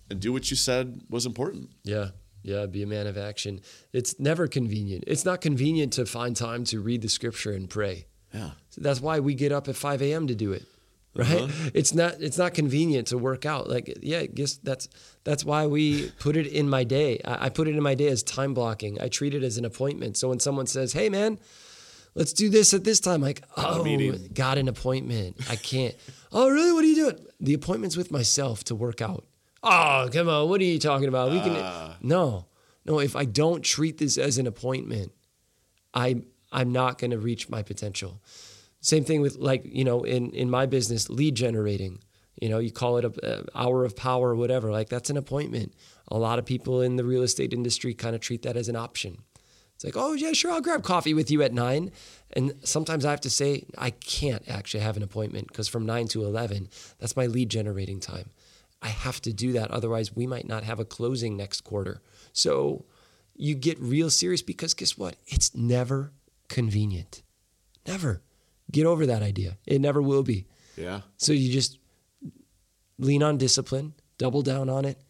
and 0.09 0.21
do 0.21 0.33
what 0.33 0.51
you 0.51 0.57
said 0.57 1.03
was 1.11 1.27
important. 1.27 1.71
Yeah. 1.85 2.09
Yeah. 2.43 2.67
Be 2.67 2.83
a 2.83 2.87
man 2.87 3.07
of 3.07 3.19
action. 3.19 3.61
It's 3.93 4.19
never 4.19 4.47
convenient. 4.47 5.05
It's 5.07 5.25
not 5.25 5.41
convenient 5.41 5.93
to 5.95 6.07
find 6.07 6.37
time 6.37 6.65
to 6.65 6.81
read 6.81 7.03
the 7.03 7.09
scripture 7.09 7.53
and 7.53 7.69
pray. 7.69 8.07
Yeah. 8.33 8.53
So 8.71 8.81
that's 8.81 9.01
why 9.01 9.21
we 9.21 9.35
get 9.35 9.53
up 9.53 9.69
at 9.69 9.77
5 9.77 10.01
a.m. 10.03 10.27
to 10.29 10.35
do 10.35 10.53
it. 10.53 10.65
Uh-huh. 11.19 11.47
Right? 11.47 11.51
It's 11.75 11.95
not 11.95 12.15
it's 12.21 12.39
not 12.39 12.55
convenient 12.55 13.09
to 13.09 13.19
work 13.19 13.45
out. 13.45 13.69
Like, 13.69 13.99
yeah, 14.01 14.21
I 14.21 14.27
guess 14.27 14.57
that's 14.57 14.89
that's 15.25 15.45
why 15.45 15.67
we 15.67 16.11
put 16.19 16.37
it 16.37 16.47
in 16.47 16.69
my 16.69 16.85
day. 16.85 17.21
I, 17.25 17.47
I 17.47 17.49
put 17.51 17.69
it 17.69 17.77
in 17.77 17.83
my 17.83 17.95
day 17.95 18.09
as 18.09 18.23
time 18.23 18.55
blocking. 18.55 19.01
I 19.01 19.09
treat 19.09 19.35
it 19.35 19.43
as 19.43 19.59
an 19.59 19.65
appointment. 19.65 20.17
So 20.17 20.29
when 20.31 20.41
someone 20.41 20.67
says, 20.67 20.95
Hey 20.95 21.11
man, 21.11 21.39
let's 22.15 22.33
do 22.33 22.49
this 22.49 22.75
at 22.75 22.85
this 22.85 23.01
time, 23.01 23.21
like, 23.21 23.43
oh 23.57 23.85
got 24.35 24.59
an 24.59 24.69
appointment. 24.69 25.37
I 25.49 25.57
can't. 25.57 25.95
oh, 26.33 26.49
really? 26.51 26.73
What 26.73 26.85
are 26.85 26.89
you 26.89 26.95
doing? 26.95 27.27
The 27.41 27.55
appointment's 27.55 27.97
with 27.97 28.11
myself 28.11 28.65
to 28.65 28.75
work 28.75 29.01
out. 29.01 29.25
Oh, 29.63 30.09
come 30.13 30.29
on. 30.29 30.49
What 30.49 30.61
are 30.61 30.65
you 30.65 30.79
talking 30.79 31.09
about? 31.09 31.31
We 31.31 31.41
can 31.41 31.55
No. 32.01 32.47
No, 32.85 32.99
if 32.99 33.15
I 33.15 33.25
don't 33.25 33.63
treat 33.63 33.99
this 33.99 34.19
as 34.19 34.39
an 34.39 34.47
appointment, 34.47 35.13
I'm 35.95 36.27
I'm 36.51 36.73
not 36.73 36.99
going 36.99 37.13
to 37.13 37.19
reach 37.19 37.49
my 37.49 37.63
potential. 37.63 38.21
Same 38.81 39.05
thing 39.05 39.21
with 39.21 39.37
like 39.37 39.63
you 39.65 39.85
know 39.85 40.03
in 40.03 40.31
in 40.31 40.51
my 40.51 40.67
business 40.67 41.09
lead 41.09 41.37
generating. 41.37 42.01
You 42.41 42.49
know, 42.49 42.59
you 42.59 42.73
call 42.73 42.97
it 42.97 43.05
a, 43.05 43.13
a 43.23 43.45
hour 43.57 43.85
of 43.85 43.95
power 43.95 44.31
or 44.31 44.35
whatever. 44.35 44.73
Like 44.73 44.89
that's 44.89 45.11
an 45.11 45.17
appointment. 45.17 45.75
A 46.09 46.19
lot 46.19 46.41
of 46.41 46.45
people 46.45 46.81
in 46.81 46.97
the 46.97 47.05
real 47.05 47.23
estate 47.23 47.53
industry 47.53 47.95
kind 47.95 48.17
of 48.17 48.21
treat 48.21 48.43
that 48.43 48.57
as 48.57 48.69
an 48.69 48.75
option. 48.75 49.19
It's 49.83 49.97
like, 49.97 50.01
oh 50.01 50.13
yeah, 50.13 50.33
sure, 50.33 50.53
I'll 50.53 50.61
grab 50.61 50.85
coffee 50.85 51.13
with 51.13 51.29
you 51.29 51.43
at 51.43 51.53
nine. 51.53 51.91
And 52.35 52.55
sometimes 52.63 53.05
I 53.05 53.11
have 53.11 53.21
to 53.23 53.31
say 53.31 53.65
I 53.77 53.91
can't 53.91 54.49
actually 54.49 54.81
have 54.81 54.97
an 54.97 55.03
appointment 55.03 55.49
because 55.49 55.67
from 55.67 55.85
nine 55.85 56.07
to 56.09 56.25
eleven, 56.25 56.69
that's 57.01 57.17
my 57.17 57.27
lead 57.27 57.49
generating 57.49 57.99
time. 57.99 58.31
I 58.81 58.89
have 58.89 59.21
to 59.23 59.33
do 59.33 59.53
that. 59.53 59.73
Otherwise, 59.73 60.15
we 60.15 60.25
might 60.27 60.47
not 60.47 60.63
have 60.63 60.79
a 60.79 60.85
closing 60.85 61.37
next 61.37 61.63
quarter. 61.63 62.01
So 62.33 62.85
you 63.35 63.57
get 63.57 63.79
real 63.81 64.09
serious 64.09 64.41
because 64.41 64.73
guess 64.73 64.97
what? 64.97 65.17
It's 65.27 65.53
never 65.53 66.13
convenient. 66.49 67.23
Never. 67.85 68.23
Get 68.71 68.87
over 68.87 69.05
that 69.07 69.23
idea. 69.23 69.59
It 69.67 69.81
never 69.81 70.01
will 70.01 70.23
be. 70.23 70.47
Yeah. 70.77 71.01
So 71.17 71.33
you 71.33 71.53
just 71.53 71.79
lean 72.99 73.25
on 73.25 73.37
discipline, 73.37 73.95
double 74.17 74.43
down 74.43 74.69
on 74.69 74.85
it, 74.85 75.03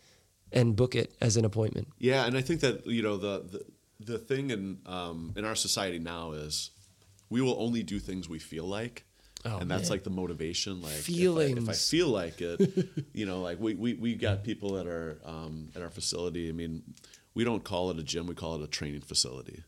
and 0.51 0.75
book 0.77 0.95
it 0.95 1.15
as 1.21 1.37
an 1.37 1.45
appointment. 1.45 1.89
Yeah, 1.99 2.25
and 2.25 2.37
I 2.37 2.41
think 2.41 2.61
that 2.61 2.87
you 2.87 3.03
know 3.03 3.19
the 3.19 3.45
the, 3.51 3.65
the 4.07 4.19
thing 4.19 4.51
in 4.51 4.79
um, 4.87 5.33
in 5.37 5.45
our 5.45 5.55
society 5.55 5.99
now 5.99 6.33
is 6.33 6.71
we 7.31 7.41
will 7.41 7.57
only 7.59 7.83
do 7.83 7.99
things 7.99 8.29
we 8.29 8.39
feel 8.39 8.65
like. 8.65 9.05
Oh, 9.45 9.59
and 9.59 9.69
that's 9.69 9.85
man. 9.85 9.91
like 9.91 10.05
the 10.05 10.11
motivation. 10.11 10.81
Like 10.83 10.93
if 10.93 11.09
I- 11.11 11.13
if 11.13 11.69
I, 11.69 11.73
feel 11.73 12.09
like 12.09 12.41
it, 12.41 12.61
you 13.13 13.27
know, 13.27 13.41
like 13.43 13.59
we, 13.59 13.75
we, 13.75 13.95
we 13.95 14.15
got 14.15 14.45
people 14.45 14.79
at 14.79 14.87
our 14.87 15.17
um, 15.25 15.69
at 15.75 15.83
our 15.83 15.91
facility. 15.91 16.49
I 16.49 16.53
mean, 16.53 16.83
we 17.35 17.43
don't 17.43 17.65
call 17.65 17.91
it 17.91 17.99
a 17.99 18.05
gym; 18.05 18.27
we 18.27 18.37
call 18.37 18.55
it 18.55 18.63
a 18.63 18.69
training 18.69 19.01
facility. 19.01 19.65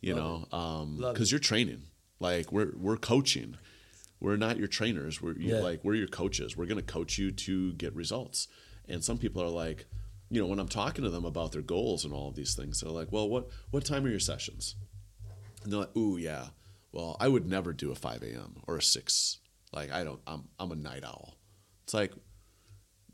You 0.00 0.14
Love 0.16 0.50
know, 0.52 0.58
um, 0.58 0.96
because 0.98 1.30
you're 1.30 1.38
training. 1.38 1.82
Like 2.18 2.50
we're 2.50 2.72
we're 2.76 2.96
coaching. 2.96 3.56
We're 4.20 4.36
not 4.36 4.56
your 4.58 4.68
trainers. 4.68 5.22
We're 5.22 5.34
you, 5.38 5.54
Yeah. 5.54 5.60
like 5.60 5.84
we're 5.84 5.94
your 5.94 6.08
coaches. 6.08 6.56
We're 6.56 6.66
going 6.66 6.80
to 6.80 6.92
coach 6.92 7.18
you 7.18 7.30
to 7.30 7.72
get 7.74 7.94
results. 7.94 8.48
And 8.88 9.04
some 9.04 9.18
people 9.18 9.42
are 9.42 9.48
like, 9.48 9.86
you 10.30 10.40
know, 10.40 10.46
when 10.46 10.58
I'm 10.58 10.68
talking 10.68 11.04
to 11.04 11.10
them 11.10 11.24
about 11.24 11.52
their 11.52 11.62
goals 11.62 12.04
and 12.04 12.12
all 12.12 12.28
of 12.28 12.34
these 12.34 12.54
things, 12.54 12.80
they're 12.80 12.90
like, 12.90 13.12
"Well, 13.12 13.28
what 13.28 13.48
what 13.70 13.84
time 13.84 14.04
are 14.04 14.10
your 14.10 14.20
sessions?" 14.20 14.76
And 15.62 15.72
they're 15.72 15.80
like, 15.80 15.96
"Ooh, 15.96 16.16
yeah. 16.16 16.48
Well, 16.92 17.16
I 17.18 17.26
would 17.26 17.46
never 17.46 17.72
do 17.72 17.90
a 17.90 17.96
5 17.96 18.22
a.m. 18.22 18.62
or 18.68 18.76
a 18.76 18.82
6. 18.82 19.38
Like 19.72 19.90
I 19.90 20.04
don't. 20.04 20.20
I'm 20.26 20.44
I'm 20.58 20.70
a 20.70 20.76
night 20.76 21.04
owl. 21.04 21.36
It's 21.82 21.92
like, 21.92 22.12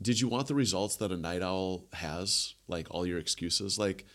did 0.01 0.21
you 0.21 0.27
want 0.27 0.47
the 0.47 0.55
results 0.55 0.95
that 0.97 1.11
a 1.11 1.17
night 1.17 1.41
owl 1.41 1.85
has? 1.93 2.55
Like 2.67 2.87
all 2.91 3.05
your 3.05 3.17
excuses. 3.17 3.79
Like 3.79 4.05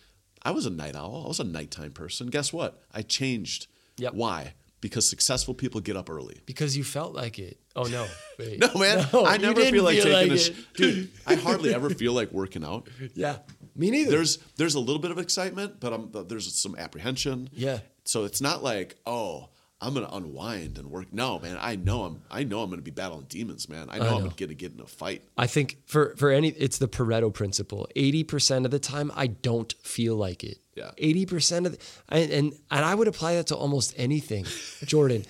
I 0.43 0.53
was 0.53 0.67
a 0.67 0.71
night 0.71 0.95
owl. 0.95 1.25
I 1.25 1.29
was 1.29 1.41
a 1.41 1.45
nighttime 1.45 1.93
person. 1.93 2.29
Guess 2.29 2.53
what? 2.53 2.81
I 2.95 3.03
changed. 3.03 3.67
Yep. 3.99 4.15
Why? 4.15 4.55
Because 4.87 5.09
successful 5.09 5.53
people 5.53 5.81
get 5.81 5.97
up 5.97 6.09
early. 6.09 6.41
Because 6.47 6.77
you 6.77 6.85
felt 6.85 7.13
like 7.13 7.41
it. 7.41 7.59
Oh 7.75 7.83
no. 7.83 8.07
Wait. 8.39 8.61
No, 8.61 8.73
man. 8.77 9.05
No, 9.13 9.27
I 9.27 9.37
never 9.37 9.61
feel 9.65 9.83
like 9.83 9.97
taking 9.97 10.13
like 10.13 10.31
a 10.31 10.39
sh- 10.39 10.51
dude. 10.75 11.11
I 11.27 11.35
hardly 11.47 11.75
ever 11.75 11.91
feel 11.91 12.13
like 12.13 12.31
working 12.31 12.65
out. 12.65 12.89
Yeah. 13.15 13.39
Me 13.75 13.91
neither. 13.91 14.13
There's 14.13 14.39
there's 14.57 14.77
a 14.77 14.81
little 14.81 15.01
bit 15.01 15.11
of 15.11 15.19
excitement, 15.19 15.81
but 15.81 15.93
I'm, 15.93 16.11
there's 16.29 16.55
some 16.55 16.77
apprehension. 16.77 17.51
Yeah. 17.53 17.81
So 18.05 18.25
it's 18.27 18.41
not 18.41 18.63
like 18.63 18.95
oh 19.07 19.49
I'm 19.79 19.93
gonna 19.93 20.09
unwind 20.11 20.79
and 20.79 20.91
work. 20.91 21.13
No, 21.13 21.39
man. 21.39 21.59
I 21.61 21.77
know 21.77 22.05
I'm 22.05 22.23
I 22.31 22.45
know 22.45 22.63
I'm 22.63 22.71
gonna 22.71 22.81
be 22.81 22.91
battling 22.91 23.27
demons, 23.29 23.69
man. 23.69 23.89
I 23.91 23.99
know, 23.99 24.05
I 24.05 24.09
I'm 24.13 24.19
gonna 24.21 24.35
get 24.35 24.49
to 24.49 24.55
get 24.55 24.73
in 24.73 24.81
a 24.81 24.87
fight. 24.87 25.23
I 25.37 25.47
think 25.47 25.79
for 25.85 26.15
for 26.17 26.31
any 26.31 26.49
it's 26.49 26.79
the 26.79 26.89
Pareto 26.89 27.33
principle. 27.33 27.87
80% 27.95 28.65
of 28.65 28.71
the 28.71 28.79
time 28.79 29.13
I 29.15 29.27
don't 29.27 29.73
feel 29.83 30.17
like 30.17 30.45
it. 30.45 30.59
Yeah. 30.75 30.91
80% 30.99 31.67
of 31.67 31.73
the, 31.73 31.79
and, 32.09 32.31
and 32.31 32.53
and 32.71 32.85
I 32.85 32.95
would 32.95 33.09
apply 33.09 33.35
that 33.35 33.49
to 33.49 33.57
almost 33.57 33.93
anything. 33.99 34.47
Jordan. 34.85 35.25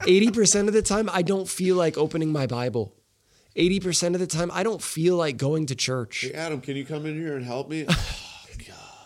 80% 0.00 0.66
of 0.68 0.72
the 0.72 0.82
time 0.82 1.10
I 1.12 1.20
don't 1.20 1.48
feel 1.48 1.76
like 1.76 1.98
opening 1.98 2.32
my 2.32 2.46
Bible. 2.46 2.94
80% 3.54 4.14
of 4.14 4.20
the 4.20 4.26
time 4.26 4.50
I 4.54 4.62
don't 4.62 4.80
feel 4.82 5.16
like 5.16 5.36
going 5.36 5.66
to 5.66 5.74
church. 5.74 6.20
Hey 6.20 6.32
Adam, 6.32 6.62
can 6.62 6.74
you 6.74 6.86
come 6.86 7.04
in 7.04 7.16
here 7.20 7.36
and 7.36 7.44
help 7.44 7.68
me? 7.68 7.86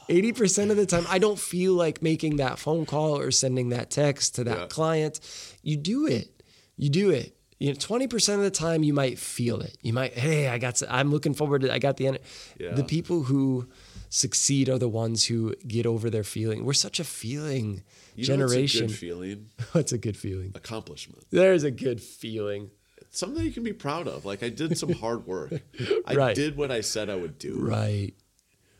80% 0.08 0.70
of 0.70 0.76
the 0.76 0.86
time 0.86 1.04
I 1.08 1.18
don't 1.18 1.38
feel 1.38 1.74
like 1.74 2.02
making 2.02 2.36
that 2.36 2.58
phone 2.58 2.86
call 2.86 3.18
or 3.18 3.30
sending 3.30 3.70
that 3.70 3.90
text 3.90 4.34
to 4.36 4.44
that 4.44 4.58
Yeah. 4.58 4.66
client. 4.66 5.20
You 5.62 5.76
do 5.76 6.06
it. 6.06 6.42
You 6.76 6.88
do 6.90 7.10
it. 7.10 7.36
You 7.60 7.68
know, 7.68 7.74
20% 7.78 8.34
of 8.34 8.42
the 8.42 8.50
time 8.50 8.82
you 8.82 8.92
might 8.92 9.18
feel 9.18 9.60
it. 9.60 9.78
You 9.80 9.92
might, 9.92 10.12
hey, 10.14 10.48
I 10.48 10.58
got, 10.58 10.82
I'm 10.88 11.10
looking 11.10 11.34
forward 11.34 11.62
to, 11.62 11.72
I 11.72 11.78
got 11.78 11.96
the, 11.96 12.08
end. 12.08 12.18
Yeah. 12.58 12.74
the 12.74 12.84
people 12.84 13.22
who 13.22 13.68
succeed 14.10 14.68
are 14.68 14.78
the 14.78 14.88
ones 14.88 15.24
who 15.26 15.54
get 15.66 15.86
over 15.86 16.10
their 16.10 16.24
feeling. 16.24 16.64
We're 16.64 16.72
such 16.72 17.00
a 17.00 17.04
feeling 17.04 17.82
You 18.16 18.26
know 18.26 18.44
what's 18.44 18.52
a 18.52 18.56
generation. 18.56 18.86
good 18.88 18.96
feeling, 18.96 19.50
What's 19.72 19.92
a 19.92 19.98
good 19.98 20.16
feeling? 20.16 20.52
accomplishment. 20.54 21.24
There's 21.30 21.62
a 21.64 21.70
good 21.70 22.00
feeling. 22.02 22.70
Something 23.10 23.44
you 23.44 23.52
can 23.52 23.62
be 23.62 23.72
proud 23.72 24.08
of. 24.08 24.24
Like 24.24 24.42
I 24.42 24.48
did 24.48 24.76
some 24.76 24.92
hard 24.92 25.26
work. 25.26 25.52
I 26.06 26.14
Right. 26.14 26.34
did 26.34 26.56
what 26.56 26.70
I 26.72 26.80
said 26.80 27.08
I 27.08 27.14
would 27.16 27.38
do. 27.38 27.56
Right. 27.60 28.12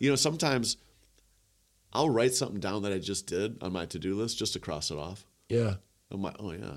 You 0.01 0.11
know, 0.11 0.17
sometimes 0.17 0.77
I'll 1.95 2.11
write 2.11 2.35
something 2.35 2.61
down 2.61 2.83
that 2.83 2.93
I 2.93 2.99
just 2.99 3.27
did 3.27 3.63
on 3.63 3.73
my 3.73 3.87
to-do 3.87 4.15
list 4.17 4.39
just 4.39 4.53
to 4.55 4.59
cross 4.59 4.91
it 4.91 4.99
off. 4.99 5.25
Yeah. 5.49 5.75
I'm 6.11 6.23
like, 6.23 6.37
oh 6.39 6.53
yeah, 6.53 6.75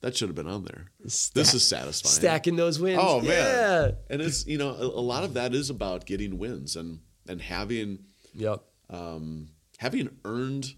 that 0.00 0.16
should 0.16 0.28
have 0.28 0.36
been 0.36 0.46
on 0.48 0.64
there. 0.64 0.86
Stack- 1.06 1.34
this 1.34 1.54
is 1.54 1.66
satisfying. 1.66 2.12
Stacking 2.14 2.56
those 2.56 2.78
wins. 2.80 2.98
Oh 3.02 3.20
man, 3.20 3.28
Yeah. 3.30 3.90
and 4.08 4.22
it's 4.22 4.46
you 4.46 4.58
know 4.58 4.70
a, 4.70 4.84
a 4.84 5.02
lot 5.04 5.24
of 5.24 5.34
that 5.34 5.54
is 5.54 5.70
about 5.70 6.06
getting 6.06 6.38
wins 6.38 6.76
and 6.76 7.00
and 7.28 7.40
having 7.42 8.00
Yep. 8.34 8.62
um, 8.90 9.48
having 9.78 10.10
earned. 10.24 10.74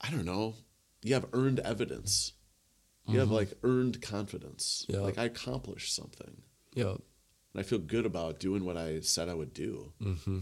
I 0.00 0.10
don't 0.10 0.24
know. 0.24 0.54
You 1.02 1.14
have 1.14 1.26
earned 1.32 1.60
evidence. 1.60 2.32
You 3.06 3.20
have 3.20 3.30
like 3.30 3.52
earned 3.62 4.02
confidence. 4.02 4.84
Yeah. 4.86 5.00
Like 5.00 5.16
I 5.16 5.24
accomplished 5.24 5.94
something, 5.94 6.42
Yeah. 6.74 6.90
and 6.90 7.56
I 7.56 7.62
feel 7.62 7.78
good 7.78 8.04
about 8.04 8.38
doing 8.38 8.66
what 8.66 8.76
I 8.76 9.00
said 9.00 9.30
I 9.30 9.34
would 9.34 9.54
do. 9.54 9.92
Mm-hmm. 10.02 10.40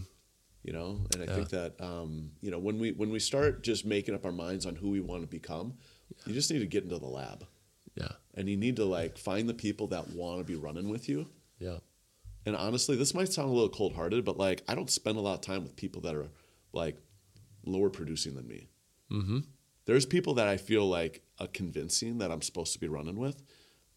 You 0.63 0.73
know, 0.73 0.99
and 1.13 1.23
I 1.23 1.33
think 1.33 1.49
that 1.49 1.79
um, 1.79 2.31
you 2.41 2.51
know 2.51 2.59
when 2.59 2.77
we 2.77 2.91
when 2.91 3.09
we 3.09 3.19
start 3.19 3.63
just 3.63 3.85
making 3.85 4.15
up 4.15 4.25
our 4.25 4.31
minds 4.33 4.65
on 4.65 4.75
who 4.75 4.89
we 4.89 4.99
want 4.99 5.21
to 5.21 5.27
become, 5.27 5.75
you 6.25 6.33
just 6.33 6.51
need 6.51 6.59
to 6.59 6.65
get 6.67 6.83
into 6.83 6.97
the 6.97 7.05
lab. 7.07 7.45
Yeah. 7.95 8.11
and 8.35 8.47
you 8.47 8.57
need 8.57 8.75
to 8.75 8.85
like 8.85 9.17
find 9.17 9.49
the 9.49 9.55
people 9.55 9.87
that 9.87 10.09
want 10.09 10.37
to 10.39 10.43
be 10.43 10.55
running 10.55 10.87
with 10.87 11.09
you. 11.09 11.27
Yeah. 11.57 11.77
And 12.45 12.55
honestly, 12.55 12.95
this 12.95 13.13
might 13.15 13.33
sound 13.33 13.49
a 13.49 13.53
little 13.53 13.69
cold 13.69 13.95
hearted, 13.95 14.23
but 14.23 14.37
like 14.37 14.63
I 14.67 14.75
don't 14.75 14.89
spend 14.89 15.17
a 15.17 15.21
lot 15.21 15.33
of 15.33 15.41
time 15.41 15.63
with 15.63 15.75
people 15.75 16.01
that 16.03 16.15
are 16.15 16.29
like 16.73 16.97
lower 17.65 17.89
producing 17.89 18.35
than 18.35 18.47
me. 18.47 18.67
Mm-hmm. 19.11 19.39
There's 19.85 20.05
people 20.05 20.35
that 20.35 20.47
I 20.47 20.57
feel 20.57 20.87
like 20.87 21.23
a 21.39 21.47
convincing 21.47 22.19
that 22.19 22.31
I'm 22.31 22.41
supposed 22.41 22.73
to 22.73 22.79
be 22.79 22.87
running 22.87 23.17
with, 23.17 23.41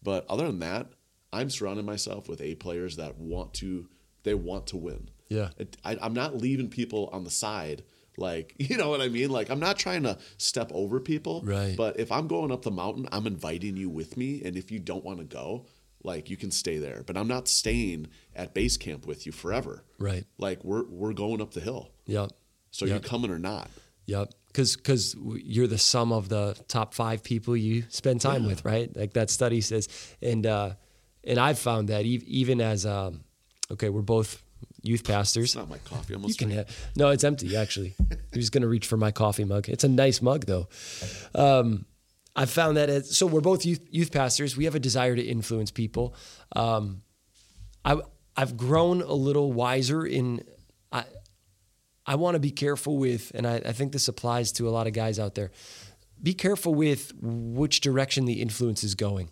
but 0.01 0.25
other 0.27 0.47
than 0.47 0.59
that, 0.59 0.87
I'm 1.31 1.49
surrounding 1.49 1.85
myself 1.85 2.27
with 2.27 2.41
A 2.41 2.55
players 2.55 2.95
that 2.97 3.17
want 3.17 3.53
to 3.55 3.87
they 4.23 4.33
want 4.33 4.67
to 4.67 4.77
win. 4.77 5.09
Yeah. 5.31 5.49
It, 5.57 5.77
I, 5.85 5.97
I'm 6.01 6.13
not 6.13 6.35
leaving 6.37 6.67
people 6.69 7.09
on 7.13 7.23
the 7.23 7.29
side. 7.31 7.83
Like, 8.17 8.53
you 8.59 8.77
know 8.77 8.89
what 8.89 9.01
I 9.01 9.07
mean? 9.07 9.29
Like, 9.29 9.49
I'm 9.49 9.59
not 9.59 9.77
trying 9.79 10.03
to 10.03 10.17
step 10.37 10.71
over 10.73 10.99
people. 10.99 11.41
Right. 11.43 11.75
But 11.77 11.99
if 11.99 12.11
I'm 12.11 12.27
going 12.27 12.51
up 12.51 12.61
the 12.63 12.71
mountain, 12.71 13.07
I'm 13.11 13.25
inviting 13.25 13.77
you 13.77 13.89
with 13.89 14.17
me. 14.17 14.41
And 14.43 14.57
if 14.57 14.69
you 14.71 14.79
don't 14.79 15.03
want 15.05 15.19
to 15.19 15.25
go, 15.25 15.65
like, 16.03 16.29
you 16.29 16.35
can 16.37 16.51
stay 16.51 16.77
there. 16.77 17.03
But 17.05 17.15
I'm 17.17 17.27
not 17.27 17.47
staying 17.47 18.07
at 18.35 18.53
base 18.53 18.75
camp 18.77 19.05
with 19.07 19.25
you 19.25 19.31
forever. 19.31 19.83
Right. 19.99 20.25
Like, 20.37 20.63
we're, 20.63 20.83
we're 20.85 21.13
going 21.13 21.41
up 21.41 21.53
the 21.53 21.61
hill. 21.61 21.89
Yep. 22.07 22.31
So 22.71 22.85
Yep. 22.85 23.03
you 23.03 23.09
coming 23.09 23.31
or 23.31 23.39
not? 23.39 23.69
Yep. 24.07 24.33
Because 24.47 24.75
because 24.75 25.15
you're 25.43 25.67
the 25.67 25.77
sum 25.77 26.11
of 26.11 26.27
the 26.27 26.57
top 26.67 26.93
five 26.93 27.23
people 27.23 27.55
you 27.55 27.85
spend 27.87 28.19
time 28.19 28.41
Yeah. 28.43 28.47
with, 28.49 28.65
right? 28.65 28.93
Like 28.93 29.13
that 29.13 29.29
study 29.29 29.61
says, 29.61 29.87
and 30.21 30.45
uh, 30.45 30.71
and 31.23 31.39
I've 31.39 31.57
found 31.57 31.87
that 31.87 32.03
even 32.05 32.59
as 32.59 32.85
um, 32.85 33.23
okay, 33.71 33.87
we're 33.87 34.01
both 34.01 34.43
youth 34.81 35.03
pastors. 35.03 35.45
It's 35.45 35.55
not 35.55 35.69
my 35.69 35.77
coffee. 35.79 36.13
I'm 36.13 36.23
You 36.23 36.33
can 36.33 36.51
have 36.51 36.89
no, 36.95 37.09
it's 37.09 37.23
empty 37.23 37.55
actually. 37.55 37.95
I'm 38.11 38.17
just 38.33 38.51
gonna 38.51 38.67
reach 38.67 38.87
for 38.87 38.97
my 38.97 39.11
coffee 39.11 39.45
mug. 39.45 39.69
It's 39.69 39.83
a 39.83 39.89
nice 39.89 40.21
mug 40.21 40.45
though. 40.45 40.67
Um, 41.35 41.85
I've 42.35 42.49
found 42.49 42.77
that 42.77 42.89
as, 42.89 43.15
so 43.15 43.25
we're 43.25 43.41
both 43.41 43.65
youth 43.65 43.81
youth 43.89 44.11
pastors. 44.11 44.55
We 44.55 44.65
have 44.65 44.75
a 44.75 44.79
desire 44.79 45.15
to 45.15 45.21
influence 45.21 45.71
people. 45.71 46.15
Um, 46.55 47.03
I 47.83 47.99
I've 48.35 48.57
grown 48.57 49.01
a 49.01 49.13
little 49.13 49.51
wiser 49.51 50.05
in 50.05 50.43
I 50.91 51.03
I 52.05 52.15
want 52.15 52.35
to 52.35 52.39
be 52.39 52.51
careful 52.51 52.97
with, 52.97 53.31
and 53.35 53.45
I, 53.45 53.61
I 53.65 53.71
think 53.73 53.91
this 53.91 54.07
applies 54.07 54.51
to 54.53 54.67
a 54.67 54.71
lot 54.71 54.87
of 54.87 54.93
guys 54.93 55.19
out 55.19 55.35
there. 55.35 55.51
Be 56.21 56.33
careful 56.33 56.75
with 56.75 57.13
which 57.19 57.81
direction 57.81 58.25
the 58.25 58.41
influence 58.41 58.83
is 58.83 58.95
going 58.95 59.31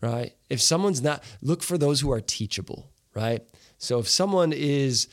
right? 0.00 0.34
If 0.48 0.60
someone's 0.60 1.02
not, 1.02 1.22
look 1.42 1.62
for 1.62 1.78
those 1.78 2.00
who 2.00 2.12
are 2.12 2.20
teachable, 2.20 2.90
right? 3.14 3.42
So 3.78 3.98
if 3.98 4.08
someone 4.08 4.52
is 4.52 5.08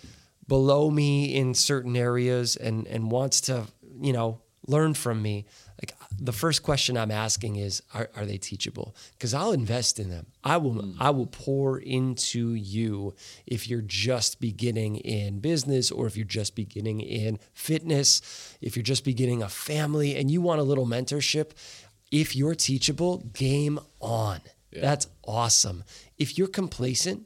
below 0.47 0.89
me 0.89 1.35
in 1.35 1.53
certain 1.53 1.95
areas 1.95 2.55
and 2.55 2.87
and 2.87 3.11
wants 3.11 3.41
to, 3.41 3.65
you 4.01 4.13
know, 4.13 4.41
learn 4.67 4.93
from 4.93 5.21
me, 5.21 5.45
like 5.81 5.93
the 6.17 6.31
first 6.31 6.63
question 6.63 6.97
I'm 6.97 7.11
asking 7.11 7.57
is, 7.57 7.81
are, 7.93 8.09
are 8.15 8.25
they 8.25 8.37
teachable? 8.37 8.95
Because 9.11 9.33
I'll 9.33 9.51
invest 9.51 9.99
in 9.99 10.09
them. 10.09 10.27
I 10.43 10.57
will 10.57 10.73
hmm. 10.73 11.01
I 11.01 11.09
will 11.09 11.25
pour 11.27 11.79
into 11.79 12.53
you 12.53 13.15
if 13.45 13.67
you're 13.67 13.81
just 13.81 14.39
beginning 14.39 14.97
in 14.97 15.39
business 15.39 15.91
or 15.91 16.07
if 16.07 16.15
you're 16.15 16.25
just 16.25 16.55
beginning 16.55 17.01
in 17.01 17.39
fitness, 17.53 18.21
if 18.61 18.75
you're 18.75 18.83
just 18.83 19.03
beginning 19.03 19.43
a 19.43 19.49
family 19.49 20.15
and 20.15 20.31
you 20.31 20.41
want 20.41 20.61
a 20.61 20.63
little 20.63 20.85
mentorship, 20.85 21.51
if 22.11 22.35
you're 22.35 22.55
teachable, 22.55 23.17
game 23.33 23.79
on. 23.99 24.41
That's 24.71 25.07
awesome. 25.25 25.83
If 26.17 26.37
you're 26.37 26.47
complacent, 26.47 27.25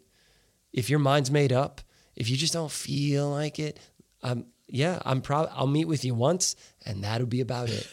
if 0.78 0.92
your 0.92 1.00
mind's 1.00 1.32
made 1.32 1.52
up, 1.52 1.82
if 2.16 2.30
you 2.30 2.38
just 2.38 2.54
don't 2.54 2.72
feel 2.72 3.28
like 3.32 3.58
it, 3.58 3.80
um, 4.22 4.46
yeah, 4.68 5.00
I'm 5.04 5.22
proud. 5.22 5.50
I'll 5.52 5.66
meet 5.66 5.86
with 5.86 6.06
you 6.06 6.14
once, 6.14 6.56
and 6.86 7.04
that'll 7.04 7.26
be 7.26 7.42
about 7.42 7.70
it. 7.70 7.88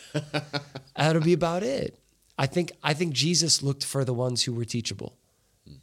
that'll 0.96 1.22
be 1.22 1.32
about 1.32 1.62
it. 1.62 1.98
I 2.36 2.46
think. 2.46 2.72
I 2.82 2.92
think 2.92 3.14
Jesus 3.14 3.62
looked 3.62 3.84
for 3.84 4.04
the 4.04 4.12
ones 4.12 4.42
who 4.42 4.52
were 4.52 4.66
teachable, 4.66 5.16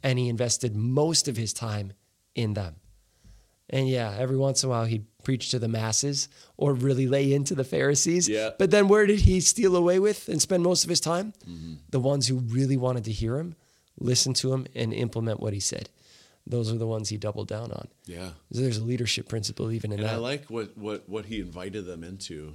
and 0.02 0.16
he 0.16 0.28
invested 0.28 0.76
most 0.76 1.26
of 1.26 1.36
his 1.36 1.52
time 1.52 1.92
in 2.36 2.54
them. 2.54 2.76
And 3.68 3.88
yeah, 3.88 4.14
every 4.16 4.36
once 4.36 4.62
in 4.62 4.68
a 4.68 4.70
while 4.70 4.84
he'd 4.84 5.06
preach 5.24 5.50
to 5.50 5.58
the 5.58 5.68
masses 5.68 6.28
or 6.56 6.72
really 6.72 7.08
lay 7.08 7.32
into 7.32 7.54
the 7.56 7.64
Pharisees. 7.64 8.28
Yeah. 8.28 8.50
But 8.58 8.70
then 8.70 8.86
where 8.86 9.06
did 9.06 9.20
he 9.20 9.40
steal 9.40 9.74
away 9.74 9.98
with 9.98 10.28
and 10.28 10.40
spend 10.40 10.62
most 10.62 10.84
of 10.84 10.90
his 10.90 11.00
time? 11.00 11.32
The 11.90 12.00
ones 12.00 12.28
who 12.28 12.36
really 12.36 12.76
wanted 12.76 13.04
to 13.04 13.12
hear 13.12 13.38
him, 13.38 13.56
listen 13.98 14.34
to 14.34 14.52
him, 14.52 14.66
and 14.74 14.92
implement 14.92 15.40
what 15.40 15.54
he 15.54 15.60
said. 15.60 15.88
Those 16.46 16.72
are 16.72 16.78
the 16.78 16.86
ones 16.86 17.08
he 17.08 17.16
doubled 17.16 17.48
down 17.48 17.70
on. 17.72 17.88
Yeah. 18.06 18.30
There's 18.50 18.78
a 18.78 18.84
leadership 18.84 19.28
principle 19.28 19.70
even 19.70 19.92
in 19.92 20.00
And 20.00 20.08
that. 20.08 20.14
I 20.14 20.18
like 20.18 20.46
what, 20.46 20.76
what, 20.76 21.08
what 21.08 21.26
he 21.26 21.40
invited 21.40 21.86
them 21.86 22.02
into 22.02 22.54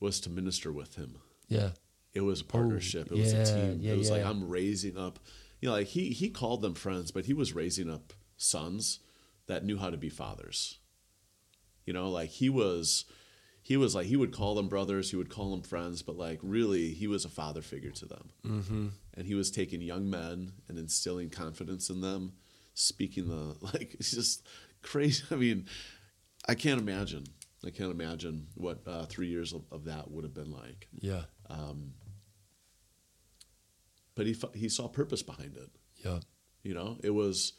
was 0.00 0.20
to 0.20 0.30
minister 0.30 0.70
with 0.72 0.94
him. 0.96 1.18
yeah. 1.48 1.70
It 2.14 2.20
was 2.20 2.42
a 2.42 2.44
partnership. 2.44 3.10
it 3.10 3.16
was 3.16 3.32
yeah, 3.32 3.40
a 3.40 3.46
team. 3.46 3.78
yeah, 3.80 3.92
it 3.94 3.96
was 3.98 4.10
like. 4.10 4.22
I'm 4.22 4.46
raising 4.46 4.98
up. 4.98 5.18
You 5.62 5.70
know, 5.70 5.74
like 5.76 5.86
he 5.86 6.10
he 6.10 6.28
called 6.28 6.60
them 6.60 6.74
friends, 6.74 7.10
but 7.10 7.24
he 7.24 7.32
was 7.32 7.54
raising 7.54 7.88
up 7.88 8.12
sons 8.36 8.98
that 9.46 9.64
knew 9.64 9.78
how 9.78 9.88
to 9.88 9.96
be 9.96 10.10
fathers. 10.10 10.78
You 11.86 11.94
know, 11.94 12.10
like 12.10 12.28
he 12.28 12.50
was 12.50 13.06
he 13.62 13.78
was 13.78 13.94
like 13.94 14.08
he 14.08 14.16
would 14.16 14.30
call 14.30 14.54
them 14.54 14.68
brothers, 14.68 15.10
he 15.10 15.16
would 15.16 15.30
call 15.30 15.52
them 15.52 15.62
friends, 15.62 16.02
but 16.02 16.18
like 16.18 16.38
really 16.42 16.90
he 16.90 17.06
was 17.06 17.24
a 17.24 17.30
father 17.30 17.62
figure 17.62 17.92
to 17.92 18.04
them. 18.04 18.28
Mm-hmm. 18.44 18.86
And 19.14 19.26
he 19.26 19.34
was 19.34 19.50
taking 19.50 19.80
young 19.80 20.10
men 20.10 20.52
and 20.68 20.78
instilling 20.78 21.30
confidence 21.30 21.88
in 21.88 22.02
them, 22.02 22.34
speaking 22.74 23.28
the 23.28 23.56
like 23.72 23.94
it's 23.94 24.10
just 24.12 24.46
crazy. 24.82 25.22
I 25.30 25.34
mean, 25.36 25.66
I 26.48 26.54
can't 26.54 26.80
imagine. 26.80 27.24
I 27.64 27.70
can't 27.70 27.92
imagine 27.92 28.48
what 28.56 28.80
uh, 28.86 29.06
three 29.06 29.28
years 29.28 29.52
of, 29.52 29.62
of 29.70 29.84
that 29.84 30.10
would 30.10 30.24
have 30.24 30.34
been 30.34 30.50
like 30.50 30.88
Yeah. 31.00 31.22
Um, 31.48 31.92
but 34.14 34.26
he 34.26 34.36
he 34.54 34.68
saw 34.68 34.88
purpose 34.88 35.22
behind 35.22 35.56
it. 35.56 35.70
Yeah. 36.04 36.20
You 36.62 36.74
know, 36.74 36.98
it 37.02 37.10
was 37.10 37.54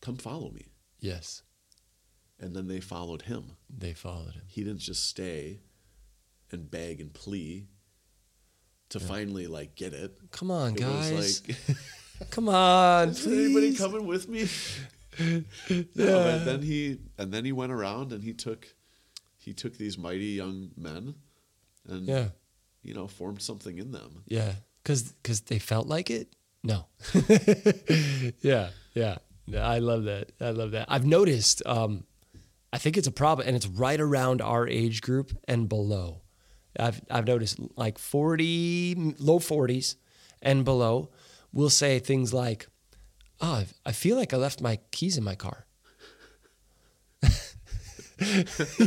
come 0.00 0.16
follow 0.16 0.50
me, 0.50 0.66
Yes. 1.00 1.42
and 2.40 2.54
then 2.56 2.66
they 2.68 2.80
followed 2.80 3.22
him. 3.22 3.56
They 3.68 3.92
followed 3.92 4.34
him. 4.34 4.42
He 4.46 4.64
didn't 4.64 4.80
just 4.80 5.06
stay 5.06 5.60
and 6.50 6.70
beg 6.70 7.00
and 7.00 7.12
plea 7.12 7.68
to 8.88 8.98
finally 8.98 9.46
like 9.46 9.74
get 9.76 9.92
it. 9.92 10.16
Come 10.32 10.50
on, 10.50 10.74
It 10.74 10.80
guys. 10.80 11.12
was 11.12 11.48
like, 11.48 11.56
Come 12.30 12.48
on. 12.48 13.08
is 13.10 13.26
anybody 13.26 13.74
coming 13.74 14.06
with 14.06 14.28
me? 14.28 14.46
no, 15.70 15.84
but 15.94 16.44
then 16.44 16.62
he 16.62 16.98
and 17.18 17.32
then 17.32 17.44
he 17.44 17.52
went 17.52 17.72
around 17.72 18.12
and 18.12 18.22
he 18.22 18.32
took 18.32 18.66
he 19.38 19.52
took 19.52 19.76
these 19.76 19.96
mighty 19.98 20.26
young 20.26 20.70
men 20.76 21.14
and 21.88 22.06
Yeah. 22.06 22.28
you 22.82 22.94
know 22.94 23.06
formed 23.08 23.42
something 23.42 23.78
in 23.78 23.90
them. 23.92 24.22
Yeah, 24.26 24.52
because 24.82 25.12
because 25.12 25.40
they 25.42 25.58
felt 25.58 25.86
like 25.86 26.10
it. 26.10 26.28
No. 26.62 26.86
yeah, 28.42 28.70
yeah. 28.94 29.16
Yeah, 29.46 29.66
I 29.66 29.78
love 29.78 30.04
that. 30.04 30.30
I 30.40 30.50
love 30.50 30.72
that. 30.72 30.86
I've 30.88 31.06
noticed. 31.06 31.62
Um, 31.66 32.04
I 32.72 32.78
think 32.78 32.96
it's 32.96 33.08
a 33.08 33.12
problem, 33.12 33.48
and 33.48 33.56
it's 33.56 33.66
right 33.66 34.00
around 34.00 34.40
our 34.40 34.68
age 34.68 35.00
group 35.02 35.36
and 35.48 35.68
below. 35.68 36.20
I've 36.78 37.00
I've 37.10 37.26
noticed 37.26 37.58
like 37.76 37.98
forty, 37.98 38.94
low 39.18 39.38
forties, 39.40 39.96
and 40.40 40.64
below, 40.64 41.10
will 41.52 41.70
say 41.70 41.98
things 41.98 42.32
like, 42.32 42.66
"Oh, 43.40 43.52
I- 43.52 43.66
I 43.86 43.92
feel 43.92 44.16
like 44.16 44.32
I 44.32 44.36
left 44.36 44.60
my 44.60 44.78
keys 44.90 45.16
in 45.16 45.24
my 45.24 45.34
car." 45.34 45.66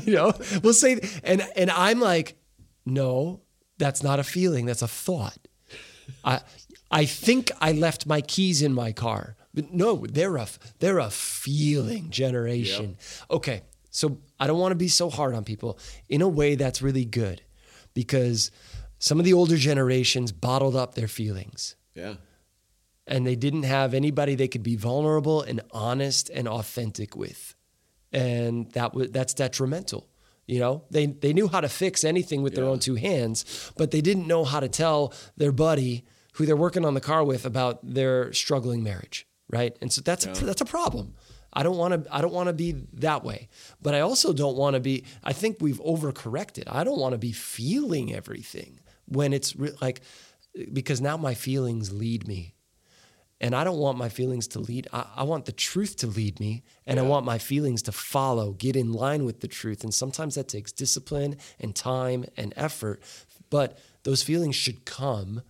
you 0.06 0.14
know, 0.14 0.34
we'll 0.64 0.74
say, 0.74 1.00
and 1.24 1.42
and 1.56 1.70
I'm 1.72 2.00
like, 2.00 2.36
no, 2.86 3.42
that's 3.78 4.04
not 4.04 4.20
a 4.20 4.24
feeling. 4.24 4.66
That's 4.66 4.82
a 4.82 4.88
thought. 4.88 5.48
I 6.24 6.42
I 6.92 7.06
think 7.06 7.52
I 7.60 7.72
left 7.72 8.06
my 8.06 8.22
keys 8.22 8.62
in 8.62 8.74
my 8.74 8.92
car. 8.92 9.36
But 9.56 9.72
no, 9.74 10.06
they're 10.10 10.36
a 10.38 10.48
they're 10.80 11.00
a 11.00 11.10
feeling 11.10 12.10
generation. 12.10 12.98
Okay, 13.30 13.62
so 13.90 14.18
I 14.40 14.48
don't 14.48 14.60
want 14.60 14.72
to 14.72 14.76
be 14.78 14.88
so 14.88 15.10
hard 15.10 15.34
on 15.36 15.44
people. 15.44 15.78
In 16.10 16.22
a 16.22 16.28
way, 16.28 16.56
that's 16.56 16.82
really 16.82 17.06
good 17.06 17.42
because 17.94 18.52
some 19.00 19.20
of 19.20 19.26
the 19.26 19.34
older 19.34 19.58
generations 19.58 20.32
bottled 20.32 20.76
up 20.76 20.96
their 20.96 21.08
feelings 21.08 21.76
Yeah. 21.94 22.16
And 23.06 23.26
they 23.26 23.36
didn't 23.36 23.64
have 23.64 23.94
anybody 23.94 24.36
they 24.36 24.48
could 24.48 24.64
be 24.64 24.76
vulnerable 24.76 25.42
and 25.42 25.62
honest 25.72 26.30
and 26.30 26.48
authentic 26.48 27.16
with. 27.16 27.56
And 28.12 28.72
that 28.72 28.94
was 28.94 29.12
that's 29.12 29.34
detrimental 29.34 30.10
you 30.46 30.60
know? 30.60 30.84
They 30.92 31.06
they 31.06 31.32
knew 31.32 31.48
how 31.48 31.62
to 31.62 31.70
fix 31.70 32.04
anything 32.04 32.42
with 32.44 32.54
their 32.54 32.66
own 32.66 32.80
two 32.80 32.96
hands 32.96 33.72
but 33.78 33.92
they 33.92 34.02
didn't 34.02 34.28
know 34.28 34.44
how 34.44 34.60
to 34.60 34.68
tell 34.68 35.14
their 35.38 35.54
buddy 35.54 36.04
who 36.34 36.46
they're 36.46 36.58
working 36.58 36.84
on 36.84 36.96
the 36.96 37.02
car 37.02 37.24
with 37.24 37.46
about 37.46 37.80
their 37.82 38.34
struggling 38.34 38.84
marriage 38.84 39.26
right? 39.54 39.78
And 39.82 39.92
so 39.92 40.02
that's 40.02 40.26
a, 40.26 40.46
that's 40.46 40.62
a 40.62 40.66
problem. 40.66 41.14
I 41.54 41.62
don't 41.62 41.78
want 41.78 42.04
to 42.04 42.16
I 42.16 42.22
don't 42.22 42.34
want 42.34 42.48
to 42.48 42.54
be 42.54 42.72
that 42.94 43.24
way. 43.24 43.50
But 43.82 43.94
I 43.94 44.00
also 44.00 44.34
don't 44.34 44.58
want 44.58 44.74
to 44.74 44.80
be 44.80 45.04
I 45.24 45.34
think 45.34 45.58
we've 45.62 45.82
overcorrected. 45.82 46.64
I 46.68 46.84
don't 46.84 47.00
want 47.00 47.14
to 47.14 47.20
be 47.20 47.32
feeling 47.32 48.14
everything 48.14 48.80
when 49.06 49.34
it's 49.34 49.56
re- 49.56 49.74
like 49.82 50.02
because 50.72 51.00
now 51.02 51.18
my 51.18 51.36
feelings 51.36 51.92
lead 51.94 52.28
me 52.28 52.56
and 53.44 53.54
I 53.54 53.66
don't 53.66 53.78
want 53.78 53.98
my 53.98 54.08
feelings 54.08 54.48
to 54.48 54.60
lead. 54.60 54.88
I, 54.94 55.06
I 55.18 55.24
want 55.24 55.44
the 55.44 55.52
truth 55.52 55.98
to 55.98 56.08
lead 56.08 56.40
me, 56.40 56.64
and 56.88 56.98
I 56.98 57.04
want 57.04 57.26
my 57.26 57.38
feelings 57.38 57.82
to 57.84 57.92
follow, 57.92 58.54
get 58.54 58.78
in 58.78 58.94
line 58.94 59.26
with 59.26 59.42
the 59.42 59.50
truth. 59.50 59.84
And 59.84 59.94
sometimes 59.94 60.36
that 60.36 60.48
takes 60.48 60.72
discipline 60.72 61.36
and 61.60 61.76
time 61.76 62.24
and 62.38 62.54
effort. 62.56 63.04
But 63.50 63.78
those 64.04 64.24
feelings 64.24 64.56
should 64.56 64.86
come 64.86 65.42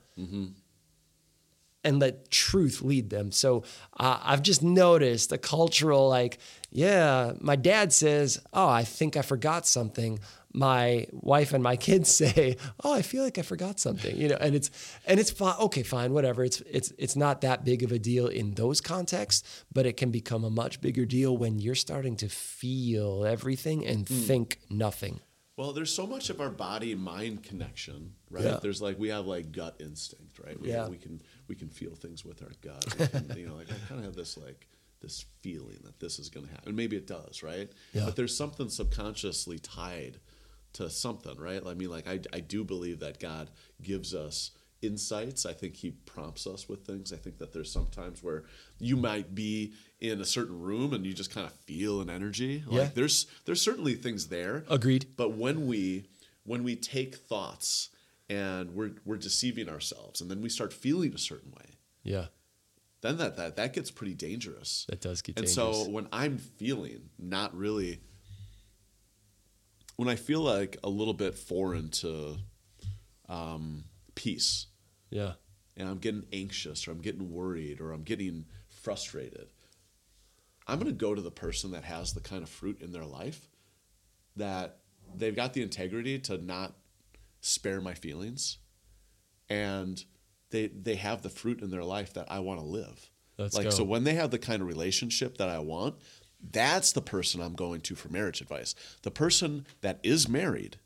and 1.83 1.99
let 1.99 2.31
truth 2.31 2.81
lead 2.81 3.11
them. 3.11 3.31
So 3.31 3.63
uh, 3.99 4.19
I've 4.23 4.41
just 4.41 4.63
noticed 4.63 5.31
a 5.31 5.37
cultural 5.37 6.09
like, 6.09 6.39
yeah, 6.71 7.33
my 7.41 7.55
dad 7.55 7.93
says, 7.93 8.39
"Oh, 8.53 8.67
I 8.67 8.83
think 8.83 9.15
I 9.15 9.21
forgot 9.21 9.67
something." 9.67 10.19
My 10.53 11.07
wife 11.11 11.53
and 11.53 11.63
my 11.63 11.75
kids 11.75 12.15
say, 12.15 12.57
"Oh, 12.83 12.93
I 12.93 13.01
feel 13.01 13.23
like 13.23 13.37
I 13.37 13.41
forgot 13.41 13.79
something," 13.79 14.15
you 14.15 14.29
know, 14.29 14.37
and 14.39 14.55
it's 14.55 14.69
and 15.05 15.19
it's 15.19 15.31
fine. 15.31 15.55
Okay, 15.59 15.83
fine, 15.83 16.13
whatever. 16.13 16.43
It's 16.43 16.61
it's 16.61 16.93
it's 16.97 17.15
not 17.15 17.41
that 17.41 17.65
big 17.65 17.83
of 17.83 17.91
a 17.91 17.99
deal 17.99 18.27
in 18.27 18.53
those 18.53 18.81
contexts, 18.81 19.63
but 19.71 19.85
it 19.85 19.97
can 19.97 20.11
become 20.11 20.43
a 20.43 20.49
much 20.49 20.81
bigger 20.81 21.05
deal 21.05 21.35
when 21.35 21.59
you're 21.59 21.75
starting 21.75 22.15
to 22.17 22.29
feel 22.29 23.25
everything 23.25 23.85
and 23.85 24.07
hmm. 24.07 24.15
think 24.21 24.59
nothing. 24.69 25.19
Well, 25.55 25.71
there's 25.71 25.93
so 25.93 26.07
much 26.07 26.29
of 26.29 26.41
our 26.41 26.49
body 26.49 26.95
mind 26.95 27.43
connection, 27.43 28.13
right? 28.31 28.43
Yeah. 28.43 28.59
There's 28.61 28.81
like 28.81 28.97
we 28.97 29.09
have 29.09 29.27
like 29.27 29.51
gut 29.51 29.75
instinct, 29.79 30.39
right? 30.39 30.59
We, 30.59 30.69
Yeah. 30.69 30.87
we 30.87 30.97
can 30.97 31.21
we 31.47 31.55
can 31.55 31.69
feel 31.69 31.95
things 31.95 32.25
with 32.25 32.41
our 32.41 32.51
gut. 32.61 33.11
Can, 33.11 33.37
you 33.37 33.47
know, 33.47 33.55
like 33.55 33.69
I 33.69 33.75
kind 33.87 33.99
of 33.99 34.05
have 34.05 34.15
this 34.15 34.35
like 34.35 34.67
this 34.99 35.25
feeling 35.41 35.77
that 35.83 35.99
this 35.99 36.17
is 36.17 36.29
going 36.29 36.47
to 36.47 36.51
happen. 36.51 36.75
Maybe 36.75 36.95
it 36.95 37.05
does, 37.05 37.43
right? 37.43 37.71
Yeah. 37.93 38.05
But 38.05 38.15
there's 38.15 38.35
something 38.35 38.69
subconsciously 38.69 39.59
tied 39.59 40.19
to 40.73 40.89
something, 40.89 41.37
right? 41.37 41.61
I 41.65 41.73
mean, 41.73 41.89
like 41.89 42.07
I 42.07 42.19
I 42.33 42.39
do 42.39 42.63
believe 42.63 42.99
that 42.99 43.19
God 43.19 43.49
gives 43.81 44.13
us 44.13 44.51
insights. 44.81 45.45
I 45.45 45.53
think 45.53 45.75
he 45.77 45.91
prompts 45.91 46.45
us 46.45 46.67
with 46.67 46.85
things. 46.85 47.13
I 47.13 47.15
think 47.17 47.37
that 47.37 47.53
there's 47.53 47.71
sometimes 47.71 48.21
where 48.21 48.43
you 48.79 48.97
might 48.97 49.33
be 49.33 49.73
in 50.01 50.19
a 50.19 50.25
certain 50.25 50.59
room 50.61 50.93
and 50.93 51.05
you 51.05 51.13
just 51.13 51.31
kind 51.33 51.47
of 51.47 51.53
feel 51.53 52.01
an 52.01 52.09
energy. 52.09 52.63
Like 52.67 52.75
Yeah. 52.77 52.89
there's 52.93 53.27
there's 53.45 53.61
certainly 53.61 53.95
things 53.95 54.27
there. 54.27 54.65
Agreed. 54.69 55.05
But 55.15 55.31
when 55.37 55.67
we 55.67 56.05
when 56.43 56.63
we 56.63 56.75
take 56.75 57.15
thoughts 57.15 57.89
and 58.29 58.73
we're 58.75 58.91
we're 59.05 59.17
deceiving 59.17 59.69
ourselves 59.69 60.19
and 60.21 60.29
then 60.29 60.41
we 60.41 60.49
start 60.49 60.73
feeling 60.73 61.13
a 61.13 61.17
certain 61.17 61.51
way, 61.51 61.77
Yeah, 62.03 62.25
then 63.01 63.15
that 63.17 63.37
that, 63.37 63.55
that 63.55 63.73
gets 63.73 63.89
pretty 63.91 64.15
dangerous. 64.15 64.85
that 64.89 64.99
does 64.99 65.21
get 65.21 65.37
and 65.37 65.45
dangerous. 65.47 65.77
so 65.85 65.89
when 65.89 66.07
I'm 66.11 66.37
feeling 66.37 67.09
not 67.17 67.55
really 67.55 68.01
when 69.95 70.09
I 70.09 70.15
feel 70.15 70.41
like 70.41 70.77
a 70.83 70.89
little 70.89 71.13
bit 71.13 71.35
foreign 71.35 71.89
to 71.89 72.37
um, 73.29 73.85
peace 74.15 74.67
yeah, 75.09 75.33
and 75.77 75.87
I'm 75.87 75.99
getting 75.99 76.25
anxious 76.33 76.87
or 76.87 76.91
I'm 76.91 77.01
getting 77.01 77.31
worried 77.31 77.81
or 77.81 77.91
I'm 77.91 78.03
getting 78.03 78.45
frustrated, 78.69 79.47
I'm 80.67 80.79
going 80.79 80.91
to 80.91 80.97
go 80.97 81.13
to 81.13 81.21
the 81.21 81.31
person 81.31 81.71
that 81.71 81.83
has 81.83 82.13
the 82.13 82.21
kind 82.21 82.43
of 82.43 82.49
fruit 82.49 82.81
in 82.81 82.91
their 82.91 83.05
life 83.05 83.47
that 84.35 84.79
they've 85.15 85.35
got 85.35 85.53
the 85.53 85.61
integrity 85.61 86.17
to 86.19 86.37
not 86.43 86.73
spare 87.41 87.81
my 87.81 87.93
feelings 87.93 88.57
and 89.49 90.03
they 90.49 90.67
they 90.67 90.95
have 90.95 91.21
the 91.21 91.29
fruit 91.29 91.61
in 91.61 91.69
their 91.69 91.83
life 91.83 92.13
that 92.13 92.31
I 92.31 92.39
want 92.39 92.59
to 92.59 92.65
live. 92.65 93.09
Let's 93.37 93.55
like 93.55 93.65
go. 93.65 93.69
so 93.71 93.83
when 93.83 94.03
they 94.03 94.13
have 94.13 94.31
the 94.31 94.39
kind 94.39 94.61
of 94.61 94.67
relationship 94.67 95.37
that 95.39 95.49
I 95.49 95.59
want, 95.59 95.95
that's 96.51 96.91
the 96.91 97.01
person 97.01 97.41
I'm 97.41 97.55
going 97.55 97.81
to 97.81 97.95
for 97.95 98.09
marriage 98.09 98.41
advice. 98.41 98.75
The 99.03 99.11
person 99.11 99.65
that 99.81 99.99
is 100.03 100.27
married, 100.27 100.77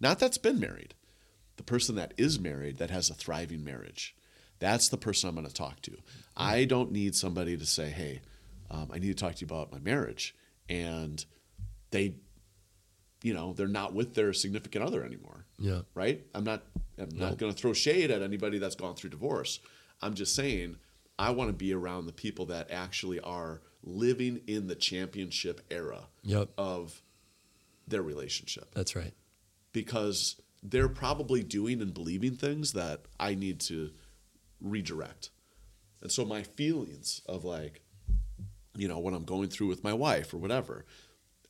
not 0.00 0.18
that's 0.18 0.38
been 0.38 0.58
married, 0.58 0.94
the 1.56 1.62
person 1.62 1.94
that 1.96 2.14
is 2.16 2.40
married 2.40 2.78
that 2.78 2.90
has 2.90 3.10
a 3.10 3.14
thriving 3.14 3.62
marriage. 3.64 4.16
That's 4.58 4.88
the 4.88 4.96
person 4.96 5.28
I'm 5.28 5.34
going 5.34 5.46
to 5.46 5.52
talk 5.52 5.82
to. 5.82 5.96
I 6.36 6.64
don't 6.64 6.92
need 6.92 7.14
somebody 7.14 7.56
to 7.56 7.66
say, 7.66 7.90
"Hey, 7.90 8.20
um, 8.70 8.90
I 8.92 8.98
need 8.98 9.08
to 9.08 9.14
talk 9.14 9.34
to 9.34 9.40
you 9.40 9.46
about 9.46 9.72
my 9.72 9.80
marriage," 9.80 10.34
and 10.68 11.24
they, 11.90 12.14
you 13.22 13.34
know, 13.34 13.52
they're 13.52 13.66
not 13.68 13.92
with 13.92 14.14
their 14.14 14.32
significant 14.32 14.84
other 14.84 15.04
anymore 15.04 15.44
yeah, 15.58 15.80
right? 15.94 16.24
I'm 16.34 16.44
not 16.44 16.62
I'm 16.98 17.08
No. 17.12 17.28
not 17.28 17.38
going 17.38 17.52
to 17.52 17.58
throw 17.58 17.72
shade 17.72 18.10
at 18.10 18.22
anybody 18.22 18.58
that's 18.58 18.74
gone 18.76 18.94
through 18.94 19.10
divorce. 19.10 19.60
I'm 20.00 20.14
just 20.14 20.34
saying 20.34 20.76
I 21.18 21.30
want 21.30 21.48
to 21.50 21.52
be 21.52 21.72
around 21.74 22.06
the 22.06 22.12
people 22.12 22.46
that 22.46 22.70
actually 22.70 23.20
are 23.20 23.60
living 23.82 24.40
in 24.46 24.66
the 24.68 24.74
championship 24.76 25.60
era 25.70 26.04
Yep. 26.22 26.50
of 26.56 27.02
their 27.88 28.02
relationship 28.02 28.72
that's 28.74 28.94
right. 28.94 29.12
because 29.72 30.36
they're 30.62 30.88
probably 30.88 31.42
doing 31.42 31.80
and 31.82 31.92
believing 31.92 32.36
things 32.36 32.72
that 32.74 33.00
I 33.18 33.34
need 33.34 33.58
to 33.62 33.90
redirect. 34.60 35.30
And 36.00 36.12
so 36.12 36.24
my 36.24 36.44
feelings 36.44 37.20
of 37.26 37.44
like, 37.44 37.82
you 38.76 38.86
know, 38.86 38.98
what 39.00 39.12
I'm 39.14 39.24
going 39.24 39.48
through 39.48 39.66
with 39.66 39.82
my 39.82 39.92
wife 39.92 40.32
or 40.32 40.36
whatever, 40.38 40.84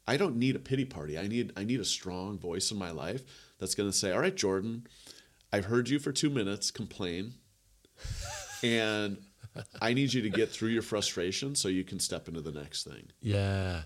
I 0.08 0.16
don't 0.16 0.36
need 0.36 0.56
a 0.56 0.58
pity 0.58 0.86
party. 0.86 1.18
I 1.18 1.26
need 1.28 1.52
I 1.56 1.64
need 1.64 1.78
a 1.80 1.84
strong 1.84 2.38
voice 2.38 2.70
in 2.70 2.78
my 2.78 2.90
life 2.90 3.22
that's 3.58 3.74
going 3.74 3.90
to 3.90 3.96
say, 3.96 4.10
"All 4.12 4.20
right, 4.20 4.34
Jordan, 4.34 4.86
I've 5.52 5.66
heard 5.66 5.88
you 5.90 5.98
for 5.98 6.10
2 6.12 6.30
minutes 6.30 6.70
complain 6.70 7.34
and 8.62 9.18
I 9.80 9.92
need 9.94 10.12
you 10.12 10.22
to 10.22 10.30
get 10.30 10.50
through 10.50 10.70
your 10.70 10.82
frustration 10.82 11.54
so 11.54 11.68
you 11.68 11.84
can 11.84 11.98
step 12.00 12.28
into 12.28 12.40
the 12.40 12.52
next 12.52 12.84
thing." 12.84 13.10
Yeah, 13.20 13.82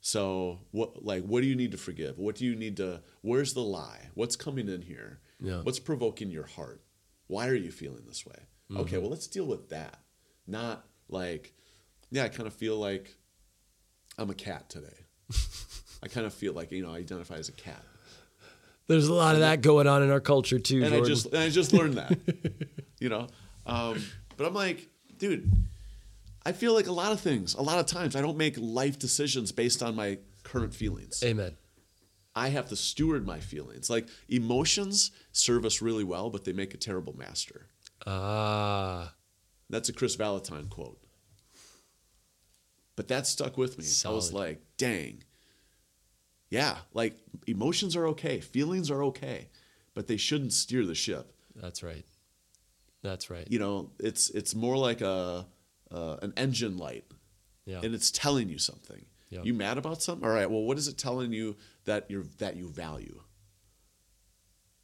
So 0.00 0.60
what 0.70 1.04
like 1.04 1.24
what 1.24 1.40
do 1.42 1.46
you 1.46 1.56
need 1.56 1.72
to 1.72 1.78
forgive? 1.78 2.18
What 2.18 2.36
do 2.36 2.44
you 2.44 2.56
need 2.56 2.76
to 2.78 3.02
where's 3.22 3.54
the 3.54 3.62
lie? 3.62 4.10
What's 4.14 4.36
coming 4.36 4.68
in 4.68 4.82
here? 4.82 5.20
Yeah. 5.40 5.60
What's 5.62 5.78
provoking 5.78 6.30
your 6.30 6.46
heart? 6.46 6.82
Why 7.26 7.48
are 7.48 7.54
you 7.54 7.70
feeling 7.70 8.02
this 8.06 8.24
way? 8.26 8.46
Okay, 8.76 8.98
well 8.98 9.10
let's 9.10 9.26
deal 9.26 9.46
with 9.46 9.68
that. 9.70 9.98
Not 10.46 10.84
like 11.08 11.54
yeah, 12.10 12.24
I 12.24 12.28
kind 12.28 12.46
of 12.46 12.52
feel 12.54 12.76
like 12.76 13.16
I'm 14.18 14.30
a 14.30 14.34
cat 14.34 14.68
today. 14.68 15.06
I 16.02 16.08
kind 16.08 16.26
of 16.26 16.32
feel 16.34 16.52
like, 16.52 16.72
you 16.72 16.82
know, 16.82 16.92
I 16.92 16.98
identify 16.98 17.36
as 17.36 17.48
a 17.48 17.52
cat. 17.52 17.82
there's 18.86 19.08
a 19.08 19.14
lot 19.14 19.34
of 19.34 19.40
that 19.40 19.60
going 19.60 19.86
on 19.86 20.02
in 20.02 20.10
our 20.10 20.20
culture 20.20 20.58
too. 20.58 20.78
And 20.84 20.86
I 20.86 20.98
Jordan. 20.98 21.06
just 21.06 21.26
and 21.26 21.38
I 21.38 21.48
just 21.50 21.72
learned 21.72 21.94
that. 21.94 22.18
you 23.00 23.08
know? 23.08 23.28
Um, 23.66 24.02
but 24.36 24.46
I'm 24.46 24.54
like, 24.54 24.88
dude, 25.20 25.52
I 26.44 26.50
feel 26.52 26.74
like 26.74 26.88
a 26.88 26.92
lot 26.92 27.12
of 27.12 27.20
things, 27.20 27.54
a 27.54 27.62
lot 27.62 27.78
of 27.78 27.86
times 27.86 28.16
I 28.16 28.20
don't 28.20 28.36
make 28.36 28.56
life 28.58 28.98
decisions 28.98 29.52
based 29.52 29.82
on 29.82 29.94
my 29.94 30.18
current 30.42 30.74
feelings. 30.74 31.22
Amen. 31.22 31.56
I 32.34 32.48
have 32.48 32.68
to 32.70 32.76
steward 32.76 33.26
my 33.26 33.38
feelings. 33.38 33.88
Like 33.90 34.08
emotions 34.28 35.10
serve 35.32 35.64
us 35.64 35.80
really 35.82 36.04
well, 36.04 36.30
but 36.30 36.44
they 36.44 36.52
make 36.52 36.74
a 36.74 36.78
terrible 36.78 37.16
master. 37.16 37.66
Ah, 38.06 39.14
That's 39.68 39.88
a 39.88 39.92
Kris 39.92 40.16
Vallotton 40.16 40.68
quote. 40.70 40.98
But 42.96 43.08
that 43.08 43.26
stuck 43.26 43.56
with 43.56 43.78
me. 43.78 43.84
I 44.04 44.12
was 44.12 44.32
like, 44.32 44.62
dang. 44.76 45.22
Yeah, 46.50 46.78
like 46.92 47.16
emotions 47.46 47.94
are 47.94 48.06
okay, 48.08 48.40
feelings 48.40 48.90
are 48.90 49.04
okay, 49.04 49.48
but 49.94 50.06
they 50.08 50.16
shouldn't 50.16 50.52
steer 50.52 50.84
the 50.84 50.94
ship. 50.96 51.32
that's 51.54 51.82
right. 51.82 52.04
That's 53.02 53.30
right. 53.30 53.46
You 53.50 53.58
know, 53.58 53.90
it's 53.98 54.30
it's 54.30 54.54
more 54.54 54.76
like 54.76 55.00
a 55.00 55.46
uh, 55.90 56.16
an 56.22 56.32
engine 56.36 56.76
light, 56.76 57.04
Yeah. 57.66 57.80
and 57.82 57.94
it's 57.94 58.10
telling 58.10 58.48
you 58.48 58.58
something. 58.58 59.04
Yep. 59.30 59.44
You 59.44 59.54
mad 59.54 59.78
about 59.78 60.02
something? 60.02 60.26
All 60.28 60.34
right. 60.34 60.50
Well, 60.50 60.62
what 60.62 60.76
is 60.78 60.88
it 60.88 60.98
telling 60.98 61.32
you 61.32 61.56
that 61.84 62.10
you're 62.10 62.24
that 62.38 62.56
you 62.56 62.68
value? 62.68 63.20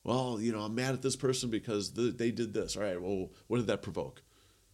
Well, 0.04 0.38
you 0.40 0.52
know, 0.52 0.60
I'm 0.60 0.74
mad 0.74 0.94
at 0.94 1.02
this 1.02 1.16
person 1.16 1.50
because 1.50 1.90
th- 1.90 2.16
they 2.16 2.30
did 2.30 2.54
this. 2.54 2.76
All 2.76 2.82
right. 2.82 3.00
Well, 3.00 3.30
what 3.48 3.56
did 3.58 3.66
that 3.66 3.82
provoke? 3.82 4.22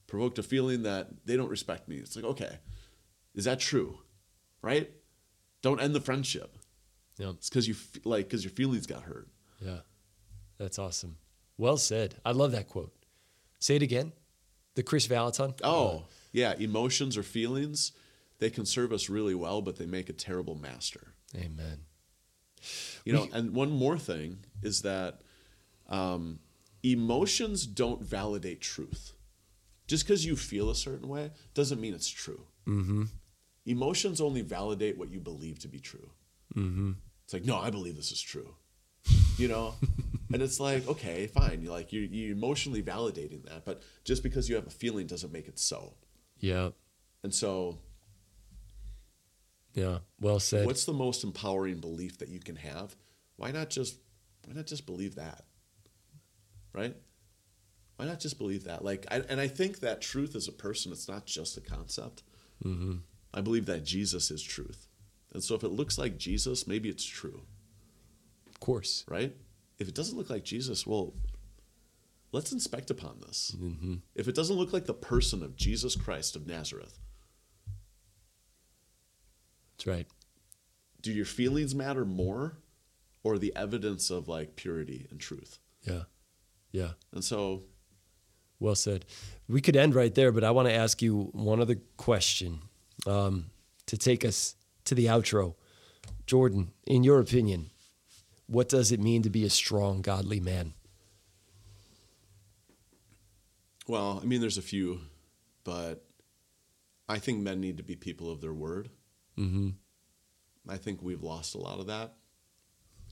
Provoked 0.06 0.38
a 0.38 0.42
feeling 0.42 0.82
that 0.82 1.08
they 1.24 1.36
don't 1.36 1.48
respect 1.48 1.88
me. 1.88 1.96
It's 1.96 2.14
like, 2.16 2.24
okay, 2.26 2.58
is 3.34 3.44
that 3.44 3.58
true? 3.60 3.98
Right? 4.60 4.90
Don't 5.62 5.80
end 5.80 5.94
the 5.94 6.00
friendship. 6.00 6.58
Yeah. 7.18 7.30
It's 7.30 7.48
because 7.48 7.66
you 7.66 7.74
like 8.04 8.26
because 8.26 8.44
your 8.44 8.50
feelings 8.52 8.86
got 8.86 9.02
hurt. 9.04 9.28
Yeah. 9.60 9.80
That's 10.58 10.78
awesome. 10.78 11.16
Well 11.56 11.78
said. 11.78 12.16
I 12.26 12.32
love 12.32 12.52
that 12.52 12.68
quote. 12.68 12.92
Say 13.62 13.76
it 13.76 13.82
again. 13.82 14.12
The 14.74 14.82
Kris 14.82 15.06
Vallotton. 15.06 15.54
Oh, 15.62 16.06
yeah. 16.32 16.54
Emotions 16.58 17.16
or 17.16 17.22
feelings, 17.22 17.92
they 18.40 18.50
can 18.50 18.66
serve 18.66 18.92
us 18.92 19.08
really 19.08 19.36
well, 19.36 19.62
but 19.62 19.76
they 19.76 19.86
make 19.86 20.08
a 20.08 20.12
terrible 20.12 20.56
master. 20.56 21.14
Amen. 21.36 21.84
You 23.04 23.12
know, 23.12 23.28
and 23.32 23.54
one 23.54 23.70
more 23.70 23.98
thing 23.98 24.38
is 24.64 24.82
that 24.82 25.20
um, 25.88 26.40
emotions 26.82 27.64
don't 27.64 28.02
validate 28.02 28.60
truth. 28.60 29.12
Just 29.86 30.06
because 30.06 30.26
you 30.26 30.34
feel 30.34 30.68
a 30.68 30.74
certain 30.74 31.08
way 31.08 31.30
doesn't 31.54 31.80
mean 31.80 31.94
it's 31.94 32.08
true. 32.08 32.44
Mm-hmm. 32.66 33.04
Emotions 33.66 34.20
only 34.20 34.42
validate 34.42 34.98
what 34.98 35.10
you 35.10 35.20
believe 35.20 35.60
to 35.60 35.68
be 35.68 35.78
true. 35.78 36.10
Mm-hmm. 36.56 36.92
It's 37.24 37.32
like, 37.32 37.44
no, 37.44 37.58
I 37.58 37.70
believe 37.70 37.94
this 37.94 38.10
is 38.10 38.20
true. 38.20 38.56
You 39.38 39.48
know, 39.48 39.74
and 40.32 40.42
it's 40.42 40.60
like, 40.60 40.86
okay, 40.88 41.26
fine. 41.26 41.62
You're 41.62 41.72
like 41.72 41.92
you 41.92 42.00
you 42.02 42.32
emotionally 42.32 42.82
validating 42.82 43.44
that, 43.46 43.64
but 43.64 43.82
just 44.04 44.22
because 44.22 44.48
you 44.48 44.54
have 44.56 44.66
a 44.66 44.70
feeling 44.70 45.06
doesn't 45.06 45.32
make 45.32 45.48
it 45.48 45.58
so. 45.58 45.94
Yeah. 46.38 46.70
And 47.22 47.32
so, 47.34 47.78
Yeah. 49.74 49.98
Well 50.20 50.40
said. 50.40 50.66
what's 50.66 50.84
the 50.84 50.92
most 50.92 51.24
empowering 51.24 51.78
belief 51.80 52.18
that 52.18 52.28
you 52.28 52.40
can 52.40 52.56
have? 52.56 52.94
Why 53.36 53.50
not 53.50 53.70
just 53.70 53.96
why 54.46 54.54
not 54.54 54.66
just 54.66 54.86
believe 54.86 55.14
that? 55.14 55.44
Right? 56.72 56.96
Why 57.96 58.06
not 58.06 58.20
just 58.20 58.38
believe 58.38 58.64
that? 58.64 58.84
Like, 58.84 59.06
I, 59.10 59.18
and 59.28 59.40
I 59.40 59.46
think 59.46 59.80
that 59.80 60.00
truth 60.00 60.34
is 60.34 60.48
a 60.48 60.52
person. 60.52 60.90
It's 60.90 61.08
not 61.08 61.26
just 61.26 61.56
a 61.56 61.60
concept. 61.60 62.22
mm-hmm. 62.64 62.96
I 63.34 63.40
believe 63.40 63.66
that 63.66 63.84
Jesus 63.84 64.30
is 64.30 64.42
truth, 64.42 64.88
and 65.32 65.42
so 65.42 65.54
if 65.54 65.62
it 65.62 65.68
looks 65.68 65.96
like 65.96 66.18
Jesus, 66.18 66.66
maybe 66.66 66.88
it's 66.88 67.04
true, 67.04 67.42
course. 68.62 69.04
right? 69.08 69.34
If 69.78 69.88
it 69.88 69.94
doesn't 69.94 70.16
look 70.16 70.30
like 70.30 70.44
Jesus, 70.44 70.86
well, 70.86 71.12
let's 72.30 72.52
inspect 72.52 72.90
upon 72.90 73.20
this. 73.26 73.54
If 74.14 74.28
it 74.28 74.34
doesn't 74.34 74.56
look 74.56 74.72
like 74.72 74.86
the 74.86 74.94
person 74.94 75.42
of 75.42 75.56
Jesus 75.56 75.96
Christ 75.96 76.36
of 76.36 76.46
Nazareth, 76.46 76.98
That's 79.76 79.86
right. 79.86 80.06
do 81.00 81.12
your 81.12 81.24
feelings 81.24 81.74
matter 81.74 82.04
more 82.04 82.58
or 83.24 83.38
the 83.38 83.52
evidence 83.56 84.10
of 84.10 84.28
like 84.28 84.54
purity 84.56 85.06
and 85.10 85.18
truth? 85.20 85.58
Yeah. 85.82 86.02
Yeah. 86.70 86.92
And 87.12 87.24
so, 87.24 87.64
Well 88.60 88.76
said. 88.76 89.04
We 89.48 89.60
could 89.60 89.76
end 89.76 89.94
right 89.94 90.14
there, 90.14 90.30
but 90.32 90.44
I 90.44 90.52
want 90.52 90.68
to 90.68 90.74
ask 90.74 91.02
you 91.02 91.30
one 91.32 91.60
other 91.60 91.76
question 91.96 92.60
um, 93.06 93.46
to 93.86 93.96
take 93.98 94.24
us 94.24 94.54
to 94.84 94.94
the 94.94 95.06
outro. 95.06 95.54
Jordan, 96.26 96.70
in 96.86 97.02
your 97.04 97.18
opinion, 97.18 97.70
what 98.46 98.68
does 98.68 98.92
it 98.92 99.00
mean 99.00 99.22
to 99.22 99.30
be 99.30 99.44
a 99.44 99.50
strong, 99.50 100.02
godly 100.02 100.40
man? 100.40 100.74
well, 103.86 104.20
I 104.22 104.26
mean, 104.26 104.40
there's 104.40 104.58
a 104.58 104.62
few, 104.62 105.00
but 105.64 106.04
I 107.08 107.18
think 107.18 107.40
men 107.40 107.60
need 107.60 107.78
to 107.78 107.82
be 107.82 107.96
people 107.96 108.30
of 108.30 108.40
their 108.40 108.52
word. 108.52 108.90
Mm-hmm. 109.38 109.70
I 110.68 110.76
think 110.76 111.02
we've 111.02 111.22
lost 111.22 111.54
a 111.54 111.58
lot 111.58 111.80
of 111.80 111.86
that. 111.88 112.14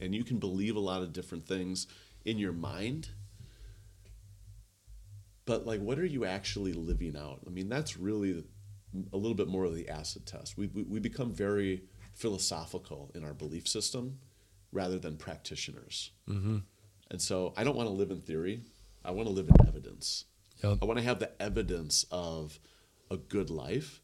And 0.00 0.14
you 0.14 0.24
can 0.24 0.38
believe 0.38 0.76
a 0.76 0.80
lot 0.80 1.02
of 1.02 1.12
different 1.12 1.46
things 1.46 1.86
in 2.24 2.38
your 2.38 2.52
mind. 2.52 3.10
But 5.44 5.66
like 5.66 5.80
what 5.80 5.98
are 5.98 6.06
you 6.06 6.24
actually 6.24 6.72
living 6.72 7.16
out? 7.16 7.40
I 7.46 7.50
mean, 7.50 7.68
that's 7.68 7.96
really 7.96 8.44
a 9.12 9.16
little 9.16 9.34
bit 9.34 9.48
more 9.48 9.64
of 9.64 9.74
the 9.74 9.88
acid 9.88 10.26
test. 10.26 10.56
We 10.56 10.68
we, 10.68 10.84
we 10.84 11.00
become 11.00 11.34
very 11.34 11.82
philosophical 12.14 13.10
in 13.14 13.24
our 13.24 13.34
belief 13.34 13.66
system 13.66 14.18
rather 14.72 14.98
than 14.98 15.16
practitioners. 15.16 16.10
Mm-hmm. 16.28 16.58
And 17.10 17.20
so 17.22 17.52
I 17.56 17.64
don't 17.64 17.76
want 17.76 17.88
to 17.88 17.94
live 17.94 18.10
in 18.10 18.20
theory. 18.20 18.60
I 19.04 19.10
want 19.10 19.26
to 19.28 19.34
live 19.34 19.48
in 19.48 19.66
evidence. 19.66 20.26
Yep. 20.62 20.78
I 20.82 20.84
want 20.84 20.98
to 20.98 21.04
have 21.04 21.18
the 21.18 21.30
evidence 21.42 22.04
of 22.10 22.58
a 23.10 23.16
good 23.16 23.50
life. 23.50 24.00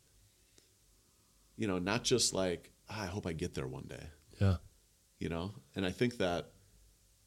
You 1.57 1.67
know, 1.69 1.79
not 1.79 2.05
just 2.05 2.33
like, 2.35 2.73
"Ah, 2.91 3.03
I 3.05 3.07
hope 3.07 3.27
I 3.27 3.33
get 3.33 3.55
there 3.55 3.67
one 3.67 3.87
day, 3.89 4.07
Yeah. 4.41 4.57
you 5.19 5.29
know? 5.29 5.55
And 5.75 5.87
I 5.87 5.91
think 5.91 6.19
that 6.19 6.53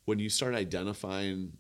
when 0.05 0.19
you 0.19 0.29
start 0.29 0.55
identifying 0.55 1.57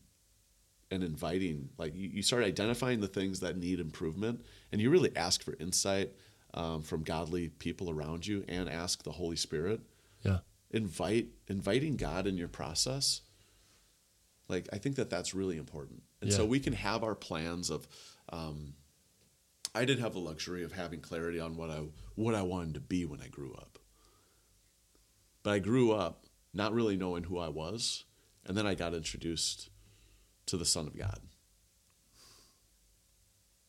and 0.91 1.03
inviting, 1.03 1.69
like 1.77 1.95
you, 1.95 2.09
you 2.09 2.21
start 2.23 2.43
identifying 2.43 2.99
the 2.99 3.07
things 3.07 3.39
that 3.41 3.57
need 3.57 3.79
improvement 3.79 4.43
and 4.71 4.81
you 4.81 4.89
really 4.89 5.15
ask 5.15 5.43
for 5.43 5.55
insight 5.59 6.13
um, 6.55 6.81
from 6.81 7.03
godly 7.03 7.49
people 7.49 7.89
around 7.91 8.25
you 8.25 8.43
and 8.47 8.67
ask 8.69 9.03
the 9.03 9.11
Holy 9.11 9.35
Spirit. 9.35 9.81
Invite, 10.71 11.27
inviting 11.47 11.95
God 11.97 12.27
in 12.27 12.37
your 12.37 12.47
process. 12.47 13.21
Like, 14.47 14.67
I 14.73 14.77
think 14.77 14.95
that 14.95 15.09
that's 15.09 15.33
really 15.33 15.57
important. 15.57 16.03
And 16.21 16.33
so 16.33 16.45
we 16.45 16.59
can 16.59 16.73
have 16.73 17.03
our 17.03 17.15
plans 17.15 17.69
of, 17.69 17.87
um, 18.29 18.73
I 19.73 19.85
didn't 19.85 20.01
have 20.01 20.13
the 20.13 20.19
luxury 20.19 20.63
of 20.63 20.71
having 20.71 20.99
clarity 20.99 21.39
on 21.39 21.55
what 21.55 21.69
I 21.69 21.83
what 22.15 22.35
I 22.35 22.41
wanted 22.41 22.73
to 22.73 22.79
be 22.79 23.05
when 23.05 23.21
I 23.21 23.27
grew 23.27 23.53
up. 23.53 23.77
But 25.43 25.51
I 25.51 25.59
grew 25.59 25.93
up 25.93 26.25
not 26.53 26.73
really 26.73 26.97
knowing 26.97 27.23
who 27.23 27.37
I 27.37 27.49
was, 27.49 28.03
and 28.45 28.57
then 28.57 28.65
I 28.65 28.73
got 28.73 28.93
introduced 28.93 29.69
to 30.47 30.57
the 30.57 30.65
Son 30.65 30.87
of 30.87 30.97
God. 30.97 31.19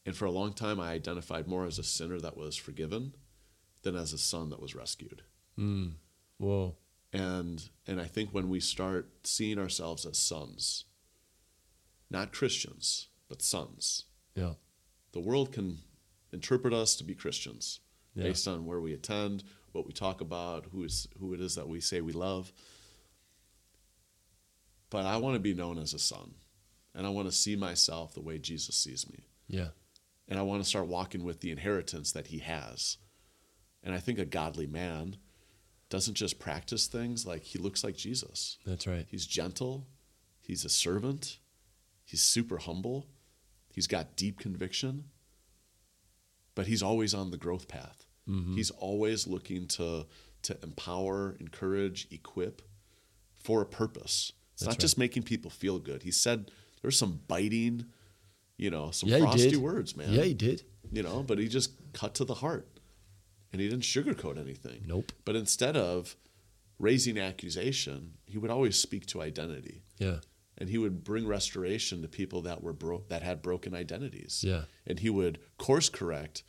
And 0.06 0.16
for 0.16 0.24
a 0.24 0.30
long 0.30 0.54
time, 0.54 0.80
I 0.80 0.90
identified 0.90 1.46
more 1.46 1.66
as 1.66 1.78
a 1.78 1.84
sinner 1.84 2.18
that 2.20 2.36
was 2.36 2.56
forgiven 2.56 3.14
than 3.82 3.94
as 3.94 4.12
a 4.12 4.18
son 4.18 4.50
that 4.50 4.60
was 4.60 4.74
rescued. 4.74 5.22
Mm. 5.58 5.92
Whoa. 6.38 6.76
And 7.12 7.68
and 7.86 8.00
I 8.00 8.04
think 8.06 8.30
when 8.30 8.48
we 8.48 8.60
start 8.60 9.10
seeing 9.24 9.58
ourselves 9.58 10.06
as 10.06 10.18
sons, 10.18 10.84
not 12.08 12.32
Christians, 12.32 13.08
but 13.28 13.42
sons, 13.42 14.04
Yeah. 14.36 14.54
the 15.12 15.20
world 15.20 15.52
can 15.52 15.78
interpret 16.32 16.72
us 16.72 16.94
to 16.96 17.04
be 17.04 17.14
Christians 17.14 17.80
Yeah. 18.14 18.24
based 18.24 18.46
on 18.46 18.64
where 18.66 18.80
we 18.80 18.92
attend, 18.92 19.42
what 19.72 19.86
we 19.86 19.92
talk 19.92 20.20
about, 20.20 20.66
who 20.66 20.84
is 20.84 21.08
who 21.18 21.34
it 21.34 21.40
is 21.40 21.54
that 21.56 21.68
we 21.68 21.80
say 21.80 22.00
we 22.00 22.12
love. 22.12 22.52
But 24.90 25.06
I 25.06 25.16
want 25.18 25.34
to 25.34 25.40
be 25.40 25.54
known 25.54 25.78
as 25.78 25.94
a 25.94 25.98
son, 25.98 26.34
and 26.94 27.06
I 27.06 27.10
want 27.10 27.28
to 27.28 27.32
see 27.32 27.54
myself 27.56 28.12
the 28.14 28.20
way 28.20 28.38
Jesus 28.38 28.76
sees 28.76 29.08
me, 29.08 29.24
Yeah. 29.48 29.70
and 30.28 30.38
I 30.38 30.42
want 30.42 30.62
to 30.62 30.68
start 30.68 30.86
walking 30.88 31.22
with 31.24 31.40
the 31.40 31.50
inheritance 31.50 32.12
that 32.12 32.28
He 32.28 32.38
has. 32.38 32.98
And 33.82 33.94
I 33.94 34.00
think 34.00 34.18
a 34.18 34.24
godly 34.24 34.66
man 34.66 35.16
doesn't 35.90 36.14
just 36.14 36.38
practice 36.38 36.86
things 36.86 37.26
like 37.26 37.42
he 37.42 37.58
looks 37.58 37.84
like 37.84 37.96
Jesus. 37.96 38.56
That's 38.64 38.86
right. 38.86 39.06
He's 39.10 39.26
gentle. 39.26 39.86
He's 40.40 40.64
a 40.64 40.68
servant. 40.68 41.38
He's 42.04 42.22
super 42.22 42.58
humble. 42.58 43.08
He's 43.72 43.86
got 43.86 44.16
deep 44.16 44.38
conviction. 44.38 45.04
But 46.54 46.66
he's 46.66 46.82
always 46.82 47.12
on 47.12 47.30
the 47.30 47.36
growth 47.36 47.68
path. 47.68 48.06
Mm-hmm. 48.28 48.54
He's 48.56 48.70
always 48.70 49.26
looking 49.26 49.66
to 49.68 50.06
to 50.42 50.56
empower, 50.62 51.36
encourage, 51.38 52.08
equip 52.10 52.62
for 53.34 53.60
a 53.60 53.66
purpose. 53.66 54.32
It's 54.54 54.62
That's 54.62 54.66
not 54.66 54.72
right. 54.72 54.80
just 54.80 54.96
making 54.98 55.24
people 55.24 55.50
feel 55.50 55.78
good. 55.78 56.02
He 56.02 56.10
said 56.10 56.50
there's 56.82 56.96
some 56.96 57.20
biting, 57.28 57.86
you 58.56 58.70
know, 58.70 58.90
some 58.90 59.08
Yeah, 59.10 59.18
frosty 59.18 59.56
words, 59.56 59.96
man. 59.96 60.12
Yeah, 60.12 60.22
he 60.22 60.34
did. 60.34 60.62
You 60.90 61.02
know, 61.02 61.22
but 61.22 61.38
he 61.38 61.46
just 61.48 61.72
cut 61.92 62.14
to 62.14 62.24
the 62.24 62.34
heart. 62.34 62.79
And 63.52 63.60
he 63.60 63.68
didn't 63.68 63.82
sugarcoat 63.84 64.38
anything. 64.38 64.84
Nope. 64.86 65.12
But 65.24 65.34
instead 65.36 65.76
of 65.76 66.16
raising 66.78 67.18
accusation, 67.18 68.12
he 68.24 68.38
would 68.38 68.50
always 68.50 68.76
speak 68.76 69.06
to 69.06 69.20
identity. 69.22 69.82
Yeah. 69.98 70.16
And 70.58 70.68
he 70.68 70.78
would 70.78 71.02
bring 71.04 71.26
restoration 71.26 72.02
to 72.02 72.08
people 72.08 72.42
that 72.42 72.62
were 72.62 72.72
bro- 72.72 73.04
that 73.08 73.22
had 73.22 73.42
broken 73.42 73.74
identities. 73.74 74.44
Yeah. 74.46 74.62
And 74.86 75.00
he 75.00 75.10
would 75.10 75.38
course 75.58 75.88
correct 75.88 76.42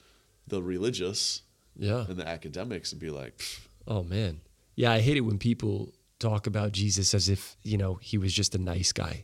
the 0.47 0.61
religious 0.61 1.41
Yeah. 1.77 2.05
and 2.07 2.17
the 2.17 2.27
academics 2.27 2.91
and 2.91 2.99
be 3.01 3.09
like, 3.09 3.37
"Pff, 3.37 3.67
Oh 3.87 4.03
man. 4.03 4.41
Yeah, 4.75 4.91
I 4.91 4.99
hate 4.99 5.17
it 5.17 5.21
when 5.21 5.37
people 5.39 5.93
talk 6.19 6.45
about 6.45 6.71
Jesus 6.71 7.13
as 7.13 7.29
if, 7.29 7.55
you 7.63 7.77
know, 7.77 7.95
he 7.95 8.17
was 8.17 8.31
just 8.33 8.53
a 8.53 8.59
nice 8.59 8.91
guy. 8.91 9.23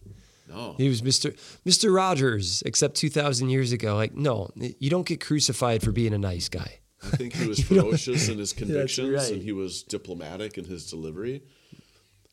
no. 0.50 0.74
He 0.78 0.88
was 0.90 1.02
Mr. 1.02 1.38
Mr. 1.66 1.94
Rogers, 1.94 2.64
except 2.66 2.96
2000 2.96 3.50
years 3.50 3.72
ago. 3.72 3.96
Like, 3.96 4.16
no, 4.16 4.50
you 4.56 4.90
don't 4.90 5.06
get 5.06 5.20
crucified 5.22 5.84
for 5.84 5.92
being 5.92 6.14
a 6.14 6.18
nice 6.18 6.48
guy. 6.50 6.80
I 7.04 7.16
think 7.16 7.34
he 7.34 7.48
was 7.48 7.60
ferocious 7.64 8.28
in 8.30 8.38
his 8.40 8.54
convictions 8.62 9.10
right. 9.14 9.32
and 9.32 9.42
he 9.42 9.52
was 9.52 9.84
diplomatic 9.84 10.58
in 10.58 10.66
his 10.66 10.90
delivery. 10.90 11.44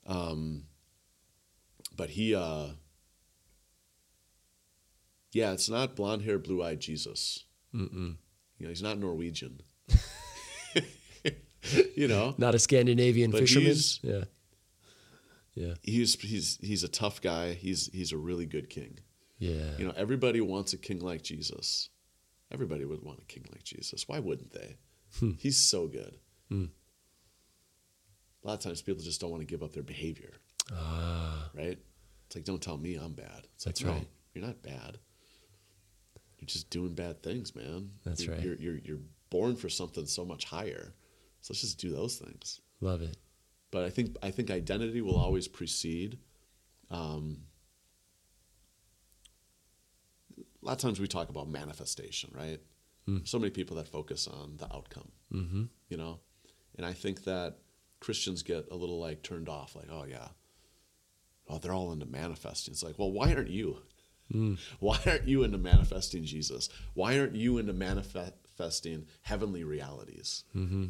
Um, 0.07 0.65
but 1.97 2.11
he, 2.11 2.35
uh, 2.35 2.69
yeah, 5.33 5.53
it's 5.53 5.69
not 5.69 5.97
blonde 5.97 6.23
hair, 6.23 6.39
blue 6.39 6.63
eyed 6.63 6.81
Jesus. 6.81 7.45
Mm-mm. 7.75 8.17
You 8.59 8.67
know, 8.67 8.69
he's 8.69 8.83
not 8.83 8.99
Norwegian. 8.99 9.61
you 11.95 12.09
know, 12.09 12.35
Not 12.39 12.55
a 12.55 12.59
Scandinavian 12.59 13.31
But 13.31 13.41
fisherman. 13.41 13.67
he's- 13.67 14.01
Yeah. 14.03 14.25
Yeah. 15.57 15.75
he's 15.83 16.21
he's 16.21 16.59
he's 16.61 16.83
a 16.83 16.89
tough 16.89 17.21
guy. 17.21 17.53
He's 17.55 17.87
he's 17.93 18.11
a 18.13 18.17
really 18.19 18.45
good 18.47 18.69
king. 18.69 18.99
Yeah. 19.39 19.77
You 19.79 19.85
know, 19.87 19.95
everybody 19.97 20.41
wants 20.41 20.73
a 20.73 20.79
king 20.79 20.99
like 20.99 21.23
Jesus. 21.23 21.91
Everybody 22.55 22.85
would 22.85 23.03
want 23.03 23.19
a 23.21 23.25
king 23.25 23.45
like 23.53 23.65
Jesus. 23.65 24.09
Why 24.09 24.19
wouldn't 24.21 24.53
they? 24.53 24.77
Hmm. 25.19 25.33
He's 25.39 25.57
so 25.59 25.87
good. 25.89 26.17
Hmm. 26.49 26.67
A 28.43 28.47
lot 28.47 28.55
of 28.55 28.61
times 28.61 28.81
people 28.83 29.03
just 29.03 29.21
don't 29.21 29.31
want 29.31 29.41
to 29.43 29.47
give 29.47 29.63
up 29.63 29.73
their 29.73 29.83
behavior, 29.83 30.33
Ah, 30.73 31.51
right? 31.55 31.79
It's 32.27 32.37
like, 32.37 32.45
don't 32.45 32.63
tell 32.63 32.77
me 32.77 32.95
I'm 32.97 33.13
bad. 33.15 33.47
It's 33.55 33.65
That's 33.65 33.83
like, 33.83 33.91
no, 33.93 33.99
right. 33.99 34.09
you're 34.35 34.45
not 34.47 34.63
bad. 34.63 34.99
You're 36.39 36.47
just 36.47 36.69
doing 36.71 36.95
bad 36.95 37.23
things, 37.23 37.55
man. 37.57 37.91
That's 38.05 38.23
You're- 38.25 38.37
right. 38.37 38.45
You're, 38.45 38.57
you're, 38.57 38.79
you're 38.85 38.99
born 39.31 39.57
for 39.57 39.69
something 39.69 40.07
so 40.07 40.25
much 40.25 40.45
higher. 40.45 40.93
So 41.41 41.53
let's 41.53 41.63
just 41.63 41.79
do 41.79 41.91
those 41.91 42.17
things. 42.17 42.61
love 42.81 43.03
it. 43.03 43.17
But 43.71 43.85
I 43.85 43.91
think 43.91 44.17
I 44.23 44.31
think 44.31 44.51
identity 44.51 45.01
will 45.01 45.17
always 45.19 45.49
precede. 45.49 46.19
Um, 46.91 47.39
a 50.65 50.67
lot 50.67 50.73
of 50.73 50.79
times 50.79 50.99
we 50.99 51.07
talk 51.07 51.29
about 51.29 51.49
manifestation, 51.49 52.31
right? 52.35 52.61
Mm. 53.09 53.29
So 53.29 53.39
many 53.39 53.51
people 53.51 53.77
that 53.77 53.89
focus 53.89 54.27
on 54.27 54.57
the 54.57 54.73
outcome, 54.75 55.11
Mm-hmm. 55.33 55.65
you 55.89 55.97
know, 55.97 56.21
and 56.77 56.87
I 56.87 56.93
think 56.93 57.25
that 57.25 57.59
Christians 58.01 58.43
get 58.43 58.67
a 58.71 58.77
little 58.77 58.99
like 58.99 59.23
turned 59.23 59.49
off, 59.49 59.77
like, 59.77 59.89
oh 59.91 60.05
yeah, 60.09 60.29
oh 61.49 61.59
they're 61.59 61.73
all 61.75 61.93
into 61.93 62.07
manifesting. 62.07 62.73
It's 62.73 62.83
like, 62.83 62.99
well, 62.99 63.13
why 63.13 63.35
aren't 63.35 63.51
you? 63.51 63.79
Mm. 64.33 64.59
Why 64.81 64.99
aren't 65.05 65.29
you 65.29 65.43
into 65.45 65.59
manifesting 65.59 66.25
Jesus? 66.25 66.71
Why 66.95 67.19
aren't 67.19 67.35
you 67.37 67.59
into 67.59 67.75
manifesting 67.75 69.05
heavenly 69.21 69.65
realities? 69.65 70.45
Mm-hmm. 70.57 70.87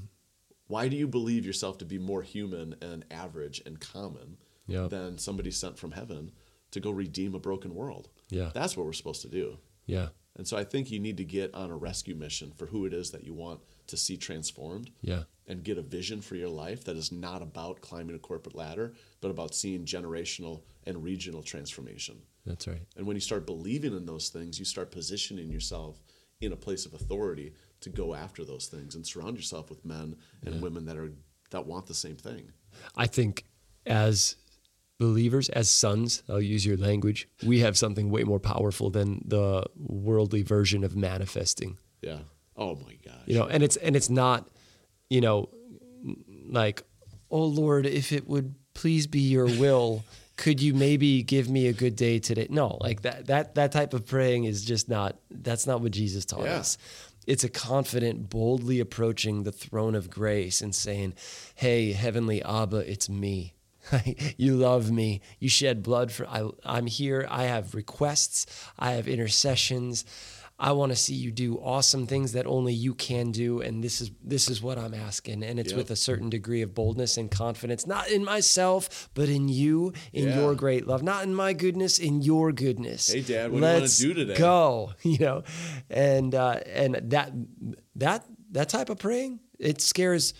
Why 0.68 0.86
do 0.86 0.96
you 0.96 1.08
believe 1.08 1.44
yourself 1.44 1.78
to 1.78 1.84
be 1.84 1.98
more 1.98 2.22
human 2.22 2.76
and 2.80 3.04
average 3.10 3.60
and 3.66 3.80
common 3.80 4.36
Yep. 4.68 4.90
than 4.90 5.18
somebody 5.18 5.50
sent 5.50 5.78
from 5.78 5.90
heaven 5.92 6.30
to 6.70 6.78
go 6.80 6.90
redeem 6.92 7.34
a 7.34 7.40
broken 7.40 7.74
world? 7.74 8.08
Yeah. 8.30 8.50
That's 8.54 8.76
what 8.76 8.86
we're 8.86 8.92
supposed 8.92 9.22
to 9.22 9.28
do. 9.28 9.58
Yeah. 9.86 10.08
And 10.36 10.48
so 10.48 10.56
I 10.56 10.64
think 10.64 10.90
you 10.90 10.98
need 10.98 11.16
to 11.18 11.24
get 11.24 11.54
on 11.54 11.70
a 11.70 11.76
rescue 11.76 12.14
mission 12.16 12.52
for 12.56 12.66
who 12.66 12.86
it 12.86 12.92
is 12.92 13.10
that 13.12 13.22
you 13.24 13.32
want 13.34 13.60
to 13.86 13.96
see 13.96 14.16
transformed 14.16 14.90
Yeah. 15.02 15.24
and 15.46 15.62
get 15.62 15.78
a 15.78 15.82
vision 15.82 16.20
for 16.20 16.34
your 16.34 16.48
life 16.48 16.84
that 16.84 16.96
is 16.96 17.12
not 17.12 17.40
about 17.42 17.80
climbing 17.80 18.16
a 18.16 18.18
corporate 18.18 18.56
ladder, 18.56 18.94
but 19.20 19.30
about 19.30 19.54
seeing 19.54 19.84
generational 19.84 20.62
and 20.84 21.04
regional 21.04 21.42
transformation. 21.42 22.22
That's 22.46 22.66
right. 22.66 22.82
And 22.96 23.06
when 23.06 23.16
you 23.16 23.20
start 23.20 23.46
believing 23.46 23.96
in 23.96 24.06
those 24.06 24.28
things, 24.28 24.58
you 24.58 24.64
start 24.64 24.90
positioning 24.90 25.50
yourself 25.50 26.02
in 26.40 26.52
a 26.52 26.56
place 26.56 26.84
of 26.84 26.94
authority 26.94 27.52
to 27.80 27.90
go 27.90 28.14
after 28.14 28.44
those 28.44 28.66
things 28.66 28.96
and 28.96 29.06
surround 29.06 29.36
yourself 29.36 29.70
with 29.70 29.84
men 29.84 30.16
and 30.44 30.60
women 30.60 30.84
that 30.86 30.96
are 30.96 31.12
that 31.50 31.66
want 31.66 31.86
the 31.86 31.94
same 31.94 32.16
thing. 32.16 32.50
I 32.96 33.06
think 33.06 33.44
as 33.86 34.34
believers, 34.98 35.48
as 35.50 35.68
sons, 35.68 36.22
I'll 36.28 36.40
use 36.40 36.64
your 36.64 36.76
language, 36.76 37.28
we 37.44 37.60
have 37.60 37.76
something 37.76 38.10
way 38.10 38.24
more 38.24 38.40
powerful 38.40 38.90
than 38.90 39.22
the 39.26 39.64
worldly 39.76 40.42
version 40.42 40.84
of 40.84 40.96
manifesting. 40.96 41.78
Yeah. 42.02 42.18
Oh 42.56 42.76
my 42.76 42.96
gosh. 43.04 43.14
You 43.26 43.38
know, 43.38 43.46
and 43.46 43.62
it's 43.62 43.76
and 43.76 43.96
it's 43.96 44.10
not, 44.10 44.48
you 45.10 45.20
know, 45.20 45.48
like, 46.48 46.82
oh 47.30 47.44
Lord, 47.44 47.86
if 47.86 48.12
it 48.12 48.28
would 48.28 48.54
please 48.74 49.06
be 49.06 49.20
your 49.20 49.46
will, 49.46 50.04
could 50.36 50.60
you 50.62 50.74
maybe 50.74 51.22
give 51.22 51.48
me 51.48 51.66
a 51.68 51.72
good 51.72 51.96
day 51.96 52.18
today? 52.18 52.46
No, 52.50 52.78
like 52.80 53.02
that 53.02 53.26
that 53.26 53.54
that 53.56 53.72
type 53.72 53.94
of 53.94 54.06
praying 54.06 54.44
is 54.44 54.64
just 54.64 54.88
not 54.88 55.16
that's 55.30 55.66
not 55.66 55.80
what 55.80 55.92
Jesus 55.92 56.24
taught 56.24 56.44
Yeah. 56.44 56.58
us. 56.58 56.78
It's 57.26 57.42
a 57.42 57.48
confident, 57.48 58.28
boldly 58.28 58.80
approaching 58.80 59.44
the 59.44 59.52
throne 59.52 59.94
of 59.94 60.10
grace 60.10 60.60
and 60.60 60.74
saying, 60.74 61.14
Hey, 61.54 61.92
heavenly 61.92 62.42
Abba, 62.42 62.78
it's 62.90 63.08
me. 63.08 63.54
you 64.36 64.56
love 64.56 64.90
me. 64.90 65.20
You 65.38 65.48
shed 65.48 65.82
blood 65.82 66.12
for 66.12 66.26
I 66.26 66.48
I'm 66.64 66.86
here. 66.86 67.26
I 67.30 67.44
have 67.44 67.74
requests. 67.74 68.46
I 68.78 68.92
have 68.92 69.08
intercessions. 69.08 70.04
I 70.56 70.70
want 70.70 70.92
to 70.92 70.96
see 70.96 71.14
you 71.14 71.32
do 71.32 71.56
awesome 71.58 72.06
things 72.06 72.30
that 72.32 72.46
only 72.46 72.72
you 72.72 72.94
can 72.94 73.32
do 73.32 73.60
and 73.60 73.82
this 73.82 74.00
is 74.00 74.12
this 74.22 74.48
is 74.48 74.62
what 74.62 74.78
I'm 74.78 74.94
asking 74.94 75.42
and 75.42 75.58
it's 75.58 75.72
with 75.72 75.90
a 75.90 75.96
certain 75.96 76.30
degree 76.30 76.62
of 76.62 76.76
boldness 76.76 77.16
and 77.16 77.28
confidence 77.28 77.88
not 77.88 78.08
in 78.08 78.24
myself 78.24 79.10
but 79.14 79.28
in 79.28 79.48
you 79.48 79.92
in 80.12 80.28
Yeah. 80.28 80.36
your 80.36 80.54
great 80.54 80.86
love 80.86 81.02
not 81.02 81.24
in 81.24 81.34
my 81.34 81.54
goodness 81.54 81.98
in 81.98 82.22
your 82.22 82.52
goodness 82.52 83.10
Hey, 83.12 83.22
Dad, 83.22 83.50
what 83.50 83.58
do 83.60 83.66
you 83.66 83.72
wanna 83.72 83.80
Let's 83.80 83.98
do 83.98 84.14
today? 84.14 84.36
go 84.36 84.92
you 85.02 85.18
know 85.18 85.42
and 85.90 86.32
uh, 86.36 86.60
and 86.72 87.00
that 87.10 87.32
that 87.96 88.24
that 88.52 88.68
type 88.68 88.90
of 88.90 88.98
praying 89.00 89.40
it 89.58 89.80
scares 89.80 90.34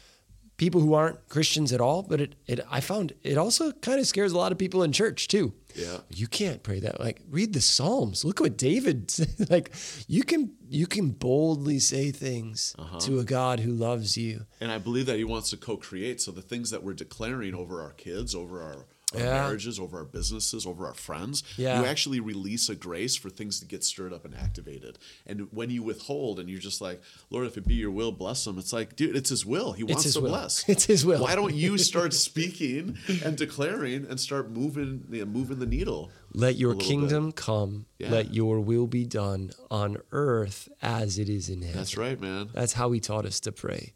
people 0.57 0.81
who 0.81 0.95
aren't 0.95 1.29
Christians 1.29 1.73
at 1.73 1.81
all 1.81 2.03
but 2.03 2.21
it, 2.21 2.35
it 2.47 2.61
I 2.71 2.81
found 2.81 3.13
it 3.23 3.37
also 3.39 3.73
kind 3.73 3.99
of 4.01 4.07
scares 4.07 4.33
a 4.33 4.39
lot 4.39 4.53
of 4.53 4.59
people 4.59 4.83
in 4.83 4.93
church 4.93 5.27
too 5.29 5.53
Yeah. 5.75 5.99
you 6.11 6.27
can't 6.29 6.63
pray 6.63 6.81
that 6.81 7.01
like 7.01 7.21
read 7.29 7.53
the 7.53 7.61
psalms 7.61 8.25
look 8.25 8.39
what 8.41 8.57
david 8.57 9.11
said. 9.17 9.51
like 9.51 9.73
you 10.07 10.23
can 10.23 10.53
you 10.69 10.87
can 10.87 11.11
boldly 11.11 11.79
say 11.81 12.11
things 12.13 12.75
Uh-huh. 12.79 12.99
to 13.01 13.19
a 13.19 13.25
god 13.25 13.61
who 13.61 13.73
loves 13.73 14.17
you 14.17 14.47
And 14.61 14.71
I 14.71 14.79
believe 14.79 15.07
that 15.07 15.17
he 15.19 15.25
wants 15.25 15.51
to 15.51 15.57
co-create. 15.57 16.21
So 16.21 16.31
the 16.31 16.43
things 16.43 16.71
that 16.71 16.83
we're 16.85 16.95
declaring 16.95 17.55
over 17.55 17.83
our 17.83 17.93
kids, 17.93 18.35
over 18.35 18.63
our, 18.63 18.87
our 19.17 19.21
Yeah. 19.23 19.43
marriages, 19.45 19.79
over 19.79 19.99
our 19.99 20.05
businesses, 20.05 20.67
over 20.67 20.87
our 20.87 20.95
friends, 20.95 21.43
Yeah. 21.57 21.81
you 21.81 21.87
actually 21.87 22.21
release 22.21 22.69
a 22.69 22.75
grace 22.75 23.15
for 23.17 23.31
things 23.31 23.61
to 23.61 23.67
get 23.67 23.85
stirred 23.85 24.13
up 24.13 24.25
and 24.25 24.35
activated. 24.35 24.99
And 25.27 25.49
when 25.53 25.71
you 25.71 25.83
withhold 25.83 26.39
and 26.41 26.49
you're 26.49 26.59
just 26.61 26.81
like, 26.81 27.01
Lord, 27.31 27.47
if 27.47 27.57
it 27.57 27.67
be 27.67 27.75
your 27.75 27.91
will, 27.91 28.13
bless 28.13 28.45
them. 28.45 28.59
It's 28.59 28.73
like, 28.73 28.97
dude, 28.97 29.17
it's 29.17 29.31
his 29.31 29.45
will. 29.47 29.73
He 29.73 29.85
wants 29.85 30.13
to 30.13 30.21
will. 30.21 30.29
bless. 30.31 30.69
It's 30.69 30.85
his 30.87 31.05
will. 31.07 31.21
Why 31.23 31.35
don't 31.35 31.55
you 31.55 31.79
start 31.91 32.13
speaking 32.15 32.97
and 33.25 33.37
declaring 33.37 34.07
and 34.09 34.19
start 34.21 34.51
moving, 34.51 35.05
you 35.11 35.21
know, 35.21 35.27
moving 35.27 35.59
the 35.59 35.67
needle? 35.67 36.11
let 36.37 36.57
your 36.57 36.75
kingdom 36.75 37.31
come 37.31 37.87
Yeah. 38.01 38.11
let 38.11 38.35
your 38.35 38.59
will 38.59 38.89
be 38.89 39.05
done 39.05 39.53
on 39.71 39.99
earth 40.11 40.69
as 40.83 41.17
it 41.17 41.29
is 41.29 41.49
in 41.49 41.63
heaven 41.63 41.77
That's 41.77 41.97
right, 41.97 42.21
man. 42.21 42.51
That's 42.53 42.73
how 42.73 42.91
he 42.91 42.99
taught 42.99 43.25
us 43.25 43.39
to 43.41 43.53
pray. 43.53 43.93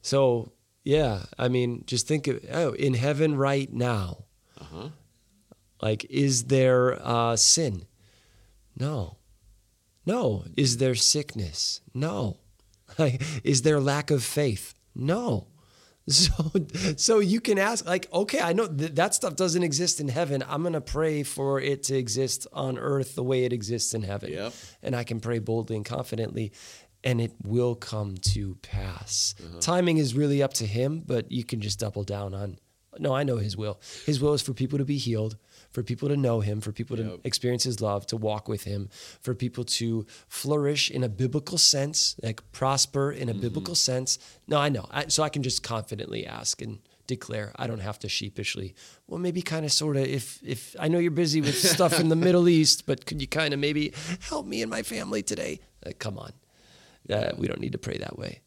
So, 0.00 0.52
yeah, 0.82 1.24
I 1.38 1.48
mean, 1.48 1.84
just 1.86 2.06
think 2.06 2.26
of, 2.26 2.40
oh, 2.50 2.72
in 2.72 2.94
heaven 2.94 3.36
right 3.36 3.70
now, 3.72 4.23
Uh-huh. 4.74 4.88
like, 5.80 6.04
is 6.10 6.44
there 6.44 6.98
uh, 7.06 7.36
sin? 7.36 7.86
No. 8.78 9.16
No. 10.06 10.44
Is 10.56 10.78
there 10.78 10.94
sickness? 10.94 11.80
No. 11.94 12.38
Like, 12.98 13.22
is 13.44 13.62
there 13.62 13.80
lack 13.80 14.10
of 14.10 14.22
faith? 14.24 14.74
No. 14.94 15.48
So, 16.06 16.50
so 16.96 17.18
you 17.20 17.40
can 17.40 17.58
ask, 17.58 17.86
like, 17.86 18.12
okay, 18.12 18.38
I 18.38 18.52
know 18.52 18.66
th- 18.66 18.94
that 18.96 19.14
stuff 19.14 19.36
doesn't 19.36 19.62
exist 19.62 20.00
in 20.00 20.08
heaven. 20.08 20.44
I'm 20.46 20.60
going 20.60 20.74
to 20.74 20.82
pray 20.82 21.22
for 21.22 21.58
it 21.62 21.82
to 21.84 21.96
exist 21.96 22.46
on 22.52 22.76
earth 22.76 23.14
the 23.14 23.22
way 23.22 23.44
it 23.44 23.54
exists 23.54 23.94
in 23.94 24.02
heaven. 24.02 24.30
Yep. 24.30 24.52
And 24.82 24.94
I 24.94 25.02
can 25.04 25.18
pray 25.18 25.38
boldly 25.38 25.76
and 25.76 25.84
confidently, 25.84 26.52
and 27.02 27.22
it 27.22 27.32
will 27.42 27.74
come 27.74 28.18
to 28.18 28.56
pass. 28.56 29.34
Uh-huh. 29.42 29.60
Timing 29.60 29.96
is 29.96 30.14
really 30.14 30.42
up 30.42 30.52
to 30.54 30.66
Him, 30.66 31.02
but 31.06 31.32
you 31.32 31.42
can 31.42 31.62
just 31.62 31.80
double 31.80 32.04
down 32.04 32.34
on, 32.34 32.58
no, 32.98 33.14
I 33.14 33.22
know 33.24 33.36
His 33.38 33.56
will. 33.56 33.80
His 34.06 34.20
will 34.20 34.34
is 34.34 34.42
for 34.42 34.52
people 34.54 34.78
to 34.78 34.84
be 34.84 34.96
healed, 34.98 35.36
for 35.70 35.82
people 35.82 36.08
to 36.08 36.16
know 36.16 36.40
Him, 36.40 36.60
for 36.60 36.72
people 36.72 36.96
to 36.96 37.02
Yep. 37.04 37.20
experience 37.24 37.64
His 37.64 37.80
love, 37.80 38.06
to 38.06 38.16
walk 38.16 38.48
with 38.48 38.64
Him, 38.64 38.88
for 39.20 39.34
people 39.34 39.64
to 39.64 40.06
flourish 40.28 40.90
in 40.90 41.02
a 41.04 41.08
biblical 41.08 41.58
sense, 41.58 42.16
like 42.22 42.40
prosper 42.52 43.10
in 43.12 43.28
a 43.28 43.32
Mm-hmm. 43.32 43.40
biblical 43.42 43.74
sense. 43.74 44.18
No, 44.46 44.58
I 44.58 44.68
know. 44.68 44.86
I, 44.90 45.06
so 45.08 45.22
I 45.22 45.28
can 45.28 45.42
just 45.42 45.62
confidently 45.62 46.26
ask 46.26 46.60
and 46.62 46.78
declare. 47.06 47.52
I 47.56 47.66
don't 47.66 47.80
have 47.80 47.98
to 48.00 48.08
sheepishly. 48.08 48.74
Well, 49.06 49.18
maybe 49.20 49.42
kind 49.42 49.64
of 49.66 49.72
sort 49.72 49.96
of 49.96 50.04
if 50.06 50.40
if 50.42 50.74
I 50.78 50.88
know 50.88 50.98
you're 50.98 51.10
busy 51.10 51.40
with 51.40 51.58
stuff 51.76 52.00
in 52.00 52.08
the 52.08 52.16
Middle 52.16 52.48
East, 52.48 52.86
but 52.86 53.04
could 53.06 53.20
you 53.20 53.28
kind 53.28 53.52
of 53.52 53.60
maybe 53.60 53.92
help 54.30 54.46
me 54.46 54.62
and 54.62 54.70
my 54.70 54.82
family 54.82 55.22
today? 55.22 55.60
Uh, 55.84 55.90
come 55.98 56.18
on. 56.18 56.32
Uh, 57.10 57.32
we 57.36 57.46
don't 57.46 57.60
need 57.60 57.72
to 57.72 57.78
pray 57.78 57.98
that 57.98 58.18
way. 58.18 58.40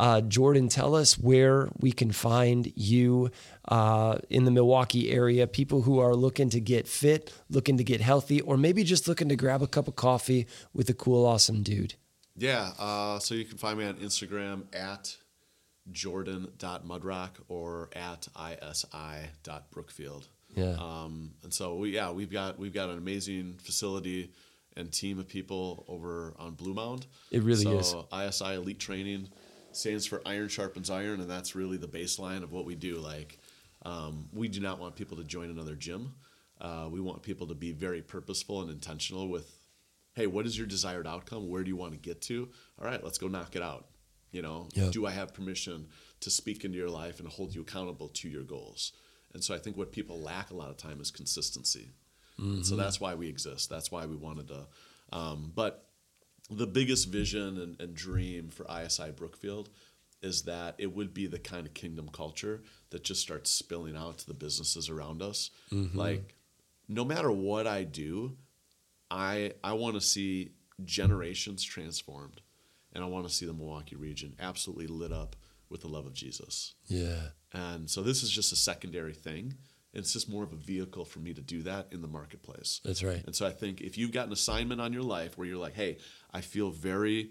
Uh, 0.00 0.22
Jordan, 0.22 0.70
tell 0.70 0.94
us 0.94 1.18
where 1.18 1.68
we 1.78 1.92
can 1.92 2.10
find 2.10 2.72
you 2.74 3.30
uh, 3.68 4.16
in 4.30 4.46
the 4.46 4.50
Milwaukee 4.50 5.10
area. 5.10 5.46
People 5.46 5.82
who 5.82 5.98
are 5.98 6.14
looking 6.14 6.48
to 6.48 6.58
get 6.58 6.88
fit, 6.88 7.30
looking 7.50 7.76
to 7.76 7.84
get 7.84 8.00
healthy, 8.00 8.40
or 8.40 8.56
maybe 8.56 8.82
just 8.82 9.06
looking 9.06 9.28
to 9.28 9.36
grab 9.36 9.60
a 9.60 9.66
cup 9.66 9.88
of 9.88 9.96
coffee 9.96 10.46
with 10.72 10.88
a 10.88 10.94
cool, 10.94 11.26
awesome 11.26 11.62
dude. 11.62 11.96
Yeah, 12.34 12.70
uh, 12.78 13.18
so 13.18 13.34
you 13.34 13.44
can 13.44 13.58
find 13.58 13.78
me 13.78 13.84
on 13.84 13.96
Instagram 13.96 14.74
at 14.74 15.14
jordan.mudrock 15.92 17.32
or 17.48 17.90
at 17.94 18.26
isi.brookfield. 18.70 20.28
Yeah. 20.56 20.76
Um, 20.78 21.32
and 21.42 21.52
so 21.52 21.74
we 21.74 21.90
yeah 21.90 22.10
we've 22.10 22.30
got 22.30 22.58
we've 22.58 22.72
got 22.72 22.88
an 22.88 22.96
amazing 22.96 23.58
facility 23.62 24.32
and 24.78 24.90
team 24.90 25.18
of 25.18 25.28
people 25.28 25.84
over 25.88 26.32
on 26.38 26.54
Blue 26.54 26.72
Mound. 26.72 27.06
It 27.30 27.42
really 27.42 27.66
is. 27.76 27.94
ISI 28.12 28.54
Elite 28.54 28.80
Training 28.80 29.28
stands 29.72 30.06
for 30.06 30.22
Iron 30.26 30.48
Sharpens 30.48 30.90
Iron, 30.90 31.20
and 31.20 31.30
that's 31.30 31.54
really 31.54 31.76
the 31.76 31.88
baseline 31.88 32.42
of 32.42 32.52
what 32.52 32.64
we 32.64 32.74
do. 32.74 32.96
Like 32.98 33.38
um, 33.84 34.26
we 34.32 34.48
do 34.48 34.60
not 34.60 34.78
want 34.78 34.96
people 34.96 35.16
to 35.16 35.24
join 35.24 35.50
another 35.50 35.74
gym. 35.74 36.14
Uh, 36.60 36.88
we 36.90 37.00
want 37.00 37.22
people 37.22 37.46
to 37.46 37.54
be 37.54 37.72
very 37.72 38.02
purposeful 38.02 38.60
and 38.60 38.70
intentional 38.70 39.28
with, 39.28 39.58
hey, 40.14 40.26
what 40.26 40.44
is 40.46 40.58
your 40.58 40.66
desired 40.66 41.06
outcome? 41.06 41.48
Where 41.48 41.62
do 41.64 41.68
you 41.70 41.76
want 41.76 41.92
to 41.92 41.98
get 41.98 42.20
to? 42.22 42.48
All 42.78 42.84
right, 42.86 43.02
let's 43.02 43.16
go 43.18 43.28
knock 43.28 43.56
it 43.56 43.62
out. 43.62 43.86
You 44.30 44.42
know, 44.42 44.68
Yeah. 44.74 44.90
do 44.90 45.06
I 45.06 45.10
have 45.10 45.32
permission 45.34 45.88
to 46.20 46.30
speak 46.30 46.64
into 46.64 46.76
your 46.76 46.90
life 46.90 47.18
and 47.18 47.28
hold 47.28 47.54
you 47.54 47.62
accountable 47.62 48.08
to 48.08 48.28
your 48.28 48.42
goals? 48.42 48.92
And 49.32 49.42
so 49.42 49.54
I 49.54 49.58
think 49.58 49.76
what 49.76 49.90
people 49.90 50.20
lack 50.20 50.50
a 50.50 50.54
lot 50.54 50.70
of 50.70 50.76
time 50.76 51.00
is 51.00 51.10
consistency. 51.10 51.88
And 52.38 52.64
so 52.64 52.74
that's 52.74 52.98
why 53.00 53.14
we 53.14 53.28
exist. 53.28 53.68
That's 53.68 53.90
why 53.90 54.06
we 54.06 54.16
wanted 54.16 54.48
to. 54.48 54.66
Um, 55.12 55.52
but 55.54 55.89
the 56.50 56.66
biggest 56.66 57.08
vision 57.08 57.58
and, 57.58 57.80
and 57.80 57.94
dream 57.94 58.48
for 58.48 58.66
ISI 58.70 59.10
Brookfield 59.12 59.70
is 60.22 60.42
that 60.42 60.74
it 60.78 60.94
would 60.94 61.14
be 61.14 61.26
the 61.26 61.38
kind 61.38 61.66
of 61.66 61.74
kingdom 61.74 62.08
culture 62.12 62.62
that 62.90 63.04
just 63.04 63.22
starts 63.22 63.50
spilling 63.50 63.96
out 63.96 64.18
to 64.18 64.26
the 64.26 64.34
businesses 64.34 64.88
around 64.88 65.22
us. 65.22 65.50
Mm-hmm. 65.72 65.96
Like, 65.96 66.34
no 66.88 67.04
matter 67.04 67.30
what 67.30 67.66
I 67.66 67.84
do, 67.84 68.36
I 69.10 69.52
I 69.64 69.72
want 69.74 69.94
to 69.94 70.00
see 70.00 70.52
generations 70.84 71.62
transformed, 71.62 72.40
and 72.92 73.02
I 73.02 73.06
want 73.06 73.26
to 73.26 73.32
see 73.32 73.46
the 73.46 73.54
Milwaukee 73.54 73.96
region 73.96 74.34
absolutely 74.38 74.88
lit 74.88 75.12
up 75.12 75.36
with 75.70 75.82
the 75.82 75.88
love 75.88 76.04
of 76.04 76.12
Jesus. 76.12 76.74
Yeah. 76.88 77.28
And 77.52 77.88
so 77.88 78.02
this 78.02 78.22
is 78.22 78.30
just 78.30 78.52
a 78.52 78.56
secondary 78.56 79.14
thing. 79.14 79.54
It's 79.92 80.12
just 80.12 80.28
more 80.28 80.44
of 80.44 80.52
a 80.52 80.56
vehicle 80.56 81.04
for 81.04 81.18
me 81.18 81.34
to 81.34 81.40
do 81.40 81.62
that 81.62 81.88
in 81.90 82.00
the 82.00 82.08
marketplace. 82.08 82.80
That's 82.84 83.02
right. 83.02 83.22
And 83.26 83.34
so 83.34 83.46
I 83.46 83.50
think 83.50 83.80
if 83.80 83.98
you've 83.98 84.12
got 84.12 84.26
an 84.26 84.32
assignment 84.32 84.80
on 84.80 84.92
your 84.92 85.02
life 85.02 85.36
where 85.36 85.46
you're 85.46 85.58
like, 85.58 85.74
hey, 85.74 85.98
I 86.32 86.40
feel 86.42 86.70
very 86.70 87.30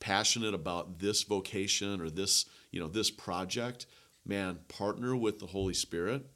passionate 0.00 0.54
about 0.54 0.98
this 0.98 1.22
vocation 1.22 2.00
or 2.00 2.10
this, 2.10 2.46
you 2.72 2.80
know, 2.80 2.88
this 2.88 3.10
project, 3.10 3.86
man, 4.24 4.58
partner 4.68 5.14
with 5.14 5.38
the 5.38 5.46
Holy 5.46 5.74
Spirit 5.74 6.26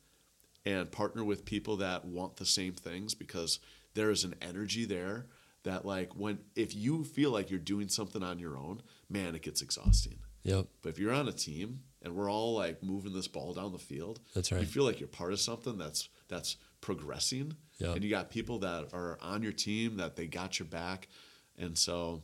and 0.65 0.91
partner 0.93 1.25
with 1.25 1.45
people 1.45 1.77
that 1.79 2.05
want 2.05 2.37
the 2.37 2.47
same 2.47 2.75
things 2.75 3.15
because 3.15 3.59
there 3.95 4.11
is 4.11 4.25
an 4.25 4.35
energy 4.41 4.85
there 4.85 5.27
that 5.65 5.85
like 5.85 6.15
when 6.15 6.39
if 6.55 6.75
you 6.75 7.05
feel 7.05 7.31
like 7.31 7.51
you're 7.51 7.59
doing 7.59 7.89
something 7.89 8.23
on 8.23 8.39
your 8.39 8.57
own, 8.57 8.83
man, 9.09 9.35
it 9.35 9.43
gets 9.43 9.63
exhausting. 9.63 10.19
Yep. 10.43 10.67
But 10.83 10.91
if 10.91 10.99
you're 10.99 11.13
on 11.13 11.27
a 11.27 11.33
team 11.33 11.81
and 12.05 12.15
we're 12.15 12.31
all 12.31 12.55
like 12.55 12.83
moving 12.83 13.13
this 13.13 13.27
ball 13.29 13.53
down 13.55 13.73
the 13.73 13.79
field, 13.79 14.21
That's 14.35 14.53
right. 14.53 14.61
You 14.61 14.67
feel 14.67 14.85
like 14.85 15.01
you're 15.01 15.09
part 15.09 15.33
of 15.33 15.41
something 15.41 15.77
that's 15.79 16.09
that's 16.29 16.57
progressing, 16.81 17.57
Yeah. 17.79 17.93
and 17.93 18.05
you 18.05 18.11
got 18.11 18.31
people 18.31 18.59
that 18.61 18.91
are 18.93 19.19
on 19.21 19.43
your 19.43 19.53
team 19.53 19.97
that 19.97 20.15
they 20.17 20.27
got 20.27 20.59
your 20.59 20.69
back, 20.69 21.09
and 21.59 21.77
so 21.77 22.23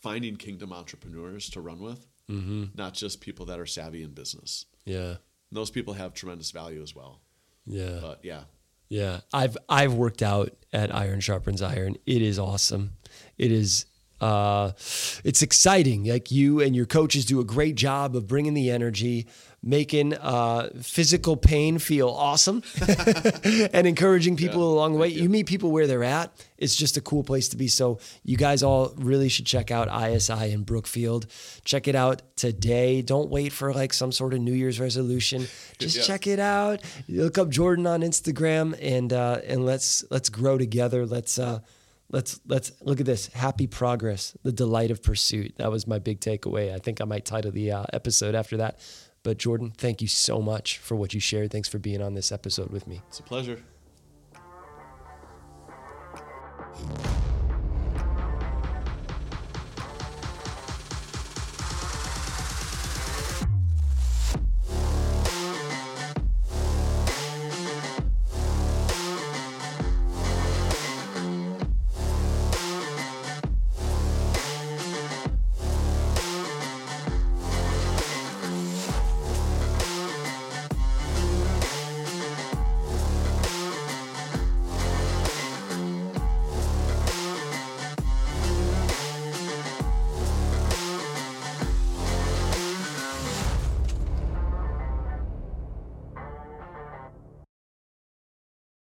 finding 0.00 0.36
kingdom 0.36 0.72
entrepreneurs 0.72 1.48
to 1.50 1.60
run 1.60 1.80
with 1.80 2.06
mm-hmm. 2.30 2.64
not 2.74 2.94
just 2.94 3.20
people 3.20 3.46
that 3.46 3.58
are 3.58 3.66
savvy 3.66 4.02
in 4.02 4.10
business. 4.10 4.66
Yeah. 4.84 5.08
And 5.08 5.18
those 5.52 5.70
people 5.70 5.94
have 5.94 6.14
tremendous 6.14 6.50
value 6.50 6.82
as 6.82 6.94
well. 6.94 7.20
Yeah. 7.66 7.98
But 8.00 8.20
yeah, 8.22 8.42
Yeah, 8.88 9.20
I've 9.32 9.56
I've 9.68 9.94
worked 9.94 10.22
out 10.22 10.54
at 10.72 10.94
Iron 10.94 11.20
Sharpens 11.20 11.62
Iron. 11.62 11.96
It 12.06 12.22
is 12.22 12.38
awesome. 12.38 12.96
It 13.38 13.50
is 13.50 13.86
uh, 14.20 14.72
it's 15.24 15.42
exciting. 15.42 16.04
Like 16.04 16.30
you 16.30 16.60
and 16.60 16.74
your 16.74 16.86
coaches 16.86 17.24
do 17.24 17.40
a 17.40 17.44
great 17.44 17.74
job 17.74 18.14
of 18.16 18.26
bringing 18.26 18.54
the 18.54 18.70
energy, 18.70 19.26
making 19.62 20.14
uh, 20.14 20.68
physical 20.82 21.36
pain 21.36 21.78
feel 21.78 22.08
awesome, 22.08 22.62
and 23.44 23.86
encouraging 23.86 24.36
people 24.36 24.60
Yeah, 24.60 24.74
along 24.74 24.92
the 24.94 24.98
way. 24.98 25.08
You. 25.08 25.22
you. 25.24 25.28
meet 25.28 25.46
people 25.46 25.70
where 25.72 25.86
they're 25.86 26.04
at. 26.04 26.32
It's 26.58 26.76
just 26.76 26.96
a 26.96 27.00
cool 27.00 27.24
place 27.24 27.48
to 27.50 27.56
be. 27.56 27.66
So 27.68 27.98
you 28.24 28.36
guys 28.36 28.62
all 28.62 28.92
really 28.96 29.28
should 29.28 29.46
check 29.46 29.70
out 29.70 29.88
ISI 29.88 30.52
in 30.52 30.62
Brookfield. 30.62 31.26
Check 31.64 31.88
it 31.88 31.94
out 31.94 32.22
today. 32.36 33.02
Don't 33.02 33.28
wait 33.30 33.52
for 33.52 33.74
like 33.74 33.92
some 33.92 34.12
sort 34.12 34.32
of 34.32 34.40
New 34.40 34.52
Year's 34.54 34.80
resolution. 34.80 35.46
Just 35.78 35.96
Yeah. 35.96 36.02
check 36.04 36.26
it 36.26 36.38
out. 36.38 36.80
Look 37.08 37.36
up 37.36 37.48
Jordan 37.50 37.86
on 37.86 38.00
Instagram 38.02 38.78
and 38.80 39.12
uh, 39.12 39.40
and 39.46 39.66
let's 39.66 40.04
let's 40.10 40.28
grow 40.28 40.56
together. 40.56 41.04
Let's 41.04 41.38
uh, 41.38 41.60
let's 42.10 42.40
let's 42.46 42.72
look 42.82 43.00
at 43.00 43.06
this. 43.06 43.28
Happy 43.28 43.66
progress, 43.66 44.36
the 44.42 44.52
delight 44.52 44.90
of 44.90 45.02
pursuit. 45.02 45.54
That 45.56 45.70
was 45.70 45.86
my 45.86 45.98
big 45.98 46.20
takeaway. 46.20 46.74
I 46.74 46.78
think 46.78 47.00
I 47.00 47.04
might 47.04 47.24
title 47.24 47.50
the 47.50 47.72
uh, 47.72 47.84
episode 47.92 48.34
after 48.34 48.56
that. 48.58 48.78
But 49.22 49.38
Jordan, 49.38 49.72
thank 49.76 50.02
you 50.02 50.08
so 50.08 50.40
much 50.40 50.78
for 50.78 50.96
what 50.96 51.14
you 51.14 51.20
shared. 51.20 51.50
Thanks 51.50 51.68
for 51.68 51.78
being 51.78 52.02
on 52.02 52.14
this 52.14 52.30
episode 52.30 52.70
with 52.70 52.86
me. 52.86 53.00
it's 53.08 53.20
a 53.20 53.22
pleasure. 53.22 53.62